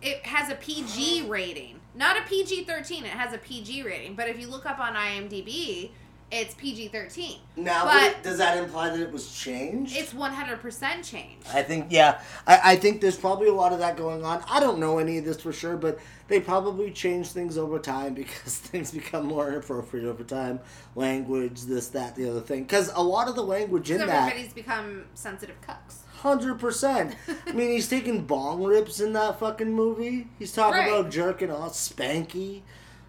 it 0.03 0.25
has 0.27 0.51
a 0.51 0.55
PG 0.55 1.29
rating, 1.29 1.81
not 1.95 2.17
a 2.19 2.23
PG 2.23 2.65
thirteen. 2.65 3.05
It 3.05 3.11
has 3.11 3.33
a 3.33 3.39
PG 3.39 3.83
rating. 3.83 4.15
But 4.15 4.29
if 4.29 4.41
you 4.41 4.49
look 4.49 4.67
up 4.67 4.79
on 4.81 4.95
IMDb, 4.95 5.91
it's 6.33 6.55
PG 6.55 6.89
thirteen. 6.89 7.39
Now, 7.57 7.85
but 7.85 8.23
does 8.23 8.39
that 8.39 8.57
imply 8.57 8.91
that 8.91 9.01
it 9.01 9.11
was 9.13 9.33
changed? 9.37 9.97
it's 9.97 10.15
one 10.15 10.33
hundred 10.33 10.61
percent 10.61 11.05
changed. 11.05 11.47
I 11.53 11.63
think 11.63 11.87
yeah. 11.91 12.21
I, 12.47 12.61
I 12.73 12.77
think 12.77 13.01
there's 13.01 13.17
probably 13.17 13.49
a 13.49 13.55
lot 13.55 13.73
of 13.73 13.81
that 13.81 13.97
going 13.97 14.25
on. 14.25 14.43
I 14.49 14.61
don't 14.61 14.79
know 14.79 14.99
any 14.99 15.19
of 15.19 15.25
this 15.25 15.41
for 15.41 15.53
sure, 15.53 15.77
but 15.77 15.99
they 16.29 16.41
probably 16.41 16.91
change 16.93 17.29
things 17.33 17.59
over 17.59 17.79
time 17.79 18.15
because 18.23 18.57
things 18.59 18.93
become 18.93 19.27
more 19.27 19.49
inappropriate 19.49 20.07
over 20.07 20.23
time. 20.23 20.61
Language, 20.95 21.63
this, 21.63 21.89
that, 21.89 22.15
the 22.17 22.31
other 22.31 22.41
thing. 22.41 22.63
Because 22.63 22.93
a 22.95 23.03
lot 23.03 23.29
of 23.29 23.35
the 23.35 23.43
language 23.43 23.91
in 23.91 23.99
Because 23.99 24.11
that 24.11 24.27
everybody's 24.29 24.53
become 24.53 25.05
sensitive 25.15 25.57
cucks. 25.63 26.03
Hundred 26.19 26.59
percent. 26.61 27.17
I 27.47 27.53
mean, 27.53 27.71
he's 27.71 27.89
taking 27.89 28.27
bong 28.27 28.63
rips 28.63 29.01
in 29.01 29.15
that 29.15 29.41
fucking 29.41 29.73
movie. 29.73 30.29
He's 30.39 30.53
talking 30.53 30.79
Right. 30.79 30.89
about 30.89 31.11
jerking 31.11 31.51
off 31.51 31.73
Spanky, 31.73 32.61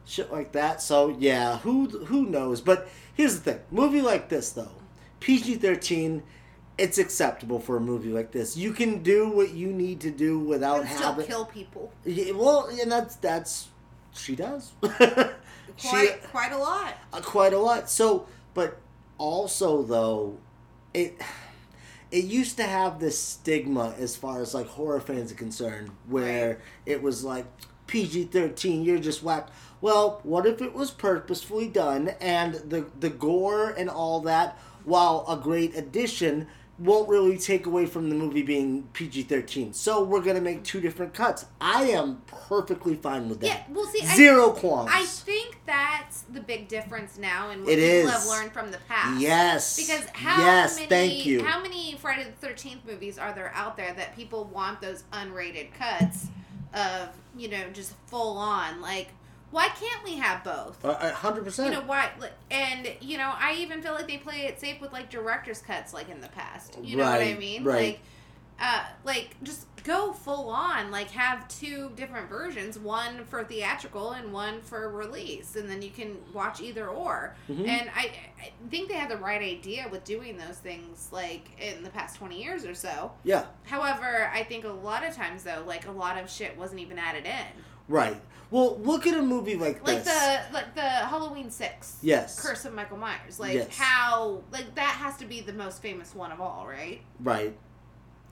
shit 0.05 0.32
like 0.32 0.53
that. 0.53 0.82
So 0.82 1.15
yeah, 1.19 1.57
who 1.59 1.88
who 2.05 2.26
knows? 2.26 2.61
But 2.61 2.88
here's 3.14 3.39
the 3.39 3.53
thing: 3.53 3.59
movie 3.72 4.01
like 4.01 4.30
this, 4.30 4.51
though, 4.51 4.72
PG 5.20 5.55
thirteen, 5.55 6.24
it's 6.78 6.97
acceptable 6.97 7.59
for 7.59 7.78
a 7.78 7.82
movie 7.82 8.09
like 8.12 8.32
this. 8.32 8.55
You 8.57 8.74
can 8.74 9.03
do 9.03 9.30
what 9.30 9.53
you 9.53 9.68
need 9.68 9.99
to 10.01 10.12
do 10.12 10.39
without 10.39 10.82
And 10.82 10.89
still 10.89 11.12
having. 11.12 11.28
kill 11.28 11.45
people. 11.45 11.91
Yeah, 12.05 12.32
well, 12.34 12.68
and 12.68 12.91
that's 12.91 13.16
that's 13.18 13.68
she 14.14 14.36
does. 14.36 14.72
she 15.78 15.88
Quite, 15.89 16.24
quite 16.32 16.51
a 16.51 16.57
lot. 16.57 16.93
uh, 17.14 17.22
quite 17.22 17.53
a 17.53 17.59
lot. 17.59 17.89
So, 17.89 18.28
but 18.53 18.78
also 19.18 19.84
though, 19.84 20.38
it 20.93 21.20
it 22.12 22.26
used 22.26 22.57
to 22.57 22.64
have 22.64 22.99
this 22.99 23.18
stigma 23.18 23.95
as 23.97 24.16
far 24.16 24.41
as 24.41 24.53
like 24.53 24.68
horror 24.68 24.99
fans 24.99 25.32
are 25.32 25.36
concerned, 25.36 25.91
where 26.07 26.59
it 26.86 27.01
was 27.01 27.24
like 27.24 27.45
PG 27.88 28.26
thirteen, 28.26 28.84
you're 28.84 28.99
just 28.99 29.24
whacked. 29.24 29.51
Well, 29.82 30.19
what 30.23 30.45
if 30.45 30.61
it 30.61 30.73
was 30.73 30.91
purposefully 30.91 31.67
done 31.67 32.09
and 32.21 32.55
the 32.55 32.86
the 32.99 33.09
gore 33.09 33.69
and 33.71 33.89
all 33.89 34.19
that, 34.21 34.57
while 34.86 35.25
a 35.27 35.36
great 35.36 35.75
addition, 35.75 36.47
won't 36.77 37.09
really 37.09 37.38
take 37.38 37.65
away 37.67 37.86
from 37.86 38.09
the 38.09 38.15
movie 38.15 38.43
being 38.43 38.84
PG 38.93 39.23
thirteen. 39.23 39.73
So 39.73 40.03
we're 40.03 40.21
gonna 40.21 40.41
make 40.41 40.63
two 40.63 40.82
different 40.82 41.13
cuts. 41.15 41.45
I 41.59 41.86
am 41.86 42.21
perfectly 42.27 42.95
fine 42.95 43.27
with 43.29 43.39
that. 43.41 43.47
Yeah, 43.47 43.63
well, 43.69 43.86
see, 43.86 44.01
I- 44.03 44.15
zero 44.15 44.51
qualms. 44.51 44.91
I 44.93 45.03
think 45.05 45.59
that's 45.65 46.21
the 46.23 46.41
big 46.41 46.67
difference 46.67 47.17
now 47.17 47.49
in 47.49 47.61
what 47.63 47.73
It 47.73 47.77
people 47.77 48.09
is. 48.09 48.11
have 48.11 48.25
learned 48.27 48.51
from 48.53 48.69
the 48.71 48.79
past. 48.88 49.19
Yes. 49.19 49.77
Because 49.77 50.05
how 50.13 50.41
Yes, 50.43 50.75
many 50.75 50.88
thank 50.88 51.25
you. 51.25 51.43
how 51.43 51.59
many 51.61 51.95
Friday 51.99 52.23
the 52.25 52.47
Thirteenth 52.47 52.86
movies 52.86 53.17
are 53.17 53.34
there 53.34 53.51
out 53.55 53.77
there 53.77 53.93
that 53.93 54.15
people 54.15 54.45
want 54.45 54.79
those 54.82 55.03
unrated 55.11 55.73
cuts 55.73 56.27
of 56.73 57.09
you 57.36 57.49
know 57.49 57.63
just 57.73 57.93
full 58.07 58.38
on 58.38 58.79
like 58.82 59.09
why 59.52 59.68
can't 59.70 60.04
we 60.04 60.16
have 60.16 60.43
both? 60.43 60.84
A 60.84 61.12
hundred 61.14 61.39
You 61.39 61.43
percent. 61.45 61.74
You 61.74 61.80
know 61.80 61.86
why? 61.86 62.10
And 62.49 62.89
you 63.02 63.18
know, 63.18 63.32
I 63.36 63.56
even 63.60 63.82
feel 63.82 63.93
like 63.93 64.08
they 64.08 64.18
play 64.18 64.41
it 64.47 64.60
safe 64.60 64.80
with 64.82 64.91
like 64.93 65.10
director's 65.10 65.60
cuts, 65.62 65.93
like 65.93 66.10
in 66.10 66.22
the 66.22 66.30
past. 66.30 66.78
You 66.82 66.97
know 66.97 67.04
what 67.04 67.22
I 67.22 67.36
mean? 67.36 67.64
right. 67.64 67.84
Like, 67.86 67.99
uh, 68.64 68.84
like 69.04 69.36
just 69.43 69.66
go 69.84 70.14
full 70.14 70.49
on. 70.49 70.91
Like 70.91 71.10
have 71.12 71.47
two 71.47 71.91
different 71.95 72.30
versions, 72.30 72.78
one 72.78 73.26
for 73.26 73.43
theatrical 73.43 74.12
and 74.12 74.32
one 74.32 74.62
for 74.62 74.88
release, 74.89 75.56
and 75.56 75.70
then 75.70 75.82
you 75.82 75.89
can 75.89 76.16
watch 76.32 76.62
either 76.62 76.88
or. 76.88 77.36
Mhm. 77.49 77.68
And 77.68 77.89
I, 77.95 78.12
I 78.39 78.52
think 78.70 78.88
they 78.88 78.95
had 78.95 79.10
the 79.10 79.18
right 79.18 79.41
idea 79.41 79.88
with 79.91 80.04
doing 80.04 80.38
those 80.38 80.58
things, 80.58 81.10
like 81.12 81.49
in 81.60 81.84
the 81.84 81.89
past 81.89 82.18
twenty 82.18 82.41
years 82.41 82.64
or 82.64 82.76
so. 82.76 83.12
Yeah. 83.24 83.45
However, 83.64 84.30
I 84.34 84.43
think 84.43 84.64
a 84.64 84.70
lot 84.70 85.04
of 85.06 85.16
times 85.16 85.43
though, 85.43 85.64
like 85.66 85.88
a 85.88 85.91
lot 85.91 86.18
of 86.22 86.30
shit 86.30 86.56
wasn't 86.58 86.80
even 86.82 86.99
added 86.99 87.26
in. 87.26 87.64
Right. 87.88 88.22
Well, 88.52 88.78
look 88.80 89.08
at 89.08 89.18
a 89.18 89.22
movie 89.22 89.56
like, 89.56 89.86
Like 89.88 90.04
this. 90.04 90.14
the 90.14 90.54
like 90.54 90.76
the 90.76 90.82
Halloween 90.82 91.49
Six. 91.49 91.97
Yes. 92.02 92.39
Curse 92.39 92.66
of 92.66 92.74
Michael 92.74 92.97
Myers. 92.97 93.39
Like 93.39 93.54
Yes. 93.54 93.78
how 93.78 94.43
like 94.52 94.76
that 94.76 94.95
has 94.95 95.18
to 95.18 95.26
be 95.26 95.41
the 95.41 95.54
most 95.54 95.82
famous 95.82 96.14
one 96.14 96.32
of 96.32 96.39
all, 96.41 96.68
right? 96.68 97.02
Right. 97.22 97.58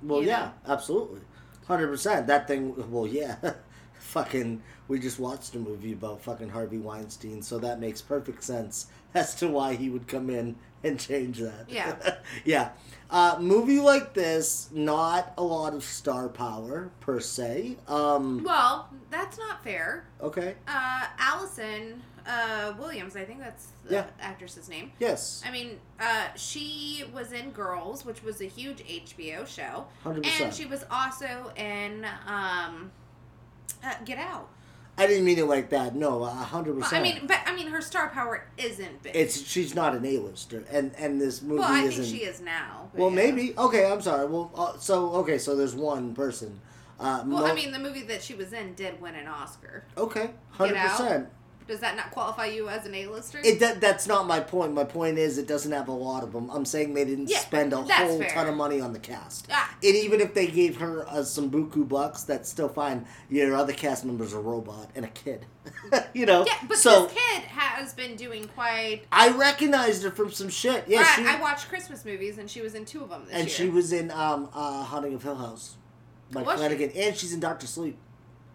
Well, 0.04 0.22
You 0.22 0.28
yeah, 0.28 0.52
absolutely, 0.68 1.22
hundred 1.68 1.88
percent. 1.88 2.28
That 2.28 2.48
thing. 2.48 2.92
Well, 2.92 3.08
yeah. 3.08 3.36
fucking 4.00 4.62
we 4.88 4.98
just 5.00 5.20
watched 5.20 5.54
a 5.56 5.60
movie 5.60 5.94
about 5.94 6.22
fucking 6.22 6.50
Harvey 6.50 6.78
Weinstein, 6.80 7.42
so 7.42 7.60
that 7.60 7.80
makes 7.80 8.02
perfect 8.02 8.44
sense 8.44 8.88
as 9.14 9.36
to 9.36 9.48
why 9.48 9.76
he 9.76 9.90
would 9.90 10.08
come 10.08 10.30
in 10.30 10.56
and 10.84 11.00
change 11.00 11.40
that. 11.40 11.66
Yeah. 11.68 11.96
yeah. 12.46 12.70
Uh, 13.10 13.38
movie 13.40 13.80
like 13.80 14.14
this, 14.14 14.70
not 14.72 15.34
a 15.38 15.44
lot 15.44 15.74
of 15.74 15.84
star 15.84 16.30
power 16.30 16.92
per 17.00 17.20
se. 17.20 17.76
Um, 17.88 18.44
Well, 18.44 18.88
that's 19.10 19.38
not 19.40 19.64
fair. 19.64 20.06
okay. 20.22 20.56
Uh, 20.68 21.06
Allison 21.18 22.04
uh, 22.28 22.74
Williams, 22.78 23.16
I 23.16 23.24
think 23.26 23.40
that's 23.40 23.70
the 23.86 23.96
Yeah. 23.96 24.06
actress's 24.22 24.70
name. 24.70 24.92
Yes. 25.00 25.42
I 25.44 25.50
mean, 25.52 25.80
uh, 26.00 26.28
she 26.36 27.04
was 27.12 27.32
in 27.32 27.50
Girls, 27.50 28.06
which 28.06 28.22
was 28.22 28.42
a 28.42 28.46
huge 28.46 28.84
HBO 28.88 29.48
show, 29.48 29.88
100%. 30.06 30.42
and 30.42 30.54
she 30.54 30.68
was 30.68 30.86
also 30.92 31.52
in 31.56 32.06
um, 32.28 32.92
uh, 33.84 33.96
Get 34.06 34.20
Out. 34.20 34.50
I 35.00 35.08
didn't 35.08 35.26
mean 35.26 35.40
it 35.40 35.46
like 35.48 35.70
that. 35.70 35.96
No, 35.96 36.24
a 36.24 36.30
hundred 36.30 36.74
Well, 36.76 36.84
percent. 36.84 37.00
I 37.00 37.04
mean, 37.04 37.28
but 37.28 37.40
I 37.46 37.56
mean, 37.56 37.68
her 37.68 37.82
star 37.82 38.10
power 38.10 38.46
isn't 38.58 39.02
big. 39.04 39.16
it's 39.16 39.42
she's 39.48 39.74
not 39.74 39.96
an 39.96 40.06
A-lister, 40.06 40.64
and 40.72 40.92
and 40.98 41.20
this 41.22 41.42
movie 41.42 41.60
well, 41.62 41.72
I 41.72 41.82
isn't. 41.84 42.04
think 42.04 42.16
she 42.20 42.26
is 42.26 42.42
now. 42.42 42.90
well, 42.94 43.10
yeah. 43.10 43.16
maybe. 43.16 43.54
Okay, 43.58 43.90
I'm 43.90 44.02
sorry. 44.02 44.26
Well, 44.28 44.52
uh, 44.56 44.78
so 44.78 45.12
okay, 45.16 45.38
so 45.38 45.56
there's 45.56 45.76
one 45.76 46.14
person. 46.14 46.60
Uh, 47.00 47.24
Well, 47.26 47.46
I 47.46 47.54
mean, 47.56 47.72
the 47.72 47.80
movie 47.80 48.04
that 48.04 48.22
she 48.22 48.34
was 48.36 48.52
in 48.52 48.74
did 48.74 49.00
win 49.02 49.16
an 49.16 49.26
Oscar. 49.28 49.86
okay, 49.98 50.32
hundred 50.52 50.78
percent. 50.78 51.30
Does 51.70 51.82
that 51.82 51.96
not 51.96 52.10
qualify 52.10 52.48
you 52.48 52.68
as 52.68 52.88
an 52.88 52.96
A-lister? 52.96 53.40
It 53.44 53.60
that, 53.60 53.80
that's 53.80 54.08
not 54.08 54.26
my 54.26 54.40
point. 54.40 54.74
My 54.74 54.84
point 54.84 55.20
is 55.20 55.38
it 55.38 55.48
doesn't 55.48 55.72
have 55.72 55.88
a 55.88 55.92
lot 55.94 56.24
of 56.24 56.34
them. 56.34 56.50
I'm 56.50 56.66
saying 56.66 56.96
they 56.96 57.06
didn't 57.06 57.30
Yeah, 57.30 57.38
spend 57.38 57.74
a 57.74 57.78
whole 57.84 58.20
fair. 58.20 58.30
ton 58.30 58.48
of 58.48 58.56
money 58.56 58.82
on 58.82 58.92
the 58.92 58.98
cast. 59.00 59.48
Ah. 59.52 59.76
And 59.84 59.96
even 59.96 60.20
if 60.20 60.34
they 60.34 60.48
gave 60.48 60.78
her 60.78 61.08
uh, 61.08 61.22
some 61.22 61.52
buku 61.52 61.88
bucks, 61.88 62.24
that's 62.24 62.50
still 62.50 62.70
fine. 62.70 63.06
Your 63.30 63.56
other 63.56 63.72
cast 63.72 64.04
members 64.04 64.34
are 64.34 64.40
a 64.40 64.42
robot 64.42 64.90
and 64.96 65.06
a 65.06 65.10
kid. 65.10 65.46
you 66.16 66.26
know. 66.26 66.44
yeah, 66.48 66.58
but 66.68 66.78
so 66.78 67.04
this 67.06 67.14
kid 67.14 67.44
has 67.44 67.94
been 67.94 68.16
doing 68.16 68.48
quite. 68.56 69.04
I 69.12 69.30
recognized 69.30 70.02
her 70.02 70.10
from 70.12 70.32
some 70.32 70.50
shit. 70.50 70.86
Yeah, 70.88 71.06
I, 71.08 71.16
she 71.16 71.28
I 71.28 71.40
watched 71.40 71.70
Christmas 71.70 72.04
movies, 72.04 72.40
and 72.40 72.50
she 72.50 72.62
was 72.62 72.74
in 72.74 72.84
two 72.86 73.04
of 73.04 73.10
them 73.10 73.26
this 73.26 73.30
year. 73.32 73.40
and 73.40 73.48
year. 73.48 73.56
she 73.56 73.70
was 73.70 73.94
in 73.94 74.10
um 74.10 74.50
uh 74.56 74.84
Haunting 74.84 75.14
of 75.14 75.22
Hill 75.22 75.36
House. 75.36 75.76
Mike 76.32 76.46
Was 76.48 76.56
she? 76.56 76.58
Flanagan, 76.60 76.90
and 76.96 77.16
she's 77.16 77.32
in 77.34 77.40
Doctor 77.40 77.68
Sleep. 77.68 77.98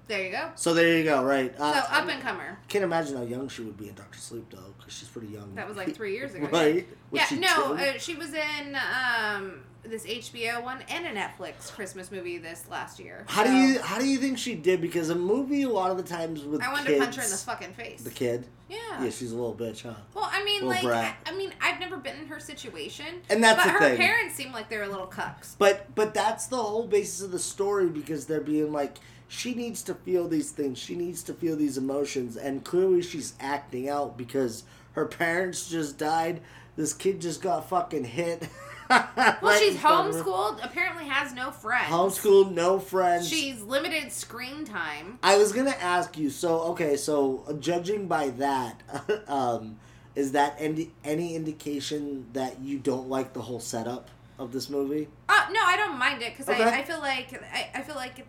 There 0.07 0.23
you 0.25 0.31
go. 0.33 0.51
So 0.55 0.75
there 0.75 0.99
you 0.99 1.05
go, 1.05 1.25
right? 1.25 1.57
So 1.57 1.65
Uh, 1.65 1.83
up 1.91 2.09
and 2.09 2.21
comer. 2.23 2.59
Can't 2.69 2.85
imagine 2.85 3.17
how 3.17 3.23
young 3.23 3.49
she 3.49 3.63
would 3.63 3.77
be 3.77 3.89
in 3.89 3.95
Doctor 3.95 4.19
Sleep 4.19 4.45
though, 4.51 4.75
because 4.79 4.93
she's 4.93 5.09
pretty 5.09 5.29
young. 5.29 5.55
That 5.55 5.67
was 5.67 5.77
like 5.77 5.95
three 5.95 6.13
years 6.15 6.35
ago. 6.35 6.47
right? 6.53 6.87
Was 7.11 7.21
yeah, 7.21 7.27
she 7.27 7.37
no, 7.39 7.75
uh, 7.75 7.99
she 7.99 8.15
was 8.15 8.35
in 8.35 8.77
um, 8.77 9.61
this 9.83 10.05
HBO 10.07 10.63
one 10.63 10.79
and 10.91 11.07
a 11.07 11.11
Netflix 11.19 11.73
Christmas 11.73 12.11
movie 12.13 12.37
this 12.39 12.65
last 12.71 12.99
year. 13.01 13.25
How 13.29 13.45
do 13.45 13.53
you 13.53 13.81
how 13.81 13.99
do 13.99 14.07
you 14.07 14.19
think 14.19 14.37
she 14.39 14.55
did? 14.55 14.81
Because 14.83 15.09
a 15.11 15.15
movie 15.15 15.63
a 15.63 15.69
lot 15.71 15.91
of 15.91 15.97
the 15.97 16.03
times 16.03 16.43
with 16.45 16.61
I 16.63 16.71
wanted 16.73 16.87
kids, 16.87 16.99
to 16.99 17.05
punch 17.05 17.17
her 17.17 17.23
in 17.23 17.31
the 17.31 17.37
fucking 17.37 17.73
face. 17.73 18.03
the 18.03 18.11
kid. 18.11 18.47
Yeah. 18.69 18.77
Yeah, 19.05 19.11
she's 19.11 19.31
a 19.33 19.37
little 19.37 19.55
bitch, 19.55 19.83
huh? 19.83 19.93
Well, 20.15 20.29
I 20.33 20.43
mean, 20.43 20.67
like, 20.67 20.83
brat. 20.83 21.19
I, 21.27 21.35
mean, 21.37 21.53
I've 21.61 21.79
never 21.81 21.99
been 21.99 22.17
in 22.17 22.27
her 22.29 22.41
situation, 22.41 23.21
And 23.29 23.45
that's 23.45 23.63
but 23.63 23.71
her 23.71 23.79
thing. 23.79 23.99
parents 23.99 24.35
seem 24.35 24.53
like 24.53 24.71
they're 24.71 24.85
a 24.85 24.89
little 24.89 25.07
cucks. 25.07 25.55
But 25.59 25.95
but 25.95 26.15
that's 26.15 26.47
the 26.47 26.57
whole 26.57 26.87
basis 26.87 27.21
of 27.23 27.31
the 27.31 27.39
story 27.39 27.89
because 27.89 28.25
they're 28.27 28.41
being 28.41 28.73
like 28.73 28.97
she 29.29 29.55
needs 29.55 29.83
to 29.85 29.95
feel 29.95 30.29
these 30.29 30.51
things. 30.51 30.79
She 30.79 30.95
needs 30.95 31.23
to 31.25 31.35
feel 31.35 31.57
these 31.57 31.79
emotions, 31.79 32.37
and 32.37 32.65
clearly 32.65 33.03
she's 33.03 33.35
acting 33.41 33.89
out 33.89 34.17
because 34.17 34.65
her 34.93 35.07
parents 35.07 35.69
just 35.69 35.99
died. 35.99 36.41
This 36.77 36.93
kid 36.93 37.21
just 37.21 37.43
got 37.43 37.69
fucking 37.69 38.05
hit. 38.05 38.49
Well, 38.91 39.59
she's 39.59 39.77
homeschooled. 39.77 40.63
Apparently, 40.63 41.07
has 41.07 41.33
no 41.33 41.51
friends. 41.51 41.89
Homeschooled, 41.89 42.53
no 42.53 42.79
friends. 42.79 43.27
She's 43.27 43.63
limited 43.63 44.13
screen 44.13 44.67
time. 44.67 45.19
I 45.23 45.39
was 45.39 45.53
gonna 45.53 45.75
ask 45.81 46.19
you. 46.19 46.29
So 46.29 46.61
okay, 46.73 46.97
so 46.97 47.45
uh, 47.49 47.55
judging 47.55 48.07
by 48.09 48.29
that, 48.31 48.83
um, 49.27 49.79
is 50.15 50.33
that 50.33 50.57
any 50.59 50.91
any 51.03 51.35
indication 51.35 52.27
that 52.35 52.61
you 52.61 52.79
don't 52.79 53.09
like 53.09 53.33
the 53.33 53.41
whole 53.41 53.59
setup 53.59 54.11
of 54.39 54.53
this 54.53 54.69
movie? 54.69 55.09
Uh, 55.31 55.47
no, 55.51 55.61
I 55.65 55.77
don't 55.77 55.99
mind 55.99 56.21
it 56.23 56.33
because 56.33 56.49
Okay. 56.51 56.63
I, 56.63 56.81
I 56.81 56.83
feel 56.85 56.99
like 57.01 57.33
I, 57.53 57.71
I 57.79 57.83
feel 57.83 57.97
like 57.97 58.27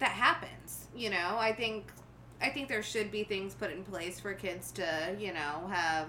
that 0.00 0.10
happens. 0.10 0.86
You 0.94 1.10
know, 1.10 1.36
I 1.38 1.52
think 1.52 1.86
I 2.42 2.48
think 2.50 2.68
there 2.68 2.82
should 2.82 3.10
be 3.10 3.22
things 3.24 3.54
put 3.54 3.70
in 3.70 3.84
place 3.84 4.18
for 4.18 4.34
kids 4.34 4.72
to 4.72 5.14
you 5.18 5.32
know 5.32 5.68
have 5.70 6.08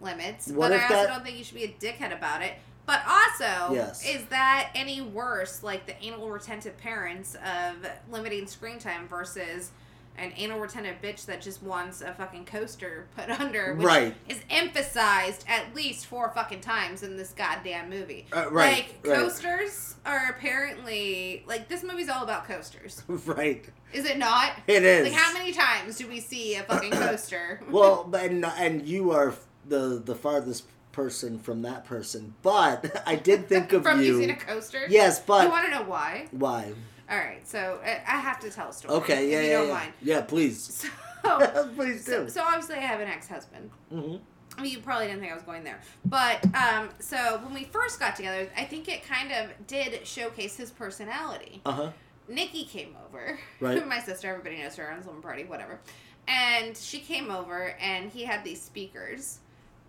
limits. 0.00 0.48
What 0.48 0.70
but 0.70 0.80
I 0.80 0.82
also 0.84 0.94
that- 0.94 1.06
don't 1.08 1.24
think 1.24 1.38
you 1.38 1.44
should 1.44 1.56
be 1.56 1.64
a 1.64 1.68
dickhead 1.72 2.16
about 2.16 2.42
it. 2.42 2.54
But 2.86 3.00
also, 3.08 3.72
Yes. 3.74 4.04
is 4.06 4.26
that 4.26 4.70
any 4.74 5.00
worse? 5.00 5.62
Like 5.62 5.86
the 5.86 5.94
anal 6.04 6.28
retentive 6.30 6.76
parents 6.76 7.34
of 7.36 7.76
limiting 8.10 8.46
screen 8.46 8.78
time 8.78 9.08
versus 9.08 9.70
an 10.16 10.32
anal 10.36 10.60
retentive 10.60 10.96
bitch 11.02 11.26
that 11.26 11.40
just 11.40 11.62
wants 11.62 12.00
a 12.00 12.12
fucking 12.14 12.44
coaster 12.44 13.06
put 13.16 13.28
under, 13.40 13.74
which 13.74 13.84
Right. 13.86 14.14
is 14.28 14.40
emphasized 14.50 15.44
at 15.48 15.74
least 15.74 16.06
four 16.06 16.30
fucking 16.34 16.60
times 16.60 17.02
in 17.02 17.16
this 17.16 17.32
goddamn 17.32 17.90
movie. 17.90 18.26
Uh, 18.32 18.48
right, 18.50 18.72
Like 18.72 18.94
right. 19.04 19.16
coasters 19.18 19.96
are 20.06 20.34
apparently 20.36 21.42
like 21.46 21.68
this 21.68 21.82
movie's 21.82 22.08
all 22.08 22.22
about 22.22 22.44
coasters. 22.46 23.02
right. 23.08 23.64
Is 23.92 24.04
it 24.04 24.18
not? 24.18 24.52
It 24.66 24.82
is. 24.84 25.04
Like 25.08 25.18
how 25.20 25.32
many 25.32 25.52
times 25.52 25.96
do 25.98 26.06
we 26.08 26.20
see 26.20 26.54
a 26.56 26.62
fucking 26.62 26.92
coaster? 26.92 27.60
Well, 27.70 28.10
and 28.18 28.44
and 28.44 28.86
you 28.86 29.10
are 29.12 29.34
the 29.68 30.00
the 30.04 30.14
farthest 30.14 30.64
person 30.92 31.38
from 31.40 31.62
that 31.62 31.84
person, 31.84 32.34
but 32.42 33.02
I 33.06 33.16
did 33.16 33.48
think 33.48 33.72
of 33.72 33.82
From 33.82 34.00
you. 34.00 34.06
using 34.14 34.30
a 34.30 34.36
coaster? 34.36 34.86
Yes, 34.88 35.18
but 35.20 35.42
you 35.44 35.50
want 35.50 35.64
to 35.66 35.70
know 35.72 35.82
why? 35.82 36.28
why? 36.30 36.72
All 37.14 37.20
right, 37.20 37.46
so 37.46 37.78
uh, 37.84 37.88
I 38.08 38.18
have 38.18 38.40
to 38.40 38.50
tell 38.50 38.70
a 38.70 38.72
story. 38.72 38.94
Okay, 38.94 39.30
yeah, 39.30 39.38
if 39.38 39.44
you 39.44 39.50
yeah, 39.50 39.58
don't 39.58 39.68
yeah. 39.68 39.74
mind. 39.74 39.92
Yeah, 40.02 40.20
please. 40.22 40.84
So, 41.24 41.70
please 41.74 42.04
do. 42.04 42.28
so 42.28 42.42
obviously 42.42 42.74
I 42.74 42.80
have 42.80 43.00
an 43.00 43.08
ex-husband. 43.08 43.70
hmm 43.88 44.16
I 44.58 44.60
mean, 44.60 44.72
you 44.72 44.80
probably 44.80 45.06
didn't 45.06 45.20
think 45.20 45.32
I 45.32 45.34
was 45.34 45.42
going 45.42 45.64
there, 45.64 45.80
but 46.04 46.44
um, 46.54 46.90
so 46.98 47.40
when 47.42 47.54
we 47.54 47.64
first 47.64 47.98
got 47.98 48.14
together, 48.14 48.46
I 48.54 48.64
think 48.64 48.88
it 48.88 49.02
kind 49.04 49.32
of 49.32 49.66
did 49.66 50.06
showcase 50.06 50.54
his 50.58 50.70
personality. 50.70 51.62
Uh 51.64 51.72
huh. 51.72 51.90
Nikki 52.28 52.64
came 52.66 52.94
over. 53.06 53.38
Right. 53.58 53.88
My 53.88 54.00
sister, 54.00 54.28
everybody 54.28 54.62
knows 54.62 54.76
her 54.76 54.92
on 54.92 55.02
Slumber 55.02 55.22
Party, 55.22 55.44
whatever. 55.44 55.80
And 56.28 56.76
she 56.76 56.98
came 56.98 57.30
over, 57.30 57.74
and 57.80 58.10
he 58.10 58.24
had 58.24 58.44
these 58.44 58.60
speakers, 58.60 59.38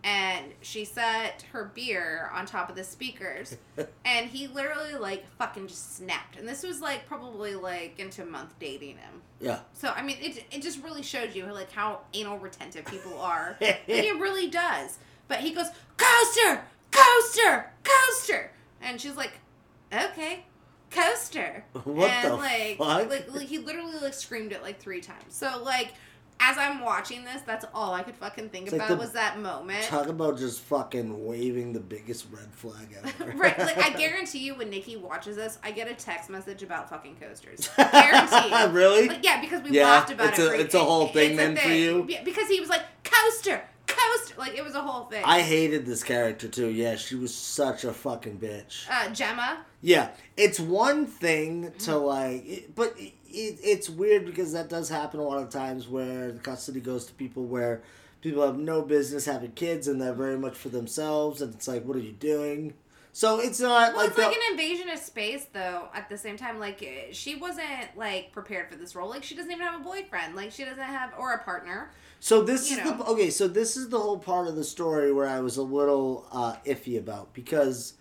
and 0.05 0.51
she 0.61 0.85
set 0.85 1.43
her 1.51 1.71
beer 1.73 2.29
on 2.31 2.45
top 2.45 2.69
of 2.69 2.75
the 2.75 2.83
speakers, 2.83 3.57
and 4.05 4.27
he 4.27 4.47
literally 4.47 4.93
like 4.93 5.27
fucking 5.39 5.67
just 5.67 5.97
snapped. 5.97 6.37
And 6.37 6.47
this 6.47 6.61
was 6.61 6.79
like 6.79 7.07
probably 7.07 7.55
like 7.55 7.99
into 7.99 8.21
a 8.21 8.25
month 8.25 8.53
dating 8.59 8.97
him. 8.97 9.21
Yeah. 9.41 9.59
So 9.73 9.89
I 9.89 10.03
mean, 10.03 10.17
it 10.21 10.45
it 10.51 10.61
just 10.61 10.83
really 10.83 11.01
shows 11.01 11.35
you 11.35 11.51
like 11.51 11.71
how 11.71 12.01
anal 12.13 12.37
retentive 12.37 12.85
people 12.85 13.17
are. 13.17 13.57
like, 13.61 13.81
it 13.87 14.19
really 14.19 14.47
does. 14.47 14.99
But 15.27 15.39
he 15.39 15.51
goes 15.55 15.67
coaster, 15.97 16.61
coaster, 16.91 17.71
coaster, 17.83 18.51
and 18.83 19.01
she's 19.01 19.17
like, 19.17 19.31
okay, 19.91 20.45
coaster. 20.91 21.65
What 21.83 22.11
and 22.11 22.31
the 22.31 22.35
like, 22.35 22.77
fuck? 22.77 23.09
like, 23.09 23.33
like 23.33 23.47
he 23.47 23.57
literally 23.57 23.97
like 23.99 24.13
screamed 24.13 24.51
it 24.51 24.61
like 24.61 24.79
three 24.79 25.01
times. 25.01 25.33
So 25.35 25.63
like. 25.63 25.93
As 26.39 26.57
I'm 26.57 26.81
watching 26.81 27.23
this, 27.23 27.41
that's 27.43 27.65
all 27.73 27.93
I 27.93 28.03
could 28.03 28.15
fucking 28.17 28.49
think 28.49 28.65
It's 28.65 28.73
like 28.73 28.81
about 28.81 28.89
the- 28.89 28.95
was 28.97 29.11
that 29.13 29.39
moment. 29.39 29.83
Talk 29.85 30.07
about 30.07 30.37
just 30.37 30.59
fucking 30.61 31.25
waving 31.25 31.73
the 31.73 31.79
biggest 31.79 32.27
red 32.31 32.51
flag 32.53 32.95
ever. 33.03 33.31
right, 33.37 33.57
like 33.57 33.77
I 33.77 33.89
guarantee 33.97 34.39
you, 34.39 34.53
when 34.55 34.69
Nikki 34.69 34.95
watches 34.97 35.37
this, 35.37 35.57
I 35.63 35.71
get 35.71 35.89
a 35.89 35.93
text 35.95 36.29
message 36.29 36.61
about 36.61 36.89
fucking 36.89 37.15
coasters. 37.15 37.69
Guarantee. 37.77 38.49
you. 38.49 38.67
Really? 38.67 39.07
Like, 39.07 39.23
yeah, 39.23 39.39
because 39.41 39.63
we 39.63 39.71
Yeah, 39.71 39.85
laughed 39.85 40.11
about 40.11 40.29
it's 40.29 40.39
it. 40.39 40.51
a- 40.51 40.59
it's 40.59 40.73
a 40.75 40.83
whole 40.83 41.07
thing 41.07 41.35
then 41.37 41.55
for 41.55 41.69
you? 41.69 42.05
Yeah, 42.09 42.23
because 42.23 42.47
he 42.49 42.59
was 42.59 42.69
like 42.69 42.83
coaster, 43.03 43.61
coaster, 44.13 44.35
like 44.37 44.55
it 44.57 44.63
was 44.63 44.75
a 44.75 44.81
whole 44.81 45.05
thing. 45.05 45.23
I 45.25 45.41
hated 45.41 45.85
this 45.85 46.03
character 46.03 46.47
too. 46.47 46.67
Yeah, 46.69 46.95
she 46.95 47.15
was 47.15 47.33
such 47.33 47.83
a 47.83 47.93
fucking 47.93 48.39
bitch. 48.39 48.89
uh, 48.89 49.09
Gemma. 49.09 49.65
Yeah, 49.81 50.09
it's 50.37 50.59
one 50.59 51.05
thing 51.05 51.71
to 51.79 51.97
like, 51.97 52.69
but 52.75 52.93
it, 52.97 53.13
it, 53.29 53.59
it's 53.63 53.89
weird 53.89 54.25
because 54.25 54.53
that 54.53 54.69
does 54.69 54.89
happen 54.89 55.19
a 55.19 55.23
lot 55.23 55.41
of 55.41 55.49
times 55.49 55.87
where 55.87 56.31
the 56.31 56.39
custody 56.39 56.79
goes 56.79 57.05
to 57.05 57.13
people 57.13 57.45
where 57.45 57.81
people 58.21 58.43
have 58.45 58.57
no 58.57 58.81
business 58.81 59.25
having 59.25 59.51
kids 59.51 59.87
and 59.87 60.01
they're 60.01 60.13
very 60.13 60.37
much 60.37 60.55
for 60.55 60.69
themselves, 60.69 61.41
and 61.41 61.53
it's 61.53 61.67
like, 61.67 61.83
what 61.85 61.95
are 61.95 62.01
you 62.01 62.13
doing? 62.13 62.73
So 63.15 63.39
it's 63.39 63.61
not 63.61 63.93
Well, 63.93 64.01
like 64.01 64.09
it's 64.09 64.17
like 64.17 64.35
an 64.35 64.41
invasion 64.51 64.89
of 64.89 64.99
space, 64.99 65.45
though. 65.53 65.87
At 65.93 66.09
the 66.09 66.17
same 66.17 66.35
time, 66.35 66.59
like 66.59 67.09
she 67.13 67.35
wasn't 67.35 67.95
like 67.95 68.33
prepared 68.33 68.69
for 68.69 68.75
this 68.75 68.93
role. 68.93 69.09
Like 69.09 69.23
she 69.23 69.35
doesn't 69.35 69.49
even 69.49 69.65
have 69.65 69.79
a 69.79 69.83
boyfriend. 69.85 70.35
Like 70.35 70.51
she 70.51 70.65
doesn't 70.65 70.83
have 70.83 71.13
or 71.17 71.31
a 71.31 71.41
partner. 71.41 71.91
So 72.19 72.43
this 72.43 72.69
you 72.69 72.77
is 72.77 72.83
know. 72.83 72.97
the 72.97 73.05
okay. 73.05 73.29
So 73.29 73.47
this 73.47 73.77
is 73.77 73.87
the 73.87 74.01
whole 74.01 74.17
part 74.19 74.49
of 74.49 74.57
the 74.57 74.65
story 74.65 75.13
where 75.13 75.29
I 75.29 75.39
was 75.39 75.55
a 75.55 75.61
little 75.61 76.27
uh, 76.29 76.57
iffy 76.65 76.99
about 76.99 77.33
because 77.33 77.93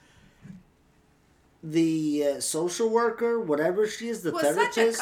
the 1.62 2.24
uh, 2.36 2.40
social 2.40 2.90
worker, 2.90 3.38
whatever 3.38 3.86
she 3.86 4.08
is, 4.08 4.22
the 4.22 4.32
Was 4.32 4.42
therapist. 4.42 5.00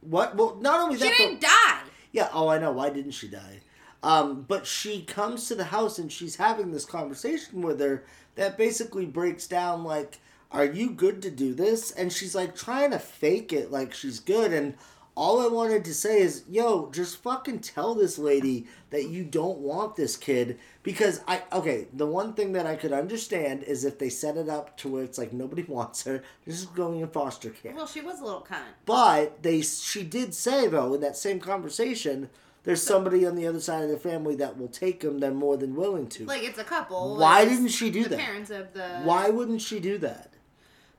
What? 0.00 0.36
Well, 0.36 0.56
not 0.58 0.80
only 0.80 0.96
She 0.96 1.02
that, 1.04 1.14
she 1.16 1.22
didn't 1.24 1.40
but- 1.42 1.48
die. 1.50 1.80
yeah. 2.12 2.30
Oh, 2.32 2.48
I 2.48 2.56
know. 2.56 2.72
Why 2.72 2.88
didn't 2.88 3.10
she 3.12 3.28
die? 3.28 3.60
Um, 4.02 4.46
but 4.48 4.66
she 4.66 5.02
comes 5.02 5.48
to 5.48 5.54
the 5.54 5.64
house 5.64 5.98
and 5.98 6.10
she's 6.10 6.36
having 6.36 6.70
this 6.70 6.86
conversation 6.86 7.60
with 7.60 7.78
her 7.80 8.04
that 8.38 8.56
basically 8.56 9.04
breaks 9.04 9.46
down 9.46 9.84
like, 9.84 10.18
"Are 10.50 10.64
you 10.64 10.90
good 10.90 11.20
to 11.22 11.30
do 11.30 11.52
this?" 11.52 11.90
And 11.90 12.12
she's 12.12 12.34
like 12.34 12.56
trying 12.56 12.92
to 12.92 12.98
fake 12.98 13.52
it 13.52 13.70
like 13.70 13.92
she's 13.92 14.20
good, 14.20 14.52
and 14.52 14.74
all 15.18 15.40
I 15.40 15.48
wanted 15.48 15.84
to 15.86 15.94
say 15.94 16.20
is, 16.20 16.44
yo, 16.48 16.92
just 16.92 17.16
fucking 17.24 17.58
tell 17.58 17.92
this 17.96 18.20
lady 18.20 18.68
that 18.90 19.08
you 19.08 19.24
don't 19.24 19.58
want 19.58 19.96
this 19.96 20.16
kid 20.16 20.60
because 20.84 21.22
I 21.26 21.42
okay. 21.52 21.88
The 21.92 22.06
one 22.06 22.34
thing 22.34 22.52
that 22.52 22.66
I 22.66 22.76
could 22.76 22.92
understand 22.92 23.64
is 23.64 23.84
if 23.84 23.98
they 23.98 24.10
set 24.10 24.36
it 24.36 24.48
up 24.48 24.76
to 24.78 24.88
where 24.88 25.02
it's 25.02 25.18
like 25.18 25.32
nobody 25.32 25.62
wants 25.68 26.04
her, 26.04 26.22
this 26.46 26.60
is 26.60 26.66
going 26.66 27.00
in 27.00 27.08
foster 27.08 27.50
care. 27.50 27.74
Well, 27.74 27.88
she 27.88 28.00
was 28.00 28.20
a 28.20 28.24
little 28.24 28.46
cunt. 28.48 28.60
But 28.86 29.42
they, 29.42 29.60
she 29.62 30.04
did 30.04 30.34
say 30.34 30.68
though 30.68 30.94
in 30.94 31.00
that 31.00 31.16
same 31.16 31.40
conversation, 31.40 32.30
there's 32.64 32.82
somebody 32.82 33.26
on 33.26 33.34
the 33.34 33.46
other 33.46 33.60
side 33.60 33.82
of 33.84 33.90
the 33.90 33.96
family 33.96 34.34
that 34.36 34.58
will 34.58 34.68
take 34.68 35.00
them. 35.00 35.20
They're 35.20 35.30
more 35.30 35.56
than 35.56 35.74
willing 35.74 36.08
to. 36.08 36.26
Like 36.26 36.42
it's 36.42 36.58
a 36.58 36.64
couple. 36.64 37.16
Why 37.16 37.44
didn't 37.44 37.68
she 37.68 37.90
do 37.90 38.04
the 38.04 38.10
that? 38.10 38.18
Parents 38.18 38.50
of 38.50 38.72
the. 38.72 39.00
Why 39.04 39.30
wouldn't 39.30 39.62
she 39.62 39.80
do 39.80 39.98
that? 39.98 40.32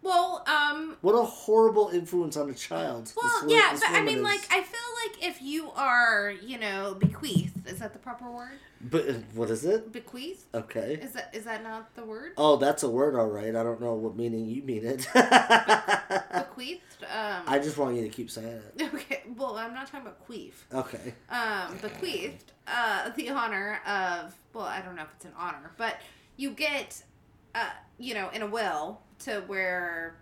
Well, 0.01 0.45
um. 0.47 0.97
What 1.01 1.13
a 1.13 1.23
horrible 1.23 1.89
influence 1.89 2.37
on 2.37 2.49
a 2.49 2.53
child. 2.53 3.11
Well, 3.15 3.41
this 3.43 3.51
yeah, 3.51 3.71
this 3.71 3.81
but 3.81 3.91
I 3.91 4.01
mean, 4.01 4.17
is. 4.17 4.23
like, 4.23 4.41
I 4.49 4.61
feel 4.61 4.79
like 5.05 5.27
if 5.27 5.41
you 5.41 5.71
are, 5.71 6.33
you 6.41 6.57
know, 6.57 6.95
bequeathed, 6.97 7.67
is 7.67 7.79
that 7.79 7.93
the 7.93 7.99
proper 7.99 8.29
word? 8.31 8.59
But 8.81 9.03
what 9.33 9.49
is 9.49 9.65
it? 9.65 9.91
Bequeathed? 9.91 10.43
Okay. 10.53 10.97
Is 11.01 11.11
that 11.11 11.31
is 11.33 11.43
that 11.43 11.63
not 11.63 11.93
the 11.95 12.03
word? 12.05 12.31
Oh, 12.37 12.55
that's 12.55 12.83
a 12.83 12.89
word, 12.89 13.15
all 13.15 13.27
right. 13.27 13.53
I 13.55 13.63
don't 13.63 13.81
know 13.81 13.93
what 13.93 14.15
meaning 14.15 14.45
you 14.45 14.61
mean 14.63 14.85
it. 14.85 15.07
Bequeathed. 16.33 16.81
Um. 17.03 17.43
I 17.45 17.59
just 17.61 17.77
want 17.77 17.95
you 17.97 18.03
to 18.03 18.09
keep 18.09 18.31
saying 18.31 18.61
it. 18.77 18.93
Okay. 18.93 19.23
Well, 19.35 19.57
I'm 19.57 19.73
not 19.73 19.87
talking 19.87 20.07
about 20.07 20.25
queef. 20.27 20.53
Okay. 20.73 21.13
Um, 21.29 21.77
bequeathed. 21.81 22.53
Uh, 22.67 23.09
the 23.15 23.29
honor 23.29 23.81
of. 23.85 24.33
Well, 24.53 24.65
I 24.65 24.81
don't 24.81 24.95
know 24.95 25.03
if 25.03 25.09
it's 25.15 25.25
an 25.25 25.33
honor, 25.37 25.71
but 25.77 25.97
you 26.37 26.51
get, 26.51 27.03
uh, 27.55 27.69
you 27.97 28.13
know, 28.13 28.29
in 28.29 28.41
a 28.41 28.47
will 28.47 29.01
to 29.19 29.41
where 29.47 30.15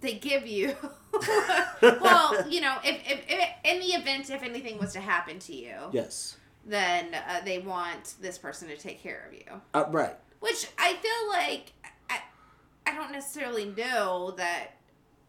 they 0.00 0.14
give 0.14 0.46
you. 0.46 0.76
well, 1.82 2.48
you 2.48 2.60
know, 2.60 2.76
if, 2.84 2.96
if, 3.10 3.20
if 3.28 3.48
in 3.64 3.80
the 3.80 3.86
event 3.86 4.30
if 4.30 4.42
anything 4.42 4.78
was 4.78 4.92
to 4.92 5.00
happen 5.00 5.38
to 5.40 5.54
you, 5.54 5.74
Yes. 5.92 6.36
Then 6.66 7.14
uh, 7.14 7.40
they 7.44 7.58
want 7.58 8.14
this 8.20 8.38
person 8.38 8.68
to 8.68 8.76
take 8.76 9.02
care 9.02 9.26
of 9.28 9.34
you. 9.34 9.60
Uh, 9.74 9.84
right. 9.90 10.16
Which 10.40 10.68
I 10.78 10.94
feel 10.94 11.28
like 11.30 11.72
I, 12.10 12.20
I 12.86 12.94
don't 12.94 13.12
necessarily 13.12 13.66
know 13.66 14.34
that 14.36 14.72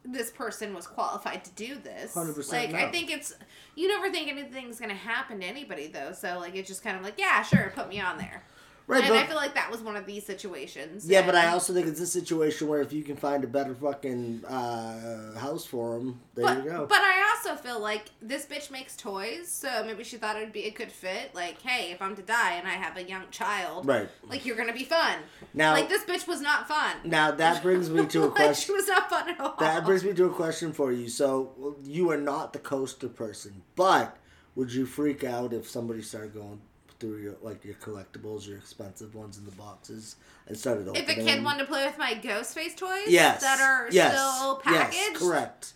this 0.03 0.29
person 0.31 0.73
was 0.73 0.87
qualified 0.87 1.43
to 1.45 1.51
do 1.51 1.75
this. 1.75 2.13
100% 2.13 2.51
Like 2.51 2.71
no. 2.71 2.77
I 2.79 2.91
think 2.91 3.09
it's 3.11 3.33
you 3.75 3.87
never 3.87 4.11
think 4.11 4.29
anything's 4.29 4.79
gonna 4.79 4.93
happen 4.93 5.39
to 5.39 5.45
anybody 5.45 5.87
though, 5.87 6.11
so 6.13 6.39
like 6.39 6.55
it's 6.55 6.67
just 6.67 6.83
kind 6.83 6.97
of 6.97 7.03
like 7.03 7.15
yeah, 7.17 7.41
sure, 7.41 7.71
put 7.75 7.89
me 7.89 7.99
on 7.99 8.17
there. 8.17 8.43
Right, 8.87 9.03
and 9.03 9.09
but- 9.13 9.17
I 9.23 9.25
feel 9.25 9.35
like 9.35 9.55
that 9.55 9.71
was 9.71 9.81
one 9.81 9.95
of 9.95 10.05
these 10.05 10.25
situations. 10.25 11.07
Yeah, 11.09 11.25
but 11.25 11.33
I 11.35 11.47
also 11.47 11.73
think 11.73 11.87
it's 11.87 11.99
a 11.99 12.05
situation 12.05 12.67
where 12.67 12.81
if 12.81 12.93
you 12.93 13.03
can 13.03 13.15
find 13.15 13.43
a 13.43 13.47
better 13.47 13.73
fucking 13.73 14.45
uh, 14.45 15.37
house 15.39 15.65
for 15.65 15.97
him, 15.97 16.19
there 16.35 16.45
But, 16.45 16.63
you 16.63 16.69
go. 16.69 16.85
but 16.85 16.99
I 17.01 17.33
also 17.35 17.55
feel 17.61 17.79
like 17.79 18.05
this 18.21 18.45
bitch 18.45 18.69
makes 18.69 18.95
toys, 18.95 19.47
so 19.49 19.83
maybe 19.85 20.03
she 20.03 20.17
thought 20.17 20.35
it'd 20.35 20.53
be 20.53 20.65
a 20.65 20.71
good 20.71 20.91
fit. 20.91 21.33
Like, 21.33 21.61
hey, 21.61 21.91
if 21.91 22.01
I'm 22.01 22.15
to 22.15 22.21
die 22.21 22.53
and 22.53 22.67
I 22.67 22.71
have 22.73 22.95
a 22.97 23.03
young 23.03 23.23
child, 23.31 23.87
Right. 23.87 24.07
Like 24.29 24.45
you're 24.45 24.55
gonna 24.55 24.73
be 24.73 24.83
fun. 24.83 25.17
Now- 25.53 25.73
like 25.73 25.89
this 25.89 26.03
bitch 26.03 26.27
was 26.27 26.41
not 26.41 26.67
fun. 26.67 26.97
now 27.05 27.31
that 27.31 27.63
brings 27.63 27.89
me 27.89 28.05
to 28.13 28.23
a 28.23 28.25
like 28.25 28.35
question. 28.35 28.65
she 28.67 28.71
was 28.73 28.87
not 28.87 29.09
fun 29.09 29.29
at 29.29 29.39
all. 29.39 29.55
That 29.59 29.83
brings 29.85 30.03
me 30.03 30.13
to 30.13 30.25
a 30.25 30.29
question 30.33 30.73
for 30.73 30.91
you. 30.91 31.09
So 31.09 31.75
you 31.83 32.11
are 32.11 32.17
not 32.17 32.53
the 32.53 32.59
coaster 32.59 33.07
person, 33.09 33.63
but 33.75 34.17
would 34.55 34.71
you 34.73 34.85
freak 34.85 35.23
out 35.23 35.53
if 35.53 35.67
somebody 35.67 36.01
started 36.01 36.33
going 36.35 36.61
through 36.99 37.17
your 37.17 37.35
like 37.41 37.63
your 37.65 37.75
collectibles, 37.75 38.47
your 38.47 38.57
expensive 38.57 39.15
ones 39.15 39.37
in 39.37 39.45
the 39.45 39.51
boxes, 39.51 40.15
and 40.47 40.57
started 40.57 40.87
opening. 40.87 41.03
If 41.03 41.09
a 41.09 41.21
kid 41.21 41.43
wanted 41.43 41.59
to 41.59 41.65
play 41.65 41.85
with 41.85 41.97
my 41.97 42.13
ghost 42.13 42.53
face 42.53 42.75
toys 42.75 43.07
yes, 43.07 43.41
that 43.41 43.59
are 43.59 43.89
yes, 43.91 44.13
still 44.13 44.55
packaged, 44.57 44.95
yes, 44.95 45.17
correct. 45.17 45.73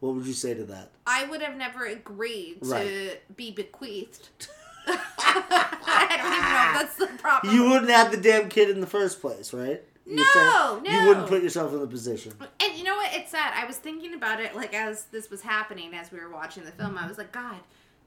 What 0.00 0.14
would 0.14 0.26
you 0.26 0.32
say 0.32 0.54
to 0.54 0.64
that? 0.64 0.90
I 1.06 1.26
would 1.26 1.42
have 1.42 1.56
never 1.56 1.84
agreed 1.86 2.62
to 2.62 2.68
Right. 2.68 3.36
be 3.36 3.52
bequeathed. 3.52 4.30
I 4.86 6.16
don't 6.16 6.26
even 6.26 6.50
know 6.50 6.82
if 6.82 6.98
that's 6.98 7.12
the 7.12 7.18
problem. 7.22 7.54
You 7.54 7.70
wouldn't 7.70 7.90
have 7.90 8.10
the 8.10 8.16
damn 8.16 8.48
kid 8.48 8.70
in 8.70 8.80
the 8.80 8.86
first 8.86 9.20
place, 9.20 9.52
right? 9.52 9.80
You're 10.04 10.24
No, 10.34 10.82
You 10.84 11.06
wouldn't 11.06 11.28
put 11.28 11.42
yourself 11.42 11.72
in 11.72 11.80
the 11.80 11.86
position. 11.86 12.32
And 12.60 12.76
you 12.76 12.82
know 12.84 12.96
what? 12.96 13.10
It's 13.12 13.30
sad. 13.30 13.52
I 13.56 13.64
was 13.66 13.76
thinking 13.76 14.14
about 14.14 14.40
it 14.40 14.56
like 14.56 14.74
as 14.74 15.04
this 15.04 15.30
was 15.30 15.42
happening, 15.42 15.94
as 15.94 16.10
we 16.10 16.18
were 16.18 16.30
watching 16.30 16.64
the 16.64 16.72
film. 16.72 16.98
I 16.98 17.06
was 17.06 17.18
like, 17.18 17.30
God, 17.30 17.60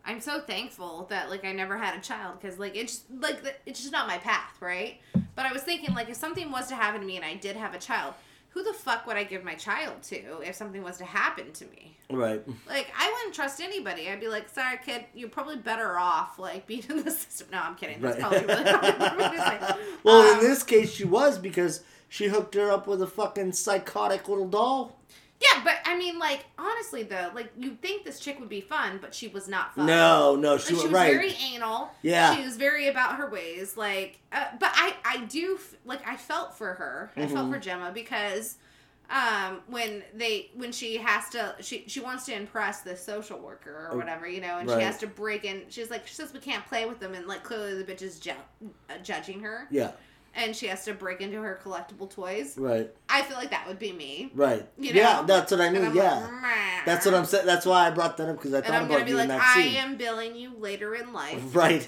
I'm 0.05 0.21
so 0.21 0.39
thankful 0.39 1.07
that 1.09 1.29
like 1.29 1.43
I 1.45 1.51
never 1.51 1.77
had 1.77 1.97
a 1.97 2.01
child 2.01 2.39
because 2.39 2.59
like 2.59 2.75
it's 2.75 3.03
like 3.19 3.39
it's 3.65 3.79
just 3.79 3.91
not 3.91 4.07
my 4.07 4.17
path, 4.17 4.55
right? 4.61 4.99
But 5.35 5.45
I 5.45 5.51
was 5.53 5.63
thinking 5.63 5.93
like 5.95 6.09
if 6.09 6.15
something 6.15 6.51
was 6.51 6.67
to 6.67 6.75
happen 6.75 7.01
to 7.01 7.07
me 7.07 7.15
and 7.15 7.25
I 7.25 7.35
did 7.35 7.55
have 7.55 7.73
a 7.73 7.79
child, 7.79 8.13
who 8.49 8.63
the 8.63 8.73
fuck 8.73 9.05
would 9.07 9.17
I 9.17 9.23
give 9.23 9.43
my 9.43 9.55
child 9.55 10.01
to 10.03 10.39
if 10.41 10.55
something 10.55 10.81
was 10.83 10.97
to 10.97 11.05
happen 11.05 11.51
to 11.53 11.65
me? 11.65 11.97
Right. 12.09 12.41
Like 12.67 12.87
I 12.97 13.11
wouldn't 13.11 13.33
trust 13.35 13.59
anybody. 13.59 14.09
I'd 14.09 14.19
be 14.19 14.27
like, 14.27 14.47
sorry, 14.49 14.77
kid, 14.85 15.05
you're 15.13 15.27
probably 15.29 15.57
better 15.57 15.97
off 15.97 16.37
like 16.39 16.67
being 16.67 16.83
in 16.89 17.03
the 17.03 17.11
system. 17.11 17.47
No, 17.51 17.59
I'm 17.61 17.75
kidding. 17.75 17.99
That's 18.01 18.21
Right. 18.21 18.21
probably 18.21 18.45
really 18.47 18.63
not 18.63 19.69
for 19.71 19.77
me. 19.77 19.85
Well, 20.03 20.21
Um, 20.33 20.39
in 20.39 20.45
this 20.45 20.63
case, 20.63 20.91
she 20.93 21.03
was 21.03 21.37
because 21.39 21.83
she 22.07 22.27
hooked 22.27 22.53
her 22.55 22.71
up 22.71 22.85
with 22.87 23.01
a 23.01 23.07
fucking 23.07 23.53
psychotic 23.53 24.27
little 24.29 24.47
doll. 24.47 24.95
Yeah, 25.41 25.61
but 25.65 25.75
I 25.85 25.97
mean, 25.97 26.17
like 26.17 26.45
honestly 26.57 27.03
though, 27.03 27.29
like 27.35 27.51
you'd 27.57 27.81
think 27.81 28.05
this 28.05 28.19
chick 28.19 28.39
would 28.39 28.49
be 28.49 28.61
fun, 28.61 28.99
but 29.01 29.13
she 29.13 29.27
was 29.27 29.47
not 29.47 29.75
fun. 29.75 29.85
No, 29.85 30.35
no, 30.35 30.57
she 30.57 30.73
Like, 30.73 30.75
was 30.75 30.83
was 30.83 30.91
right. 30.93 31.13
very 31.13 31.35
anal. 31.53 31.89
Yeah. 32.01 32.35
she 32.35 32.43
was 32.43 32.55
very 32.55 32.87
about 32.87 33.17
her 33.17 33.29
ways. 33.29 33.75
Like, 33.75 34.19
uh, 34.31 34.45
but 34.59 34.71
I, 34.73 34.93
I 35.03 35.17
do 35.25 35.59
like 35.83 36.07
I 36.07 36.15
felt 36.15 36.57
for 36.57 36.73
her. 36.75 37.11
I 37.17 37.27
felt 37.27 37.47
Mhm. 37.49 37.53
for 37.53 37.59
Gemma 37.59 37.91
because, 37.93 38.57
um, 39.09 39.61
when 39.67 40.03
they 40.15 40.49
when 40.55 40.71
she 40.71 40.97
has 40.97 41.29
to 41.31 41.55
she 41.59 41.83
she 41.87 41.99
wants 41.99 42.25
to 42.25 42.33
impress 42.33 42.81
the 42.81 42.95
social 42.95 43.37
worker 43.37 43.71
or 43.71 43.89
Oh, 43.93 43.97
whatever 43.97 44.27
you 44.27 44.39
know, 44.41 44.57
and 44.59 44.69
right. 44.69 44.79
she 44.79 44.83
has 44.85 44.97
to 44.99 45.07
break 45.07 45.43
in. 45.43 45.63
She's 45.69 45.91
like 45.91 46.07
she 46.07 46.15
says 46.15 46.31
we 46.33 46.39
can't 46.39 46.65
play 46.65 46.85
with 46.85 46.99
them, 46.99 47.13
and 47.13 47.27
like 47.27 47.43
clearly 47.43 47.81
the 47.81 47.83
bitch 47.91 48.01
is 48.01 48.19
ju- 48.19 48.31
uh, 48.89 48.97
judging 49.03 49.41
her. 49.41 49.67
Yeah. 49.69 49.91
And 50.37 50.53
she 50.55 50.67
has 50.67 50.83
to 50.85 50.93
break 50.93 51.21
into 51.21 51.41
her 51.41 51.59
collectible 51.63 52.09
toys. 52.09 52.57
Right. 52.57 52.91
I 53.07 53.21
feel 53.21 53.37
like 53.37 53.51
that 53.51 53.65
would 53.67 53.79
be 53.79 53.93
me. 53.93 54.31
Right. 54.35 54.67
You 54.77 54.93
know? 54.93 54.99
Yeah, 54.99 55.23
that's 55.25 55.49
what 55.51 55.61
I 55.61 55.67
And 55.67 55.81
mean. 55.81 55.95
Yeah. 55.95 56.15
like, 56.41 56.85
That's 56.85 57.05
what 57.05 57.15
I'm 57.15 57.23
saying. 57.25 57.45
That's 57.45 57.65
why 57.65 57.87
I 57.87 57.91
brought 57.91 58.17
that 58.17 58.27
up 58.27 58.35
because 58.35 58.53
I 58.53 58.57
and 58.57 58.65
thought 58.65 58.75
I'm 58.75 58.83
about 58.85 58.93
gonna 58.95 59.05
be 59.05 59.11
you 59.11 59.19
in 59.19 59.29
like, 59.29 59.39
that 59.39 59.55
I 59.57 59.61
scene. 59.63 59.75
am 59.75 59.95
billing 59.95 60.35
you 60.35 60.51
later 60.57 60.93
in 60.93 61.13
life. 61.21 61.55
Right. 61.55 61.87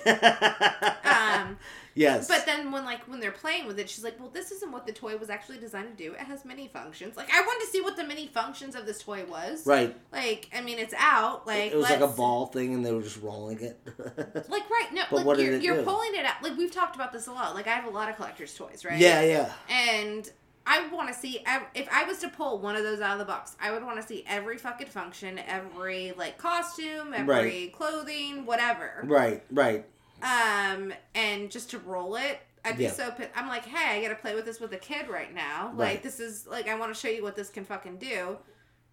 um, 1.06 1.58
yes. 1.98 2.28
but 2.28 2.46
then 2.46 2.72
when 2.72 2.86
like 2.86 3.02
when 3.08 3.20
they're 3.20 3.32
playing 3.32 3.68
with 3.68 3.78
it, 3.80 3.90
she's 3.90 4.04
like, 4.04 4.20
"Well, 4.20 4.30
this 4.30 4.52
isn't 4.52 4.72
what 4.72 4.86
the 4.86 4.94
toy 4.94 5.18
was 5.18 5.30
actually 5.30 5.58
designed 5.58 5.98
to 5.98 6.04
do. 6.04 6.14
It 6.14 6.20
has 6.22 6.46
many 6.46 6.68
functions. 6.68 7.18
Like, 7.18 7.30
I 7.34 7.42
wanted 7.42 7.66
to 7.66 7.72
see 7.72 7.82
what 7.82 7.98
the 7.98 8.04
many 8.06 8.28
functions 8.28 8.76
of 8.76 8.86
this 8.86 9.00
toy 9.04 9.26
was. 9.26 9.66
Right. 9.66 9.96
Like, 10.12 10.50
I 10.56 10.62
mean, 10.62 10.80
it's 10.80 10.94
out. 10.98 11.46
Like, 11.46 11.72
it 11.72 11.76
was 11.76 11.90
like 11.90 12.00
a 12.00 12.08
ball 12.08 12.46
thing, 12.48 12.74
and 12.74 12.86
they 12.86 12.94
were 12.94 13.02
just 13.02 13.22
rolling 13.22 13.60
it. 13.62 13.78
Like, 14.50 14.70
right? 14.70 14.88
No, 14.94 15.04
But 15.10 15.18
like 15.18 15.26
what 15.26 15.38
did 15.38 15.62
you're, 15.64 15.76
you're 15.76 15.84
pulling 15.84 16.14
it 16.16 16.26
out. 16.26 16.42
Like 16.42 16.58
we've 16.58 16.72
talked 16.72 16.96
about 16.96 17.12
this 17.12 17.28
a 17.28 17.32
lot. 17.32 17.54
Like 17.56 17.68
I 17.68 17.72
have 17.72 17.86
a 17.86 17.90
lot 17.90 18.10
of 18.10 18.16
collectors' 18.16 18.54
toys, 18.56 18.86
right? 18.86 18.98
Yeah, 19.00 19.22
yeah. 19.22 19.52
And 19.70 20.30
I 20.66 20.88
want 20.88 21.08
to 21.10 21.14
see 21.14 21.40
if 21.76 21.88
I 21.92 22.04
was 22.04 22.20
to 22.20 22.30
pull 22.30 22.60
one 22.60 22.76
of 22.76 22.84
those 22.84 23.00
out 23.02 23.14
of 23.14 23.20
the 23.20 23.26
box, 23.26 23.56
I 23.62 23.72
would 23.72 23.84
want 23.84 24.02
to 24.02 24.08
see 24.08 24.24
every 24.28 24.58
fucking 24.58 24.88
function, 24.88 25.40
every 25.40 26.14
like 26.18 26.38
costume, 26.38 27.14
every 27.14 27.34
Right. 27.36 27.74
clothing, 27.74 28.46
whatever. 28.46 29.02
right. 29.06 29.44
Right. 29.52 29.86
Um 30.22 30.94
and 31.16 31.50
just 31.52 31.70
to 31.72 31.80
roll 31.80 32.16
it 32.16 32.40
i'd 32.66 32.78
be 32.78 32.84
Yeah. 32.86 32.92
so 32.92 33.12
pissed. 33.12 33.30
i'm 33.36 33.48
like 33.48 33.66
hey 33.66 33.98
i 33.98 34.02
gotta 34.02 34.16
play 34.16 34.34
with 34.36 34.46
this 34.46 34.60
with 34.60 34.74
a 34.74 34.78
kid 34.78 35.08
right 35.10 35.34
now 35.34 35.68
Right. 35.76 35.94
like 35.94 36.04
this 36.04 36.20
is 36.20 36.48
like 36.48 36.68
i 36.68 36.76
want 36.78 36.94
to 36.94 37.00
show 37.00 37.08
you 37.10 37.24
what 37.24 37.36
this 37.36 37.50
can 37.50 37.64
fucking 37.66 37.98
do 37.98 38.38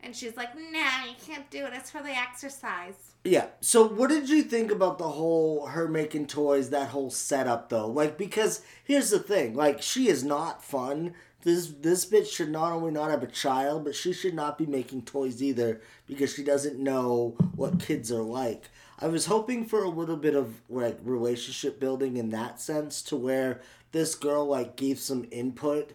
and 0.01 0.15
she's 0.15 0.37
like 0.37 0.55
nah 0.55 1.05
you 1.07 1.15
can't 1.27 1.49
do 1.51 1.65
it 1.65 1.73
it's 1.75 1.91
for 1.91 2.03
the 2.03 2.11
exercise 2.11 3.15
Yeah. 3.25 3.47
So, 3.63 3.89
what 3.89 4.11
did 4.11 4.29
you 4.29 4.43
think 4.43 4.71
about 4.71 4.99
the 4.99 5.09
whole 5.09 5.65
her 5.69 5.89
making 5.89 6.27
toys, 6.27 6.69
that 6.71 6.89
whole 6.91 7.09
setup 7.11 7.71
though? 7.71 7.87
Like, 7.87 8.19
because 8.19 8.61
here's 8.85 9.09
the 9.09 9.19
thing: 9.19 9.55
like, 9.55 9.81
she 9.81 10.09
is 10.09 10.23
not 10.23 10.63
fun. 10.63 11.15
This 11.43 11.69
this 11.81 12.05
bitch 12.05 12.31
should 12.31 12.51
not 12.51 12.73
only 12.73 12.91
not 12.91 13.11
have 13.11 13.23
a 13.23 13.27
child, 13.27 13.85
but 13.85 13.95
she 13.95 14.13
should 14.13 14.35
not 14.35 14.59
be 14.59 14.67
making 14.67 15.03
toys 15.07 15.43
either 15.43 15.81
because 16.07 16.35
she 16.35 16.45
doesn't 16.45 16.79
know 16.79 17.35
what 17.57 17.81
kids 17.81 18.13
are 18.13 18.23
like. 18.23 18.65
I 19.01 19.09
was 19.09 19.27
hoping 19.27 19.65
for 19.67 19.83
a 19.83 19.89
little 19.89 20.17
bit 20.17 20.35
of 20.35 20.61
like 20.69 20.99
relationship 21.05 21.81
building 21.81 22.17
in 22.17 22.31
that 22.31 22.61
sense, 22.61 23.03
to 23.03 23.17
where 23.17 23.61
this 23.93 24.15
girl 24.15 24.47
like 24.47 24.77
gave 24.77 24.99
some 24.99 25.27
input 25.31 25.93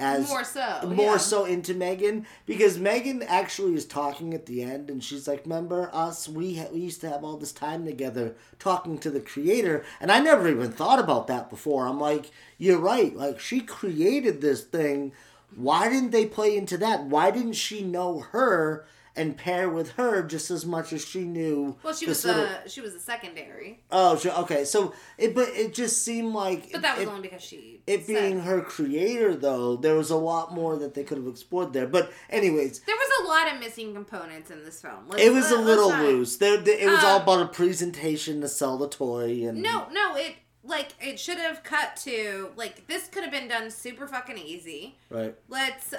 as 0.00 0.28
More 0.28 0.44
so, 0.44 0.80
more 0.86 1.12
yeah. 1.12 1.16
so 1.18 1.44
into 1.44 1.74
Megan 1.74 2.26
because 2.46 2.78
Megan 2.78 3.22
actually 3.22 3.74
is 3.74 3.84
talking 3.84 4.32
at 4.32 4.46
the 4.46 4.62
end 4.62 4.88
and 4.90 5.04
she's 5.04 5.28
like, 5.28 5.42
"Remember 5.44 5.90
us? 5.92 6.26
We 6.26 6.56
ha- 6.56 6.68
we 6.72 6.80
used 6.80 7.02
to 7.02 7.10
have 7.10 7.22
all 7.22 7.36
this 7.36 7.52
time 7.52 7.84
together 7.84 8.34
talking 8.58 8.96
to 8.98 9.10
the 9.10 9.20
creator." 9.20 9.84
And 10.00 10.10
I 10.10 10.20
never 10.20 10.48
even 10.48 10.72
thought 10.72 10.98
about 10.98 11.26
that 11.26 11.50
before. 11.50 11.86
I'm 11.86 12.00
like, 12.00 12.30
"You're 12.56 12.78
right. 12.78 13.14
Like 13.14 13.38
she 13.40 13.60
created 13.60 14.40
this 14.40 14.62
thing. 14.62 15.12
Why 15.54 15.90
didn't 15.90 16.12
they 16.12 16.26
play 16.26 16.56
into 16.56 16.78
that? 16.78 17.04
Why 17.04 17.30
didn't 17.30 17.54
she 17.54 17.82
know 17.82 18.20
her 18.30 18.86
and 19.16 19.36
pair 19.36 19.68
with 19.68 19.92
her 19.92 20.22
just 20.22 20.50
as 20.50 20.64
much 20.64 20.92
as 20.92 21.04
she 21.04 21.20
knew. 21.20 21.76
Well, 21.82 21.92
she 21.94 22.06
was 22.06 22.24
little- 22.24 22.42
the 22.44 22.68
she 22.68 22.80
was 22.80 22.92
the 22.94 23.00
secondary, 23.00 23.82
Oh, 23.90 24.16
she, 24.16 24.30
okay. 24.30 24.64
So 24.64 24.94
it, 25.18 25.34
but 25.34 25.48
it 25.48 25.74
just 25.74 26.02
seemed 26.04 26.32
like 26.32 26.70
but 26.72 26.82
that 26.82 26.96
was 26.98 27.06
it, 27.06 27.10
only 27.10 27.22
because 27.22 27.42
she. 27.42 27.82
it 27.86 28.06
said- 28.06 28.06
being 28.06 28.40
her 28.40 28.60
creator, 28.62 29.34
though, 29.34 29.76
there 29.76 29.94
was 29.96 30.10
a 30.10 30.16
lot 30.16 30.54
more 30.54 30.76
that 30.78 30.94
they 30.94 31.02
could 31.04 31.18
have 31.18 31.26
explored 31.26 31.72
there. 31.72 31.86
But 31.86 32.12
anyways, 32.30 32.80
There 32.80 32.94
was 32.96 33.24
a 33.24 33.28
lot 33.28 33.52
of 33.52 33.60
missing 33.60 33.92
components 33.94 34.50
in 34.50 34.64
this 34.64 34.80
film. 34.80 35.08
Let's- 35.08 35.22
it 35.22 35.32
was 35.32 35.50
a 35.50 35.58
little 35.58 35.90
loose. 35.90 36.36
There, 36.36 36.54
it 36.54 36.88
was 36.88 37.02
Uh, 37.02 37.06
all 37.06 37.20
about 37.22 37.42
a 37.42 37.48
presentation 37.48 38.40
to 38.40 38.48
sell 38.48 38.78
the 38.78 38.88
toy, 38.88 39.44
and 39.46 39.60
No, 39.62 39.88
no, 39.90 40.14
it 40.16 40.34
like 40.62 40.88
it 41.00 41.18
should 41.18 41.38
have 41.38 41.62
cut 41.64 41.96
to 41.96 42.50
like 42.54 42.86
this 42.86 43.08
could 43.08 43.22
have 43.22 43.32
been 43.32 43.48
done 43.48 43.70
super 43.70 44.06
fucking 44.06 44.36
easy. 44.38 44.98
right. 45.08 45.34
Let's 45.48 45.94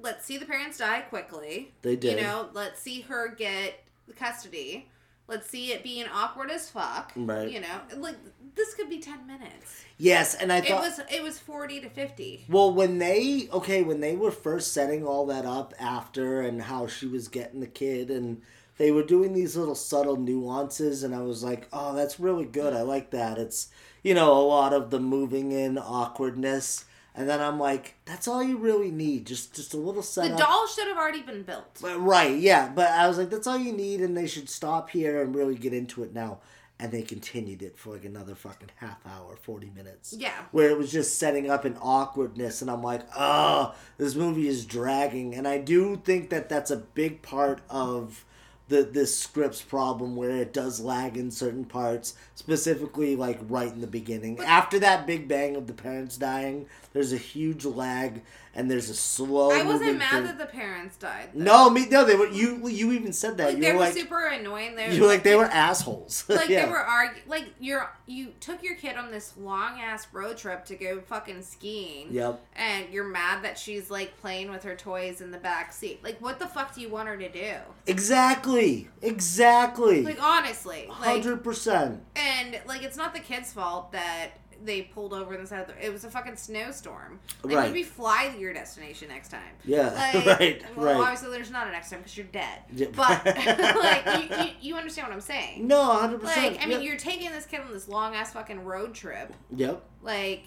let's 0.00 0.24
see 0.24 0.38
the 0.38 0.46
parents 0.46 0.78
die 0.78 1.00
quickly. 1.00 1.72
They 1.82 1.96
did. 1.96 2.18
You 2.18 2.24
know, 2.24 2.48
let's 2.52 2.80
see 2.80 3.02
her 3.02 3.28
get 3.34 3.80
the 4.06 4.14
custody. 4.14 4.88
Let's 5.28 5.48
see 5.50 5.72
it 5.72 5.82
being 5.82 6.06
awkward 6.12 6.50
as 6.50 6.70
fuck. 6.70 7.12
Right. 7.16 7.50
You 7.50 7.60
know, 7.60 7.80
like 7.96 8.16
this 8.54 8.74
could 8.74 8.88
be 8.88 8.98
ten 8.98 9.26
minutes. 9.26 9.84
Yes, 9.98 10.34
and 10.34 10.52
I 10.52 10.58
it 10.58 10.68
thought 10.68 10.82
was 10.82 11.00
it 11.10 11.22
was 11.22 11.38
forty 11.38 11.80
to 11.80 11.88
fifty. 11.88 12.44
Well, 12.48 12.72
when 12.72 12.98
they 12.98 13.48
okay, 13.52 13.82
when 13.82 14.00
they 14.00 14.14
were 14.14 14.30
first 14.30 14.72
setting 14.72 15.04
all 15.04 15.26
that 15.26 15.44
up 15.44 15.74
after 15.80 16.42
and 16.42 16.62
how 16.62 16.86
she 16.86 17.06
was 17.06 17.28
getting 17.28 17.60
the 17.60 17.66
kid 17.66 18.10
and 18.10 18.40
they 18.78 18.90
were 18.90 19.02
doing 19.02 19.32
these 19.32 19.56
little 19.56 19.74
subtle 19.74 20.16
nuances 20.16 21.02
and 21.02 21.14
I 21.14 21.22
was 21.22 21.42
like, 21.42 21.66
"Oh, 21.72 21.94
that's 21.94 22.20
really 22.20 22.44
good. 22.44 22.72
I 22.72 22.82
like 22.82 23.10
that." 23.10 23.38
It's, 23.38 23.68
you 24.02 24.14
know, 24.14 24.32
a 24.32 24.46
lot 24.46 24.72
of 24.72 24.90
the 24.90 25.00
moving 25.00 25.50
in 25.50 25.76
awkwardness. 25.78 26.84
And 27.18 27.26
then 27.28 27.40
I'm 27.40 27.58
like, 27.58 27.94
that's 28.04 28.28
all 28.28 28.42
you 28.42 28.58
really 28.58 28.90
need. 28.90 29.26
Just 29.26 29.54
just 29.54 29.72
a 29.72 29.78
little 29.78 30.02
setup. 30.02 30.36
The 30.36 30.44
doll 30.44 30.66
should 30.66 30.86
have 30.86 30.98
already 30.98 31.22
been 31.22 31.42
built. 31.44 31.78
But- 31.80 31.98
Right, 31.98 32.36
yeah, 32.38 32.68
but 32.74 32.88
I 32.90 33.08
was 33.08 33.16
like, 33.18 33.30
that's 33.30 33.46
all 33.46 33.58
you 33.58 33.72
need, 33.72 34.00
and 34.02 34.16
they 34.16 34.26
should 34.26 34.48
stop 34.50 34.90
here 34.90 35.22
and 35.22 35.34
really 35.34 35.54
get 35.54 35.72
into 35.72 36.02
it 36.02 36.12
now. 36.14 36.38
And 36.78 36.92
they 36.92 37.00
continued 37.00 37.62
it 37.62 37.78
for 37.78 37.94
like 37.94 38.04
another 38.04 38.34
fucking 38.34 38.68
half 38.76 38.98
hour, 39.06 39.34
40 39.40 39.70
minutes. 39.74 40.12
Yeah. 40.18 40.34
Where 40.52 40.68
it 40.68 40.76
was 40.76 40.92
just 40.92 41.18
setting 41.18 41.48
up 41.48 41.64
an 41.64 41.78
awkwardness, 41.80 42.60
and 42.60 42.70
I'm 42.70 42.82
like, 42.82 43.00
oh, 43.16 43.74
this 43.96 44.14
movie 44.14 44.46
is 44.46 44.66
dragging. 44.66 45.34
And 45.34 45.48
I 45.48 45.56
do 45.56 45.96
think 45.96 46.28
that 46.28 46.50
that's 46.50 46.70
a 46.70 46.76
big 46.76 47.22
part 47.22 47.62
of 47.70 48.26
the 48.68 48.82
this 48.82 49.16
script's 49.16 49.62
problem 49.62 50.16
where 50.16 50.30
it 50.30 50.52
does 50.52 50.80
lag 50.80 51.16
in 51.16 51.30
certain 51.30 51.64
parts, 51.64 52.14
specifically 52.34 53.14
like 53.14 53.38
right 53.48 53.72
in 53.72 53.80
the 53.80 53.86
beginning. 53.86 54.38
After 54.40 54.78
that 54.80 55.06
big 55.06 55.28
bang 55.28 55.56
of 55.56 55.66
the 55.66 55.72
parents 55.72 56.16
dying, 56.16 56.66
there's 56.92 57.12
a 57.12 57.18
huge 57.18 57.64
lag, 57.64 58.22
and 58.56 58.70
there's 58.70 58.88
a 58.88 58.94
slow. 58.94 59.50
I 59.50 59.62
wasn't 59.62 59.98
mad 59.98 60.10
through- 60.10 60.22
that 60.22 60.38
the 60.38 60.46
parents 60.46 60.96
died. 60.96 61.28
though. 61.34 61.44
no, 61.44 61.70
me 61.70 61.86
no. 61.88 62.04
They 62.04 62.16
were 62.16 62.26
you. 62.26 62.66
You 62.66 62.92
even 62.92 63.12
said 63.12 63.36
that. 63.36 63.48
Like 63.48 63.56
you 63.56 63.62
they 63.62 63.72
were 63.72 63.78
were 63.78 63.84
like 63.84 63.92
super 63.92 64.26
annoying. 64.26 64.74
They 64.74 64.94
you 64.94 65.02
were 65.02 65.06
like 65.06 65.22
they 65.22 65.36
were 65.36 65.44
assholes. 65.44 66.24
like 66.28 66.48
yeah. 66.48 66.64
they 66.64 66.72
were 66.72 66.78
argu- 66.78 67.28
like 67.28 67.44
you're 67.60 67.88
you 68.06 68.32
took 68.40 68.62
your 68.62 68.74
kid 68.76 68.96
on 68.96 69.10
this 69.10 69.36
long 69.36 69.78
ass 69.78 70.06
road 70.10 70.38
trip 70.38 70.64
to 70.66 70.74
go 70.74 71.00
fucking 71.00 71.42
skiing. 71.42 72.08
Yep. 72.10 72.42
And 72.56 72.88
you're 72.90 73.04
mad 73.04 73.44
that 73.44 73.58
she's 73.58 73.90
like 73.90 74.18
playing 74.20 74.50
with 74.50 74.64
her 74.64 74.74
toys 74.74 75.20
in 75.20 75.30
the 75.30 75.38
back 75.38 75.72
seat. 75.72 76.02
Like 76.02 76.18
what 76.20 76.38
the 76.38 76.46
fuck 76.46 76.74
do 76.74 76.80
you 76.80 76.88
want 76.88 77.08
her 77.08 77.18
to 77.18 77.28
do? 77.28 77.54
Exactly. 77.86 78.88
Exactly. 79.02 80.02
Like 80.02 80.22
honestly, 80.22 80.86
like 80.88 80.98
Hundred 80.98 81.44
percent. 81.44 82.02
and 82.16 82.58
like 82.66 82.82
it's 82.82 82.96
not 82.96 83.12
the 83.12 83.20
kid's 83.20 83.52
fault 83.52 83.92
that 83.92 84.30
they 84.64 84.82
pulled 84.82 85.12
over 85.12 85.34
on 85.34 85.40
the 85.40 85.46
side 85.46 85.60
of 85.60 85.66
the 85.68 85.84
it 85.86 85.92
was 85.92 86.04
a 86.04 86.10
fucking 86.10 86.36
snowstorm. 86.36 87.20
Like 87.42 87.56
Right. 87.56 87.68
maybe 87.68 87.82
fly 87.82 88.28
to 88.32 88.38
your 88.38 88.52
destination 88.52 89.08
next 89.08 89.28
time. 89.30 89.40
Yeah, 89.64 89.90
Like, 90.14 90.26
right, 90.38 90.76
Well, 90.76 90.86
right. 90.86 90.96
obviously 90.96 91.30
there's 91.30 91.50
not 91.50 91.66
a 91.68 91.70
next 91.70 91.90
time 91.90 92.00
because 92.00 92.16
you're 92.16 92.26
dead. 92.26 92.60
Yeah. 92.72 92.88
But 92.94 93.24
like 93.26 94.06
you, 94.30 94.36
you, 94.44 94.50
you 94.60 94.74
understand 94.76 95.08
what 95.08 95.14
I'm 95.14 95.20
saying? 95.20 95.66
No, 95.66 95.82
hundred 95.96 96.20
percent. 96.20 96.54
Like, 96.56 96.62
I 96.64 96.68
mean, 96.68 96.82
you're 96.82 96.96
taking 96.96 97.30
this 97.30 97.46
kid 97.46 97.60
on 97.60 97.72
this 97.72 97.88
long 97.88 98.14
ass 98.14 98.32
fucking 98.32 98.64
road 98.64 98.94
trip. 98.94 99.32
Yep. 99.54 99.82
Like, 100.02 100.44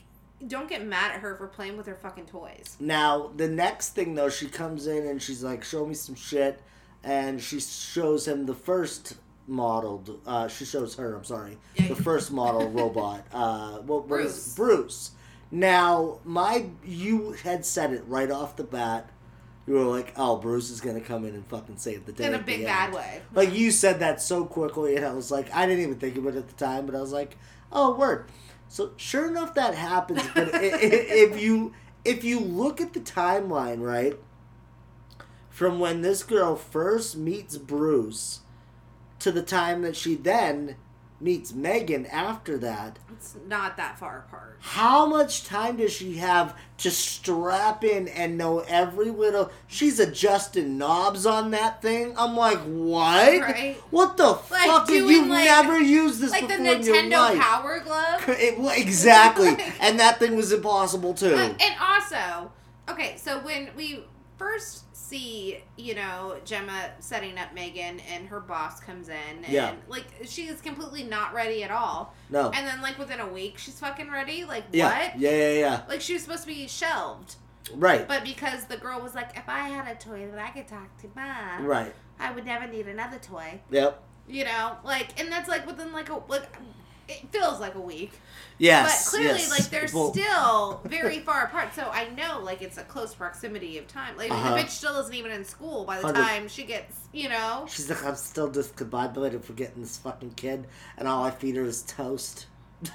don't 0.48 0.70
get 0.70 0.86
mad 0.86 1.12
at 1.16 1.20
her 1.22 1.36
for 1.36 1.48
playing 1.48 1.76
with 1.78 1.86
her 1.86 1.96
fucking 1.96 2.26
toys. 2.26 2.78
Now 2.80 3.32
the 3.36 3.48
next 3.48 3.90
thing 3.90 4.16
though, 4.16 4.30
she 4.30 4.48
comes 4.48 4.88
in 4.88 5.06
and 5.08 5.22
she's 5.22 5.44
like, 5.44 5.64
"Show 5.64 5.86
me 5.86 5.94
some 5.94 6.16
shit," 6.16 6.62
and 7.04 7.42
she 7.42 7.60
shows 7.60 8.28
him 8.28 8.46
the 8.46 8.54
first 8.54 9.16
modeled. 9.50 10.20
Uh, 10.26 10.48
she 10.48 10.64
shows 10.66 10.96
her. 10.96 11.16
I'm 11.16 11.24
sorry, 11.24 11.58
the 11.78 11.96
first 11.96 12.32
model 12.42 12.70
robot. 12.70 13.26
Uh, 13.34 13.80
what, 13.80 14.08
what 14.08 14.22
is 14.22 14.54
Bruce. 14.56 14.56
Bruce? 14.56 15.12
Now 15.52 16.20
my 16.24 16.68
you 16.86 17.32
had 17.44 17.66
said 17.66 17.92
it 17.94 18.04
right 18.08 18.30
off 18.30 18.56
the 18.56 18.64
bat. 18.64 19.10
You 19.68 19.74
were 19.76 19.82
like, 19.86 20.14
"Oh, 20.16 20.38
Bruce 20.38 20.70
is 20.70 20.80
gonna 20.82 21.02
come 21.02 21.26
in 21.26 21.34
and 21.36 21.46
fucking 21.48 21.78
save 21.78 22.06
the 22.06 22.12
day." 22.12 22.26
In 22.26 22.34
a 22.36 22.40
big 22.40 22.58
end." 22.62 22.66
bad 22.66 22.94
way. 22.94 23.22
Like 23.34 23.54
you 23.54 23.72
said 23.72 24.00
that 24.00 24.22
so 24.22 24.46
quickly, 24.46 24.96
and 24.96 25.06
I 25.06 25.14
was 25.14 25.32
like, 25.32 25.54
I 25.54 25.66
didn't 25.66 25.84
even 25.84 25.96
think 26.00 26.18
of 26.18 26.28
it 26.28 26.36
at 26.36 26.48
the 26.48 26.54
time, 26.56 26.86
but 26.86 26.96
I 26.96 27.02
was 27.02 27.12
like, 27.12 27.38
oh, 27.72 27.96
word. 27.96 28.26
So 28.68 28.92
sure 28.98 29.28
enough, 29.28 29.56
that 29.56 29.74
happens. 29.76 30.22
But 30.36 30.54
i- 30.56 30.58
i- 30.58 30.62
if 30.72 31.40
you 31.42 31.74
if 32.06 32.24
you 32.24 32.40
look 32.40 32.80
at 32.82 32.94
the 32.94 33.00
timeline, 33.00 33.82
right, 33.82 34.14
from 35.50 35.80
when 35.80 36.02
this 36.02 36.24
girl 36.24 36.56
first 36.56 37.18
meets 37.18 37.58
Bruce 37.58 38.42
to 39.20 39.32
the 39.32 39.42
time 39.44 39.82
that 39.84 39.96
she 39.96 40.16
then 40.16 40.76
meets 41.22 41.54
Megan 41.54 42.06
after 42.06 42.58
that, 42.60 42.98
It's 43.12 43.36
not 43.46 43.76
that 43.76 44.00
far 44.00 44.20
apart. 44.26 44.56
how 44.62 45.06
much 45.06 45.44
time 45.44 45.76
does 45.76 45.92
she 45.92 46.16
have 46.16 46.56
to 46.78 46.90
strap 46.90 47.84
in 47.84 48.08
and 48.08 48.38
know 48.38 48.60
every 48.60 49.10
little? 49.10 49.52
She's 49.68 50.00
adjusting 50.00 50.78
knobs 50.78 51.26
on 51.26 51.52
that 51.52 51.82
thing. 51.82 52.14
I'm 52.18 52.38
like, 52.38 52.60
what? 52.60 53.42
Right. 53.42 53.76
What 53.90 54.16
the 54.16 54.28
Like 54.28 54.42
fuck? 54.70 54.88
doing, 54.88 55.10
You've 55.10 55.28
like- 55.28 55.44
never 55.44 55.78
used 55.78 56.22
this 56.22 56.32
Like 56.32 56.44
the 56.48 56.56
before 56.58 56.66
in 56.76 56.84
your 56.84 56.96
Nintendo 56.96 57.12
life. 57.12 57.40
Power 57.40 57.80
Glove. 57.82 58.24
It- 58.30 58.78
exactly, 58.82 59.58
and 59.82 60.00
that 60.00 60.20
thing 60.20 60.38
was 60.38 60.54
impossible 60.54 61.14
too. 61.14 61.34
Uh, 61.36 61.54
and 61.62 61.76
also, 61.82 62.50
okay, 62.88 63.16
so 63.18 63.40
when 63.40 63.72
we 63.76 64.06
first 64.38 64.86
see, 65.10 65.60
you 65.76 65.96
know, 65.96 66.38
Gemma 66.46 66.92
setting 67.00 67.38
up 67.38 67.54
Megan 67.54 68.00
and 68.12 68.28
her 68.28 68.40
boss 68.40 68.80
comes 68.80 69.10
in 69.10 69.44
and 69.44 69.48
Yeah. 69.50 69.74
like 69.88 70.06
she 70.26 70.48
is 70.48 70.62
completely 70.62 71.04
not 71.04 71.34
ready 71.34 71.64
at 71.64 71.72
all. 71.72 72.14
No. 72.30 72.52
And 72.52 72.68
then 72.68 72.82
like 72.82 72.98
within 73.00 73.20
a 73.20 73.28
week 73.28 73.58
she's 73.58 73.80
fucking 73.80 74.10
ready. 74.12 74.46
Like 74.46 74.66
yeah, 74.72 74.86
what? 75.10 75.20
yeah, 75.20 75.32
yeah, 75.32 75.54
yeah. 75.60 75.82
Like 75.90 76.02
she 76.02 76.14
was 76.14 76.24
supposed 76.24 76.42
to 76.44 76.48
be 76.48 76.68
shelved. 76.68 77.36
Right, 77.76 78.08
But 78.08 78.24
because 78.24 78.66
the 78.66 78.78
girl 78.78 79.00
was 79.00 79.14
like, 79.14 79.38
if 79.38 79.48
I 79.48 79.68
had 79.70 79.88
a 79.88 79.94
toy 80.00 80.28
that 80.32 80.40
I 80.40 80.50
could 80.50 80.68
talk 80.68 80.98
to 81.02 81.08
mom, 81.16 81.66
right. 81.66 81.94
I 82.20 82.32
would 82.32 82.46
never 82.46 82.66
need 82.66 82.88
another 82.88 83.20
toy. 83.20 83.60
Yep. 83.70 84.02
You 84.28 84.46
know, 84.46 84.78
like, 84.84 85.20
and 85.20 85.32
that's 85.32 85.48
like 85.48 85.68
within 85.68 85.92
like 85.92 86.10
a 86.10 86.16
like, 86.28 86.48
it 87.10 87.32
feels 87.32 87.60
like 87.60 87.76
a 87.76 87.80
week. 87.82 88.12
Yes. 88.58 89.06
But 89.06 89.18
clearly, 89.18 89.40
yes. 89.40 89.50
like, 89.50 89.70
they're 89.70 89.88
Well, 89.94 90.12
still 90.14 90.82
very 90.86 91.20
far 91.28 91.46
apart. 91.46 91.74
So 91.74 91.90
I 91.92 92.10
know, 92.10 92.42
like, 92.44 92.62
it's 92.62 92.78
a 92.78 92.84
close 92.84 93.14
proximity 93.16 93.78
of 93.78 93.88
time. 93.88 94.18
Like, 94.18 94.32
Uh-huh. 94.32 94.56
the 94.56 94.62
bitch 94.62 94.70
still 94.70 95.00
isn't 95.00 95.14
even 95.14 95.32
in 95.32 95.46
school 95.46 95.86
by 95.86 96.02
the 96.02 96.12
time 96.12 96.48
she 96.48 96.64
gets, 96.64 96.96
you 97.14 97.30
know. 97.30 97.66
She's 97.70 97.90
like, 97.90 98.04
I'm 98.06 98.16
still 98.16 98.50
discombobulated 98.52 99.44
for 99.44 99.54
getting 99.54 99.82
this 99.82 99.98
fucking 99.98 100.32
kid, 100.32 100.68
and 100.98 101.08
all 101.08 101.24
I 101.24 101.32
feed 101.32 101.56
her 101.56 101.64
is 101.66 101.82
toast. 101.84 102.48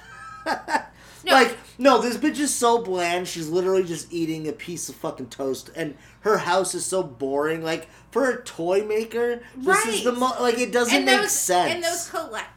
No, 1.25 1.31
like, 1.31 1.57
no, 1.79 2.01
this 2.03 2.17
bitch 2.17 2.37
is 2.37 2.53
so 2.53 2.83
bland. 2.83 3.27
She's 3.27 3.49
literally 3.49 3.83
just 3.83 4.13
eating 4.13 4.47
a 4.47 4.51
piece 4.51 4.89
of 4.89 4.95
fucking 4.95 5.29
toast, 5.29 5.71
and 5.75 5.97
her 6.19 6.37
house 6.37 6.75
is 6.75 6.85
so 6.85 7.01
boring. 7.01 7.63
Like, 7.63 7.87
for 8.11 8.29
a 8.29 8.43
toy 8.43 8.83
maker, 8.83 9.41
this 9.57 9.85
is 9.87 10.03
the 10.03 10.11
Right. 10.11 10.19
mo- 10.19 10.35
like 10.39 10.59
it 10.59 10.71
doesn't 10.71 10.93
and 10.95 11.05
make 11.05 11.21
those, 11.21 11.31
sense. 11.31 11.71
And 11.73 11.83
those 11.83 12.07
collect 12.11 12.54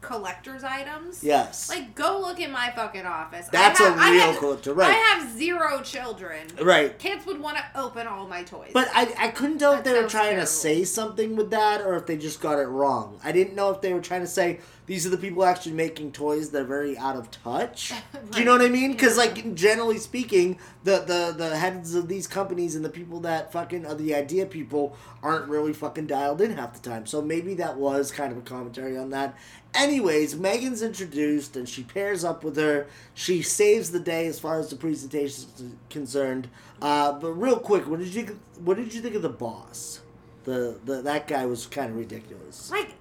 collector's 0.00 0.64
items. 0.64 1.22
Yes. 1.22 1.68
Like, 1.68 1.94
go 1.94 2.20
look 2.20 2.40
in 2.40 2.50
my 2.50 2.70
fucking 2.74 3.06
office. 3.06 3.46
I 3.48 3.50
That's 3.52 3.78
have- 3.78 3.96
a 3.96 4.10
real 4.10 4.20
have- 4.20 4.36
collector, 4.38 4.72
right. 4.74 4.90
I 4.90 4.92
have 4.92 5.30
zero 5.36 5.80
children. 5.82 6.46
Right. 6.60 6.98
Kids 6.98 7.26
would 7.26 7.40
want 7.40 7.58
to 7.58 7.64
open 7.78 8.06
all 8.06 8.26
my 8.26 8.42
toys. 8.42 8.70
But 8.72 8.88
I, 8.94 9.12
I 9.18 9.28
couldn't 9.28 9.58
tell 9.58 9.72
if 9.74 9.84
they 9.84 9.92
were 9.92 10.08
trying 10.08 10.30
terrible. 10.30 10.42
to 10.42 10.46
say 10.46 10.84
something 10.84 11.36
with 11.36 11.50
that 11.50 11.82
or 11.82 11.96
if 11.96 12.06
they 12.06 12.16
just 12.16 12.40
got 12.40 12.58
it 12.58 12.66
wrong. 12.66 13.20
I 13.22 13.32
didn't 13.32 13.54
know 13.54 13.70
if 13.70 13.80
they 13.80 13.92
were 13.92 14.00
trying 14.00 14.22
to 14.22 14.26
say 14.26 14.60
these 14.90 15.06
are 15.06 15.10
the 15.10 15.16
people 15.16 15.44
actually 15.44 15.70
making 15.70 16.10
toys 16.10 16.50
that 16.50 16.62
are 16.62 16.64
very 16.64 16.98
out 16.98 17.14
of 17.14 17.30
touch. 17.30 17.92
Do 18.32 18.40
you 18.40 18.44
know 18.44 18.50
what 18.50 18.60
I 18.60 18.68
mean? 18.68 18.90
Because 18.90 19.16
like 19.16 19.54
generally 19.54 19.98
speaking, 19.98 20.58
the, 20.82 20.98
the 20.98 21.32
the 21.38 21.56
heads 21.56 21.94
of 21.94 22.08
these 22.08 22.26
companies 22.26 22.74
and 22.74 22.84
the 22.84 22.90
people 22.90 23.20
that 23.20 23.52
fucking 23.52 23.86
are 23.86 23.94
the 23.94 24.16
idea 24.16 24.46
people 24.46 24.96
aren't 25.22 25.48
really 25.48 25.72
fucking 25.72 26.08
dialed 26.08 26.40
in 26.40 26.56
half 26.56 26.72
the 26.72 26.80
time. 26.80 27.06
So 27.06 27.22
maybe 27.22 27.54
that 27.54 27.76
was 27.76 28.10
kind 28.10 28.32
of 28.32 28.38
a 28.38 28.40
commentary 28.40 28.98
on 28.98 29.10
that. 29.10 29.38
Anyways, 29.74 30.34
Megan's 30.34 30.82
introduced 30.82 31.54
and 31.54 31.68
she 31.68 31.84
pairs 31.84 32.24
up 32.24 32.42
with 32.42 32.56
her. 32.56 32.88
She 33.14 33.42
saves 33.42 33.92
the 33.92 34.00
day 34.00 34.26
as 34.26 34.40
far 34.40 34.58
as 34.58 34.70
the 34.70 34.76
presentation 34.76 35.44
is 35.54 35.64
concerned. 35.88 36.48
Uh, 36.82 37.12
but 37.12 37.30
real 37.30 37.60
quick, 37.60 37.86
what 37.86 38.00
did 38.00 38.12
you 38.12 38.40
what 38.64 38.76
did 38.76 38.92
you 38.92 39.00
think 39.00 39.14
of 39.14 39.22
the 39.22 39.28
boss? 39.28 40.00
The, 40.42 40.80
the 40.84 41.00
that 41.02 41.28
guy 41.28 41.46
was 41.46 41.66
kind 41.66 41.92
of 41.92 41.96
ridiculous. 41.96 42.72
like, 42.72 42.96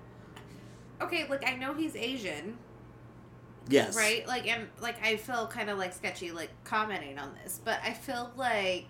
okay, 1.02 1.28
like 1.30 1.48
I 1.48 1.56
know 1.56 1.74
he's 1.74 1.96
Asian, 1.96 2.58
Yes. 3.68 3.96
right? 3.96 4.28
Like, 4.28 4.48
and 4.48 4.68
like 4.82 5.04
I 5.06 5.16
feel 5.18 5.48
kind 5.48 5.70
of 5.70 5.78
like 5.78 5.94
sketchy, 5.94 6.32
like 6.32 6.50
commenting 6.64 7.18
on 7.20 7.34
this, 7.44 7.60
but 7.64 7.80
I 7.84 7.94
feel 7.94 8.32
like 8.36 8.88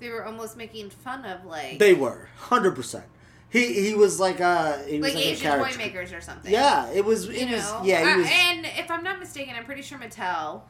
they 0.00 0.10
were 0.10 0.24
almost 0.24 0.56
making 0.56 0.90
fun 0.90 1.24
of 1.24 1.44
like 1.44 1.78
They 1.78 1.94
were 1.94 2.28
hundred 2.36 2.72
percent. 2.74 3.04
He 3.48 3.72
he 3.88 3.94
was 3.94 4.18
like 4.18 4.40
a 4.40 4.84
he 4.88 4.98
was 4.98 5.14
like 5.14 5.14
like, 5.14 5.24
a 5.24 5.28
Asian 5.28 5.58
toy 5.58 5.76
makers 5.78 6.12
or 6.12 6.20
something. 6.20 6.52
Yeah, 6.52 6.90
it 6.90 7.04
was. 7.04 7.28
It 7.28 7.48
You 7.48 7.54
was. 7.54 7.62
know? 7.72 7.80
Yeah, 7.84 8.04
he 8.04 8.12
Uh, 8.12 8.16
was. 8.18 8.26
and 8.30 8.66
if 8.66 8.90
I'm 8.90 9.04
not 9.04 9.20
mistaken, 9.20 9.54
I'm 9.56 9.64
pretty 9.64 9.82
sure 9.82 9.96
Mattel 9.98 10.62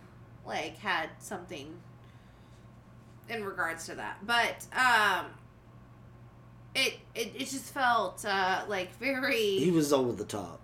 like 0.46 0.76
had 0.78 1.08
something 1.18 1.74
in 3.30 3.42
regards 3.44 3.86
to 3.86 3.94
that. 3.94 4.18
But 4.26 4.66
um 4.76 5.26
it 6.74 6.94
it, 7.14 7.32
it 7.34 7.48
just 7.48 7.72
felt 7.72 8.24
uh 8.24 8.62
like 8.68 8.96
very 8.98 9.58
he 9.58 9.70
was 9.70 9.92
over 9.92 10.12
the 10.12 10.24
top. 10.24 10.60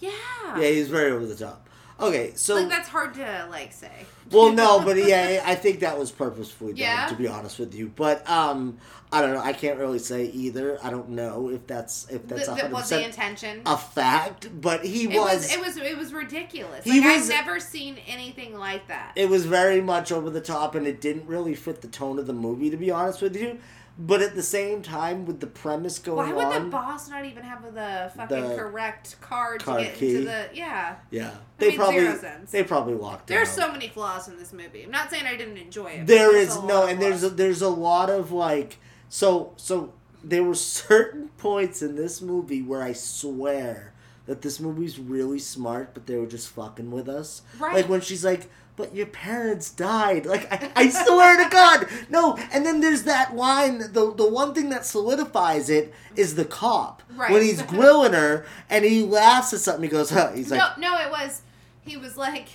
Yeah. 0.00 0.10
Yeah, 0.58 0.68
he 0.68 0.78
was 0.80 0.88
very 0.88 1.12
over 1.12 1.26
the 1.26 1.36
top. 1.36 1.68
Okay, 2.00 2.32
so 2.34 2.56
like 2.56 2.68
that's 2.68 2.88
hard 2.88 3.14
to 3.14 3.46
like 3.50 3.72
say. 3.72 3.92
well, 4.32 4.52
no, 4.52 4.80
but 4.84 4.96
yeah, 4.96 5.42
I 5.46 5.54
think 5.54 5.80
that 5.80 5.96
was 5.96 6.10
purposefully 6.10 6.72
done. 6.72 6.80
Yeah? 6.80 7.06
To 7.06 7.14
be 7.14 7.28
honest 7.28 7.58
with 7.60 7.72
you, 7.72 7.86
but 7.94 8.28
um, 8.28 8.78
I 9.12 9.20
don't 9.22 9.32
know. 9.32 9.40
I 9.40 9.52
can't 9.52 9.78
really 9.78 10.00
say 10.00 10.24
either. 10.26 10.76
I 10.82 10.90
don't 10.90 11.10
know 11.10 11.50
if 11.50 11.68
that's 11.68 12.08
if 12.10 12.26
that's 12.26 12.46
Th- 12.46 12.56
that 12.56 12.62
hundred 12.62 12.72
was 12.72 12.88
the 12.90 13.04
intention. 13.04 13.62
a 13.64 13.76
fact. 13.78 14.60
But 14.60 14.84
he 14.84 15.04
it 15.04 15.16
was. 15.16 15.34
was 15.42 15.52
it 15.54 15.60
was 15.60 15.76
it 15.76 15.96
was 15.96 16.12
ridiculous. 16.12 16.82
He 16.84 17.00
like 17.00 17.14
was- 17.20 17.30
I've 17.30 17.46
never 17.46 17.60
seen 17.60 17.96
anything 18.08 18.58
like 18.58 18.88
that. 18.88 19.12
it 19.14 19.28
was 19.28 19.46
very 19.46 19.80
much 19.80 20.10
over 20.10 20.30
the 20.30 20.40
top, 20.40 20.74
and 20.74 20.88
it 20.88 21.00
didn't 21.00 21.28
really 21.28 21.54
fit 21.54 21.80
the 21.80 21.88
tone 21.88 22.18
of 22.18 22.26
the 22.26 22.32
movie. 22.32 22.70
To 22.70 22.76
be 22.76 22.90
honest 22.90 23.22
with 23.22 23.36
you, 23.36 23.60
but 23.98 24.20
at 24.22 24.34
the 24.34 24.42
same 24.42 24.82
time, 24.82 25.24
with 25.24 25.40
the 25.40 25.46
premise 25.46 25.98
going 25.98 26.28
Why 26.30 26.32
would 26.32 26.44
on, 26.56 26.64
the 26.64 26.70
boss 26.70 27.08
not 27.08 27.24
even 27.24 27.42
have 27.44 27.62
the 27.74 28.10
fucking 28.16 28.40
The 28.50 28.56
correct 28.56 29.16
card, 29.20 29.62
card 29.62 29.80
to 29.80 29.84
get 29.86 29.94
key. 29.96 30.10
into 30.16 30.24
the 30.26 30.48
yeah? 30.52 30.96
yeah, 31.10 31.30
I 31.30 31.34
they 31.58 31.68
mean, 31.68 31.76
probably 31.78 32.00
zero 32.00 32.18
sense. 32.18 32.50
they 32.50 32.64
probably 32.64 32.94
walked. 32.94 33.28
There's 33.28 33.48
out. 33.50 33.54
so 33.54 33.72
many 33.72 33.88
flaws 33.88 34.28
in 34.28 34.36
this 34.36 34.52
movie. 34.52 34.82
I'm 34.82 34.90
not 34.90 35.10
saying 35.10 35.26
I 35.26 35.36
didn't 35.36 35.58
enjoy 35.58 35.92
it. 35.92 36.06
there's 36.06 36.60
no, 36.64 36.86
and 36.86 37.00
there's 37.00 37.22
a, 37.22 37.30
there's 37.30 37.62
a 37.62 37.68
lot 37.68 38.10
of 38.10 38.32
like 38.32 38.78
so 39.08 39.52
so 39.56 39.92
there 40.22 40.42
were 40.42 40.54
certain 40.84 41.28
points 41.38 41.80
in 41.82 41.94
this 41.96 42.20
movie 42.20 42.62
where 42.62 42.82
I 42.82 42.92
swear 42.94 43.92
that 44.26 44.40
this 44.42 44.58
movie's 44.58 44.98
really 44.98 45.38
smart, 45.38 45.92
but 45.94 46.06
they 46.06 46.16
were 46.16 46.26
just 46.26 46.48
fucking 46.48 46.90
with 46.90 47.08
us. 47.08 47.42
Right. 47.58 47.74
Like 47.74 47.88
when 47.90 48.00
she's 48.00 48.24
like, 48.24 48.48
"But 48.76 48.94
your 48.94 49.06
parents 49.06 49.70
died." 49.70 50.26
Like 50.26 50.50
I, 50.52 50.70
I 50.74 50.88
swear 50.88 51.42
to 51.42 51.48
God, 51.50 51.86
no. 52.10 52.36
And 52.52 52.64
then 52.66 52.80
there's 52.80 53.02
that 53.04 53.34
line. 53.36 53.78
The 53.92 54.12
the 54.14 54.28
one 54.28 54.54
thing 54.54 54.70
that 54.70 54.84
solidifies 54.86 55.70
it 55.70 55.92
is 56.16 56.34
the 56.34 56.44
cop 56.44 57.02
Right. 57.16 57.30
when 57.30 57.42
he's 57.42 57.62
grilling 57.62 58.12
her 58.12 58.44
and 58.70 58.84
he 58.84 59.02
laughs 59.02 59.52
at 59.52 59.60
something. 59.60 59.84
He 59.84 59.88
goes, 59.88 60.10
huh. 60.10 60.32
He's 60.34 60.50
like, 60.50 60.78
no, 60.78 60.90
no, 60.90 60.98
it 61.04 61.10
was. 61.10 61.42
He 61.84 61.96
was 61.96 62.16
like. 62.16 62.48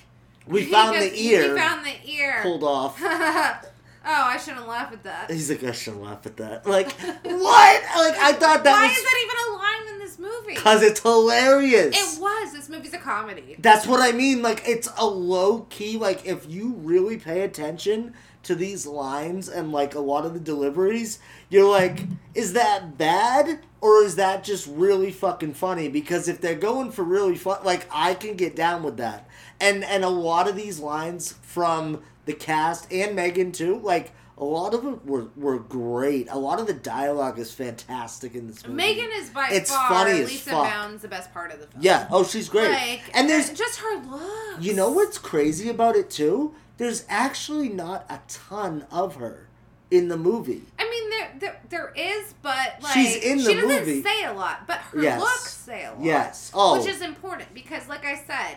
"We 0.47 0.65
found 0.65 0.95
goes- 0.97 1.11
the 1.11 1.21
ear 1.21 1.53
We 1.53 1.59
found 1.59 1.85
the 1.85 2.09
ear. 2.11 2.39
pulled 2.41 2.63
off." 2.63 2.99
oh, 4.09 4.23
I 4.25 4.37
shouldn't 4.37 4.67
laugh 4.67 4.91
at 4.91 5.03
that. 5.03 5.29
He's 5.31 5.49
like, 5.49 5.63
I 5.63 5.71
shouldn't 5.71 6.03
laugh 6.03 6.25
at 6.25 6.37
that. 6.37 6.65
Like, 6.65 6.91
what? 6.93 7.23
Like, 7.23 8.17
I 8.17 8.33
thought 8.33 8.63
that 8.63 8.73
Why 8.73 8.87
was 8.87 8.97
is 8.97 9.03
that 9.03 9.23
even 9.23 9.53
a 9.53 9.57
line 9.57 9.93
in 9.93 9.99
this 9.99 10.19
movie? 10.19 10.55
because 10.55 10.81
it's 10.83 10.99
hilarious. 11.01 11.95
It 11.95 12.21
was. 12.21 12.53
This 12.53 12.69
movie's 12.69 12.93
a 12.93 12.97
comedy. 12.97 13.55
That's 13.59 13.85
what 13.85 14.01
I 14.01 14.11
mean. 14.11 14.41
Like, 14.41 14.63
it's 14.67 14.89
a 14.97 15.05
low 15.05 15.61
key. 15.69 15.97
Like, 15.97 16.25
if 16.25 16.49
you 16.49 16.73
really 16.77 17.17
pay 17.17 17.41
attention 17.41 18.13
to 18.41 18.55
these 18.55 18.85
lines 18.87 19.49
and 19.49 19.71
like 19.71 19.93
a 19.95 19.99
lot 19.99 20.25
of 20.25 20.33
the 20.33 20.39
deliveries, 20.39 21.19
you're 21.49 21.69
like, 21.69 22.05
is 22.33 22.53
that 22.53 22.97
bad 22.97 23.59
or 23.81 24.01
is 24.01 24.15
that 24.15 24.43
just 24.43 24.65
really 24.67 25.11
fucking 25.11 25.53
funny? 25.53 25.87
Because 25.89 26.27
if 26.27 26.39
they're 26.41 26.55
going 26.55 26.91
for 26.91 27.03
really 27.03 27.35
fun, 27.35 27.59
like, 27.63 27.85
I 27.91 28.13
can 28.13 28.35
get 28.35 28.55
down 28.55 28.81
with 28.83 28.97
that. 28.97 29.27
And 29.59 29.83
and 29.83 30.03
a 30.05 30.09
lot 30.09 30.47
of 30.47 30.55
these 30.55 30.79
lines 30.79 31.33
from 31.41 32.01
the 32.25 32.33
cast 32.33 32.91
and 32.91 33.15
Megan 33.15 33.51
too, 33.51 33.79
like. 33.79 34.11
A 34.41 34.45
lot 34.45 34.73
of 34.73 34.83
them 34.83 35.01
were, 35.05 35.27
were 35.35 35.59
great. 35.59 36.29
A 36.31 36.37
lot 36.39 36.61
of 36.61 36.67
the 36.67 36.73
dialogue 36.73 37.37
is 37.39 37.51
fantastic 37.51 38.35
in 38.35 38.47
this 38.47 38.63
movie. 38.65 38.77
Megan 38.77 39.09
is 39.15 39.29
by 39.31 39.49
It's 39.51 39.69
far 39.69 39.89
funny 39.89 40.23
Lisa 40.23 40.51
fuck. 40.51 40.63
Bounds 40.63 41.01
the 41.01 41.09
best 41.09 41.33
part 41.33 41.51
of 41.51 41.59
the 41.59 41.67
film. 41.67 41.83
Yeah. 41.83 42.07
Oh, 42.09 42.23
she's 42.23 42.47
great. 42.47 42.71
Like, 42.71 43.01
and 43.13 43.27
there's 43.29 43.49
just 43.51 43.79
her 43.81 44.01
look. 44.01 44.61
you 44.63 44.73
know 44.73 44.91
what's 44.91 45.17
crazy 45.17 45.67
about 45.67 45.97
it 45.97 46.09
too? 46.09 46.55
There's 46.77 47.03
actually 47.09 47.67
not 47.67 48.05
a 48.09 48.21
ton 48.29 48.85
of 48.89 49.15
her 49.17 49.49
in 49.91 50.07
the 50.07 50.15
movie. 50.15 50.63
I 50.79 50.89
mean, 50.89 51.09
there, 51.09 51.35
there, 51.39 51.61
there 51.67 51.93
is, 51.97 52.33
but 52.41 52.77
like 52.81 52.93
She's 52.93 53.17
in 53.17 53.39
the 53.39 53.43
she 53.43 53.53
doesn't 53.55 53.67
movie. 53.67 54.01
say 54.03 54.23
a 54.23 54.31
lot, 54.31 54.65
but 54.67 54.77
her 54.77 55.01
Yes. 55.01 55.19
looks 55.19 55.53
say 55.53 55.83
a 55.83 55.89
lot. 55.91 56.01
Yes. 56.01 56.49
Oh. 56.53 56.79
which 56.79 56.87
is 56.89 57.01
important 57.01 57.53
because, 57.53 57.89
like 57.89 58.05
I 58.05 58.15
said, 58.15 58.55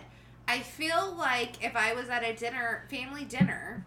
I 0.49 0.59
feel 0.61 1.15
like 1.17 1.65
if 1.65 1.77
I 1.77 1.95
was 1.95 2.09
at 2.09 2.23
a 2.25 2.35
dinner, 2.35 2.85
family 2.91 3.25
dinner, 3.25 3.85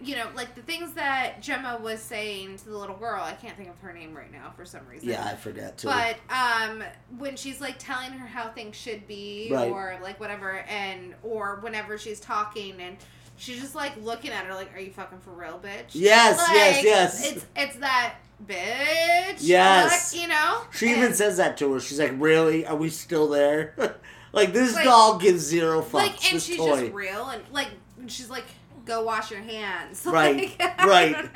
you 0.00 0.14
know, 0.14 0.26
like 0.34 0.54
the 0.54 0.62
things 0.62 0.92
that 0.92 1.40
Gemma 1.42 1.78
was 1.82 2.00
saying 2.00 2.58
to 2.58 2.68
the 2.68 2.76
little 2.76 2.96
girl. 2.96 3.22
I 3.22 3.32
can't 3.32 3.56
think 3.56 3.70
of 3.70 3.78
her 3.80 3.92
name 3.92 4.14
right 4.14 4.30
now 4.30 4.52
for 4.54 4.64
some 4.64 4.86
reason. 4.86 5.08
Yeah, 5.08 5.24
I 5.24 5.34
forget 5.36 5.78
too. 5.78 5.88
But 5.88 6.16
um, 6.30 6.82
when 7.18 7.36
she's 7.36 7.60
like 7.60 7.76
telling 7.78 8.10
her 8.12 8.26
how 8.26 8.50
things 8.50 8.76
should 8.76 9.06
be, 9.08 9.48
Right. 9.50 9.70
or 9.70 9.98
like 10.02 10.20
whatever, 10.20 10.58
and 10.68 11.14
or 11.22 11.60
whenever 11.62 11.96
she's 11.98 12.20
talking 12.20 12.78
and 12.80 12.96
she's 13.36 13.60
just 13.60 13.74
like 13.74 13.92
looking 14.02 14.32
at 14.32 14.44
her 14.44 14.54
like, 14.54 14.74
"Are 14.76 14.80
you 14.80 14.90
fucking 14.90 15.20
for 15.20 15.30
real, 15.30 15.58
bitch?" 15.58 15.92
Yes, 15.92 16.46
yes, 16.52 16.76
Like, 16.76 16.84
yes. 16.84 17.32
It's 17.32 17.46
it's 17.56 17.76
that 17.76 18.14
bitch. 18.46 19.38
Yes. 19.40 20.12
look, 20.12 20.22
you 20.22 20.28
know. 20.28 20.60
she 20.72 20.90
even 20.90 21.14
says 21.14 21.38
that 21.38 21.56
to 21.58 21.72
her. 21.72 21.80
She's 21.80 21.98
like, 21.98 22.12
"Really? 22.18 22.66
Are 22.66 22.76
we 22.76 22.90
still 22.90 23.28
there?" 23.28 23.74
like 24.36 24.52
this 24.52 24.74
Like- 24.74 24.84
doll 24.84 25.18
gives 25.18 25.42
zero 25.42 25.82
fucks. 25.82 25.92
like, 25.94 26.32
and 26.32 26.40
she's 26.42 26.56
toy. 26.56 26.80
just 26.82 26.92
real, 26.94 27.26
and 27.30 27.42
like 27.50 27.70
she's 28.06 28.30
like, 28.30 28.44
"Go 28.84 29.02
wash 29.02 29.30
your 29.32 29.40
hands." 29.40 30.06
Right, 30.06 30.36
Like, 30.60 30.74
I 30.80 30.86
right. 30.86 31.30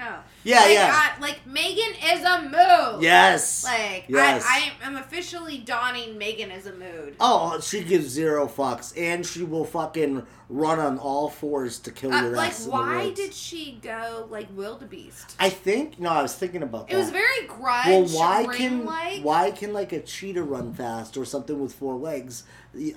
Know. 0.44 0.50
Yeah, 0.52 0.60
like, 0.60 0.72
yeah. 0.74 1.10
I- 1.16 1.20
like 1.20 1.46
Megan 1.46 1.94
is 2.12 2.22
a 2.24 2.42
mood. 2.42 3.02
Yes. 3.02 3.64
Like 3.64 4.04
Yes. 4.08 4.44
I, 4.48 4.72
I 4.82 4.86
am 4.86 4.96
officially 4.96 5.58
donning 5.58 6.16
Megan 6.18 6.50
as 6.50 6.66
a 6.66 6.72
mood. 6.72 7.16
Oh, 7.20 7.60
she 7.60 7.82
gives 7.82 8.06
zero 8.08 8.46
fucks, 8.46 8.92
and 8.96 9.24
she 9.26 9.42
will 9.42 9.64
fucking 9.64 10.26
run 10.48 10.80
on 10.80 10.98
all 10.98 11.28
fours 11.28 11.78
to 11.78 11.92
kill 11.92 12.12
Uh, 12.12 12.22
your 12.22 12.36
like, 12.36 12.48
ass. 12.50 12.64
the 12.64 12.70
why 12.72 13.10
did 13.10 13.32
she 13.32 13.78
go 13.82 14.26
like 14.30 14.48
wildebeest? 14.56 15.36
I 15.38 15.48
think 15.48 16.00
no, 16.00 16.08
I 16.10 16.22
was 16.22 16.34
thinking 16.34 16.62
about 16.62 16.88
that. 16.88 16.94
It 16.94 16.98
was 16.98 17.10
very 17.10 17.46
grudge. 17.46 17.86
Well, 17.86 18.06
why 18.06 18.46
can 18.56 18.84
like 18.84 19.22
why 19.22 19.50
can 19.52 19.72
like 19.72 19.92
a 19.92 20.00
cheetah 20.00 20.42
run 20.42 20.72
fast 20.74 21.16
or 21.16 21.24
something 21.24 21.60
with 21.60 21.72
four 21.74 21.94
legs? 21.96 22.44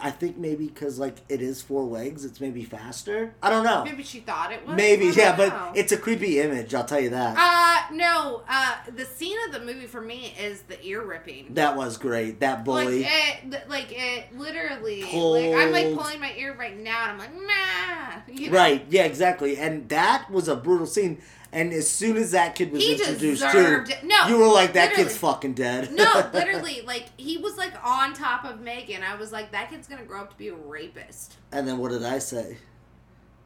I 0.02 0.12
think 0.12 0.38
maybe 0.38 0.68
because 0.68 0.98
like 1.00 1.18
it 1.30 1.42
is 1.42 1.62
four 1.62 1.84
legs, 1.84 2.26
it's 2.26 2.40
maybe 2.40 2.64
faster. 2.64 3.34
I 3.42 3.50
don't 3.50 3.64
know. 3.64 3.84
maybe 3.84 4.04
she 4.04 4.20
thought 4.20 4.52
it 4.52 4.66
was. 4.68 4.76
Maybe 4.76 5.08
yeah, 5.08 5.36
don't 5.36 5.50
but 5.50 5.78
it's 5.78 5.92
a 5.92 5.98
creepy 5.98 6.40
image. 6.40 6.74
I'll 6.74 6.86
tell 6.86 7.00
you 7.00 7.10
that. 7.12 7.33
Uh 7.38 7.82
no. 7.94 8.44
Uh, 8.48 8.76
the 8.96 9.06
scene 9.06 9.38
of 9.48 9.54
the 9.54 9.60
movie 9.60 9.86
for 9.88 10.02
me 10.02 10.34
is 10.40 10.62
the 10.64 10.84
ear 10.86 11.02
ripping. 11.04 11.54
that 11.56 11.76
was 11.76 11.98
great. 11.98 12.40
That 12.40 12.64
bully. 12.66 13.04
Like 13.04 13.12
it, 13.44 13.70
like 13.70 13.88
it, 13.92 14.38
literally. 14.38 15.02
Like 15.04 15.56
I'm 15.62 15.72
like 15.72 15.94
pulling 15.96 16.20
my 16.20 16.34
ear 16.38 16.56
right 16.58 16.78
now, 16.80 17.10
and 17.10 17.12
I'm 17.14 17.18
like, 17.20 17.34
nah. 17.36 18.22
You 18.34 18.50
know? 18.50 18.58
Right. 18.58 18.86
Yeah. 18.90 19.04
Exactly. 19.04 19.58
And 19.58 19.90
that 19.90 20.30
was 20.32 20.48
a 20.48 20.56
brutal 20.56 20.88
scene. 20.88 21.22
And 21.52 21.72
as 21.72 21.88
soon 21.88 22.18
as 22.18 22.32
that 22.32 22.56
kid 22.56 22.72
was 22.72 22.82
He 22.82 22.94
introduced 22.94 23.44
too. 23.52 23.86
No, 24.04 24.28
you 24.28 24.40
were 24.40 24.48
like, 24.48 24.74
"That 24.74 24.96
kid's 24.96 25.16
fucking 25.16 25.54
dead." 25.54 25.94
No, 25.94 26.28
literally, 26.34 26.82
like 26.82 27.06
he 27.16 27.38
was 27.38 27.58
like 27.58 27.74
on 27.86 28.14
top 28.14 28.44
of 28.44 28.60
Megan. 28.60 29.04
I 29.04 29.14
was 29.14 29.32
like, 29.32 29.52
that 29.52 29.70
kid's 29.70 29.88
gonna 29.88 30.04
grow 30.04 30.22
up 30.22 30.32
to 30.32 30.36
be 30.36 30.48
a 30.48 30.56
rapist. 30.56 31.36
and 31.52 31.68
then 31.68 31.78
what 31.78 31.92
did 31.92 32.04
I 32.04 32.18
say? 32.18 32.58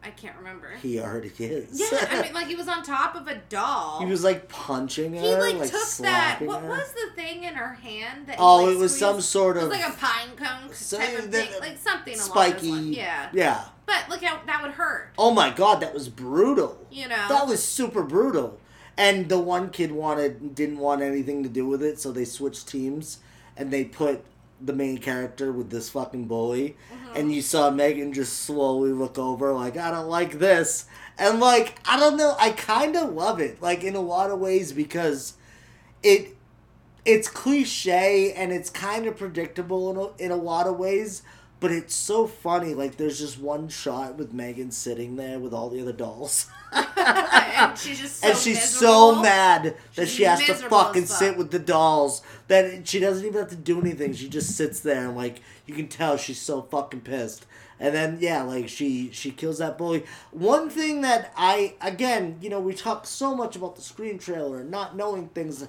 I 0.04 0.12
can't 0.12 0.38
remember. 0.38 0.70
He 0.82 1.00
already 1.00 1.32
is. 1.40 1.80
yeah, 1.92 2.08
I 2.10 2.22
mean, 2.22 2.34
like 2.34 2.48
he 2.48 2.56
was 2.56 2.68
on 2.68 2.82
top 2.84 3.16
of 3.16 3.28
a 3.28 3.36
doll. 3.50 4.00
he 4.00 4.06
was 4.06 4.24
like 4.24 4.48
punching 4.48 5.14
her, 5.14 5.20
He 5.20 5.36
like, 5.36 5.56
like, 5.58 5.72
took 5.72 5.88
that. 6.02 6.40
What 6.42 6.62
her. 6.62 6.70
was 6.70 6.94
the 6.94 7.12
thing 7.16 7.44
in 7.44 7.56
her 7.56 7.74
hand? 7.74 8.28
That 8.28 8.36
he, 8.36 8.42
Oh, 8.42 8.64
like, 8.64 8.76
it 8.76 8.78
was 8.78 8.98
some 8.98 9.14
squeezed? 9.16 9.28
sort 9.30 9.58
It 9.58 9.64
of 9.64 9.70
was 9.70 9.80
like 9.80 9.90
a 9.90 9.98
pine 9.98 10.36
cone 10.38 10.70
type 10.70 11.20
of 11.20 11.32
thing, 11.32 11.50
like 11.60 11.78
something 11.78 12.14
along 12.14 12.26
spiky. 12.30 12.68
Yeah. 12.70 13.30
Yeah. 13.34 13.66
But 13.86 14.06
look 14.10 14.24
how 14.24 14.40
that 14.46 14.62
would 14.62 14.72
hurt. 14.72 15.10
Oh 15.18 15.32
my 15.32 15.50
god, 15.50 15.82
that 15.82 15.94
was 15.94 16.08
brutal. 16.10 16.86
You 16.92 17.10
know. 17.10 17.26
That 17.28 17.48
was 17.48 17.62
super 17.64 18.04
brutal. 18.04 18.60
And 18.98 19.30
the 19.30 19.40
one 19.40 19.70
kid 19.72 19.92
wanted 19.92 20.56
didn't 20.56 20.78
want 20.80 21.02
anything 21.02 21.44
to 21.44 21.50
do 21.50 21.68
with 21.68 21.84
it, 21.84 22.00
so 22.00 22.12
they 22.12 22.26
switched 22.26 22.68
teams 22.68 23.20
and 23.58 23.72
they 23.72 23.84
put 23.84 24.24
the 24.60 24.74
main 24.74 24.98
character 24.98 25.52
with 25.52 25.70
this 25.70 25.90
fucking 25.90 26.26
bully. 26.26 26.76
And 27.16 27.34
you 27.34 27.42
saw 27.42 27.70
Megan 27.70 28.14
just 28.14 28.42
slowly 28.44 28.92
look 28.92 29.18
over 29.18 29.54
like, 29.54 29.78
I 29.78 29.92
don't 29.92 30.10
like 30.10 30.40
this. 30.40 30.86
And 31.18 31.40
like, 31.40 31.80
I 31.86 32.00
don't 32.00 32.18
know, 32.18 32.36
I 32.40 32.52
kind 32.52 32.96
of 32.96 33.14
love 33.14 33.40
it 33.40 33.62
like 33.62 33.84
in 33.84 33.96
a 33.96 34.02
lot 34.02 34.30
of 34.30 34.40
ways 34.40 34.72
because 34.72 35.34
it 36.04 36.36
it's 37.06 37.30
cliche 37.30 38.34
and 38.34 38.52
it's 38.52 38.70
kind 38.70 39.06
of 39.08 39.18
predictable 39.18 39.90
in 39.90 39.98
a, 39.98 40.26
in 40.26 40.32
a 40.32 40.42
lot 40.42 40.68
of 40.68 40.78
ways, 40.78 41.24
but 41.60 41.72
it's 41.72 41.96
so 41.96 42.28
funny. 42.28 42.74
Like, 42.74 42.98
there's 42.98 43.20
just 43.20 43.40
one 43.40 43.70
shot 43.70 44.16
with 44.16 44.34
Megan 44.34 44.72
sitting 44.72 45.16
there 45.16 45.40
with 45.40 45.54
all 45.54 45.70
the 45.70 45.82
other 45.82 45.94
dolls. 45.94 46.48
and 46.74 47.78
she's 47.78 48.00
just 48.00 48.18
so 48.22 48.28
and 48.28 48.38
she's 48.38 48.56
miserable. 48.58 49.16
so 49.16 49.22
mad 49.22 49.76
that 49.96 50.08
She's 50.08 50.10
she 50.10 50.24
has 50.24 50.44
to 50.46 50.54
fucking 50.56 51.06
fuck. 51.06 51.18
sit 51.18 51.38
with 51.38 51.52
the 51.52 51.60
dolls 51.60 52.22
that 52.48 52.88
she 52.88 53.00
doesn't 53.00 53.26
even 53.26 53.40
have 53.40 53.50
to 53.50 53.56
do 53.56 53.80
anything. 53.80 54.14
She 54.14 54.28
just 54.30 54.56
sits 54.56 54.82
there 54.82 55.08
and 55.08 55.16
like 55.16 55.42
you 55.66 55.74
can 55.74 55.88
tell 55.88 56.18
she's 56.18 56.42
so 56.42 56.62
fucking 56.64 57.02
pissed. 57.02 57.46
And 57.80 57.96
then 57.96 58.18
yeah, 58.20 58.42
like 58.44 58.68
she 58.70 59.10
she 59.12 59.32
kills 59.32 59.60
that 59.60 59.78
bully. 59.78 60.04
One 60.32 60.70
thing 60.70 61.02
that 61.02 61.32
I 61.38 61.76
again, 61.80 62.38
you 62.42 62.50
know, 62.50 62.60
we 62.60 62.74
talk 62.74 63.06
so 63.08 63.34
much 63.36 63.56
about 63.56 63.76
the 63.76 63.82
Scream 63.82 64.20
trailer 64.20 64.60
and 64.60 64.70
not 64.70 64.96
knowing 64.98 65.30
things. 65.30 65.66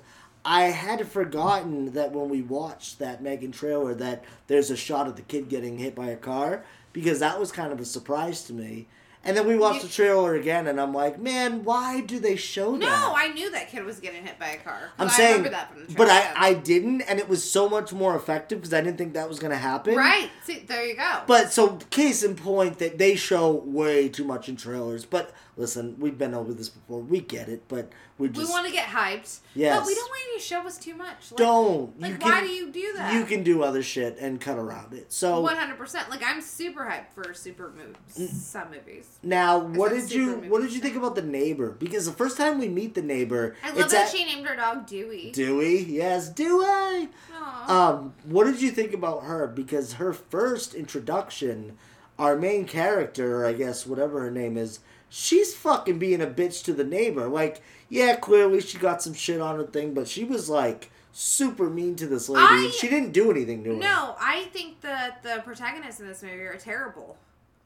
I 0.49 0.63
had 0.71 1.07
forgotten 1.07 1.93
that 1.93 2.13
when 2.13 2.31
we 2.31 2.41
watched 2.41 2.99
that 3.01 3.23
Megan 3.23 3.53
trailer 3.53 3.95
that 3.97 4.25
there's 4.47 4.71
a 4.71 4.77
shot 4.77 5.07
of 5.07 5.17
the 5.17 5.23
kid 5.23 5.51
getting 5.51 5.77
hit 5.77 5.95
by 5.95 6.07
a 6.07 6.17
car 6.17 6.65
because 6.95 7.21
that 7.21 7.39
was 7.39 7.53
kind 7.53 7.71
of 7.71 7.81
a 7.81 7.85
surprise 7.85 8.45
to 8.45 8.55
me. 8.55 8.87
And 9.25 9.37
then 9.37 9.47
we 9.47 9.59
watched 9.59 9.83
the 9.83 9.89
trailer 9.89 10.37
again, 10.37 10.69
and 10.69 10.81
I'm 10.81 10.95
like, 10.95 11.19
man, 11.19 11.65
why 11.65 12.01
do 12.01 12.19
they 12.19 12.37
show 12.37 12.71
No, 12.77 12.87
that? 12.87 13.01
No, 13.01 13.15
I 13.15 13.29
knew 13.29 13.51
that 13.51 13.69
kid 13.69 13.85
was 13.85 13.99
getting 14.01 14.25
hit 14.25 14.39
by 14.39 14.51
a 14.51 14.57
car. 14.59 14.91
I'm 14.99 15.09
I 15.09 15.11
saying, 15.11 15.31
remember 15.33 15.51
that 15.51 15.71
from 15.73 15.87
the 15.87 15.95
but. 15.95 16.09
I, 16.09 16.33
I 16.35 16.55
didn't, 16.55 17.03
and 17.03 17.19
it 17.19 17.29
was 17.29 17.49
so 17.49 17.69
much 17.69 17.93
more 17.93 18.17
effective 18.17 18.61
because 18.61 18.73
I 18.73 18.81
didn't 18.81 18.97
think 18.97 19.15
that 19.15 19.29
was 19.29 19.39
going 19.39 19.51
to 19.51 19.59
happen. 19.59 19.97
right. 19.97 20.31
See, 20.45 20.61
there 20.61 20.87
you 20.87 20.97
go. 20.97 21.23
But 21.27 21.53
so, 21.53 21.77
case 21.91 22.23
in 22.23 22.37
point, 22.37 22.79
that 22.79 22.97
they 22.97 23.17
show 23.17 23.51
way 23.51 24.09
too 24.09 24.25
much 24.25 24.49
in 24.49 24.57
trailers. 24.57 25.05
But 25.05 25.33
listen, 25.59 25.97
we've 25.99 26.17
been 26.17 26.33
over 26.33 26.55
this 26.55 26.69
before. 26.71 27.01
We 27.01 27.21
get 27.21 27.49
it, 27.49 27.65
but 27.69 27.93
we 28.17 28.29
just 28.29 28.39
we 28.39 28.51
want 28.51 28.67
to 28.67 28.73
get 28.73 28.87
hyped. 28.87 29.41
Yes. 29.55 29.79
But 29.79 29.87
we 29.87 29.95
don't 29.95 30.09
want 30.09 30.21
you 30.33 30.39
to 30.39 30.45
show 30.45 30.67
us 30.67 30.79
too 30.79 30.95
much. 30.95 31.33
Like, 31.33 31.39
don't. 31.39 32.01
Like, 32.01 32.13
you 32.13 32.19
why 32.19 32.31
can, 32.31 32.45
do 32.45 32.51
you 32.51 32.71
do 32.71 32.93
that? 32.97 33.13
You 33.13 33.25
can 33.25 33.43
do 33.43 33.63
other 33.63 33.83
shit 33.83 34.17
and 34.19 34.41
cut 34.41 34.59
around 34.59 34.95
it. 34.95 35.13
So 35.13 35.41
One 35.41 35.57
hundred 35.57 35.77
percent. 35.77 36.09
Like 36.09 36.23
I'm 36.25 36.41
super 36.41 36.85
hyped 36.85 37.13
for 37.13 37.35
super 37.35 37.73
movies. 37.77 38.43
Some 38.43 38.71
movies. 38.71 39.19
now, 39.23 39.59
what 39.59 39.91
did 39.91 40.11
you 40.11 40.37
what 40.49 40.63
did 40.63 40.73
you 40.73 40.81
think 40.81 40.97
about 40.97 41.15
the 41.15 41.23
neighbor? 41.23 41.73
Because 41.73 42.07
the 42.07 42.13
first 42.13 42.37
time 42.37 42.59
we 42.59 42.69
meet 42.69 42.95
the 42.95 43.03
neighbor, 43.03 43.57
I 43.63 43.71
love 43.71 43.81
it's 43.81 43.93
that 43.93 44.07
at 44.07 44.17
she 44.17 44.25
named 44.25 44.47
her 44.47 44.57
dog 44.57 44.87
Dewey. 44.87 45.33
Dewey. 45.33 45.85
Yes, 45.85 46.29
Dewey. 46.29 47.09
Aw. 47.35 47.89
Um, 47.91 48.15
what 48.25 48.45
did 48.45 48.63
you 48.63 48.71
think 48.71 48.93
about 48.93 49.25
her? 49.25 49.47
Because 49.47 49.95
her 49.95 50.13
first 50.13 50.75
introduction, 50.75 51.77
our 52.19 52.37
main 52.37 52.65
character, 52.65 53.45
I 53.45 53.53
guess, 53.53 53.87
whatever 53.87 54.21
her 54.21 54.31
name 54.31 54.57
is, 54.57 54.81
she's 55.09 55.55
fucking 55.55 55.99
being 55.99 56.21
a 56.21 56.27
bitch 56.27 56.65
to 56.65 56.73
the 56.73 56.85
neighbor. 56.85 57.29
Like, 57.29 57.63
yeah, 57.89 58.17
clearly 58.17 58.61
she 58.61 58.79
got 58.79 59.03
some 59.03 59.15
shit 59.15 59.41
on 59.41 59.57
her 59.57 59.65
thing, 59.67 59.95
but 59.95 60.09
she 60.09 60.25
was 60.25 60.49
like 60.51 60.91
super 61.13 61.69
mean 61.71 61.97
to 61.97 62.07
this 62.07 62.29
lady. 62.29 62.47
I- 62.49 62.65
and 62.65 62.73
she 62.73 62.89
didn't 62.89 63.13
do 63.13 63.31
anything 63.31 63.65
to 63.65 63.71
her. 63.71 63.77
No, 63.77 64.15
I 64.21 64.45
think 64.53 64.81
that 64.83 65.23
the 65.23 65.43
protagonists 65.45 66.01
in 66.01 66.07
this 66.07 66.23
movie 66.23 66.43
are 66.43 66.57
terrible. 66.57 67.17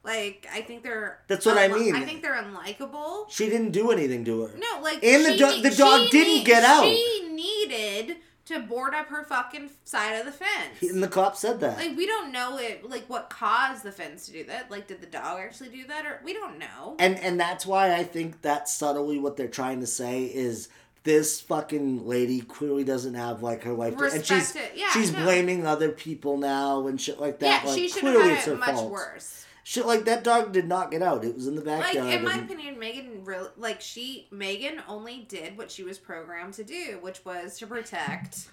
Like 0.03 0.45
I 0.51 0.61
think 0.61 0.83
they're. 0.83 1.19
That's 1.27 1.45
what 1.45 1.57
I 1.57 1.69
mean. 1.69 1.95
I 1.95 2.03
think 2.03 2.21
they're 2.21 2.35
unlikable. 2.35 3.29
She 3.29 3.47
didn't 3.49 3.71
do 3.71 3.89
anything 3.91 4.25
to 4.25 4.41
her. 4.41 4.51
No, 4.57 4.81
like 4.81 5.01
And 5.03 5.23
the 5.25 5.37
do- 5.37 5.61
the 5.61 5.73
dog 5.75 6.09
didn't 6.09 6.33
need- 6.33 6.45
get 6.45 6.63
out. 6.63 6.83
She 6.83 7.29
needed 7.31 8.17
to 8.45 8.59
board 8.59 8.93
up 8.93 9.07
her 9.07 9.23
fucking 9.23 9.69
side 9.85 10.13
of 10.15 10.25
the 10.25 10.31
fence. 10.31 10.81
And 10.81 11.01
the 11.01 11.07
cop 11.07 11.35
said 11.35 11.59
that. 11.61 11.77
Like 11.77 11.95
we 11.95 12.05
don't 12.05 12.31
know 12.31 12.57
it. 12.57 12.89
Like 12.89 13.09
what 13.09 13.29
caused 13.29 13.83
the 13.83 13.91
fence 13.91 14.25
to 14.25 14.33
do 14.33 14.43
that? 14.45 14.69
Like 14.69 14.87
did 14.87 15.01
the 15.01 15.07
dog 15.07 15.39
actually 15.39 15.69
do 15.69 15.87
that, 15.87 16.05
or 16.05 16.19
we 16.23 16.33
don't 16.33 16.59
know. 16.59 16.95
And 16.99 17.17
and 17.19 17.39
that's 17.39 17.65
why 17.65 17.93
I 17.93 18.03
think 18.03 18.41
that's 18.41 18.73
subtly 18.73 19.17
what 19.17 19.37
they're 19.37 19.47
trying 19.47 19.79
to 19.79 19.87
say 19.87 20.25
is 20.25 20.69
this 21.03 21.41
fucking 21.41 22.07
lady 22.07 22.41
clearly 22.41 22.83
doesn't 22.83 23.13
have 23.13 23.43
like 23.43 23.63
her 23.63 23.73
life, 23.73 23.93
and 23.93 24.01
Respect 24.01 24.25
she's 24.25 24.55
it. 24.55 24.73
Yeah, 24.75 24.89
she's 24.91 25.13
no. 25.13 25.23
blaming 25.23 25.65
other 25.65 25.89
people 25.89 26.37
now 26.37 26.87
and 26.87 26.99
shit 26.99 27.19
like 27.19 27.39
that. 27.39 27.63
yeah, 27.63 27.69
like, 27.69 27.79
she 27.79 27.89
should 27.89 28.03
have 28.03 28.15
it's 28.15 28.45
had 28.45 28.53
it 28.53 28.59
much 28.59 28.75
fault. 28.75 28.91
worse. 28.91 29.45
Shit 29.65 29.85
like 29.85 30.03
that 30.05 30.23
dog 30.25 30.51
did 30.51 30.67
not 30.67 30.91
get 30.91 31.01
out. 31.01 31.23
It 31.23 31.35
was 31.35 31.47
in 31.47 31.55
the 31.55 31.61
backyard. 31.61 32.05
Like 32.05 32.17
in 32.17 32.23
my 32.23 32.33
and- 32.33 32.43
opinion, 32.43 32.77
Megan 32.79 33.23
really 33.23 33.49
like 33.57 33.79
she 33.81 34.27
Megan 34.29 34.81
only 34.87 35.25
did 35.29 35.57
what 35.57 35.71
she 35.71 35.83
was 35.83 35.97
programmed 35.97 36.53
to 36.55 36.63
do, 36.63 36.99
which 37.01 37.23
was 37.23 37.57
to 37.59 37.67
protect. 37.67 38.49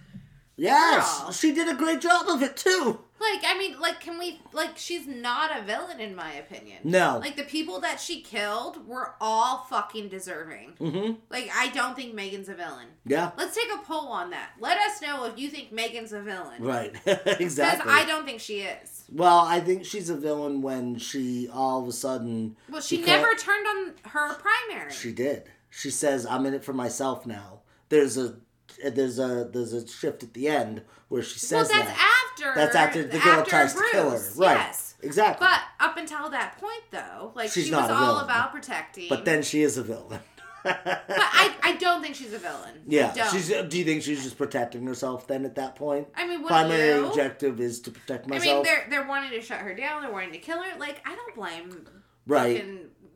Yes, 0.60 1.20
Girl. 1.22 1.32
she 1.32 1.52
did 1.52 1.68
a 1.68 1.74
great 1.74 2.00
job 2.00 2.28
of 2.28 2.42
it 2.42 2.56
too. 2.56 3.00
Like 3.20 3.42
I 3.46 3.58
mean, 3.58 3.78
like 3.78 4.00
can 4.00 4.18
we 4.18 4.40
like 4.54 4.78
she's 4.78 5.06
not 5.06 5.50
a 5.56 5.62
villain 5.62 6.00
in 6.00 6.14
my 6.16 6.32
opinion. 6.32 6.78
No. 6.84 7.18
Like 7.22 7.36
the 7.36 7.42
people 7.42 7.78
that 7.80 8.00
she 8.00 8.22
killed 8.22 8.86
were 8.88 9.14
all 9.20 9.58
fucking 9.68 10.08
deserving. 10.08 10.72
Mm-hmm. 10.80 11.12
Like 11.28 11.50
I 11.54 11.68
don't 11.68 11.94
think 11.94 12.14
Megan's 12.14 12.48
a 12.48 12.54
villain. 12.54 12.86
Yeah. 13.04 13.32
Let's 13.36 13.54
take 13.54 13.68
a 13.74 13.78
poll 13.84 14.08
on 14.08 14.30
that. 14.30 14.52
Let 14.58 14.78
us 14.78 15.02
know 15.02 15.26
if 15.26 15.38
you 15.38 15.50
think 15.50 15.70
Megan's 15.70 16.14
a 16.14 16.22
villain. 16.22 16.62
Right. 16.62 16.94
Exactly. 17.40 17.82
Because. 17.84 18.02
I 18.02 18.06
don't 18.06 18.24
think 18.24 18.40
she 18.40 18.60
is. 18.60 19.04
Well, 19.12 19.40
I 19.40 19.60
think 19.60 19.84
she's 19.84 20.08
a 20.08 20.16
villain 20.16 20.62
when 20.62 20.96
she 20.98 21.48
all 21.52 21.82
of 21.82 21.88
a 21.88 21.92
sudden. 21.92 22.56
Well, 22.70 22.80
she 22.80 22.98
because- 22.98 23.08
never 23.20 23.34
turned 23.34 23.66
on 23.66 23.94
her 24.12 24.34
primary. 24.34 24.92
She 24.92 25.12
did. 25.12 25.44
She 25.68 25.90
says, 25.90 26.24
"I'm 26.26 26.46
in 26.46 26.54
it 26.54 26.64
for 26.64 26.72
myself 26.72 27.26
now." 27.26 27.60
There's 27.90 28.16
a 28.16 28.36
there's 28.84 29.18
a 29.18 29.48
there's 29.52 29.72
a 29.72 29.86
shift 29.86 30.22
at 30.22 30.34
the 30.34 30.48
end 30.48 30.82
where 31.08 31.22
she 31.22 31.34
well, 31.54 31.64
says 31.64 31.70
that's 31.70 31.90
that. 31.90 32.30
after. 32.38 32.54
That's 32.54 32.76
after 32.76 33.02
the 33.02 33.18
girl 33.18 33.40
after 33.40 33.50
tries 33.50 33.74
to 33.74 33.82
kill 33.92 34.10
her. 34.10 34.22
Right. 34.36 34.54
Yes. 34.54 34.94
Exactly. 35.02 35.46
But 35.46 35.60
up 35.84 35.96
until 35.96 36.30
that 36.30 36.58
point, 36.58 36.82
though, 36.90 37.32
like 37.34 37.50
She's 37.50 37.66
she 37.66 37.70
not 37.70 37.82
was 37.82 37.90
all 37.90 38.06
villain. 38.06 38.24
about 38.24 38.52
protecting. 38.52 39.08
But 39.08 39.24
then 39.24 39.42
she 39.42 39.62
is 39.62 39.78
a 39.78 39.82
villain. 39.82 40.20
but 40.62 40.78
I, 40.84 41.54
I 41.62 41.76
don't 41.76 42.02
think 42.02 42.14
she's 42.14 42.34
a 42.34 42.38
villain. 42.38 42.82
Yeah. 42.86 43.12
She's. 43.30 43.48
Do 43.48 43.78
you 43.78 43.84
think 43.84 44.02
she's 44.02 44.22
just 44.22 44.36
protecting 44.36 44.86
herself 44.86 45.26
then 45.26 45.44
at 45.46 45.54
that 45.54 45.76
point? 45.76 46.08
I 46.14 46.26
mean, 46.26 46.44
primary 46.44 46.98
you? 46.98 47.06
objective 47.06 47.60
is 47.60 47.80
to 47.80 47.90
protect 47.90 48.26
myself. 48.26 48.46
I 48.46 48.54
mean, 48.54 48.64
they're 48.64 48.86
they're 48.90 49.08
wanting 49.08 49.30
to 49.30 49.40
shut 49.40 49.60
her 49.60 49.74
down. 49.74 50.02
They're 50.02 50.12
wanting 50.12 50.32
to 50.32 50.38
kill 50.38 50.62
her. 50.62 50.78
Like 50.78 51.00
I 51.06 51.14
don't 51.14 51.34
blame 51.34 51.86
Right. 52.26 52.64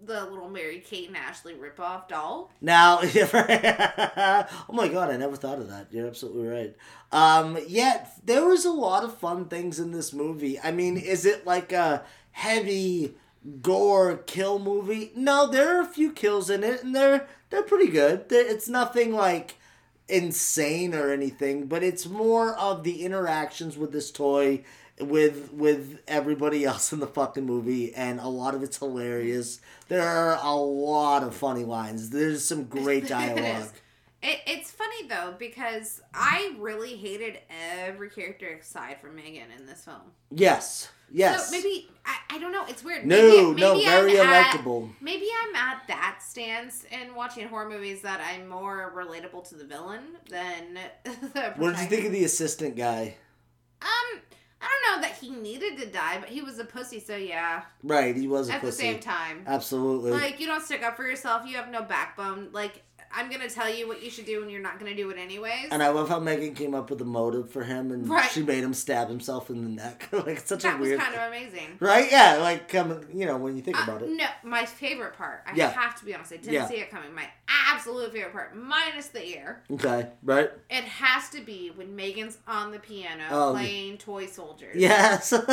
The 0.06 0.24
little 0.26 0.48
Mary 0.48 0.81
Kate 0.81 1.09
and 1.09 1.16
Ashley 1.16 1.55
ripoff 1.55 2.09
doll. 2.09 2.51
Now, 2.60 2.98
oh 3.02 4.72
my 4.72 4.89
god, 4.89 5.10
I 5.10 5.16
never 5.16 5.36
thought 5.36 5.59
of 5.59 5.68
that. 5.68 5.89
You're 5.90 6.06
absolutely 6.06 6.47
right. 6.47 6.76
Um, 7.12 7.59
yeah, 7.66 8.06
there 8.24 8.44
was 8.44 8.64
a 8.64 8.72
lot 8.72 9.05
of 9.05 9.18
fun 9.18 9.47
things 9.47 9.78
in 9.78 9.93
this 9.93 10.12
movie. 10.12 10.59
I 10.60 10.70
mean, 10.70 10.97
is 10.97 11.24
it 11.24 11.47
like 11.47 11.72
a 11.72 12.05
heavy 12.32 13.14
gore 13.62 14.16
kill 14.26 14.59
movie? 14.59 15.12
No, 15.14 15.47
there 15.47 15.76
are 15.76 15.82
a 15.82 15.86
few 15.86 16.12
kills 16.12 16.51
in 16.51 16.64
it, 16.64 16.82
and 16.82 16.94
they're 16.94 17.26
they're 17.51 17.62
pretty 17.62 17.90
good. 17.90 18.26
It's 18.31 18.68
nothing 18.68 19.14
like 19.14 19.56
insane 20.09 20.94
or 20.94 21.10
anything, 21.10 21.66
but 21.66 21.82
it's 21.82 22.06
more 22.06 22.55
of 22.56 22.82
the 22.82 23.05
interactions 23.05 23.78
with 23.78 23.93
this 23.93 24.10
toy 24.10 24.62
with 25.00 25.52
with 25.52 25.98
everybody 26.06 26.64
else 26.64 26.92
in 26.92 27.00
the 27.00 27.06
fucking 27.06 27.44
movie 27.44 27.92
and 27.94 28.20
a 28.20 28.28
lot 28.28 28.54
of 28.54 28.62
it's 28.62 28.78
hilarious. 28.78 29.60
There 29.88 30.02
are 30.02 30.38
a 30.42 30.54
lot 30.54 31.22
of 31.22 31.34
funny 31.34 31.64
lines. 31.64 32.10
There's 32.10 32.44
some 32.44 32.64
great 32.64 33.06
dialogue. 33.08 33.70
It, 34.22 34.38
it's 34.46 34.70
funny 34.70 35.06
though 35.08 35.34
because 35.38 36.00
I 36.14 36.54
really 36.58 36.96
hated 36.96 37.38
every 37.82 38.08
character 38.08 38.58
aside 38.60 38.98
from 39.00 39.16
Megan 39.16 39.48
in 39.58 39.66
this 39.66 39.84
film. 39.84 40.00
Yes. 40.30 40.88
Yes. 41.12 41.46
So 41.46 41.56
maybe 41.56 41.90
I, 42.06 42.16
I 42.30 42.38
don't 42.38 42.50
know. 42.50 42.64
It's 42.66 42.82
weird. 42.82 43.04
No, 43.06 43.16
maybe, 43.52 43.60
no, 43.60 43.74
maybe 43.74 43.84
very 43.86 44.20
I'm 44.20 44.26
at- 44.28 44.46
unlikable. 44.56 44.90
maybe 45.00 45.26
I'm 45.46 45.54
at 45.54 45.82
that 45.88 46.20
stance 46.26 46.84
in 46.90 47.14
watching 47.14 47.46
horror 47.48 47.68
movies 47.68 48.00
that 48.02 48.20
I'm 48.20 48.48
more 48.48 48.92
relatable 48.96 49.46
to 49.50 49.54
the 49.56 49.64
villain 49.64 50.02
than 50.30 50.78
the. 51.04 51.52
What 51.56 51.76
did 51.76 51.82
you 51.82 51.86
think 51.88 52.06
of 52.06 52.12
the 52.12 52.24
assistant 52.24 52.76
guy? 52.76 53.16
Um, 53.82 54.20
I 54.64 54.68
don't 54.90 55.02
know 55.02 55.08
that 55.08 55.18
he 55.18 55.30
needed 55.30 55.76
to 55.78 55.86
die, 55.86 56.18
but 56.18 56.28
he 56.28 56.40
was 56.40 56.58
a 56.58 56.64
pussy, 56.64 56.98
so 56.98 57.16
yeah. 57.16 57.62
Right, 57.82 58.16
he 58.16 58.26
was 58.26 58.48
a 58.48 58.54
At 58.54 58.62
the 58.62 58.72
same 58.72 58.98
time, 58.98 59.44
Absolutely. 59.46 60.12
like 60.12 60.40
you 60.40 60.46
don't 60.46 60.64
stick 60.64 60.82
up 60.82 60.96
for 60.96 61.06
yourself. 61.06 61.46
You 61.46 61.56
have 61.56 61.70
no 61.70 61.82
backbone. 61.82 62.48
Like 62.52 62.82
I'm 63.16 63.30
gonna 63.30 63.48
tell 63.48 63.68
you 63.72 63.86
what 63.88 64.02
you 64.02 64.10
should 64.10 64.26
do, 64.26 64.42
and 64.42 64.50
you're 64.50 64.60
not 64.62 64.78
gonna 64.78 64.94
do 64.94 65.10
it 65.10 65.18
anyways. 65.18 65.68
and 65.70 65.82
I 65.82 65.88
love 65.88 66.08
how 66.08 66.18
Megan 66.20 66.54
came 66.54 66.74
up 66.74 66.90
with 66.90 67.00
a 67.00 67.04
motive 67.04 67.50
for 67.50 67.62
him, 67.64 67.90
and 67.92 68.08
Right. 68.08 68.30
she 68.30 68.42
made 68.42 68.62
him 68.64 68.74
stab 68.74 69.08
himself 69.08 69.50
in 69.50 69.62
the 69.64 69.70
neck. 69.70 70.08
like 70.12 70.40
such 70.46 70.62
that 70.62 70.76
a 70.76 70.78
was 70.78 70.88
weird, 70.88 71.00
kind 71.00 71.14
of 71.14 71.22
amazing. 71.28 71.76
right? 71.80 72.10
Yeah, 72.10 72.36
like 72.38 72.68
coming, 72.68 73.06
you 73.12 73.26
know, 73.26 73.36
when 73.36 73.56
you 73.56 73.62
think 73.62 73.78
Uh, 73.78 73.84
about 73.84 74.02
it. 74.02 74.10
No, 74.10 74.26
my 74.42 74.64
favorite 74.64 75.14
part. 75.16 75.42
I 75.46 75.54
Yeah. 75.54 75.70
have 75.70 75.98
to 76.00 76.04
be 76.04 76.14
honest. 76.14 76.32
I 76.32 76.36
didn't 76.36 76.52
Yeah. 76.54 76.68
see 76.68 76.76
it 76.76 76.90
coming. 76.90 77.14
My 77.14 77.28
absolute 77.48 78.12
favorite 78.12 78.32
part, 78.32 78.56
minus 78.56 79.08
the 79.08 79.24
ear. 79.24 79.62
Okay, 79.70 80.08
right? 80.22 80.50
It 80.70 80.84
has 80.84 81.28
to 81.30 81.40
be 81.40 81.70
when 81.74 81.94
Megan's 81.96 82.38
on 82.48 82.72
the 82.72 82.78
piano 82.78 83.24
Oh. 83.30 83.52
playing 83.52 83.98
Toy 83.98 84.26
Soldiers. 84.26 84.76
Yes. 84.76 85.32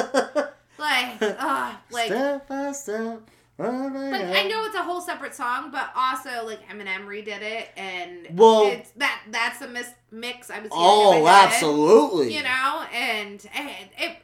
Like, 0.79 1.21
ugh, 1.21 1.75
like. 1.91 2.07
step 2.07 2.47
by 2.47 2.71
step. 2.71 3.21
Like 3.69 4.23
I 4.23 4.47
know 4.47 4.65
it's 4.65 4.75
a 4.75 4.83
whole 4.83 5.01
separate 5.01 5.35
song, 5.35 5.71
but 5.71 5.91
also 5.95 6.45
like 6.45 6.67
Eminem 6.69 7.05
redid 7.05 7.41
it, 7.41 7.69
and 7.77 8.27
Well- 8.37 8.67
it's 8.67 8.91
that 8.91 9.21
that's 9.29 9.59
the 9.59 9.67
mis- 9.67 9.93
mix 10.11 10.49
I 10.49 10.59
was. 10.59 10.69
Oh, 10.71 11.23
my 11.23 11.29
head, 11.31 11.53
absolutely. 11.53 12.35
You 12.35 12.43
know, 12.43 12.85
and, 12.93 13.45
and 13.53 13.69
it, 13.97 14.17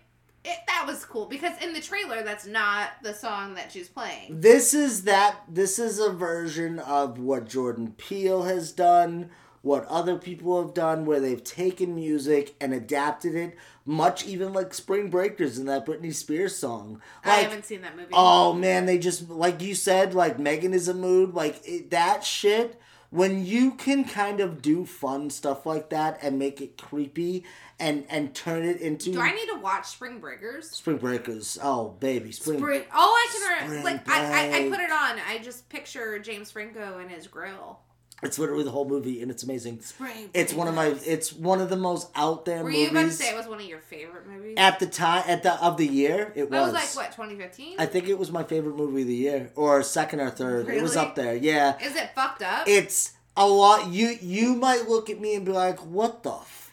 it 0.46 0.58
that 0.68 0.86
was 0.88 1.04
cool 1.06 1.26
because 1.26 1.62
in 1.62 1.74
the 1.74 1.82
trailer 1.82 2.24
that's 2.24 2.46
not 2.46 2.90
the 3.04 3.14
song 3.14 3.56
that 3.56 3.72
she's 3.72 3.90
playing. 3.90 4.40
This 4.42 4.74
is 4.74 5.04
that. 5.04 5.42
This 5.50 5.78
is 5.80 6.00
a 6.00 6.10
version 6.10 6.80
of 6.80 7.20
what 7.20 7.48
Jordan 7.48 7.94
Peele 7.98 8.44
has 8.44 8.72
done 8.72 9.30
what 9.62 9.86
other 9.86 10.18
people 10.18 10.62
have 10.62 10.74
done 10.74 11.06
where 11.06 11.20
they've 11.20 11.44
taken 11.44 11.96
music 11.96 12.56
and 12.62 12.74
adapted 12.74 13.36
it, 13.36 13.58
much 13.86 14.26
even 14.26 14.54
like 14.54 14.74
Spring 14.74 15.10
Breakers 15.10 15.58
in 15.58 15.66
that 15.66 15.86
Britney 15.86 16.14
Spears 16.14 16.56
song. 16.56 17.02
I 17.24 17.36
haven't 17.36 17.66
seen 17.66 17.82
that 17.82 17.96
movie. 17.96 18.10
Oh 18.14 18.54
man, 18.54 18.86
they 18.86 18.98
just 18.98 19.30
like 19.30 19.62
you 19.62 19.76
said, 19.76 20.14
like 20.14 20.40
Megan 20.40 20.74
is 20.74 20.88
a 20.88 20.94
mood, 20.94 21.34
like 21.34 21.62
it, 21.66 21.92
that 21.92 22.24
shit. 22.24 22.80
When 23.10 23.46
you 23.46 23.72
can 23.72 24.04
kind 24.04 24.42
of 24.42 24.62
do 24.62 24.86
fun 24.86 25.30
stuff 25.30 25.66
like 25.66 25.90
that 25.92 26.20
and 26.22 26.38
make 26.38 26.60
it 26.60 26.78
creepy 26.78 27.46
and 27.80 28.06
and 28.10 28.36
turn 28.36 28.64
it 28.64 28.82
into 28.82 29.14
Do 29.14 29.22
I 29.22 29.34
need 29.34 29.48
to 29.48 29.60
watch 29.60 29.88
Spring 29.88 30.20
Breakers? 30.20 30.72
Spring 30.72 30.98
Breakers. 30.98 31.58
Oh 31.64 31.96
baby, 32.02 32.34
spring. 32.34 32.60
Spring. 32.60 32.84
oh 32.94 32.98
I 32.98 33.68
can 33.70 33.84
like 33.84 34.10
I, 34.10 34.50
I, 34.50 34.58
I 34.58 34.70
put 34.70 34.82
it 34.82 34.92
on. 34.92 35.20
I 35.26 35.40
just 35.42 35.70
picture 35.70 36.20
James 36.20 36.52
Franco 36.52 37.00
and 37.00 37.10
his 37.10 37.28
grill. 37.28 37.80
It's 38.24 38.40
literally 38.40 38.64
the 38.64 38.72
whole 38.72 38.88
movie, 38.88 39.22
and 39.22 39.30
it's 39.30 39.44
amazing. 39.44 39.80
Spring 39.82 40.32
It's 40.34 40.52
one 40.52 40.68
of 40.68 40.74
my. 40.74 40.96
It's 41.06 41.32
one 41.32 41.62
of 41.62 41.70
the 41.70 41.76
most 41.76 42.10
out 42.16 42.46
there 42.46 42.64
Were 42.64 42.72
movies. 42.72 42.82
you 42.86 42.90
about 42.90 43.04
to 43.04 43.12
say 43.12 43.30
it 43.30 43.38
was 43.38 43.48
one 43.48 43.60
of 43.60 43.66
your 43.68 43.80
favorite 43.80 44.28
movies? 44.28 44.56
at 44.58 44.80
the 44.80 44.88
time 44.88 45.24
at 45.28 45.44
the 45.44 45.54
of 45.64 45.78
the 45.78 45.86
year? 45.86 46.34
It 46.36 46.50
was. 46.50 46.72
was 46.72 46.74
like 46.74 46.96
what 46.96 47.12
2015. 47.12 47.76
I 47.80 47.86
think 47.86 48.08
it 48.08 48.18
was 48.18 48.32
my 48.32 48.44
favorite 48.44 48.76
movie 48.76 49.02
of 49.02 49.08
the 49.08 49.14
year, 49.16 49.52
or 49.56 49.84
second 49.84 50.20
or 50.20 50.32
third. 50.32 50.68
It 50.68 50.82
was 50.82 50.96
up 50.96 51.14
there. 51.14 51.36
Yeah. 51.36 51.78
Is 51.80 51.96
it 51.96 52.10
fucked 52.16 52.42
up? 52.42 52.68
it's 52.68 53.14
a 53.36 53.48
lot 53.48 53.92
you 53.94 54.18
you 54.20 54.56
might 54.56 54.90
look 54.90 55.12
at 55.12 55.22
me 55.22 55.36
and 55.36 55.46
be 55.46 55.52
like 55.52 55.78
what 55.86 56.24
the 56.24 56.32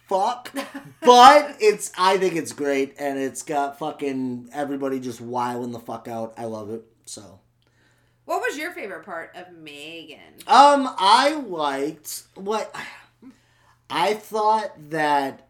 fuck 0.08 0.50
but 1.02 1.56
it's 1.60 1.92
i 1.98 2.16
think 2.16 2.34
it's 2.36 2.52
great 2.52 2.94
and 2.98 3.18
it's 3.18 3.42
got 3.42 3.78
fucking 3.78 4.48
everybody 4.52 4.98
just 4.98 5.20
wilding 5.20 5.72
the 5.72 5.78
fuck 5.78 6.08
out 6.08 6.32
i 6.38 6.44
love 6.46 6.70
it 6.70 6.82
so 7.04 7.38
what 8.24 8.40
was 8.40 8.56
your 8.56 8.72
favorite 8.72 9.04
part 9.04 9.30
of 9.34 9.52
Megan? 9.52 10.18
um 10.46 10.94
i 10.98 11.34
liked 11.34 12.24
what 12.34 12.74
i 13.90 14.14
thought 14.14 14.72
that 14.90 15.48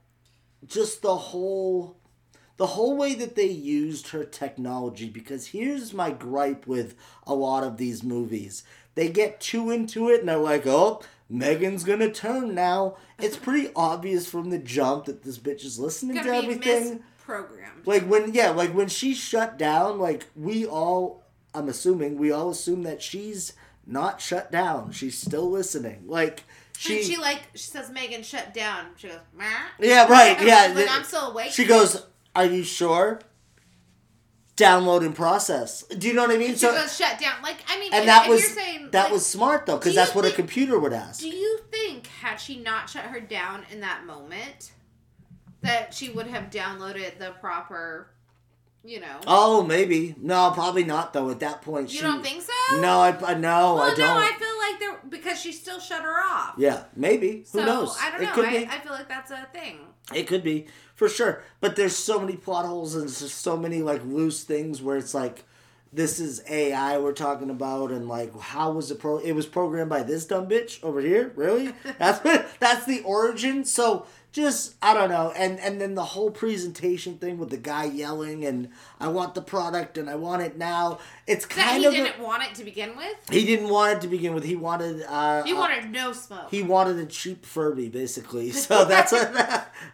just 0.67 1.03
the 1.03 1.17
whole 1.17 1.97
the 2.57 2.67
whole 2.67 2.97
way 2.97 3.15
that 3.15 3.35
they 3.35 3.47
used 3.47 4.09
her 4.09 4.25
technology 4.25 5.09
because 5.09 5.49
here's 5.49 5.93
my 5.93 6.11
gripe 6.11 6.67
with 6.67 6.95
a 7.27 7.35
lot 7.35 7.65
of 7.65 7.77
these 7.77 8.03
movies 8.03 8.63
they 8.95 9.09
get 9.09 9.41
too 9.41 9.71
into 9.71 10.09
it 10.09 10.21
and 10.21 10.29
they're 10.29 10.37
like 10.39 10.67
oh 10.67 11.03
megan's 11.29 11.85
gonna 11.85 12.11
turn 12.11 12.55
now 12.55 12.97
it's 13.19 13.37
pretty 13.37 13.71
obvious 13.75 14.29
from 14.29 14.51
the 14.51 14.59
jump 14.59 15.07
that 15.07 15.23
this 15.23 15.39
bitch 15.39 15.65
is 15.65 15.79
listening 15.79 16.23
to 16.23 16.31
everything 16.33 17.03
misprogrammed. 17.27 17.87
like 17.87 18.05
when 18.05 18.33
yeah 18.33 18.51
like 18.51 18.73
when 18.73 18.89
she 18.89 19.15
shut 19.15 19.59
down 19.59 19.99
like 19.99 20.27
we 20.37 20.65
all 20.67 21.24
i'm 21.55 21.69
assuming 21.69 22.19
we 22.19 22.31
all 22.33 22.51
assume 22.51 22.83
that 22.83 23.03
she's 23.03 23.53
not 23.87 24.21
shut 24.21 24.51
down 24.51 24.91
she's 24.93 25.17
still 25.19 25.51
listening 25.51 26.03
like 26.07 26.43
She, 26.77 27.03
she 27.03 27.15
she 27.15 27.17
like 27.21 27.43
she 27.55 27.65
says 27.71 27.91
Megan 27.91 28.23
shut 28.23 28.53
down. 28.53 28.87
She 28.97 29.09
goes, 29.09 29.19
Meh. 29.37 29.45
yeah 29.81 30.07
right 30.09 30.41
yeah 30.45 30.73
Like, 30.75 30.89
I'm 30.91 31.05
still 31.05 31.31
awake. 31.31 31.51
she 31.53 31.65
goes 31.65 32.05
are 32.35 32.47
you 32.47 32.65
sure 32.65 33.21
download 34.57 35.05
and 35.05 35.15
process 35.17 35.83
do 35.85 36.07
you 36.09 36.15
know 36.15 36.23
what 36.23 36.31
i 36.31 36.37
mean 36.39 36.51
She 36.53 36.59
so 36.59 36.73
goes 36.73 36.97
shut 36.97 37.19
down. 37.19 37.43
Like 37.43 37.57
I 37.69 37.79
mean, 37.81 37.93
and 37.93 38.03
if, 38.03 38.07
that 38.07 38.25
if 38.25 38.31
was 38.31 38.41
you're 38.43 38.51
saying 38.51 38.89
that 38.93 39.05
like, 39.05 39.13
was 39.13 39.27
smart 39.27 39.67
though 39.67 39.77
because 39.79 39.95
that's 39.97 40.15
what 40.15 40.25
a 40.25 40.31
computer 40.31 40.79
would 40.79 40.93
ask 40.93 41.21
Do 41.21 41.29
you 41.29 41.59
think 41.71 42.07
had 42.07 42.37
she 42.37 42.59
not 42.61 42.89
shut 42.89 43.05
her 43.05 43.21
down 43.21 43.65
in 43.73 43.81
that 43.81 44.07
moment, 44.07 44.73
that 45.63 45.93
she 45.93 46.11
would 46.11 46.29
have 46.29 46.51
downloaded 46.51 47.19
the 47.19 47.33
proper, 47.41 48.11
you 48.85 49.01
know? 49.01 49.19
oh 49.27 49.63
maybe 49.65 50.15
no 50.21 50.51
probably 50.53 50.85
not 50.85 51.13
though 51.13 51.31
at 51.31 51.41
that 51.41 51.63
point 51.63 51.91
you 51.91 51.97
she 51.97 52.03
don't 52.03 52.23
think 52.23 52.43
so? 52.43 52.81
no 52.81 52.99
i, 53.01 53.09
I 53.25 53.35
no 53.35 53.75
Well, 53.77 53.83
i 53.83 53.89
don't 53.95 53.99
no, 53.99 54.15
I 54.17 54.33
feel 54.39 54.59
like 54.59 54.79
there 54.79 55.01
because 55.09 55.41
she 55.41 55.53
still 55.53 55.81
shut 55.81 56.03
her 56.03 56.15
off. 56.23 56.55
yeah 56.59 56.85
maybe 56.95 57.39
who 57.53 57.61
so 57.61 57.65
knows 57.65 57.97
I 58.01 58.11
don't 58.11 58.23
it 58.23 58.25
know. 58.27 58.33
could 58.33 58.45
I, 58.47 58.51
be 58.59 58.67
I 58.67 58.79
feel 58.81 58.93
like 58.93 59.09
that's 59.09 59.31
a 59.31 59.47
thing. 59.53 59.79
It 60.15 60.27
could 60.27 60.45
be 60.45 60.67
for 60.95 61.09
sure, 61.09 61.43
but 61.61 61.77
there's 61.77 61.97
so 61.97 62.21
many 62.21 62.37
plot 62.37 62.67
holes 62.67 62.95
and 62.95 63.09
just 63.09 63.41
so 63.41 63.57
many 63.57 63.81
like 63.81 64.05
loose 64.05 64.45
things 64.45 64.83
where 64.83 64.99
it's 64.99 65.15
like, 65.15 65.45
this 65.95 66.21
is 66.21 66.43
AI 66.49 66.99
we're 66.99 67.13
talking 67.13 67.49
about, 67.49 67.91
and 67.91 68.07
like 68.07 68.39
how 68.39 68.73
was 68.73 68.91
it 68.91 68.99
pro? 68.99 69.17
It 69.19 69.33
was 69.33 69.47
programmed 69.47 69.89
by 69.89 70.03
this 70.03 70.27
dumb 70.27 70.47
bitch 70.47 70.83
over 70.85 71.01
here. 71.01 71.33
Really? 71.37 71.73
That's 71.99 72.21
that's 72.59 72.85
the 72.85 73.01
origin. 73.03 73.65
So 73.65 74.05
just 74.35 74.75
I 74.83 74.93
don't 74.95 75.09
know, 75.11 75.33
and 75.37 75.61
and 75.61 75.81
then 75.81 75.95
the 75.95 76.03
whole 76.05 76.31
presentation 76.31 77.19
thing 77.19 77.39
with 77.39 77.51
the 77.51 77.57
guy 77.57 77.85
yelling 77.85 78.45
and 78.45 78.69
I 78.99 79.07
want 79.09 79.35
the 79.37 79.41
product 79.43 79.97
and 79.97 80.11
I 80.11 80.17
want 80.17 80.43
it 80.43 80.59
now. 80.59 80.99
It's 81.29 81.47
kind 81.47 81.79
he 81.79 81.87
of 81.87 81.95
a- 81.95 81.97
didn't 81.97 82.19
want 82.21 82.43
it 82.43 82.55
to 82.57 82.65
begin 82.65 82.97
with. 82.97 83.15
he 83.31 83.47
didn't 83.47 83.69
want 83.69 83.97
it 83.97 84.01
to 84.03 84.09
begin 84.09 84.35
with. 84.35 84.43
He 84.45 84.57
wanted 84.57 85.05
uh, 85.09 85.45
He 85.45 85.53
uh, 85.53 85.57
wanted 85.57 85.91
no 85.93 86.13
smoke. 86.13 86.49
he 86.51 86.63
wanted 86.63 86.99
a 86.99 87.07
cheap 87.07 87.47
Furby 87.47 87.89
basically. 87.89 88.51
So 88.65 88.85
that's 88.85 89.13
what 89.13 89.33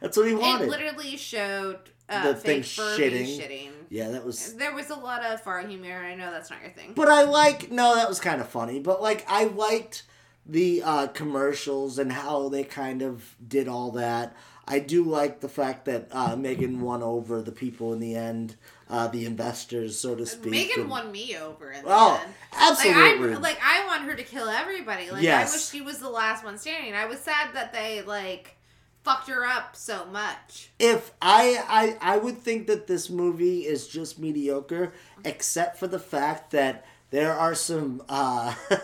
that's 0.00 0.16
what 0.16 0.26
he 0.26 0.34
wanted. 0.34 0.64
It 0.68 0.70
literally 0.70 1.16
showed 1.18 1.78
uh, 2.08 2.28
The 2.28 2.34
thing 2.34 2.62
Furby 2.62 3.02
shitting. 3.02 3.38
shitting. 3.38 3.70
Yeah, 3.90 4.08
that 4.12 4.24
was 4.24 4.54
There 4.54 4.74
was 4.74 4.88
a 4.88 4.94
lot 4.96 5.22
of 5.22 5.42
far 5.42 5.60
humor. 5.66 5.92
I 6.02 6.14
know 6.14 6.30
that's 6.30 6.48
not 6.50 6.62
your 6.62 6.70
thing. 6.70 6.92
But 6.94 7.08
I 7.08 7.24
like 7.24 7.70
no, 7.70 7.94
that 7.94 8.08
was 8.08 8.20
kind 8.20 8.40
of 8.40 8.48
funny. 8.48 8.80
But 8.80 9.02
like 9.02 9.26
I 9.28 9.44
liked 9.44 10.04
the 10.46 10.82
uh, 10.82 11.06
commercials 11.08 11.98
and 11.98 12.12
how 12.12 12.48
they 12.48 12.64
kind 12.64 13.02
of 13.02 13.36
did 13.46 13.68
all 13.68 13.90
that. 13.92 14.34
I 14.66 14.78
do 14.78 15.02
like 15.04 15.40
the 15.40 15.48
fact 15.48 15.84
that 15.86 16.08
uh, 16.12 16.36
Megan 16.36 16.80
won 16.80 17.02
over 17.02 17.42
the 17.42 17.50
people 17.52 17.92
in 17.92 17.98
the 17.98 18.14
end, 18.14 18.54
uh, 18.88 19.08
the 19.08 19.26
investors, 19.26 19.98
so 19.98 20.14
to 20.14 20.24
speak. 20.26 20.50
Megan 20.52 20.80
and- 20.82 20.90
won 20.90 21.10
me 21.10 21.36
over 21.36 21.72
in 21.72 21.82
the 21.84 21.90
Oh, 21.92 22.20
end. 22.22 22.34
absolutely. 22.52 23.28
Like 23.30 23.36
I, 23.36 23.40
like 23.40 23.58
I 23.62 23.86
want 23.86 24.02
her 24.04 24.14
to 24.14 24.22
kill 24.22 24.48
everybody. 24.48 25.10
Like 25.10 25.22
Yes. 25.22 25.50
I 25.50 25.56
wish 25.56 25.64
she 25.70 25.80
was 25.80 25.98
the 25.98 26.08
last 26.10 26.44
one 26.44 26.56
standing. 26.58 26.94
I 26.94 27.06
was 27.06 27.18
sad 27.18 27.52
that 27.54 27.72
they 27.72 28.02
like 28.02 28.56
fucked 29.02 29.28
her 29.28 29.44
up 29.44 29.74
so 29.74 30.04
much. 30.06 30.70
if 30.78 31.10
I, 31.20 31.96
I 32.00 32.14
I 32.14 32.16
would 32.18 32.38
think 32.38 32.66
that 32.68 32.86
this 32.86 33.10
movie 33.10 33.60
is 33.66 33.88
just 33.88 34.18
mediocre, 34.20 34.92
except 35.24 35.78
for 35.78 35.88
the 35.88 35.98
fact 35.98 36.50
that 36.52 36.84
there 37.10 37.32
are 37.32 37.54
some 37.56 38.02
uh, 38.08 38.54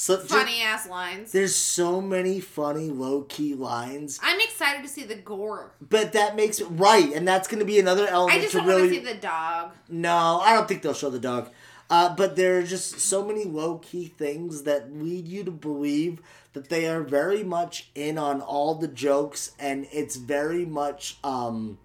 so, 0.00 0.16
Funny 0.16 0.62
ass 0.62 0.88
lines. 0.88 1.32
There's 1.32 1.56
so 1.56 2.00
many 2.00 2.38
funny 2.38 2.88
low 2.88 3.22
key 3.22 3.54
lines. 3.54 4.20
I'm 4.22 4.40
excited 4.40 4.82
to 4.82 4.88
see 4.88 5.02
the 5.02 5.16
gore. 5.16 5.72
But 5.80 6.12
that 6.12 6.36
makes 6.36 6.60
it 6.60 6.66
right, 6.66 7.12
and 7.12 7.26
that's 7.26 7.48
going 7.48 7.58
to 7.58 7.64
be 7.64 7.80
another 7.80 8.06
element 8.06 8.38
I 8.38 8.40
just 8.42 8.52
to 8.52 8.58
don't 8.58 8.68
really. 8.68 8.82
want 8.82 8.94
to 8.94 8.98
see 9.00 9.12
the 9.12 9.18
dog. 9.18 9.72
No, 9.88 10.38
I 10.40 10.54
don't 10.54 10.68
think 10.68 10.82
they'll 10.82 10.94
show 10.94 11.10
the 11.10 11.18
dog. 11.18 11.50
Uh, 11.90 12.14
but 12.14 12.36
there 12.36 12.58
are 12.58 12.62
just 12.62 13.00
so 13.00 13.24
many 13.24 13.42
low 13.44 13.78
key 13.78 14.06
things 14.06 14.62
that 14.62 14.94
lead 14.94 15.26
you 15.26 15.42
to 15.42 15.50
believe 15.50 16.22
that 16.52 16.68
they 16.68 16.86
are 16.86 17.02
very 17.02 17.42
much 17.42 17.90
in 17.96 18.18
on 18.18 18.40
all 18.40 18.76
the 18.76 18.86
jokes, 18.86 19.50
and 19.58 19.88
it's 19.90 20.14
very 20.14 20.64
much. 20.64 21.18
Um, 21.24 21.78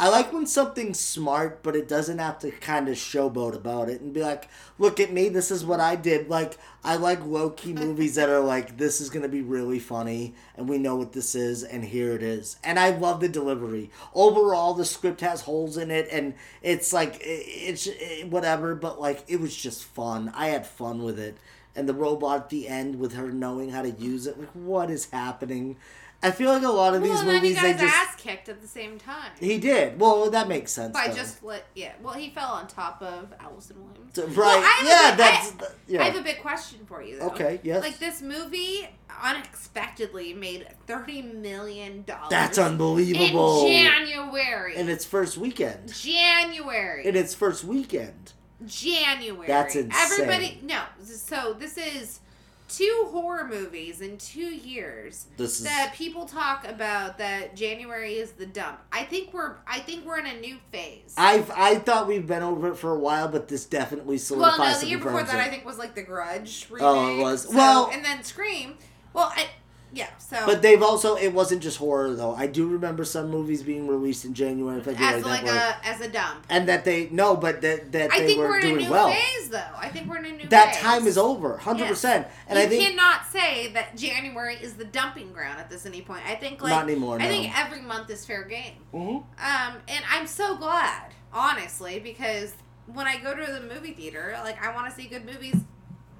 I 0.00 0.08
like 0.10 0.32
when 0.32 0.46
something's 0.46 1.00
smart, 1.00 1.64
but 1.64 1.74
it 1.74 1.88
doesn't 1.88 2.18
have 2.18 2.38
to 2.40 2.52
kind 2.52 2.88
of 2.88 2.94
showboat 2.94 3.56
about 3.56 3.88
it 3.88 4.00
and 4.00 4.14
be 4.14 4.20
like, 4.20 4.48
"Look 4.78 5.00
at 5.00 5.12
me, 5.12 5.28
this 5.28 5.50
is 5.50 5.64
what 5.64 5.80
I 5.80 5.96
did." 5.96 6.28
Like 6.28 6.56
I 6.84 6.94
like 6.94 7.24
low 7.26 7.50
key 7.50 7.72
movies 7.72 8.14
that 8.14 8.28
are 8.28 8.38
like, 8.38 8.76
"This 8.78 9.00
is 9.00 9.10
gonna 9.10 9.28
be 9.28 9.42
really 9.42 9.80
funny, 9.80 10.34
and 10.56 10.68
we 10.68 10.78
know 10.78 10.94
what 10.94 11.14
this 11.14 11.34
is, 11.34 11.64
and 11.64 11.84
here 11.84 12.12
it 12.12 12.22
is." 12.22 12.58
And 12.62 12.78
I 12.78 12.90
love 12.90 13.18
the 13.18 13.28
delivery. 13.28 13.90
Overall, 14.14 14.72
the 14.74 14.84
script 14.84 15.20
has 15.20 15.40
holes 15.40 15.76
in 15.76 15.90
it, 15.90 16.06
and 16.12 16.34
it's 16.62 16.92
like 16.92 17.18
it's 17.20 17.88
whatever, 18.30 18.76
but 18.76 19.00
like 19.00 19.24
it 19.26 19.40
was 19.40 19.56
just 19.56 19.82
fun. 19.82 20.32
I 20.32 20.48
had 20.48 20.64
fun 20.64 21.02
with 21.02 21.18
it, 21.18 21.38
and 21.74 21.88
the 21.88 21.94
robot 21.94 22.42
at 22.42 22.48
the 22.50 22.68
end 22.68 23.00
with 23.00 23.14
her 23.14 23.32
knowing 23.32 23.70
how 23.70 23.82
to 23.82 23.90
use 23.90 24.28
it. 24.28 24.38
Like, 24.38 24.50
what 24.52 24.90
is 24.90 25.10
happening? 25.10 25.76
I 26.20 26.32
feel 26.32 26.50
like 26.52 26.62
a 26.64 26.68
lot 26.68 26.94
of 26.96 27.02
Well, 27.02 27.12
these 27.12 27.20
and 27.20 27.28
then 27.28 27.34
he 27.36 27.40
movies 27.42 27.54
got 27.56 27.62
they 27.62 27.72
his 27.74 27.80
just 27.82 27.94
ass 27.96 28.14
kicked 28.16 28.48
at 28.48 28.60
the 28.60 28.66
same 28.66 28.98
time. 28.98 29.30
he 29.38 29.56
did. 29.58 30.00
Well, 30.00 30.28
that 30.30 30.48
makes 30.48 30.72
sense. 30.72 30.92
By 30.92 31.06
though. 31.08 31.14
just 31.14 31.44
let 31.44 31.64
yeah. 31.76 31.92
Well, 32.02 32.14
he 32.14 32.30
fell 32.30 32.48
on 32.50 32.66
top 32.66 33.00
of 33.02 33.32
Allison 33.38 33.76
Williams. 33.84 34.14
So- 34.14 34.26
Well, 34.26 34.60
right. 34.60 34.64
I 34.64 34.68
have 34.68 34.86
a 34.86 34.88
yeah, 34.88 35.10
big- 35.12 35.18
that's 35.18 35.70
I, 35.70 35.74
yeah. 35.86 36.00
I 36.02 36.04
have 36.06 36.16
a 36.16 36.22
big 36.22 36.40
question 36.40 36.80
for 36.86 37.02
you. 37.02 37.20
Though. 37.20 37.26
Okay, 37.28 37.60
yes. 37.62 37.82
Like 37.84 37.98
this 37.98 38.20
movie 38.20 38.88
unexpectedly 39.22 40.34
made 40.34 40.66
thirty 40.86 41.22
million 41.22 42.02
dollars. 42.02 42.30
That's 42.30 42.58
unbelievable. 42.58 43.66
In 43.66 43.72
January. 43.86 44.76
in 44.76 44.88
its 44.88 45.04
first 45.04 45.38
weekend. 45.38 45.92
January. 45.94 47.06
In 47.06 47.14
its 47.16 47.34
first 47.34 47.62
weekend. 47.64 48.32
January. 48.66 49.46
That's 49.46 49.76
insane. 49.76 49.92
Everybody, 49.94 50.60
no. 50.64 50.82
So 51.04 51.54
this 51.58 51.78
is 51.78 52.20
two 52.68 53.08
horror 53.10 53.44
movies 53.46 54.00
in 54.00 54.16
two 54.18 54.40
years 54.54 55.26
This 55.36 55.60
is- 55.60 55.68
people 55.94 56.26
talk 56.26 56.66
about 56.68 57.18
that 57.18 57.56
January 57.56 58.14
is 58.14 58.32
the 58.32 58.46
dump. 58.46 58.78
I 58.92 59.04
think 59.04 59.32
we're 59.32 59.56
I 59.66 59.80
think 59.80 60.04
we're 60.04 60.18
in 60.18 60.26
a 60.26 60.38
new 60.40 60.58
phase. 60.70 61.14
I've 61.16 61.50
I 61.50 61.76
thought 61.76 62.06
we've 62.06 62.26
been 62.26 62.42
over 62.42 62.68
it 62.68 62.76
for 62.76 62.94
a 62.94 62.98
while, 62.98 63.28
but 63.28 63.48
this 63.48 63.64
definitely 63.64 64.18
solidifies 64.18 64.58
well, 64.58 64.72
no, 64.74 64.78
the 64.80 64.86
year 64.86 64.98
before 64.98 65.22
that 65.22 65.34
it. 65.34 65.40
I 65.40 65.48
think 65.48 65.64
was 65.64 65.78
like 65.78 65.94
the 65.94 66.02
Grudge 66.02 66.66
remake. 66.70 66.86
Oh, 66.86 67.18
it 67.18 67.22
was. 67.22 67.42
So- 67.44 67.54
Well- 67.56 67.90
and 67.92 68.04
then 68.04 68.22
Scream. 68.22 68.76
Well, 69.14 69.32
I, 69.34 69.46
Yeah. 69.92 70.08
So. 70.18 70.36
But 70.44 70.60
they've 70.62 70.82
also 70.82 71.16
it 71.16 71.32
wasn't 71.32 71.62
just 71.62 71.78
horror 71.78 72.14
though. 72.14 72.34
I 72.34 72.46
do 72.46 72.68
remember 72.68 73.04
some 73.04 73.30
movies 73.30 73.62
being 73.62 73.86
released 73.88 74.24
in 74.24 74.34
January 74.34 74.80
February 74.82 75.14
as 75.16 75.24
like 75.24 75.44
were 75.44 75.50
a 75.50 75.76
as 75.86 76.00
a 76.00 76.08
dump. 76.08 76.44
and 76.50 76.68
that 76.68 76.84
they 76.84 77.08
no, 77.10 77.36
but 77.36 77.60
that 77.62 77.92
that 77.92 78.12
I 78.12 78.20
they 78.20 78.26
think 78.26 78.38
were 78.40 78.48
we're 78.48 78.58
in 78.60 78.66
a 78.66 78.68
doing 78.70 78.84
new 78.86 78.90
well. 78.90 79.10
phase, 79.10 79.48
though. 79.48 79.62
I 79.78 79.88
think 79.88 80.08
we're 80.10 80.18
in 80.18 80.26
a 80.26 80.32
new 80.36 80.48
That 80.48 80.74
phase. 80.74 80.82
time 80.82 81.06
is 81.06 81.16
over, 81.16 81.56
hundred 81.56 81.88
percent. 81.88 82.26
And 82.48 82.58
you 82.58 82.64
I 82.64 82.68
think 82.68 82.82
cannot 82.90 83.26
say 83.32 83.72
that 83.72 83.96
January 83.96 84.56
is 84.56 84.74
the 84.74 84.84
dumping 84.84 85.32
ground 85.32 85.58
at 85.58 85.70
this 85.70 85.86
any 85.86 86.02
point. 86.02 86.22
I 86.28 86.34
think 86.34 86.60
like 86.62 86.70
Not 86.70 86.84
anymore, 86.84 87.16
I 87.16 87.24
no. 87.24 87.28
think 87.28 87.58
every 87.58 87.80
month 87.80 88.10
is 88.10 88.26
fair 88.26 88.44
game. 88.44 88.74
Mhm. 88.92 88.98
Um, 89.38 89.74
and 89.88 90.04
I'm 90.10 90.26
so 90.26 90.56
glad, 90.56 91.12
honestly, 91.32 91.98
because 91.98 92.52
when 92.86 93.06
I 93.06 93.16
go 93.18 93.34
to 93.34 93.52
the 93.52 93.62
movie 93.74 93.92
theater, 93.94 94.38
like 94.44 94.62
I 94.62 94.74
want 94.74 94.88
to 94.90 94.94
see 94.94 95.08
good 95.08 95.24
movies 95.24 95.56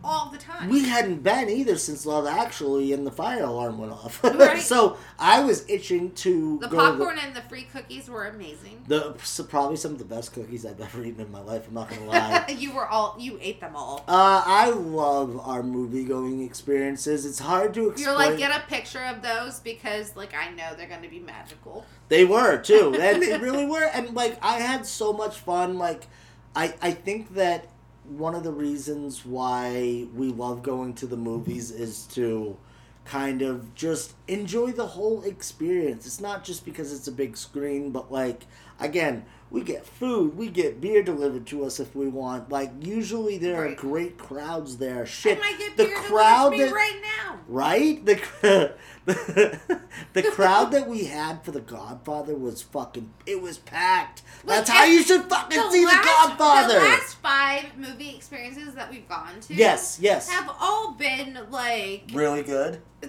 all 0.05 0.31
the 0.31 0.39
time. 0.39 0.69
we 0.69 0.85
hadn't 0.89 1.23
been 1.23 1.49
either 1.49 1.77
since 1.77 2.07
Love 2.07 2.27
Actually 2.27 2.93
and 2.93 3.07
the 3.07 3.11
fire 3.11 3.43
alarm 3.45 3.79
went 3.79 3.93
off. 3.93 4.23
Right. 4.39 4.61
so 4.61 4.97
I 5.19 5.41
was 5.41 5.69
itching 5.69 6.13
to 6.13 6.59
the 6.61 6.69
popcorn 6.69 7.17
To 7.17 7.23
and 7.23 7.35
the 7.35 7.43
free 7.43 7.65
cookies 7.65 8.09
were 8.09 8.27
amazing. 8.27 8.85
the, 8.87 9.13
the 9.13 9.25
so 9.25 9.43
probably 9.45 9.77
some 9.77 9.93
of 9.93 9.99
the 9.99 10.05
best 10.05 10.33
cookies 10.33 10.65
I've 10.65 10.81
ever 10.81 11.03
eaten 11.05 11.21
in 11.21 11.33
my 11.33 11.41
life. 11.41 11.67
I'm 11.67 11.75
not 11.75 11.89
gonna 11.89 12.05
lie. 12.05 12.45
you 12.59 12.73
were 12.73 12.87
all 12.87 13.17
you 13.19 13.39
ate 13.43 13.61
them 13.61 13.75
all. 13.75 14.05
Uh, 14.07 14.43
I 14.47 14.71
love 14.71 15.41
our 15.47 15.63
movie 15.63 16.05
going 16.05 16.43
experiences. 16.43 17.27
It's 17.27 17.41
hard 17.41 17.75
to 17.75 17.91
explain. 17.91 18.07
You're 18.09 18.17
like 18.17 18.39
get 18.39 18.57
a 18.57 18.67
picture 18.69 19.05
of 19.05 19.23
those 19.23 19.61
because 19.61 20.15
like 20.17 20.35
I 20.35 20.51
know 20.51 20.75
they're 20.77 20.89
going 20.89 21.03
to 21.03 21.09
be 21.09 21.21
magical. 21.21 21.85
They 22.09 22.25
were 22.25 22.59
too, 22.59 22.95
and 23.01 23.23
they 23.23 23.37
really 23.39 23.67
were. 23.67 23.85
And 23.85 24.15
like 24.15 24.39
I 24.43 24.61
had 24.61 24.87
so 24.87 25.13
much 25.13 25.37
fun. 25.39 25.79
Like 25.79 26.07
I 26.55 26.75
I 26.81 26.93
think 26.93 27.35
that 27.35 27.69
one 28.09 28.35
of 28.35 28.43
the 28.43 28.53
reasons 28.53 29.25
why 29.25 30.07
we 30.15 30.29
love 30.29 30.63
going 30.63 30.95
to 30.95 31.07
the 31.07 31.17
movies 31.17 31.71
is 31.71 32.05
to 32.07 32.57
kind 33.05 33.41
of 33.43 33.75
just 33.75 34.15
enjoy 34.27 34.71
the 34.71 34.87
whole 34.87 35.23
experience. 35.23 36.07
It's 36.07 36.21
not 36.21 36.45
just 36.45 36.65
because 36.65 36.93
it's 36.93 37.09
a 37.09 37.13
big 37.13 37.37
screen, 37.37 37.91
but 37.91 38.13
like 38.13 38.43
again, 38.81 39.25
we 39.51 39.63
get 39.63 39.87
food, 39.87 40.37
we 40.37 40.49
get 40.49 40.81
beer 40.81 41.03
delivered 41.03 41.47
to 41.47 41.65
us 41.65 41.81
if 41.81 41.95
we 41.97 42.07
want. 42.09 42.51
Like 42.51 42.71
usually 42.81 43.39
there 43.39 43.65
are 43.67 43.75
great 43.75 44.19
crowds 44.19 44.77
there. 44.77 45.07
Shit, 45.07 45.39
I 45.39 45.41
might 45.41 45.59
get 45.59 45.77
the 45.77 45.85
beer 45.85 45.97
crowd 45.97 46.53
that 46.53 46.73
right 46.73 47.01
now. 47.03 47.41
right? 47.49 48.05
The 48.05 48.75
the, 49.07 49.59
the 50.13 50.23
crowd 50.23 50.71
that 50.73 50.87
we 50.87 51.05
had 51.05 51.43
for 51.45 51.51
The 51.51 51.61
Godfather 51.63 52.35
was 52.35 52.61
fucking. 52.63 53.11
It 53.27 53.41
was 53.41 53.59
packed. 53.59 54.23
That's 54.45 54.69
how 54.69 54.85
you 54.85 55.03
should 55.03 55.25
fucking 55.25 55.71
see 55.71 55.85
The 55.85 56.01
Godfather. 56.05 56.75
The 56.75 56.81
last 56.85 57.15
five 57.17 57.65
movie 57.77 58.15
experiences 58.15 58.75
that 58.75 58.91
we've 58.91 59.09
gone 59.09 59.41
to, 59.41 59.55
Yes, 59.55 59.99
yes. 60.01 60.29
have 60.29 60.51
all 60.61 60.93
been 60.93 61.39
like 61.51 62.05
really 62.13 62.43
good. 62.43 62.83
uh, 63.03 63.07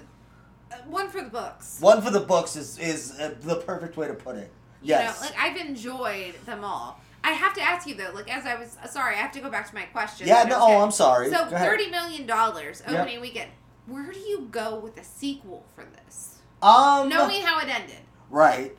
one 0.88 1.10
for 1.10 1.22
the 1.22 1.30
books. 1.30 1.78
One 1.82 2.02
for 2.02 2.12
the 2.12 2.22
books 2.22 2.56
is 2.56 2.80
is 2.80 3.12
uh, 3.20 3.36
the 3.42 3.58
perfect 3.58 3.98
way 3.98 4.08
to 4.08 4.14
put 4.14 4.38
it. 4.38 4.52
Yes. 4.82 5.18
You 5.18 5.26
know, 5.26 5.30
like 5.30 5.40
I've 5.40 5.58
enjoyed 5.68 6.36
them 6.46 6.64
all. 6.64 7.00
I 7.24 7.32
have 7.32 7.54
to 7.56 7.62
ask 7.62 7.86
you 7.88 7.96
though, 7.96 8.12
like 8.14 8.34
as 8.34 8.46
I 8.46 8.56
was 8.56 8.78
sorry, 8.90 9.16
I 9.16 9.18
have 9.20 9.32
to 9.34 9.42
go 9.42 9.50
back 9.50 9.68
to 9.70 9.76
my 9.76 9.84
question. 9.84 10.28
Yeah, 10.28 10.44
no, 10.44 10.58
oh, 10.60 10.82
I'm 10.82 10.92
sorry. 10.92 11.30
So 11.30 11.46
thirty 11.48 11.90
million 11.90 12.26
dollars 12.26 12.82
Yep. 12.88 13.00
opening 13.00 13.22
weekend. 13.22 13.52
Where 13.88 14.12
do 14.12 14.20
you 14.20 14.48
go 14.52 14.80
with 14.80 14.98
a 14.98 15.04
sequel 15.04 15.66
for 15.76 15.84
this? 15.84 16.38
um. 16.62 17.10
Knowing 17.10 17.42
how 17.42 17.60
it 17.60 17.68
ended. 17.68 17.98
Right. 18.30 18.76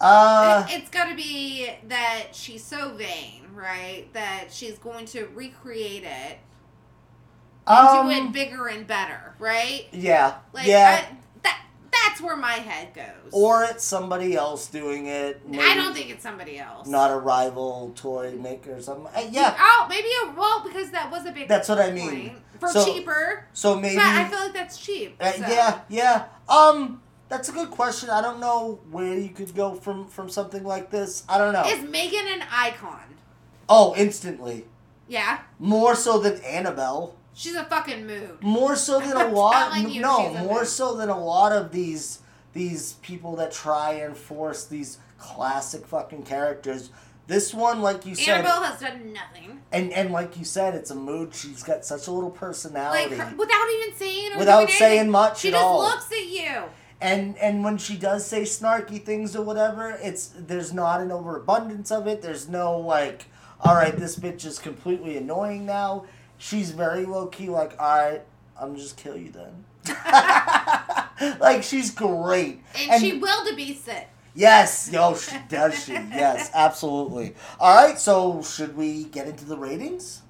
Uh. 0.00 0.66
It, 0.68 0.80
it's 0.80 0.90
got 0.90 1.08
to 1.10 1.14
be 1.14 1.70
that 1.88 2.28
she's 2.32 2.64
so 2.64 2.94
vain, 2.94 3.44
right? 3.54 4.06
That 4.12 4.46
she's 4.50 4.78
going 4.78 5.06
to 5.06 5.26
recreate 5.34 6.04
it 6.04 6.38
and 7.66 7.88
Um, 7.88 8.08
do 8.08 8.14
it 8.14 8.32
bigger 8.32 8.68
and 8.68 8.86
better, 8.86 9.34
right? 9.38 9.86
Yeah. 9.92 10.36
Like 10.52 10.66
yeah. 10.66 11.04
I, 11.10 11.16
that's 12.04 12.20
where 12.20 12.36
my 12.36 12.52
head 12.54 12.94
goes. 12.94 13.30
or 13.32 13.64
it's 13.64 13.84
somebody 13.84 14.34
else 14.34 14.66
doing 14.68 15.06
it. 15.06 15.40
I 15.58 15.74
don't 15.74 15.94
think 15.94 16.10
it's 16.10 16.22
somebody 16.22 16.58
else. 16.58 16.86
Not 16.88 17.10
a 17.10 17.16
rival 17.16 17.92
toy 17.94 18.34
maker 18.40 18.76
or 18.76 18.80
something. 18.82 19.06
Uh, 19.14 19.26
yeah. 19.30 19.56
Oh, 19.58 19.86
maybe 19.88 20.08
a 20.24 20.38
well 20.38 20.62
because 20.62 20.90
that 20.90 21.10
was 21.10 21.26
a 21.26 21.32
big. 21.32 21.48
That's 21.48 21.68
what 21.68 21.78
I 21.78 21.90
mean. 21.90 22.10
point. 22.10 22.38
For 22.60 22.68
So- 22.70 22.84
cheaper. 22.84 23.46
so 23.52 23.78
maybe- 23.78 23.96
But 23.96 24.04
I 24.06 24.24
feel 24.28 24.38
like 24.40 24.52
that's 24.54 24.78
cheap. 24.78 25.16
Uh, 25.20 25.32
so. 25.32 25.40
Yeah, 25.40 25.80
yeah. 25.88 26.24
Um, 26.48 27.02
that's 27.28 27.48
a 27.48 27.52
good 27.52 27.70
question. 27.70 28.08
I 28.08 28.22
don't 28.22 28.40
know 28.40 28.80
where 28.90 29.14
you 29.18 29.28
could 29.30 29.54
go 29.54 29.74
from 29.74 30.06
from 30.06 30.28
something 30.30 30.64
like 30.64 30.90
this. 30.90 31.24
I 31.28 31.38
don't 31.38 31.52
know. 31.52 31.64
Is 31.66 31.82
Megan 31.88 32.26
an 32.28 32.42
icon? 32.50 33.00
oh, 33.68 33.94
instantly. 33.96 34.64
Yeah. 35.08 35.40
More 35.58 35.94
so 35.94 36.18
than 36.18 36.40
Annabelle. 36.42 37.14
She's 37.36 37.54
a 37.54 37.64
fucking 37.64 38.06
mood. 38.06 38.42
More 38.42 38.74
so 38.76 38.98
than 39.06 39.12
a 39.16 39.28
lot. 39.28 39.78
you, 39.88 40.00
no, 40.00 40.30
more 40.32 40.60
mood. 40.60 40.66
so 40.68 40.96
than 40.96 41.10
a 41.10 41.18
lot 41.22 41.52
of 41.52 41.70
these 41.70 42.20
these 42.54 42.94
people 42.94 43.36
that 43.36 43.52
try 43.52 43.92
and 43.92 44.16
force 44.16 44.64
these 44.64 44.98
classic 45.18 45.86
fucking 45.86 46.22
characters. 46.22 46.88
This 47.26 47.52
one, 47.52 47.82
like 47.82 48.06
you 48.06 48.14
said, 48.14 48.38
Annabelle 48.38 48.62
has 48.62 48.80
done 48.80 49.12
nothing. 49.12 49.60
and 49.70 49.92
and 49.92 50.12
like 50.12 50.38
you 50.38 50.44
said, 50.46 50.74
it's 50.74 50.90
a 50.90 50.94
mood. 50.94 51.34
She's 51.34 51.62
got 51.62 51.84
such 51.84 52.06
a 52.06 52.10
little 52.12 52.30
personality. 52.30 53.14
Like 53.16 53.28
her, 53.28 53.36
without 53.36 53.66
even 53.70 53.94
saying 53.96 54.32
or 54.32 54.38
Without 54.38 54.56
doing 54.60 54.68
anything, 54.68 54.78
saying 54.78 55.10
much 55.10 55.40
She 55.40 55.48
at 55.48 55.54
just 55.54 55.74
looks 55.74 56.12
at 56.12 56.26
you. 56.26 56.62
and 57.02 57.36
and 57.38 57.62
when 57.64 57.76
she 57.76 57.96
does 57.98 58.24
say 58.24 58.42
snarky 58.42 59.04
things 59.04 59.36
or 59.36 59.42
whatever 59.42 59.98
it's 60.02 60.32
there's 60.38 60.72
not 60.72 61.02
an 61.02 61.12
overabundance 61.12 61.90
of 61.90 62.06
it 62.06 62.22
there's 62.22 62.48
no 62.48 62.78
like 62.78 63.26
all 63.60 63.74
right 63.74 63.96
this 63.98 64.16
bitch 64.18 64.46
is 64.46 64.58
completely 64.58 65.16
annoying 65.18 65.66
now 65.66 66.04
she's 66.38 66.70
very 66.70 67.04
low-key 67.04 67.48
like 67.48 67.72
all 67.80 67.96
right 68.10 68.22
i'm 68.60 68.76
just 68.76 68.96
kill 68.96 69.16
you 69.16 69.30
then 69.30 69.64
like 71.40 71.62
she's 71.62 71.90
great 71.90 72.62
And, 72.90 73.00
she 73.00 73.18
will 73.18 73.44
to 73.46 73.54
be 73.54 73.74
sick. 73.74 74.08
yes 74.34 74.90
yo 74.92 75.14
she 75.16 75.36
does 75.48 75.84
she 75.84 75.92
yes 75.92 76.50
absolutely 76.54 77.34
all 77.60 77.74
right 77.86 77.98
so 77.98 78.42
should 78.42 78.76
we 78.76 79.04
get 79.04 79.26
into 79.26 79.44
the 79.44 79.56
ratings 79.56 80.22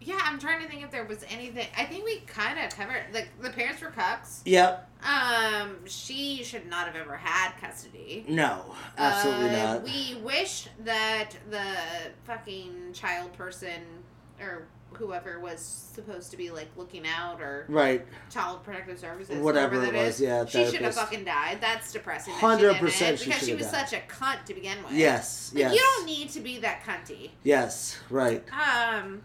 Yeah, 0.00 0.18
I'm 0.24 0.38
trying 0.38 0.60
to 0.62 0.68
think 0.68 0.82
if 0.82 0.90
there 0.90 1.04
was 1.04 1.24
anything. 1.30 1.68
I 1.78 1.84
think 1.84 2.04
we 2.04 2.18
kind 2.26 2.58
of 2.58 2.76
covered. 2.76 3.04
Like 3.14 3.28
the 3.40 3.50
parents 3.50 3.80
were 3.80 3.92
cucks. 3.92 4.40
yep 4.44 4.88
Um, 5.04 5.76
she 5.86 6.42
should 6.42 6.66
not 6.68 6.86
have 6.86 6.96
ever 6.96 7.16
had 7.16 7.52
custody. 7.60 8.24
no 8.28 8.74
absolutely 8.98 9.50
Uh, 9.50 9.74
not 9.74 9.82
We 9.84 10.16
wish 10.24 10.66
that 10.84 11.30
the 11.50 11.66
fucking 12.24 12.94
child 12.94 13.32
person 13.34 13.80
or 14.40 14.66
whoever 14.96 15.38
was 15.40 15.60
supposed 15.60 16.30
to 16.30 16.36
be 16.36 16.50
like 16.50 16.68
looking 16.76 17.06
out 17.06 17.40
or 17.40 17.66
Right. 17.68 18.04
child 18.30 18.62
protective 18.64 18.98
services 18.98 19.36
Whatever 19.38 19.78
whatever 19.78 19.96
it 19.96 20.06
was, 20.06 20.14
is. 20.16 20.20
yeah, 20.22 20.44
she 20.46 20.64
should 20.70 20.80
have 20.82 20.94
fucking 20.94 21.24
died 21.24 21.58
that's 21.60 21.92
depressing 21.92 22.34
100% 22.34 22.58
didn't, 22.58 23.18
she 23.18 23.24
because 23.26 23.40
she 23.40 23.46
should 23.46 23.58
was 23.58 23.70
have 23.70 23.88
such 23.88 23.98
a 23.98 24.02
cunt 24.12 24.44
to 24.46 24.54
begin 24.54 24.82
with 24.82 24.92
Yes, 24.92 25.50
like, 25.54 25.60
yes. 25.60 25.74
you 25.74 25.80
don't 25.80 26.06
need 26.06 26.28
to 26.30 26.40
be 26.40 26.58
that 26.60 26.82
cunty 26.84 27.30
yes 27.44 27.98
right 28.10 28.42
um 28.52 29.22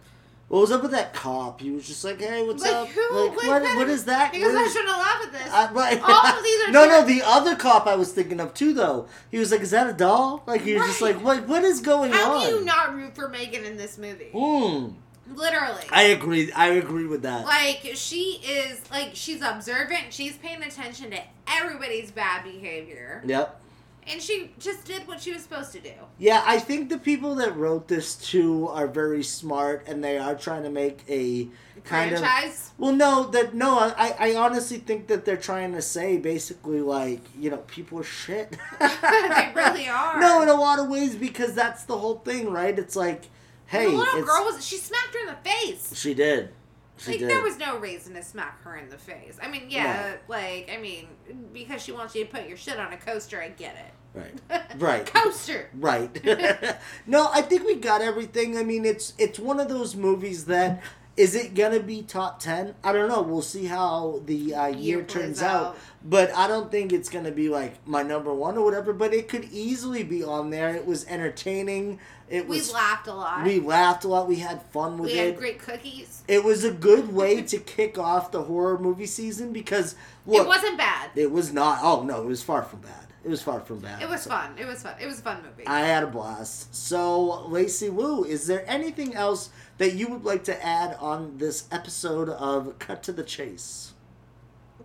What 0.49 0.61
was 0.61 0.71
up 0.71 0.81
with 0.81 0.91
that 0.91 1.13
cop? 1.13 1.59
He 1.59 1.71
was 1.71 1.85
just 1.85 2.05
like, 2.05 2.21
"Hey, 2.21 2.41
what's 2.41 2.63
like 2.63 2.71
up? 2.73 2.87
who 2.87 3.01
Like, 3.27 3.35
like, 3.43 3.63
what, 3.63 3.75
what 3.79 3.89
is 3.89 4.05
that? 4.05 4.31
because 4.31 4.53
What 4.53 4.63
I 4.65 4.67
shouldn't 4.69 4.87
have 4.87 4.97
laughed 4.97 5.25
at 5.25 5.31
this 5.33 5.53
Uh, 5.53 5.69
right. 5.73 6.01
all 6.01 6.25
of 6.37 6.41
these 6.41 6.67
are 6.69 6.71
no, 6.77 6.85
no. 6.87 7.03
The 7.05 7.21
other 7.25 7.53
cop 7.57 7.85
I 7.85 7.95
was 7.97 8.13
thinking 8.13 8.39
of 8.39 8.53
too, 8.53 8.71
though. 8.73 9.07
He 9.29 9.39
was 9.39 9.51
like, 9.51 9.59
"Is 9.59 9.71
that 9.71 9.89
a 9.89 9.93
doll?" 9.93 10.43
Like 10.47 10.61
he 10.61 10.73
was 10.75 10.83
just 10.87 11.01
like, 11.01 11.21
"What? 11.21 11.45
What 11.49 11.65
is 11.65 11.81
going 11.81 12.13
how 12.13 12.35
on?" 12.37 12.47
do 12.49 12.55
you 12.55 12.63
not 12.63 12.95
root 12.95 13.13
for 13.13 13.27
Megan 13.27 13.65
in 13.65 13.75
this 13.75 13.97
movie 13.97 14.29
Hmm. 14.33 14.91
Literally 15.35 15.83
I 15.91 16.03
agree. 16.03 16.51
I 16.51 16.67
agree 16.69 17.07
with 17.07 17.21
that. 17.23 17.45
Like 17.45 17.81
she 17.95 18.41
is 18.45 18.81
like 18.91 19.11
she's 19.13 19.41
observant, 19.41 20.11
she's 20.11 20.37
paying 20.37 20.63
attention 20.63 21.11
to 21.11 21.19
everybody's 21.47 22.11
bad 22.11 22.43
behavior. 22.43 23.23
Yep. 23.25 23.61
And 24.09 24.21
she 24.21 24.51
just 24.57 24.85
did 24.85 25.05
what 25.05 25.19
she 25.19 25.33
was 25.33 25.43
supposed 25.43 25.73
to 25.73 25.81
do. 25.81 25.91
Yeah, 26.17 26.41
I 26.45 26.59
think 26.59 26.87
the 26.87 26.97
people 26.97 27.35
that 27.35 27.57
wrote 27.57 27.89
this 27.89 28.15
too 28.15 28.69
are 28.69 28.87
very 28.87 29.21
smart, 29.21 29.83
and 29.85 30.01
they 30.01 30.17
are 30.17 30.33
trying 30.33 30.63
to 30.63 30.69
make 30.69 31.03
a 31.09 31.49
kind 31.83 32.11
Franchise? 32.11 32.71
of. 32.71 32.79
Well, 32.79 32.93
no, 32.93 33.23
that 33.31 33.53
no, 33.53 33.77
I, 33.77 34.15
I 34.17 34.35
honestly 34.35 34.77
think 34.77 35.07
that 35.07 35.25
they're 35.25 35.35
trying 35.35 35.73
to 35.73 35.81
say 35.81 36.17
basically 36.17 36.79
like 36.81 37.19
you 37.37 37.49
know 37.49 37.57
people 37.57 37.99
are 37.99 38.03
shit. 38.03 38.55
they 38.79 39.51
really 39.53 39.89
are. 39.89 40.19
No, 40.21 40.41
in 40.41 40.47
a 40.47 40.55
lot 40.55 40.79
of 40.79 40.87
ways 40.87 41.15
because 41.15 41.53
that's 41.53 41.83
the 41.83 41.97
whole 41.97 42.19
thing, 42.19 42.49
right? 42.49 42.79
It's 42.79 42.95
like, 42.95 43.25
hey, 43.67 43.85
the 43.85 43.97
little 43.97 44.23
girl 44.23 44.45
was 44.45 44.65
she 44.65 44.77
smacked 44.77 45.13
her 45.13 45.21
in 45.21 45.27
the 45.27 45.49
face. 45.49 45.93
she 45.95 46.13
did, 46.13 46.49
she 46.97 47.11
like 47.11 47.19
did. 47.19 47.29
there 47.29 47.41
was 47.41 47.57
no 47.57 47.77
reason 47.77 48.13
to 48.15 48.23
smack 48.23 48.61
her 48.63 48.75
in 48.77 48.89
the 48.89 48.97
face. 48.97 49.37
I 49.41 49.47
mean, 49.47 49.67
yeah, 49.69 50.15
like 50.27 50.69
I 50.73 50.77
mean, 50.77 51.07
because 51.53 51.81
she 51.83 51.91
wants 51.91 52.15
you 52.15 52.25
to 52.25 52.31
put 52.31 52.47
your 52.47 52.57
shit 52.57 52.79
on 52.79 52.91
a 52.93 52.97
coaster, 52.97 53.41
I 53.41 53.49
get 53.49 53.75
it. 53.75 53.93
Right. 54.17 54.33
Right. 54.77 55.05
Coaster. 55.05 55.69
Right. 55.73 56.23
no, 57.07 57.29
I 57.33 57.41
think 57.41 57.65
we 57.65 57.75
got 57.75 58.01
everything. 58.01 58.57
I 58.57 58.63
mean, 58.63 58.85
it's 58.85 59.13
it's 59.17 59.39
one 59.39 59.59
of 59.59 59.69
those 59.69 59.95
movies 59.95 60.45
that 60.45 60.81
is 61.17 61.33
it 61.35 61.55
gonna 61.55 61.79
be 61.79 62.03
top 62.03 62.39
ten? 62.39 62.75
I 62.83 62.93
don't 62.93 63.09
know. 63.09 63.21
We'll 63.23 63.41
see 63.41 63.65
how 63.65 64.21
the 64.25 64.53
uh, 64.53 64.67
year, 64.67 64.97
Year 64.99 65.03
turns 65.03 65.41
out. 65.41 65.65
out. 65.65 65.77
But 66.03 66.33
I 66.35 66.47
don't 66.47 66.71
think 66.71 66.93
it's 66.93 67.09
gonna 67.09 67.31
be 67.31 67.49
like 67.49 67.85
my 67.87 68.03
number 68.03 68.33
one 68.33 68.57
or 68.57 68.63
whatever. 68.63 68.93
But 68.93 69.13
it 69.13 69.27
could 69.27 69.45
easily 69.45 70.03
be 70.03 70.23
on 70.23 70.51
there. 70.51 70.69
It 70.75 70.85
was 70.85 71.05
entertaining. 71.07 71.99
It 72.29 72.47
we 72.47 72.57
was 72.57 72.71
laughed 72.73 73.07
a 73.07 73.13
lot. 73.13 73.43
we 73.45 73.59
laughed 73.59 74.03
a 74.03 74.07
lot. 74.09 74.27
We 74.27 74.35
had 74.35 74.61
fun 74.71 74.97
with 74.97 75.11
We 75.11 75.17
it. 75.17 75.21
We 75.21 75.27
had 75.27 75.37
great 75.37 75.59
cookies. 75.59 76.23
It 76.27 76.43
was 76.43 76.63
a 76.63 76.71
good 76.71 77.13
way 77.13 77.41
to 77.41 77.57
kick 77.57 77.97
off 77.97 78.31
the 78.31 78.43
horror 78.43 78.77
movie 78.77 79.05
season 79.05 79.51
because 79.53 79.95
it 80.27 80.45
wasn't 80.45 80.77
bad. 80.77 81.09
it 81.15 81.31
was 81.31 81.51
not. 81.51 81.79
Oh 81.81 82.03
no, 82.03 82.21
it 82.21 82.27
was 82.27 82.43
far 82.43 82.61
from 82.63 82.81
bad. 82.81 83.07
It 83.23 83.29
was 83.29 83.41
far 83.41 83.59
from 83.59 83.79
bad. 83.79 84.01
It 84.01 84.07
was 84.07 84.25
fun. 84.25 84.51
It 84.57 84.65
was 84.65 84.83
fun. 84.83 84.93
It 85.01 85.05
was 85.05 85.19
a 85.19 85.21
fun 85.21 85.41
movie. 85.43 85.67
I 85.67 85.81
had 85.81 86.03
a 86.03 86.07
blast. 86.07 86.73
So, 86.73 87.45
Lacy 87.49 87.89
Lou, 87.89 88.23
is 88.23 88.47
there 88.47 88.63
anything 88.69 89.15
else 89.15 89.49
that 89.77 89.93
you 89.93 90.07
would 90.09 90.23
like 90.23 90.43
to 90.45 90.65
add 90.65 90.95
on 90.99 91.37
this 91.37 91.67
episode 91.71 92.29
of 92.29 92.77
Cut 92.79 93.03
to 93.03 93.11
the 93.11 93.23
Chase? 93.23 93.93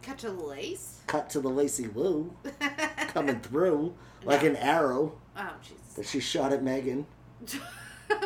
Cut 0.03 0.19
to 0.19 0.31
the 0.31 0.43
lace. 0.43 0.99
Cut 1.07 1.31
to 1.31 1.41
the 1.41 1.49
Lacy 1.49 1.89
Lou 1.95 2.35
coming 3.09 3.39
through 3.41 3.95
like 4.25 4.43
an 4.43 4.57
arrow 4.57 5.13
Oh, 5.37 5.51
Jesus. 5.63 5.95
that 5.95 6.07
she 6.07 6.19
shot 6.21 6.53
at 6.53 6.63
Megan. 6.63 7.07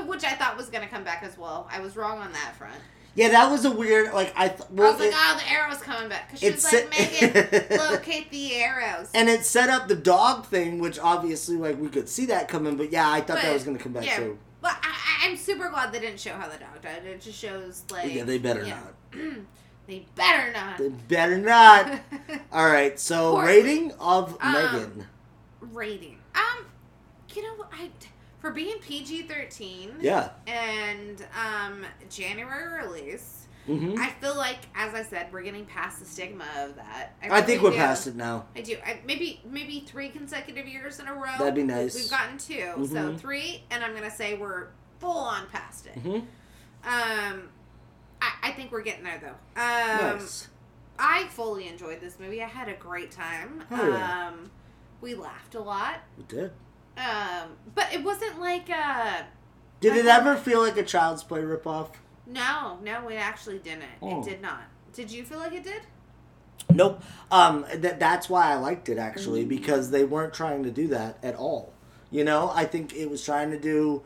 Which 0.06 0.24
I 0.24 0.32
thought 0.32 0.56
was 0.56 0.68
gonna 0.68 0.88
come 0.88 1.04
back 1.04 1.22
as 1.22 1.36
well. 1.38 1.68
I 1.70 1.80
was 1.80 1.96
wrong 1.96 2.18
on 2.18 2.32
that 2.32 2.54
front. 2.56 2.74
Yeah, 3.14 3.28
that 3.30 3.50
was 3.50 3.64
a 3.64 3.70
weird. 3.70 4.12
Like 4.12 4.32
I, 4.36 4.48
th- 4.48 4.68
well, 4.70 4.88
I 4.88 4.90
was 4.90 5.00
like, 5.00 5.08
it- 5.10 5.14
oh, 5.16 5.40
the 5.42 5.50
arrow's 5.52 5.78
coming 5.82 6.08
back. 6.08 6.28
Because 6.28 6.40
she 6.40 6.50
was 6.50 6.72
like, 6.72 6.90
Megan, 6.90 7.78
locate 7.78 8.30
the 8.30 8.54
arrows. 8.56 9.10
and 9.14 9.28
it 9.28 9.44
set 9.44 9.68
up 9.70 9.86
the 9.88 9.94
dog 9.94 10.46
thing, 10.46 10.78
which 10.80 10.98
obviously, 10.98 11.56
like, 11.56 11.78
we 11.80 11.88
could 11.88 12.08
see 12.08 12.26
that 12.26 12.48
coming. 12.48 12.76
But 12.76 12.90
yeah, 12.92 13.08
I 13.10 13.20
thought 13.20 13.36
that 13.36 13.44
But, 13.44 13.52
was 13.54 13.64
going 13.64 13.76
to 13.76 13.82
come 13.82 13.92
back 13.92 14.04
yeah, 14.06 14.16
too. 14.18 14.38
I, 14.68 14.94
I'm 15.22 15.36
super 15.36 15.68
glad 15.70 15.92
they 15.92 16.00
didn't 16.00 16.20
show 16.20 16.32
how 16.34 16.48
the 16.48 16.58
dog 16.58 16.82
died. 16.82 17.04
It 17.04 17.20
just 17.20 17.38
shows, 17.38 17.84
like. 17.90 18.12
Yeah, 18.12 18.24
they 18.24 18.38
better 18.38 18.62
you 18.64 18.70
not. 18.70 18.94
they 19.86 20.06
better 20.14 20.52
not. 20.52 20.78
They 20.78 20.88
better 20.88 21.38
not. 21.38 22.00
All 22.52 22.66
right, 22.66 22.98
so 22.98 23.38
rating 23.40 23.92
of 24.00 24.36
Um, 24.40 24.52
Megan. 24.52 25.06
Rating. 25.60 26.18
Um, 26.34 26.66
you 27.34 27.42
know, 27.42 27.66
I. 27.72 27.90
For 28.40 28.50
being 28.50 28.78
PG 28.78 29.22
13. 29.22 29.96
Yeah. 30.00 30.28
And, 30.46 31.24
um, 31.34 31.84
January 32.08 32.84
release. 32.84 33.45
Mhm. 33.68 33.98
I 33.98 34.10
feel 34.20 34.36
like, 34.36 34.58
as 34.74 34.94
I 34.94 35.02
said, 35.02 35.32
we're 35.32 35.42
getting 35.42 35.64
past 35.66 35.98
the 35.98 36.04
stigma 36.06 36.44
of 36.58 36.76
that. 36.76 37.14
I 37.22 37.42
think 37.42 37.62
we're 37.62 37.70
do. 37.70 37.76
past 37.76 38.06
it 38.06 38.14
now. 38.16 38.46
I 38.54 38.60
do. 38.60 38.76
I, 38.86 39.00
maybe 39.06 39.40
maybe 39.44 39.80
three 39.86 40.08
consecutive 40.08 40.66
years 40.68 41.00
in 41.00 41.08
a 41.08 41.14
row. 41.14 41.32
That'd 41.38 41.54
be 41.54 41.62
nice. 41.64 41.94
We've 41.94 42.10
gotten 42.10 42.38
2 42.38 42.86
so 42.86 42.94
Mhm. 42.94 43.18
three, 43.18 43.64
and 43.70 43.82
I'm 43.84 43.94
gonna 43.94 44.10
say 44.10 44.34
we're 44.34 44.68
full 45.00 45.18
on 45.18 45.46
past 45.52 45.86
it. 45.86 46.02
Mhm. 46.02 46.26
Um, 46.84 47.48
I, 48.22 48.32
I 48.44 48.52
think 48.52 48.70
we're 48.72 48.82
getting 48.82 49.04
there 49.04 49.18
though. 49.20 49.60
Um, 49.60 50.18
Nice. 50.18 50.48
I 50.98 51.26
fully 51.28 51.68
enjoyed 51.68 52.00
this 52.00 52.18
movie. 52.18 52.42
I 52.42 52.46
had 52.48 52.68
a 52.68 52.74
great 52.74 53.10
time. 53.10 53.64
Oh, 53.70 53.88
yeah. 53.88 54.28
Um, 54.28 54.50
we 55.00 55.14
laughed 55.14 55.54
a 55.54 55.60
lot. 55.60 55.96
We 56.16 56.24
did. 56.24 56.52
Um, 56.96 57.50
but 57.74 57.92
it 57.92 58.02
wasn't 58.02 58.40
like 58.40 58.68
a. 58.70 59.26
Did 59.80 59.96
it 59.96 60.06
ever 60.06 60.36
feel 60.36 60.62
like 60.62 60.78
a 60.78 60.82
Child's 60.82 61.22
Play 61.22 61.42
ripoff? 61.42 61.88
No, 62.26 62.78
no, 62.82 63.08
it 63.08 63.16
actually 63.16 63.58
didn't. 63.58 63.84
Oh. 64.02 64.20
It 64.20 64.24
did 64.24 64.42
not. 64.42 64.62
Did 64.92 65.10
you 65.10 65.24
feel 65.24 65.38
like 65.38 65.52
it 65.52 65.64
did? 65.64 65.82
Nope. 66.72 67.02
Um, 67.30 67.64
that 67.74 68.00
that's 68.00 68.28
why 68.28 68.50
I 68.50 68.56
liked 68.56 68.88
it 68.88 68.98
actually 68.98 69.44
because 69.44 69.90
they 69.90 70.04
weren't 70.04 70.34
trying 70.34 70.62
to 70.64 70.70
do 70.70 70.88
that 70.88 71.18
at 71.22 71.34
all. 71.36 71.72
You 72.10 72.24
know, 72.24 72.50
I 72.54 72.64
think 72.64 72.94
it 72.94 73.10
was 73.10 73.24
trying 73.24 73.50
to 73.50 73.58
do 73.58 74.02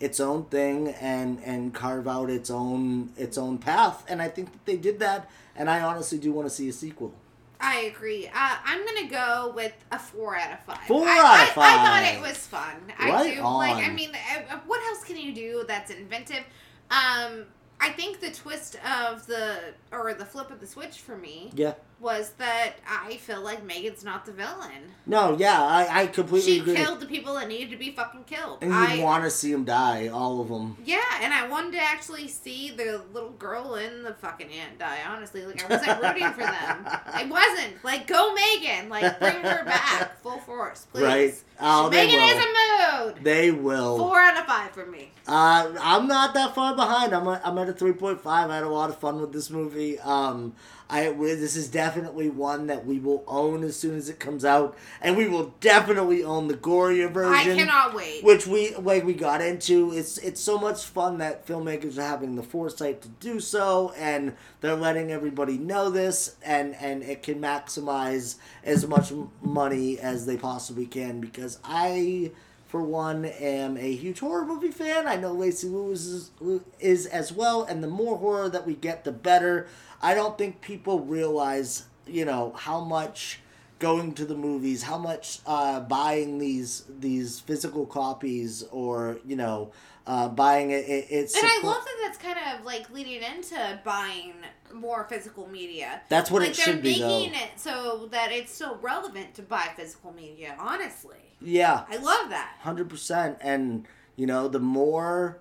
its 0.00 0.20
own 0.20 0.44
thing 0.46 0.88
and 1.00 1.40
and 1.44 1.72
carve 1.72 2.08
out 2.08 2.28
its 2.28 2.50
own 2.50 3.10
its 3.16 3.38
own 3.38 3.58
path, 3.58 4.04
and 4.08 4.20
I 4.20 4.28
think 4.28 4.52
that 4.52 4.66
they 4.66 4.76
did 4.76 4.98
that. 4.98 5.30
And 5.54 5.68
I 5.70 5.80
honestly 5.82 6.18
do 6.18 6.32
want 6.32 6.48
to 6.48 6.54
see 6.54 6.68
a 6.68 6.72
sequel. 6.72 7.14
I 7.60 7.92
agree. 7.94 8.26
Uh, 8.26 8.56
I'm 8.64 8.84
gonna 8.84 9.08
go 9.08 9.52
with 9.54 9.72
a 9.92 9.98
four 9.98 10.36
out 10.36 10.52
of 10.52 10.60
five. 10.60 10.86
Four 10.88 11.06
I, 11.06 11.18
out 11.18 11.24
I, 11.24 11.42
of 11.44 11.58
I 11.58 11.76
thought 11.76 12.14
it 12.16 12.20
was 12.20 12.38
fun. 12.38 12.74
I 12.98 13.10
Right 13.10 13.36
do. 13.36 13.42
Like, 13.42 13.86
I 13.86 13.90
mean, 13.90 14.10
uh, 14.10 14.58
what 14.66 14.82
else 14.88 15.04
can 15.04 15.16
you 15.16 15.32
do 15.32 15.64
that's 15.68 15.90
inventive? 15.92 16.42
Um, 16.90 17.44
I 17.82 17.90
think 17.90 18.20
the 18.20 18.30
twist 18.30 18.76
of 18.86 19.26
the 19.26 19.74
or 19.90 20.14
the 20.14 20.24
flip 20.24 20.52
of 20.52 20.60
the 20.60 20.66
switch 20.68 21.00
for 21.00 21.16
me 21.16 21.50
Yeah. 21.52 21.74
Was 22.02 22.30
that 22.38 22.72
I 22.86 23.16
feel 23.18 23.40
like 23.40 23.64
Megan's 23.64 24.04
not 24.04 24.26
the 24.26 24.32
villain. 24.32 24.90
No. 25.06 25.36
Yeah. 25.38 25.62
I 25.62 26.02
I 26.02 26.06
completely 26.08 26.54
She 26.54 26.60
agree. 26.60 26.74
killed 26.74 27.00
the 27.00 27.06
people 27.06 27.34
that 27.34 27.46
needed 27.48 27.70
to 27.70 27.76
be 27.76 27.92
fucking 27.92 28.24
killed. 28.24 28.58
and 28.60 28.74
I 28.74 28.94
you 28.94 29.02
want 29.04 29.22
to 29.24 29.30
see 29.30 29.52
them 29.52 29.64
die, 29.64 30.08
all 30.08 30.40
of 30.40 30.48
them. 30.48 30.76
yeah, 30.84 31.00
and 31.22 31.32
I 31.32 31.46
wanted 31.48 31.72
to 31.72 31.78
actually 31.78 32.26
see 32.28 32.70
the 32.70 33.00
little 33.14 33.30
girl 33.30 33.76
and 33.76 34.04
the 34.04 34.14
fucking 34.14 34.48
aunt 34.50 34.78
die. 34.80 34.98
Honestly, 35.08 35.46
like 35.46 35.64
I 35.64 35.68
wasn't 35.76 36.02
rooting 36.02 36.32
for 36.32 36.40
them. 36.40 36.86
I 37.06 37.24
wasn't. 37.30 37.84
Like, 37.84 38.06
go 38.08 38.34
Megan. 38.34 38.88
Like, 38.88 39.18
bring 39.20 39.36
her 39.36 39.64
back 39.74 40.20
full 40.22 40.38
force, 40.40 40.86
please. 40.92 41.02
Right. 41.04 41.34
Oh, 41.60 41.88
they 41.88 42.06
Megan 42.08 42.20
will. 42.20 42.28
is 42.28 42.44
a 42.44 43.04
mood. 43.14 43.24
They 43.24 43.50
will. 43.52 43.98
Four 43.98 44.18
out 44.18 44.36
of 44.40 44.46
five 44.46 44.72
for 44.72 44.84
me. 44.86 45.12
Uh, 45.28 45.72
I'm 45.80 46.08
not 46.08 46.34
that 46.34 46.54
far 46.56 46.74
behind. 46.74 47.12
I'm, 47.14 47.28
a, 47.28 47.40
I'm 47.44 47.56
at 47.58 47.68
a 47.68 47.72
3.5. 47.72 48.26
I 48.26 48.52
had 48.54 48.64
a 48.64 48.68
lot 48.68 48.90
of 48.90 48.98
fun 48.98 49.20
with 49.20 49.32
this 49.32 49.48
movie. 49.50 50.00
Um, 50.00 50.54
I 50.92 51.10
this 51.10 51.56
is 51.56 51.68
definitely 51.68 52.28
one 52.28 52.66
that 52.66 52.84
we 52.84 52.98
will 52.98 53.24
own 53.26 53.64
as 53.64 53.76
soon 53.76 53.96
as 53.96 54.10
it 54.10 54.20
comes 54.20 54.44
out, 54.44 54.76
and 55.00 55.16
we 55.16 55.26
will 55.26 55.54
definitely 55.60 56.22
own 56.22 56.48
the 56.48 56.54
gorier 56.54 57.10
version. 57.10 57.52
I 57.52 57.56
cannot 57.56 57.94
wait. 57.94 58.22
Which 58.22 58.46
we 58.46 58.74
like 58.76 59.02
we 59.02 59.14
got 59.14 59.40
into. 59.40 59.90
It's 59.94 60.18
it's 60.18 60.38
so 60.40 60.58
much 60.58 60.84
fun 60.84 61.16
that 61.16 61.46
filmmakers 61.46 61.96
are 61.96 62.02
having 62.02 62.36
the 62.36 62.42
foresight 62.42 63.00
to 63.02 63.08
do 63.08 63.40
so, 63.40 63.94
and 63.96 64.34
they're 64.60 64.76
letting 64.76 65.10
everybody 65.10 65.56
know 65.56 65.88
this, 65.88 66.36
and 66.44 66.74
and 66.74 67.02
it 67.02 67.22
can 67.22 67.40
maximize 67.40 68.36
as 68.62 68.86
much 68.86 69.14
money 69.40 69.98
as 69.98 70.26
they 70.26 70.36
possibly 70.36 70.84
can. 70.84 71.22
Because 71.22 71.58
I, 71.64 72.32
for 72.66 72.82
one, 72.82 73.24
am 73.24 73.78
a 73.78 73.94
huge 73.94 74.20
horror 74.20 74.44
movie 74.44 74.70
fan. 74.70 75.08
I 75.08 75.16
know 75.16 75.32
Lacey 75.32 75.68
Lewis 75.68 76.04
is, 76.04 76.30
is 76.78 77.06
as 77.06 77.32
well, 77.32 77.64
and 77.64 77.82
the 77.82 77.88
more 77.88 78.18
horror 78.18 78.50
that 78.50 78.66
we 78.66 78.74
get, 78.74 79.04
the 79.04 79.12
better. 79.12 79.68
I 80.02 80.14
don't 80.14 80.36
think 80.36 80.60
people 80.60 81.00
realize, 81.00 81.84
you 82.06 82.24
know, 82.24 82.52
how 82.56 82.80
much 82.80 83.40
going 83.78 84.14
to 84.14 84.24
the 84.24 84.36
movies, 84.36 84.82
how 84.84 84.98
much 84.98 85.40
uh, 85.46 85.80
buying 85.80 86.38
these 86.38 86.84
these 87.00 87.40
physical 87.40 87.86
copies, 87.86 88.62
or 88.70 89.18
you 89.26 89.36
know, 89.36 89.72
uh, 90.06 90.28
buying 90.28 90.70
it. 90.70 90.88
it 90.88 91.06
it's 91.10 91.36
and 91.36 91.44
I 91.46 91.60
love 91.62 91.84
that 91.84 91.98
that's 92.02 92.18
kind 92.18 92.38
of 92.54 92.64
like 92.64 92.90
leading 92.90 93.22
into 93.22 93.80
buying 93.84 94.34
more 94.72 95.04
physical 95.08 95.48
media. 95.48 96.00
That's 96.08 96.30
what 96.30 96.42
like 96.42 96.50
it 96.50 96.56
they're 96.56 96.66
should 96.66 96.82
be, 96.82 96.98
though. 96.98 97.08
making 97.08 97.34
it 97.34 97.50
so 97.56 98.08
that 98.12 98.32
it's 98.32 98.52
still 98.52 98.76
relevant 98.76 99.34
to 99.34 99.42
buy 99.42 99.68
physical 99.76 100.12
media. 100.12 100.56
Honestly, 100.58 101.36
yeah, 101.40 101.84
I 101.88 101.96
love 101.96 102.30
that. 102.30 102.56
hundred 102.60 102.88
percent. 102.88 103.38
And 103.40 103.86
you 104.16 104.26
know, 104.26 104.48
the 104.48 104.60
more 104.60 105.40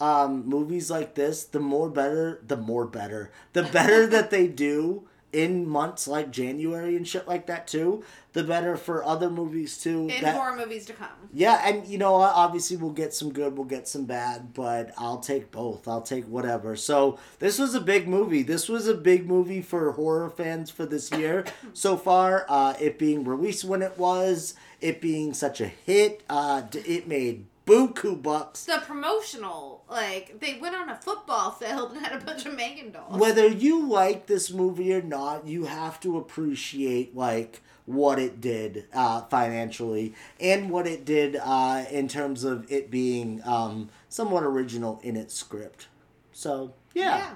um, 0.00 0.46
movies 0.46 0.90
like 0.90 1.14
this, 1.14 1.44
the 1.44 1.60
more 1.60 1.88
better, 1.90 2.40
the 2.46 2.56
more 2.56 2.86
better, 2.86 3.30
the 3.52 3.62
better 3.64 4.06
that 4.06 4.30
they 4.30 4.46
do 4.66 5.06
in 5.32 5.68
months 5.68 6.08
like 6.08 6.30
January 6.30 6.96
and 6.96 7.06
shit 7.06 7.28
like 7.28 7.46
that 7.46 7.66
too. 7.68 8.02
The 8.32 8.42
better 8.44 8.76
for 8.76 9.04
other 9.04 9.30
movies 9.30 9.78
too. 9.78 10.08
In 10.08 10.22
that- 10.22 10.34
horror 10.34 10.56
movies 10.56 10.86
to 10.86 10.92
come. 10.92 11.08
Yeah, 11.32 11.60
and 11.64 11.86
you 11.86 11.98
know, 11.98 12.14
obviously 12.14 12.76
we'll 12.76 12.90
get 12.90 13.12
some 13.14 13.32
good, 13.32 13.56
we'll 13.56 13.66
get 13.66 13.86
some 13.86 14.04
bad, 14.04 14.52
but 14.54 14.92
I'll 14.98 15.18
take 15.20 15.50
both. 15.50 15.86
I'll 15.86 16.02
take 16.02 16.24
whatever. 16.24 16.74
So 16.76 17.18
this 17.38 17.58
was 17.58 17.74
a 17.74 17.80
big 17.80 18.08
movie. 18.08 18.42
This 18.42 18.68
was 18.68 18.88
a 18.88 18.94
big 18.94 19.26
movie 19.26 19.62
for 19.62 19.92
horror 19.92 20.30
fans 20.30 20.70
for 20.70 20.86
this 20.86 21.10
year 21.12 21.44
so 21.72 21.96
far. 21.96 22.46
Uh, 22.48 22.74
it 22.80 22.98
being 22.98 23.24
released 23.24 23.64
when 23.64 23.82
it 23.82 23.98
was, 23.98 24.54
it 24.80 25.00
being 25.00 25.34
such 25.34 25.60
a 25.60 25.66
hit. 25.66 26.22
Uh, 26.28 26.62
it 26.72 27.06
made 27.06 27.46
buku 27.70 28.20
bucks. 28.20 28.64
The 28.64 28.82
promotional, 28.84 29.84
like 29.88 30.40
they 30.40 30.58
went 30.60 30.74
on 30.74 30.88
a 30.88 30.96
football 30.96 31.50
field 31.52 31.92
and 31.92 32.04
had 32.04 32.20
a 32.20 32.24
bunch 32.24 32.46
of 32.46 32.54
Megan 32.56 32.92
dolls. 32.92 33.18
Whether 33.18 33.46
you 33.46 33.86
like 33.88 34.26
this 34.26 34.50
movie 34.50 34.92
or 34.92 35.02
not, 35.02 35.46
you 35.46 35.64
have 35.64 36.00
to 36.00 36.18
appreciate 36.18 37.16
like 37.16 37.62
what 37.86 38.18
it 38.18 38.40
did 38.40 38.86
uh, 38.92 39.22
financially 39.22 40.14
and 40.38 40.70
what 40.70 40.86
it 40.86 41.04
did 41.04 41.36
uh, 41.36 41.84
in 41.90 42.08
terms 42.08 42.44
of 42.44 42.70
it 42.70 42.90
being 42.90 43.40
um, 43.44 43.88
somewhat 44.08 44.44
original 44.44 45.00
in 45.02 45.16
its 45.16 45.34
script. 45.34 45.88
So 46.32 46.74
yeah. 46.94 47.16
Yeah. 47.18 47.32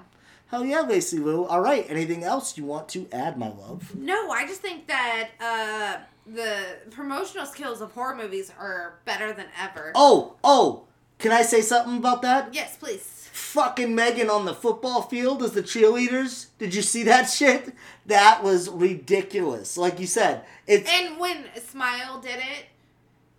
Hell 0.49 0.65
yeah, 0.65 0.81
Lacy 0.83 1.19
Lou. 1.19 1.45
All 1.45 1.61
right. 1.61 1.87
Anything 1.89 2.23
else 2.23 2.57
you 2.57 2.65
want 2.65 2.89
to 2.91 3.09
add, 3.13 3.39
my 3.39 3.49
love? 3.49 3.95
No, 3.97 4.31
I 4.31 4.47
just 4.47 4.61
think 4.61 4.87
that 4.87 5.31
uh, 5.41 5.97
the 6.27 6.77
promotional 6.91 7.47
skills 7.47 7.81
of 7.81 7.93
horror 7.93 8.15
movies 8.15 8.53
are 8.59 8.99
better 9.05 9.33
than 9.33 9.47
ever. 9.61 9.93
Oh, 9.95 10.37
oh. 10.45 10.85
Can 11.19 11.33
I 11.33 11.43
say 11.43 11.61
something 11.61 11.97
about 11.97 12.23
that? 12.23 12.53
Yes, 12.55 12.77
please. 12.77 13.29
Fucking 13.33 13.95
Megan 13.95 14.31
on 14.31 14.45
the 14.45 14.55
football 14.55 15.03
field 15.03 15.43
as 15.43 15.53
the 15.53 15.63
cheerleaders. 15.63 16.49
Did 16.59 16.75
you 16.75 16.83
see 16.83 17.03
that 17.05 17.25
shit? 17.25 17.73
That 18.07 18.43
was 18.45 18.69
ridiculous. 18.69 19.77
Like 19.77 19.99
you 19.99 20.07
said, 20.07 20.45
it's 20.67 20.89
And 20.91 21.19
when 21.19 21.47
Smile 21.61 22.21
did 22.21 22.39
it 22.39 22.67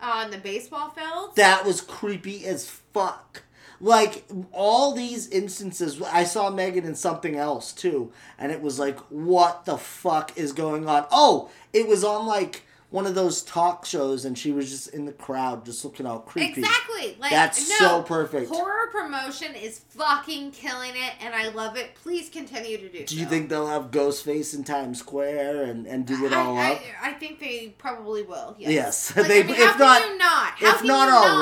on 0.01 0.31
the 0.31 0.37
baseball 0.37 0.89
field, 0.89 1.35
that 1.35 1.65
was 1.65 1.79
creepy 1.81 2.45
as 2.45 2.67
fuck. 2.67 3.43
Like 3.81 4.25
all 4.51 4.93
these 4.93 5.27
instances, 5.29 6.01
I 6.01 6.23
saw 6.23 6.49
Megan 6.49 6.85
in 6.85 6.95
something 6.95 7.35
else 7.35 7.73
too, 7.73 8.11
and 8.37 8.51
it 8.51 8.61
was 8.61 8.79
like, 8.79 8.99
what 9.09 9.65
the 9.65 9.77
fuck 9.77 10.37
is 10.37 10.53
going 10.53 10.87
on? 10.87 11.05
Oh, 11.11 11.49
it 11.73 11.87
was 11.87 12.03
on 12.03 12.25
like 12.25 12.63
one 12.91 13.05
of 13.05 13.15
those 13.15 13.43
talk 13.43 13.85
shows 13.85 14.23
and 14.23 14.37
she 14.37 14.53
was 14.53 14.69
just 14.69 14.87
in 14.93 15.03
the 15.05 15.11
crowd, 15.11 15.65
just 15.65 15.83
looking 15.83 16.05
all 16.05 16.19
creepy. 16.19 16.61
Exactly. 16.61 17.17
Like 17.19 17.31
That's 17.31 17.67
no, 17.69 17.75
so 17.87 18.03
perfect. 18.03 18.49
Horror 18.49 18.87
promotion 18.91 19.53
is 19.53 19.79
fucking 19.89 20.51
killing 20.51 20.91
it, 20.95 21.13
and 21.19 21.35
I 21.35 21.49
love 21.49 21.75
it. 21.75 21.95
Please 21.95 22.29
continue 22.29 22.77
to 22.77 22.87
do. 22.87 23.03
Do 23.03 23.17
you 23.17 23.25
think 23.25 23.49
they'll 23.49 23.67
have 23.67 23.91
Ghostface 23.91 24.55
in 24.55 24.63
Times 24.63 24.99
Square 24.99 25.63
and, 25.63 25.85
and 25.87 26.05
do 26.05 26.25
it 26.25 26.31
all 26.31 26.57
I, 26.57 26.71
up? 26.73 26.81
I, 27.03 27.09
I 27.09 27.13
think 27.13 27.39
they 27.41 27.73
probably 27.77 28.23
will. 28.23 28.55
Yes. 28.57 28.71
Yes. 28.71 29.15
Like, 29.17 29.27
They- 29.27 29.39
I 29.43 29.47
mean, 29.47 29.55
if 29.57 29.79
not- 29.79 30.17
not? 30.17 30.53
If 30.61 30.83
not 30.83 30.83
you 30.83 31.11
not? 31.11 31.39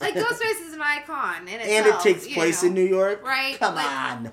Like 0.00 0.14
Ghostface 0.14 0.66
is 0.66 0.74
an 0.74 0.80
icon 0.82 1.48
in 1.48 1.60
itself. 1.60 1.70
and 1.70 1.86
it 1.86 2.00
takes 2.00 2.32
place 2.32 2.62
know, 2.62 2.68
in 2.68 2.74
New 2.74 2.84
York? 2.84 3.24
right? 3.24 3.58
Come 3.58 3.74
Like, 3.74 3.86
on. 3.90 4.32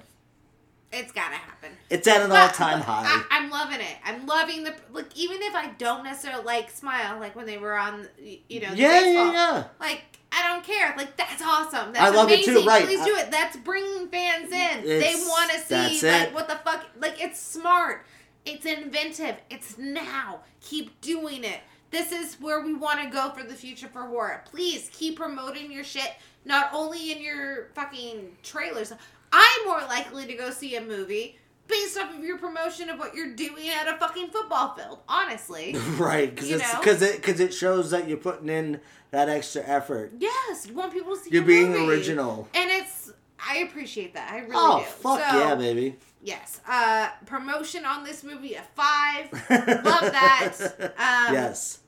It's 0.93 1.11
gotta 1.11 1.35
happen. 1.35 1.71
It's 1.89 2.07
at 2.07 2.21
an 2.21 2.31
all 2.31 2.47
time 2.49 2.79
high. 2.79 3.03
I, 3.05 3.25
I'm 3.31 3.49
loving 3.49 3.81
it. 3.81 3.97
I'm 4.05 4.25
loving 4.27 4.63
the 4.63 4.73
like. 4.93 5.07
Even 5.17 5.41
if 5.41 5.53
I 5.53 5.67
don't 5.77 6.03
necessarily 6.05 6.45
like 6.45 6.69
Smile, 6.69 7.19
like 7.19 7.35
when 7.35 7.45
they 7.45 7.57
were 7.57 7.77
on, 7.77 8.07
you 8.47 8.61
know, 8.61 8.69
the 8.69 8.77
Yeah, 8.77 8.99
yeah, 8.99 9.01
baseball, 9.01 9.33
yeah. 9.33 9.63
Like 9.79 10.03
I 10.31 10.47
don't 10.47 10.63
care. 10.63 10.93
Like 10.95 11.17
that's 11.17 11.41
awesome. 11.41 11.91
That's 11.91 11.99
I 12.05 12.15
love 12.15 12.29
it 12.29 12.35
amazing. 12.45 12.61
too, 12.61 12.65
right. 12.67 12.85
Please 12.85 13.01
I- 13.01 13.05
do 13.05 13.15
it. 13.17 13.29
That's 13.31 13.57
bringing 13.57 14.07
fans 14.07 14.51
in. 14.51 14.83
they 14.85 15.15
want 15.27 15.51
to 15.51 15.59
see 15.59 16.07
like 16.07 16.27
it. 16.29 16.33
what 16.33 16.47
the 16.47 16.55
fuck. 16.63 16.85
Like 16.97 17.21
it's 17.21 17.41
smart. 17.41 18.05
It's 18.45 18.65
inventive. 18.65 19.35
It's 19.49 19.77
now. 19.77 20.41
Keep 20.61 21.01
doing 21.01 21.43
it. 21.43 21.59
This 21.95 22.11
is 22.11 22.35
where 22.41 22.59
we 22.59 22.73
want 22.73 23.01
to 23.01 23.09
go 23.09 23.29
for 23.29 23.41
the 23.41 23.53
future 23.53 23.87
for 23.87 24.01
horror. 24.01 24.43
Please 24.51 24.89
keep 24.91 25.15
promoting 25.15 25.71
your 25.71 25.85
shit, 25.85 26.11
not 26.43 26.71
only 26.73 27.13
in 27.13 27.21
your 27.21 27.69
fucking 27.73 28.35
trailers. 28.43 28.91
I'm 29.31 29.65
more 29.65 29.79
likely 29.79 30.25
to 30.25 30.33
go 30.33 30.49
see 30.49 30.75
a 30.75 30.81
movie 30.81 31.39
based 31.67 31.97
off 31.97 32.13
of 32.13 32.21
your 32.21 32.37
promotion 32.37 32.89
of 32.89 32.99
what 32.99 33.15
you're 33.15 33.33
doing 33.33 33.69
at 33.69 33.87
a 33.87 33.97
fucking 33.97 34.27
football 34.27 34.75
field. 34.75 34.99
Honestly, 35.07 35.73
right, 35.97 36.35
because 36.35 36.61
because 36.79 37.01
it 37.01 37.15
because 37.15 37.39
it 37.39 37.53
shows 37.53 37.91
that 37.91 38.09
you're 38.09 38.17
putting 38.17 38.49
in 38.49 38.81
that 39.11 39.29
extra 39.29 39.63
effort. 39.63 40.11
yes, 40.19 40.67
you 40.67 40.73
want 40.73 40.91
people 40.91 41.15
to 41.15 41.21
see. 41.21 41.29
You're 41.29 41.43
your 41.43 41.47
being 41.47 41.71
movie. 41.71 41.93
original. 41.93 42.49
and 42.53 42.69
it's. 42.71 43.13
I 43.39 43.59
appreciate 43.59 44.15
that. 44.15 44.33
I 44.33 44.39
really 44.39 44.51
oh 44.53 44.79
do. 44.79 44.85
fuck 44.85 45.19
So, 45.19 45.39
yeah, 45.39 45.55
baby! 45.55 45.95
Yes. 46.21 46.59
Uh, 46.67 47.09
promotion 47.25 47.85
on 47.85 48.03
this 48.03 48.21
movie 48.21 48.55
a 48.55 48.63
five. 48.75 49.31
Love 49.49 50.11
that. 50.11 50.93
Um, 50.97 51.33
yes. 51.33 51.79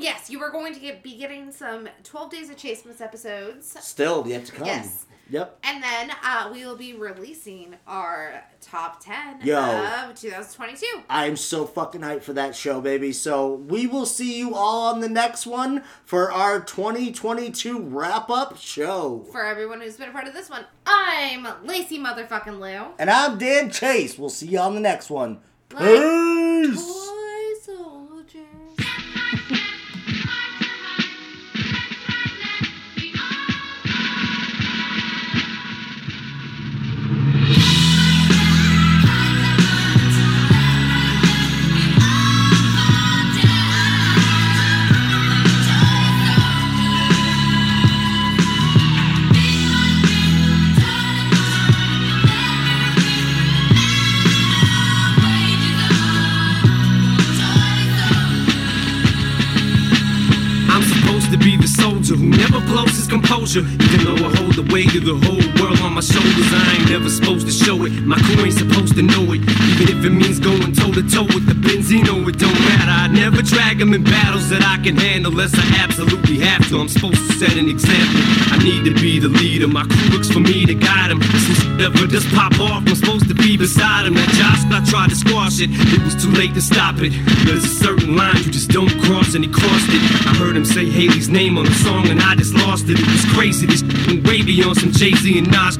Yes, 0.00 0.30
you 0.30 0.40
are 0.42 0.50
going 0.50 0.74
to 0.74 0.80
get 0.80 1.02
be 1.02 1.16
getting 1.16 1.52
some 1.52 1.88
Twelve 2.04 2.30
Days 2.30 2.50
of 2.50 2.56
Chasmas 2.56 3.00
episodes. 3.00 3.76
Still 3.80 4.26
yet 4.26 4.46
to 4.46 4.52
come. 4.52 4.66
Yes. 4.66 5.06
Yep. 5.30 5.60
And 5.62 5.82
then 5.82 6.10
uh, 6.24 6.50
we 6.52 6.64
will 6.64 6.76
be 6.76 6.92
releasing 6.94 7.76
our 7.86 8.42
top 8.60 9.02
10 9.02 9.42
Yo. 9.42 9.56
of 9.60 10.16
2022. 10.16 10.84
I'm 11.08 11.36
so 11.36 11.66
fucking 11.66 12.00
hyped 12.00 12.22
for 12.22 12.32
that 12.32 12.56
show, 12.56 12.80
baby. 12.80 13.12
So 13.12 13.54
we 13.54 13.86
will 13.86 14.06
see 14.06 14.36
you 14.36 14.56
all 14.56 14.92
on 14.92 15.00
the 15.00 15.08
next 15.08 15.46
one 15.46 15.84
for 16.04 16.32
our 16.32 16.58
2022 16.58 17.80
wrap 17.80 18.28
up 18.28 18.56
show. 18.56 19.24
For 19.30 19.44
everyone 19.44 19.80
who's 19.80 19.96
been 19.96 20.08
a 20.08 20.12
part 20.12 20.26
of 20.26 20.34
this 20.34 20.50
one, 20.50 20.64
I'm 20.84 21.46
Lacy 21.64 21.98
motherfucking 21.98 22.58
Lou. 22.58 22.92
And 22.98 23.08
I'm 23.08 23.38
Dan 23.38 23.70
Chase. 23.70 24.18
We'll 24.18 24.30
see 24.30 24.48
you 24.48 24.58
on 24.58 24.74
the 24.74 24.80
next 24.80 25.10
one. 25.10 25.38
Peace. 25.68 25.78
Toy 25.78 27.19
composure. 63.50 63.84
Even 63.84 64.04
though 64.04 64.26
I 64.26 64.36
hold 64.36 64.54
the 64.54 64.72
weight 64.72 64.94
of 64.94 65.04
the 65.04 65.14
whole 65.26 65.42
world 65.58 65.79
my 66.00 66.06
shoulders, 66.06 66.48
I 66.48 66.80
ain't 66.80 66.88
never 66.88 67.10
supposed 67.10 67.44
to 67.44 67.52
show 67.52 67.84
it. 67.84 67.92
My 68.08 68.16
crew 68.24 68.44
ain't 68.48 68.56
supposed 68.56 68.96
to 68.96 69.02
know 69.02 69.20
it. 69.36 69.44
Even 69.44 69.86
if 69.92 70.00
it 70.00 70.08
means 70.08 70.40
going 70.40 70.72
toe 70.72 70.92
to 70.96 71.04
toe 71.04 71.28
with 71.28 71.44
the 71.44 71.52
Benzino, 71.52 72.24
it 72.24 72.38
don't 72.40 72.56
matter. 72.72 72.88
I 72.88 73.06
never 73.08 73.42
drag 73.42 73.80
them 73.80 73.92
in 73.92 74.02
battles 74.02 74.48
that 74.48 74.64
I 74.64 74.80
can 74.82 74.96
handle 74.96 75.30
unless 75.30 75.52
I 75.52 75.66
absolutely 75.76 76.38
have 76.40 76.66
to. 76.70 76.80
I'm 76.80 76.88
supposed 76.88 77.20
to 77.20 77.32
set 77.36 77.52
an 77.58 77.68
example. 77.68 78.16
I 78.48 78.56
need 78.64 78.88
to 78.88 78.94
be 78.96 79.18
the 79.18 79.28
leader. 79.28 79.68
My 79.68 79.84
crew 79.84 80.08
looks 80.08 80.30
for 80.30 80.40
me 80.40 80.64
to 80.64 80.74
guide 80.74 81.10
them. 81.10 81.20
Since 81.20 81.68
ever 81.84 82.06
just 82.06 82.32
pop 82.32 82.56
off, 82.60 82.80
I'm 82.80 82.96
supposed 82.96 83.28
to 83.28 83.34
be 83.34 83.58
beside 83.58 84.06
him. 84.06 84.14
That 84.14 84.32
Josh, 84.40 84.64
I 84.72 84.80
tried 84.88 85.10
to 85.10 85.16
squash 85.16 85.60
it. 85.60 85.68
It 85.68 86.00
was 86.00 86.16
too 86.16 86.32
late 86.32 86.54
to 86.54 86.62
stop 86.64 86.96
it. 87.04 87.12
There's 87.44 87.64
a 87.64 87.74
certain 87.76 88.16
line 88.16 88.40
you 88.40 88.48
just 88.48 88.70
don't 88.70 88.88
cross, 89.04 89.34
and 89.36 89.44
he 89.44 89.52
crossed 89.52 89.92
it. 89.92 90.00
I 90.24 90.32
heard 90.40 90.56
him 90.56 90.64
say 90.64 90.88
Hailie's 90.88 91.28
name 91.28 91.58
on 91.58 91.66
the 91.66 91.76
song, 91.84 92.08
and 92.08 92.24
I 92.24 92.36
just 92.36 92.54
lost 92.54 92.88
it. 92.88 92.96
It 92.96 93.04
was 93.04 93.24
crazy. 93.36 93.66
This 93.66 93.84
way 94.24 94.40
beyond 94.40 94.80
some 94.80 94.92
Jay 94.92 95.12
Z 95.12 95.28
and 95.36 95.50
Nas. 95.52 95.76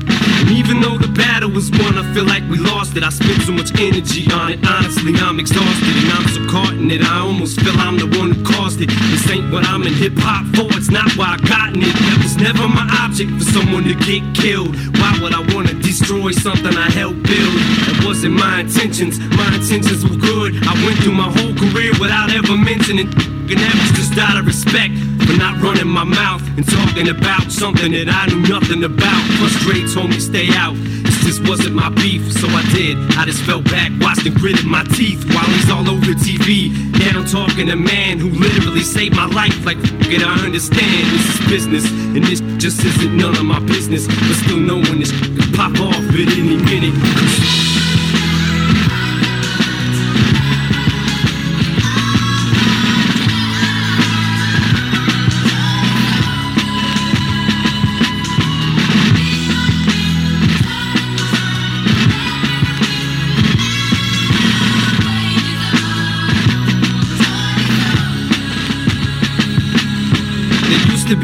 Even 0.50 0.80
though 0.80 0.98
the 0.98 1.08
battle 1.08 1.50
was 1.50 1.70
won, 1.70 1.96
I 1.98 2.04
feel 2.14 2.24
like 2.24 2.42
we 2.50 2.58
lost 2.58 2.96
it. 2.96 3.02
I 3.02 3.10
spent 3.10 3.42
so 3.42 3.52
much 3.52 3.70
energy 3.78 4.30
on 4.32 4.52
it. 4.52 4.60
Honestly, 4.66 5.14
I'm 5.16 5.38
exhausted, 5.38 5.94
and 6.02 6.10
I'm 6.12 6.26
so 6.28 6.40
caught 6.48 6.74
in 6.74 6.90
it. 6.90 7.02
I 7.02 7.20
almost 7.20 7.60
feel 7.60 7.76
I'm 7.78 7.98
the 7.98 8.06
one 8.18 8.32
who 8.32 8.42
caused 8.44 8.80
it. 8.80 8.88
This 9.10 9.28
ain't 9.30 9.52
what 9.52 9.66
I'm 9.66 9.82
in 9.82 9.94
hip 9.94 10.14
hop 10.16 10.46
for. 10.54 10.66
It's 10.76 10.90
not 10.90 11.10
why 11.16 11.36
I 11.36 11.48
gotten 11.48 11.82
it. 11.82 11.94
That 11.94 12.18
was 12.22 12.36
never 12.36 12.66
my 12.68 12.86
object 13.04 13.30
for 13.38 13.46
someone 13.52 13.84
to 13.84 13.94
get 13.94 14.22
killed. 14.34 14.74
Why 14.98 15.18
would 15.22 15.34
I 15.34 15.42
wanna 15.54 15.74
destroy 15.74 16.32
something 16.32 16.74
I 16.76 16.90
helped 16.90 17.22
build? 17.22 17.89
Wasn't 18.10 18.34
my 18.34 18.66
intentions. 18.66 19.20
My 19.38 19.54
intentions 19.54 20.02
were 20.02 20.16
good. 20.16 20.58
I 20.66 20.74
went 20.82 20.98
through 20.98 21.14
my 21.14 21.30
whole 21.30 21.54
career 21.54 21.92
without 22.02 22.28
ever 22.34 22.56
mentioning. 22.58 23.06
And 23.06 23.54
that 23.54 23.70
was 23.70 23.94
just 23.94 24.18
out 24.18 24.34
of 24.36 24.50
respect 24.50 24.98
for 25.22 25.38
not 25.38 25.62
running 25.62 25.86
my 25.86 26.02
mouth 26.02 26.42
and 26.58 26.66
talking 26.66 27.06
about 27.06 27.52
something 27.52 27.92
that 27.92 28.10
I 28.10 28.26
knew 28.26 28.42
nothing 28.50 28.82
about. 28.82 29.22
Told 29.94 30.10
me 30.10 30.18
stay 30.18 30.48
out. 30.54 30.74
This 31.06 31.22
just 31.22 31.48
wasn't 31.48 31.76
my 31.76 31.88
beef, 31.88 32.32
so 32.32 32.48
I 32.48 32.62
did. 32.74 32.98
I 33.14 33.26
just 33.26 33.42
fell 33.42 33.62
back, 33.62 33.92
watched 34.00 34.26
and 34.26 34.34
gritted 34.34 34.66
my 34.66 34.82
teeth 34.90 35.22
while 35.32 35.46
he's 35.46 35.70
all 35.70 35.88
over 35.88 36.10
TV. 36.10 36.74
Now 36.98 37.20
I'm 37.20 37.26
talking 37.26 37.66
to 37.66 37.74
a 37.74 37.76
man 37.76 38.18
who 38.18 38.30
literally 38.30 38.82
saved 38.82 39.14
my 39.14 39.26
life. 39.26 39.54
Like, 39.64 39.78
f 39.78 40.10
it, 40.10 40.22
I 40.22 40.34
understand 40.44 41.06
this 41.14 41.26
is 41.30 41.40
business, 41.46 41.86
and 41.90 42.24
this 42.24 42.40
just 42.58 42.84
isn't 42.84 43.16
none 43.16 43.36
of 43.36 43.44
my 43.44 43.60
business. 43.60 44.06
But 44.06 44.34
still 44.42 44.58
knowing 44.58 44.98
this 44.98 45.12
could 45.12 45.54
pop 45.54 45.78
off 45.78 45.94
at 45.94 46.28
any 46.38 46.58
minute. 46.58 47.89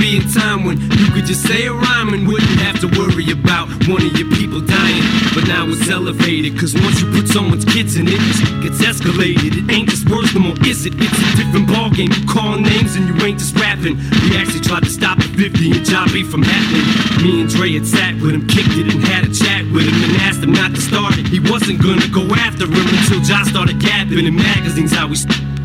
Be 0.07 0.19
a 0.19 0.29
time 0.39 0.63
when 0.63 0.79
you 0.79 1.11
could 1.11 1.27
just 1.27 1.43
say 1.43 1.67
a 1.67 1.73
rhyme 1.73 2.15
and 2.15 2.29
wouldn't 2.29 2.59
have 2.63 2.79
to 2.79 2.87
worry 2.95 3.27
about 3.35 3.67
one 3.91 3.99
of 3.99 4.13
your 4.15 4.31
people 4.39 4.61
dying. 4.61 5.03
But 5.35 5.51
now 5.51 5.67
it's 5.67 5.91
elevated, 5.91 6.55
cause 6.55 6.75
once 6.75 7.03
you 7.03 7.11
put 7.11 7.27
someone's 7.27 7.65
kids 7.65 7.97
in 7.97 8.07
it, 8.07 8.21
shit 8.39 8.55
gets 8.63 8.79
escalated. 8.87 9.59
It 9.59 9.67
ain't 9.67 9.91
just 9.91 10.09
words 10.09 10.33
no 10.33 10.47
more, 10.47 10.59
is 10.63 10.87
it? 10.87 10.95
It's 10.95 11.19
a 11.19 11.29
different 11.35 11.67
ballgame. 11.67 12.15
You 12.15 12.25
call 12.31 12.55
names 12.55 12.95
and 12.95 13.11
you 13.11 13.15
ain't 13.27 13.41
just 13.41 13.59
rapping. 13.59 13.99
We 14.23 14.39
actually 14.39 14.63
tried 14.63 14.85
to 14.85 14.91
stop 14.91 15.19
the 15.19 15.27
50 15.27 15.75
and 15.75 15.85
Job 15.85 16.07
from 16.31 16.43
happening. 16.47 16.87
Me 17.27 17.41
and 17.43 17.51
Dre 17.51 17.73
had 17.75 17.87
sat 17.87 18.15
with 18.23 18.31
him, 18.31 18.47
kicked 18.47 18.79
it, 18.79 18.87
and 18.87 19.03
had 19.11 19.27
a 19.27 19.33
chat 19.35 19.67
with 19.75 19.91
him, 19.91 19.99
and 20.07 20.23
asked 20.23 20.39
him 20.39 20.53
not 20.53 20.71
to 20.77 20.81
start 20.81 21.19
it. 21.19 21.27
He 21.27 21.41
wasn't 21.41 21.83
gonna 21.83 22.07
go 22.15 22.23
after 22.47 22.71
him 22.71 22.79
until 22.79 23.21
Josh 23.27 23.51
started 23.51 23.83
gapping 23.83 24.23
in 24.23 24.37
magazines 24.37 24.93
how 24.93 25.09
we. 25.09 25.17
St- 25.17 25.56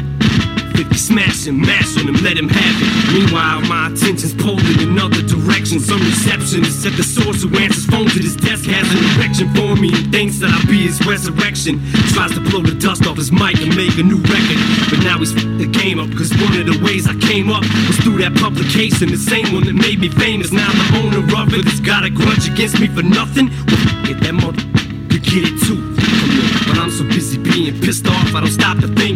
50 0.83 0.97
smash 0.97 1.45
him, 1.45 1.61
mash 1.61 1.95
on 1.97 2.09
him, 2.09 2.17
let 2.23 2.37
him 2.37 2.49
have 2.49 2.75
it. 2.81 2.89
Meanwhile, 3.13 3.61
my 3.69 3.93
attention's 3.93 4.33
pulled 4.33 4.65
in 4.65 4.89
another 4.89 5.21
direction. 5.21 5.79
Some 5.79 6.01
receptionist 6.01 6.85
at 6.85 6.97
the 6.97 7.03
source 7.03 7.43
who 7.43 7.53
answers 7.53 7.85
phone 7.85 8.09
to 8.09 8.19
this 8.19 8.35
desk 8.35 8.65
has 8.65 8.89
an 8.89 8.97
erection 9.13 9.53
for 9.53 9.75
me 9.77 9.93
and 9.93 10.11
thinks 10.11 10.39
that 10.39 10.49
I'll 10.49 10.65
be 10.65 10.89
his 10.89 10.97
resurrection. 11.05 11.85
Tries 12.17 12.33
to 12.33 12.41
blow 12.41 12.65
the 12.65 12.73
dust 12.73 13.05
off 13.05 13.17
his 13.17 13.31
mic 13.31 13.61
and 13.61 13.75
make 13.77 13.93
a 14.01 14.03
new 14.03 14.17
record. 14.25 14.59
But 14.89 15.05
now 15.05 15.19
he's 15.21 15.35
the 15.37 15.69
game 15.69 15.99
up, 15.99 16.09
cause 16.17 16.33
one 16.41 16.57
of 16.57 16.65
the 16.65 16.81
ways 16.81 17.05
I 17.05 17.13
came 17.29 17.53
up 17.53 17.61
was 17.85 17.97
through 18.01 18.17
that 18.25 18.33
publication. 18.41 19.13
The 19.13 19.21
same 19.21 19.53
one 19.53 19.65
that 19.69 19.77
made 19.77 19.99
me 20.01 20.09
famous. 20.09 20.51
Now 20.51 20.71
the 20.71 20.87
owner 20.97 21.21
of 21.37 21.53
it 21.53 21.65
has 21.69 21.79
got 21.79 22.05
a 22.05 22.09
grudge 22.09 22.49
against 22.49 22.81
me 22.81 22.87
for 22.87 23.05
nothing. 23.05 23.53
Well, 23.69 24.09
it, 24.09 24.17
that 24.25 24.33
mother. 24.33 24.65
Get 25.21 25.47
it 25.47 25.63
too. 25.63 25.79
But 26.67 26.77
I'm 26.77 26.91
so 26.91 27.05
busy 27.05 27.37
being 27.37 27.79
pissed 27.79 28.05
off, 28.05 28.35
I 28.35 28.41
don't 28.41 28.51
stop 28.51 28.79
to 28.79 28.87
think 28.87 29.15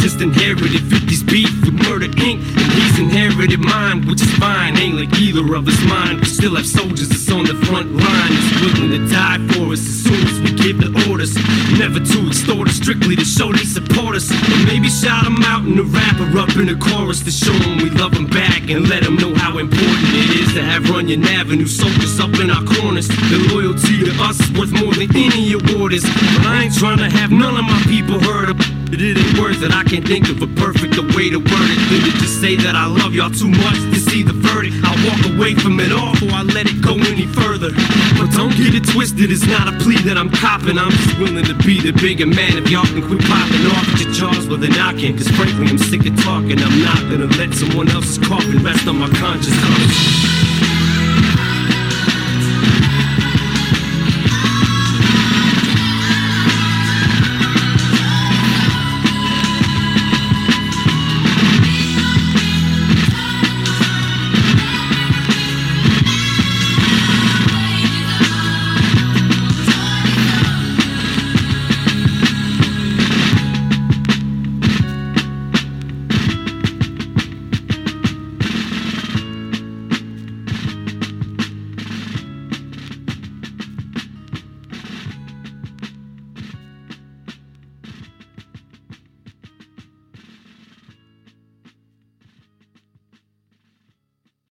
just 0.00 0.20
inherited 0.20 0.82
50s 0.86 1.26
beef 1.26 1.50
with 1.64 1.74
Murder 1.74 2.06
Inc. 2.06 2.38
And 2.38 2.72
he's 2.72 2.98
inherited 2.98 3.60
mine, 3.60 4.06
which 4.06 4.22
is 4.22 4.30
fine. 4.38 4.78
Ain't 4.78 4.94
like 4.94 5.12
either 5.18 5.42
of 5.54 5.66
us 5.66 5.80
mine. 5.86 6.18
We 6.18 6.26
still 6.26 6.54
have 6.56 6.66
soldiers 6.66 7.08
that's 7.08 7.30
on 7.30 7.44
the 7.44 7.54
front 7.66 7.92
line, 7.92 8.32
that's 8.32 8.52
willing 8.62 8.90
to 8.94 9.02
die 9.10 9.38
for 9.52 9.72
us 9.72 9.82
as 9.82 9.98
soon 10.06 10.22
as 10.26 10.38
we 10.40 10.54
give 10.54 10.78
the 10.78 10.90
orders. 11.10 11.34
Never 11.78 11.98
to 11.98 12.18
extort 12.28 12.68
us, 12.68 12.76
strictly 12.76 13.16
to 13.16 13.24
show 13.24 13.52
they 13.52 13.66
support 13.66 14.14
us. 14.16 14.30
Or 14.30 14.58
maybe 14.66 14.88
shout 14.88 15.24
them 15.24 15.42
out 15.42 15.66
in 15.66 15.76
the 15.76 15.84
rapper 15.84 16.30
up 16.38 16.54
in 16.56 16.66
the 16.66 16.78
chorus 16.78 17.22
to 17.24 17.30
show 17.30 17.52
them 17.52 17.78
we 17.78 17.90
love 17.90 18.14
them 18.14 18.26
back 18.26 18.70
and 18.70 18.88
let 18.88 19.02
them 19.02 19.16
know 19.16 19.34
how 19.34 19.58
important 19.58 20.08
it 20.14 20.46
is 20.46 20.54
to 20.54 20.62
have 20.62 20.88
Runyon 20.90 21.24
Avenue 21.24 21.66
soldiers 21.66 22.20
up 22.20 22.34
in 22.38 22.50
our 22.50 22.64
corners. 22.78 23.08
The 23.08 23.38
loyalty 23.52 24.04
to 24.04 24.12
us 24.22 24.38
is 24.40 24.50
worth 24.54 24.72
more 24.72 24.94
than 24.94 25.10
any 25.16 25.52
award 25.52 25.92
is. 25.92 26.04
But 26.04 26.46
I 26.46 26.64
ain't 26.64 26.74
trying 26.74 26.98
to 26.98 27.10
have 27.10 27.30
none 27.30 27.56
of 27.56 27.64
my 27.64 27.82
people 27.86 28.20
hurt. 28.20 28.56
But 28.56 28.77
it 28.94 29.18
ain't 29.18 29.38
worth 29.38 29.62
it. 29.62 29.72
I 29.72 29.84
can't 29.84 30.06
think 30.06 30.28
of 30.28 30.40
a 30.40 30.46
perfect 30.56 30.96
way 31.14 31.30
to 31.30 31.38
word 31.38 31.70
it 31.70 31.80
than 31.90 32.00
to 32.08 32.12
just 32.18 32.40
say 32.40 32.56
that 32.56 32.74
I 32.74 32.86
love 32.86 33.14
y'all 33.14 33.30
too 33.30 33.48
much 33.48 33.78
to 33.92 34.00
see 34.00 34.22
the 34.22 34.32
verdict. 34.32 34.76
I 34.84 34.92
walk 35.04 35.20
away 35.34 35.54
from 35.54 35.80
it 35.80 35.92
all 35.92 36.12
before 36.12 36.32
I 36.32 36.42
let 36.42 36.66
it 36.66 36.80
go 36.80 36.94
any 36.94 37.26
further. 37.26 37.70
But 38.16 38.32
don't 38.32 38.54
get 38.56 38.74
it 38.74 38.88
twisted. 38.88 39.30
It's 39.30 39.46
not 39.46 39.68
a 39.68 39.74
plea 39.84 40.00
that 40.08 40.16
I'm 40.16 40.30
copping. 40.30 40.78
I'm 40.78 40.90
just 40.90 41.18
willing 41.18 41.44
to 41.44 41.54
be 41.66 41.80
the 41.80 41.92
bigger 41.92 42.26
man 42.26 42.56
if 42.56 42.70
y'all 42.70 42.86
can 42.86 43.04
quit 43.04 43.20
popping 43.26 43.64
off 43.74 43.84
at 43.92 44.00
your 44.00 44.12
jaws 44.12 44.48
with 44.48 44.64
a 44.64 44.70
knocking. 44.72 45.16
Cause 45.16 45.28
frankly, 45.28 45.68
I'm 45.68 45.78
sick 45.78 46.06
of 46.06 46.14
talking. 46.22 46.58
I'm 46.58 46.78
not 46.80 47.02
gonna 47.10 47.30
let 47.36 47.52
someone 47.52 47.88
else's 47.90 48.18
coffin 48.18 48.62
rest 48.62 48.86
on 48.86 48.98
my 48.98 49.10
conscience. 49.20 50.37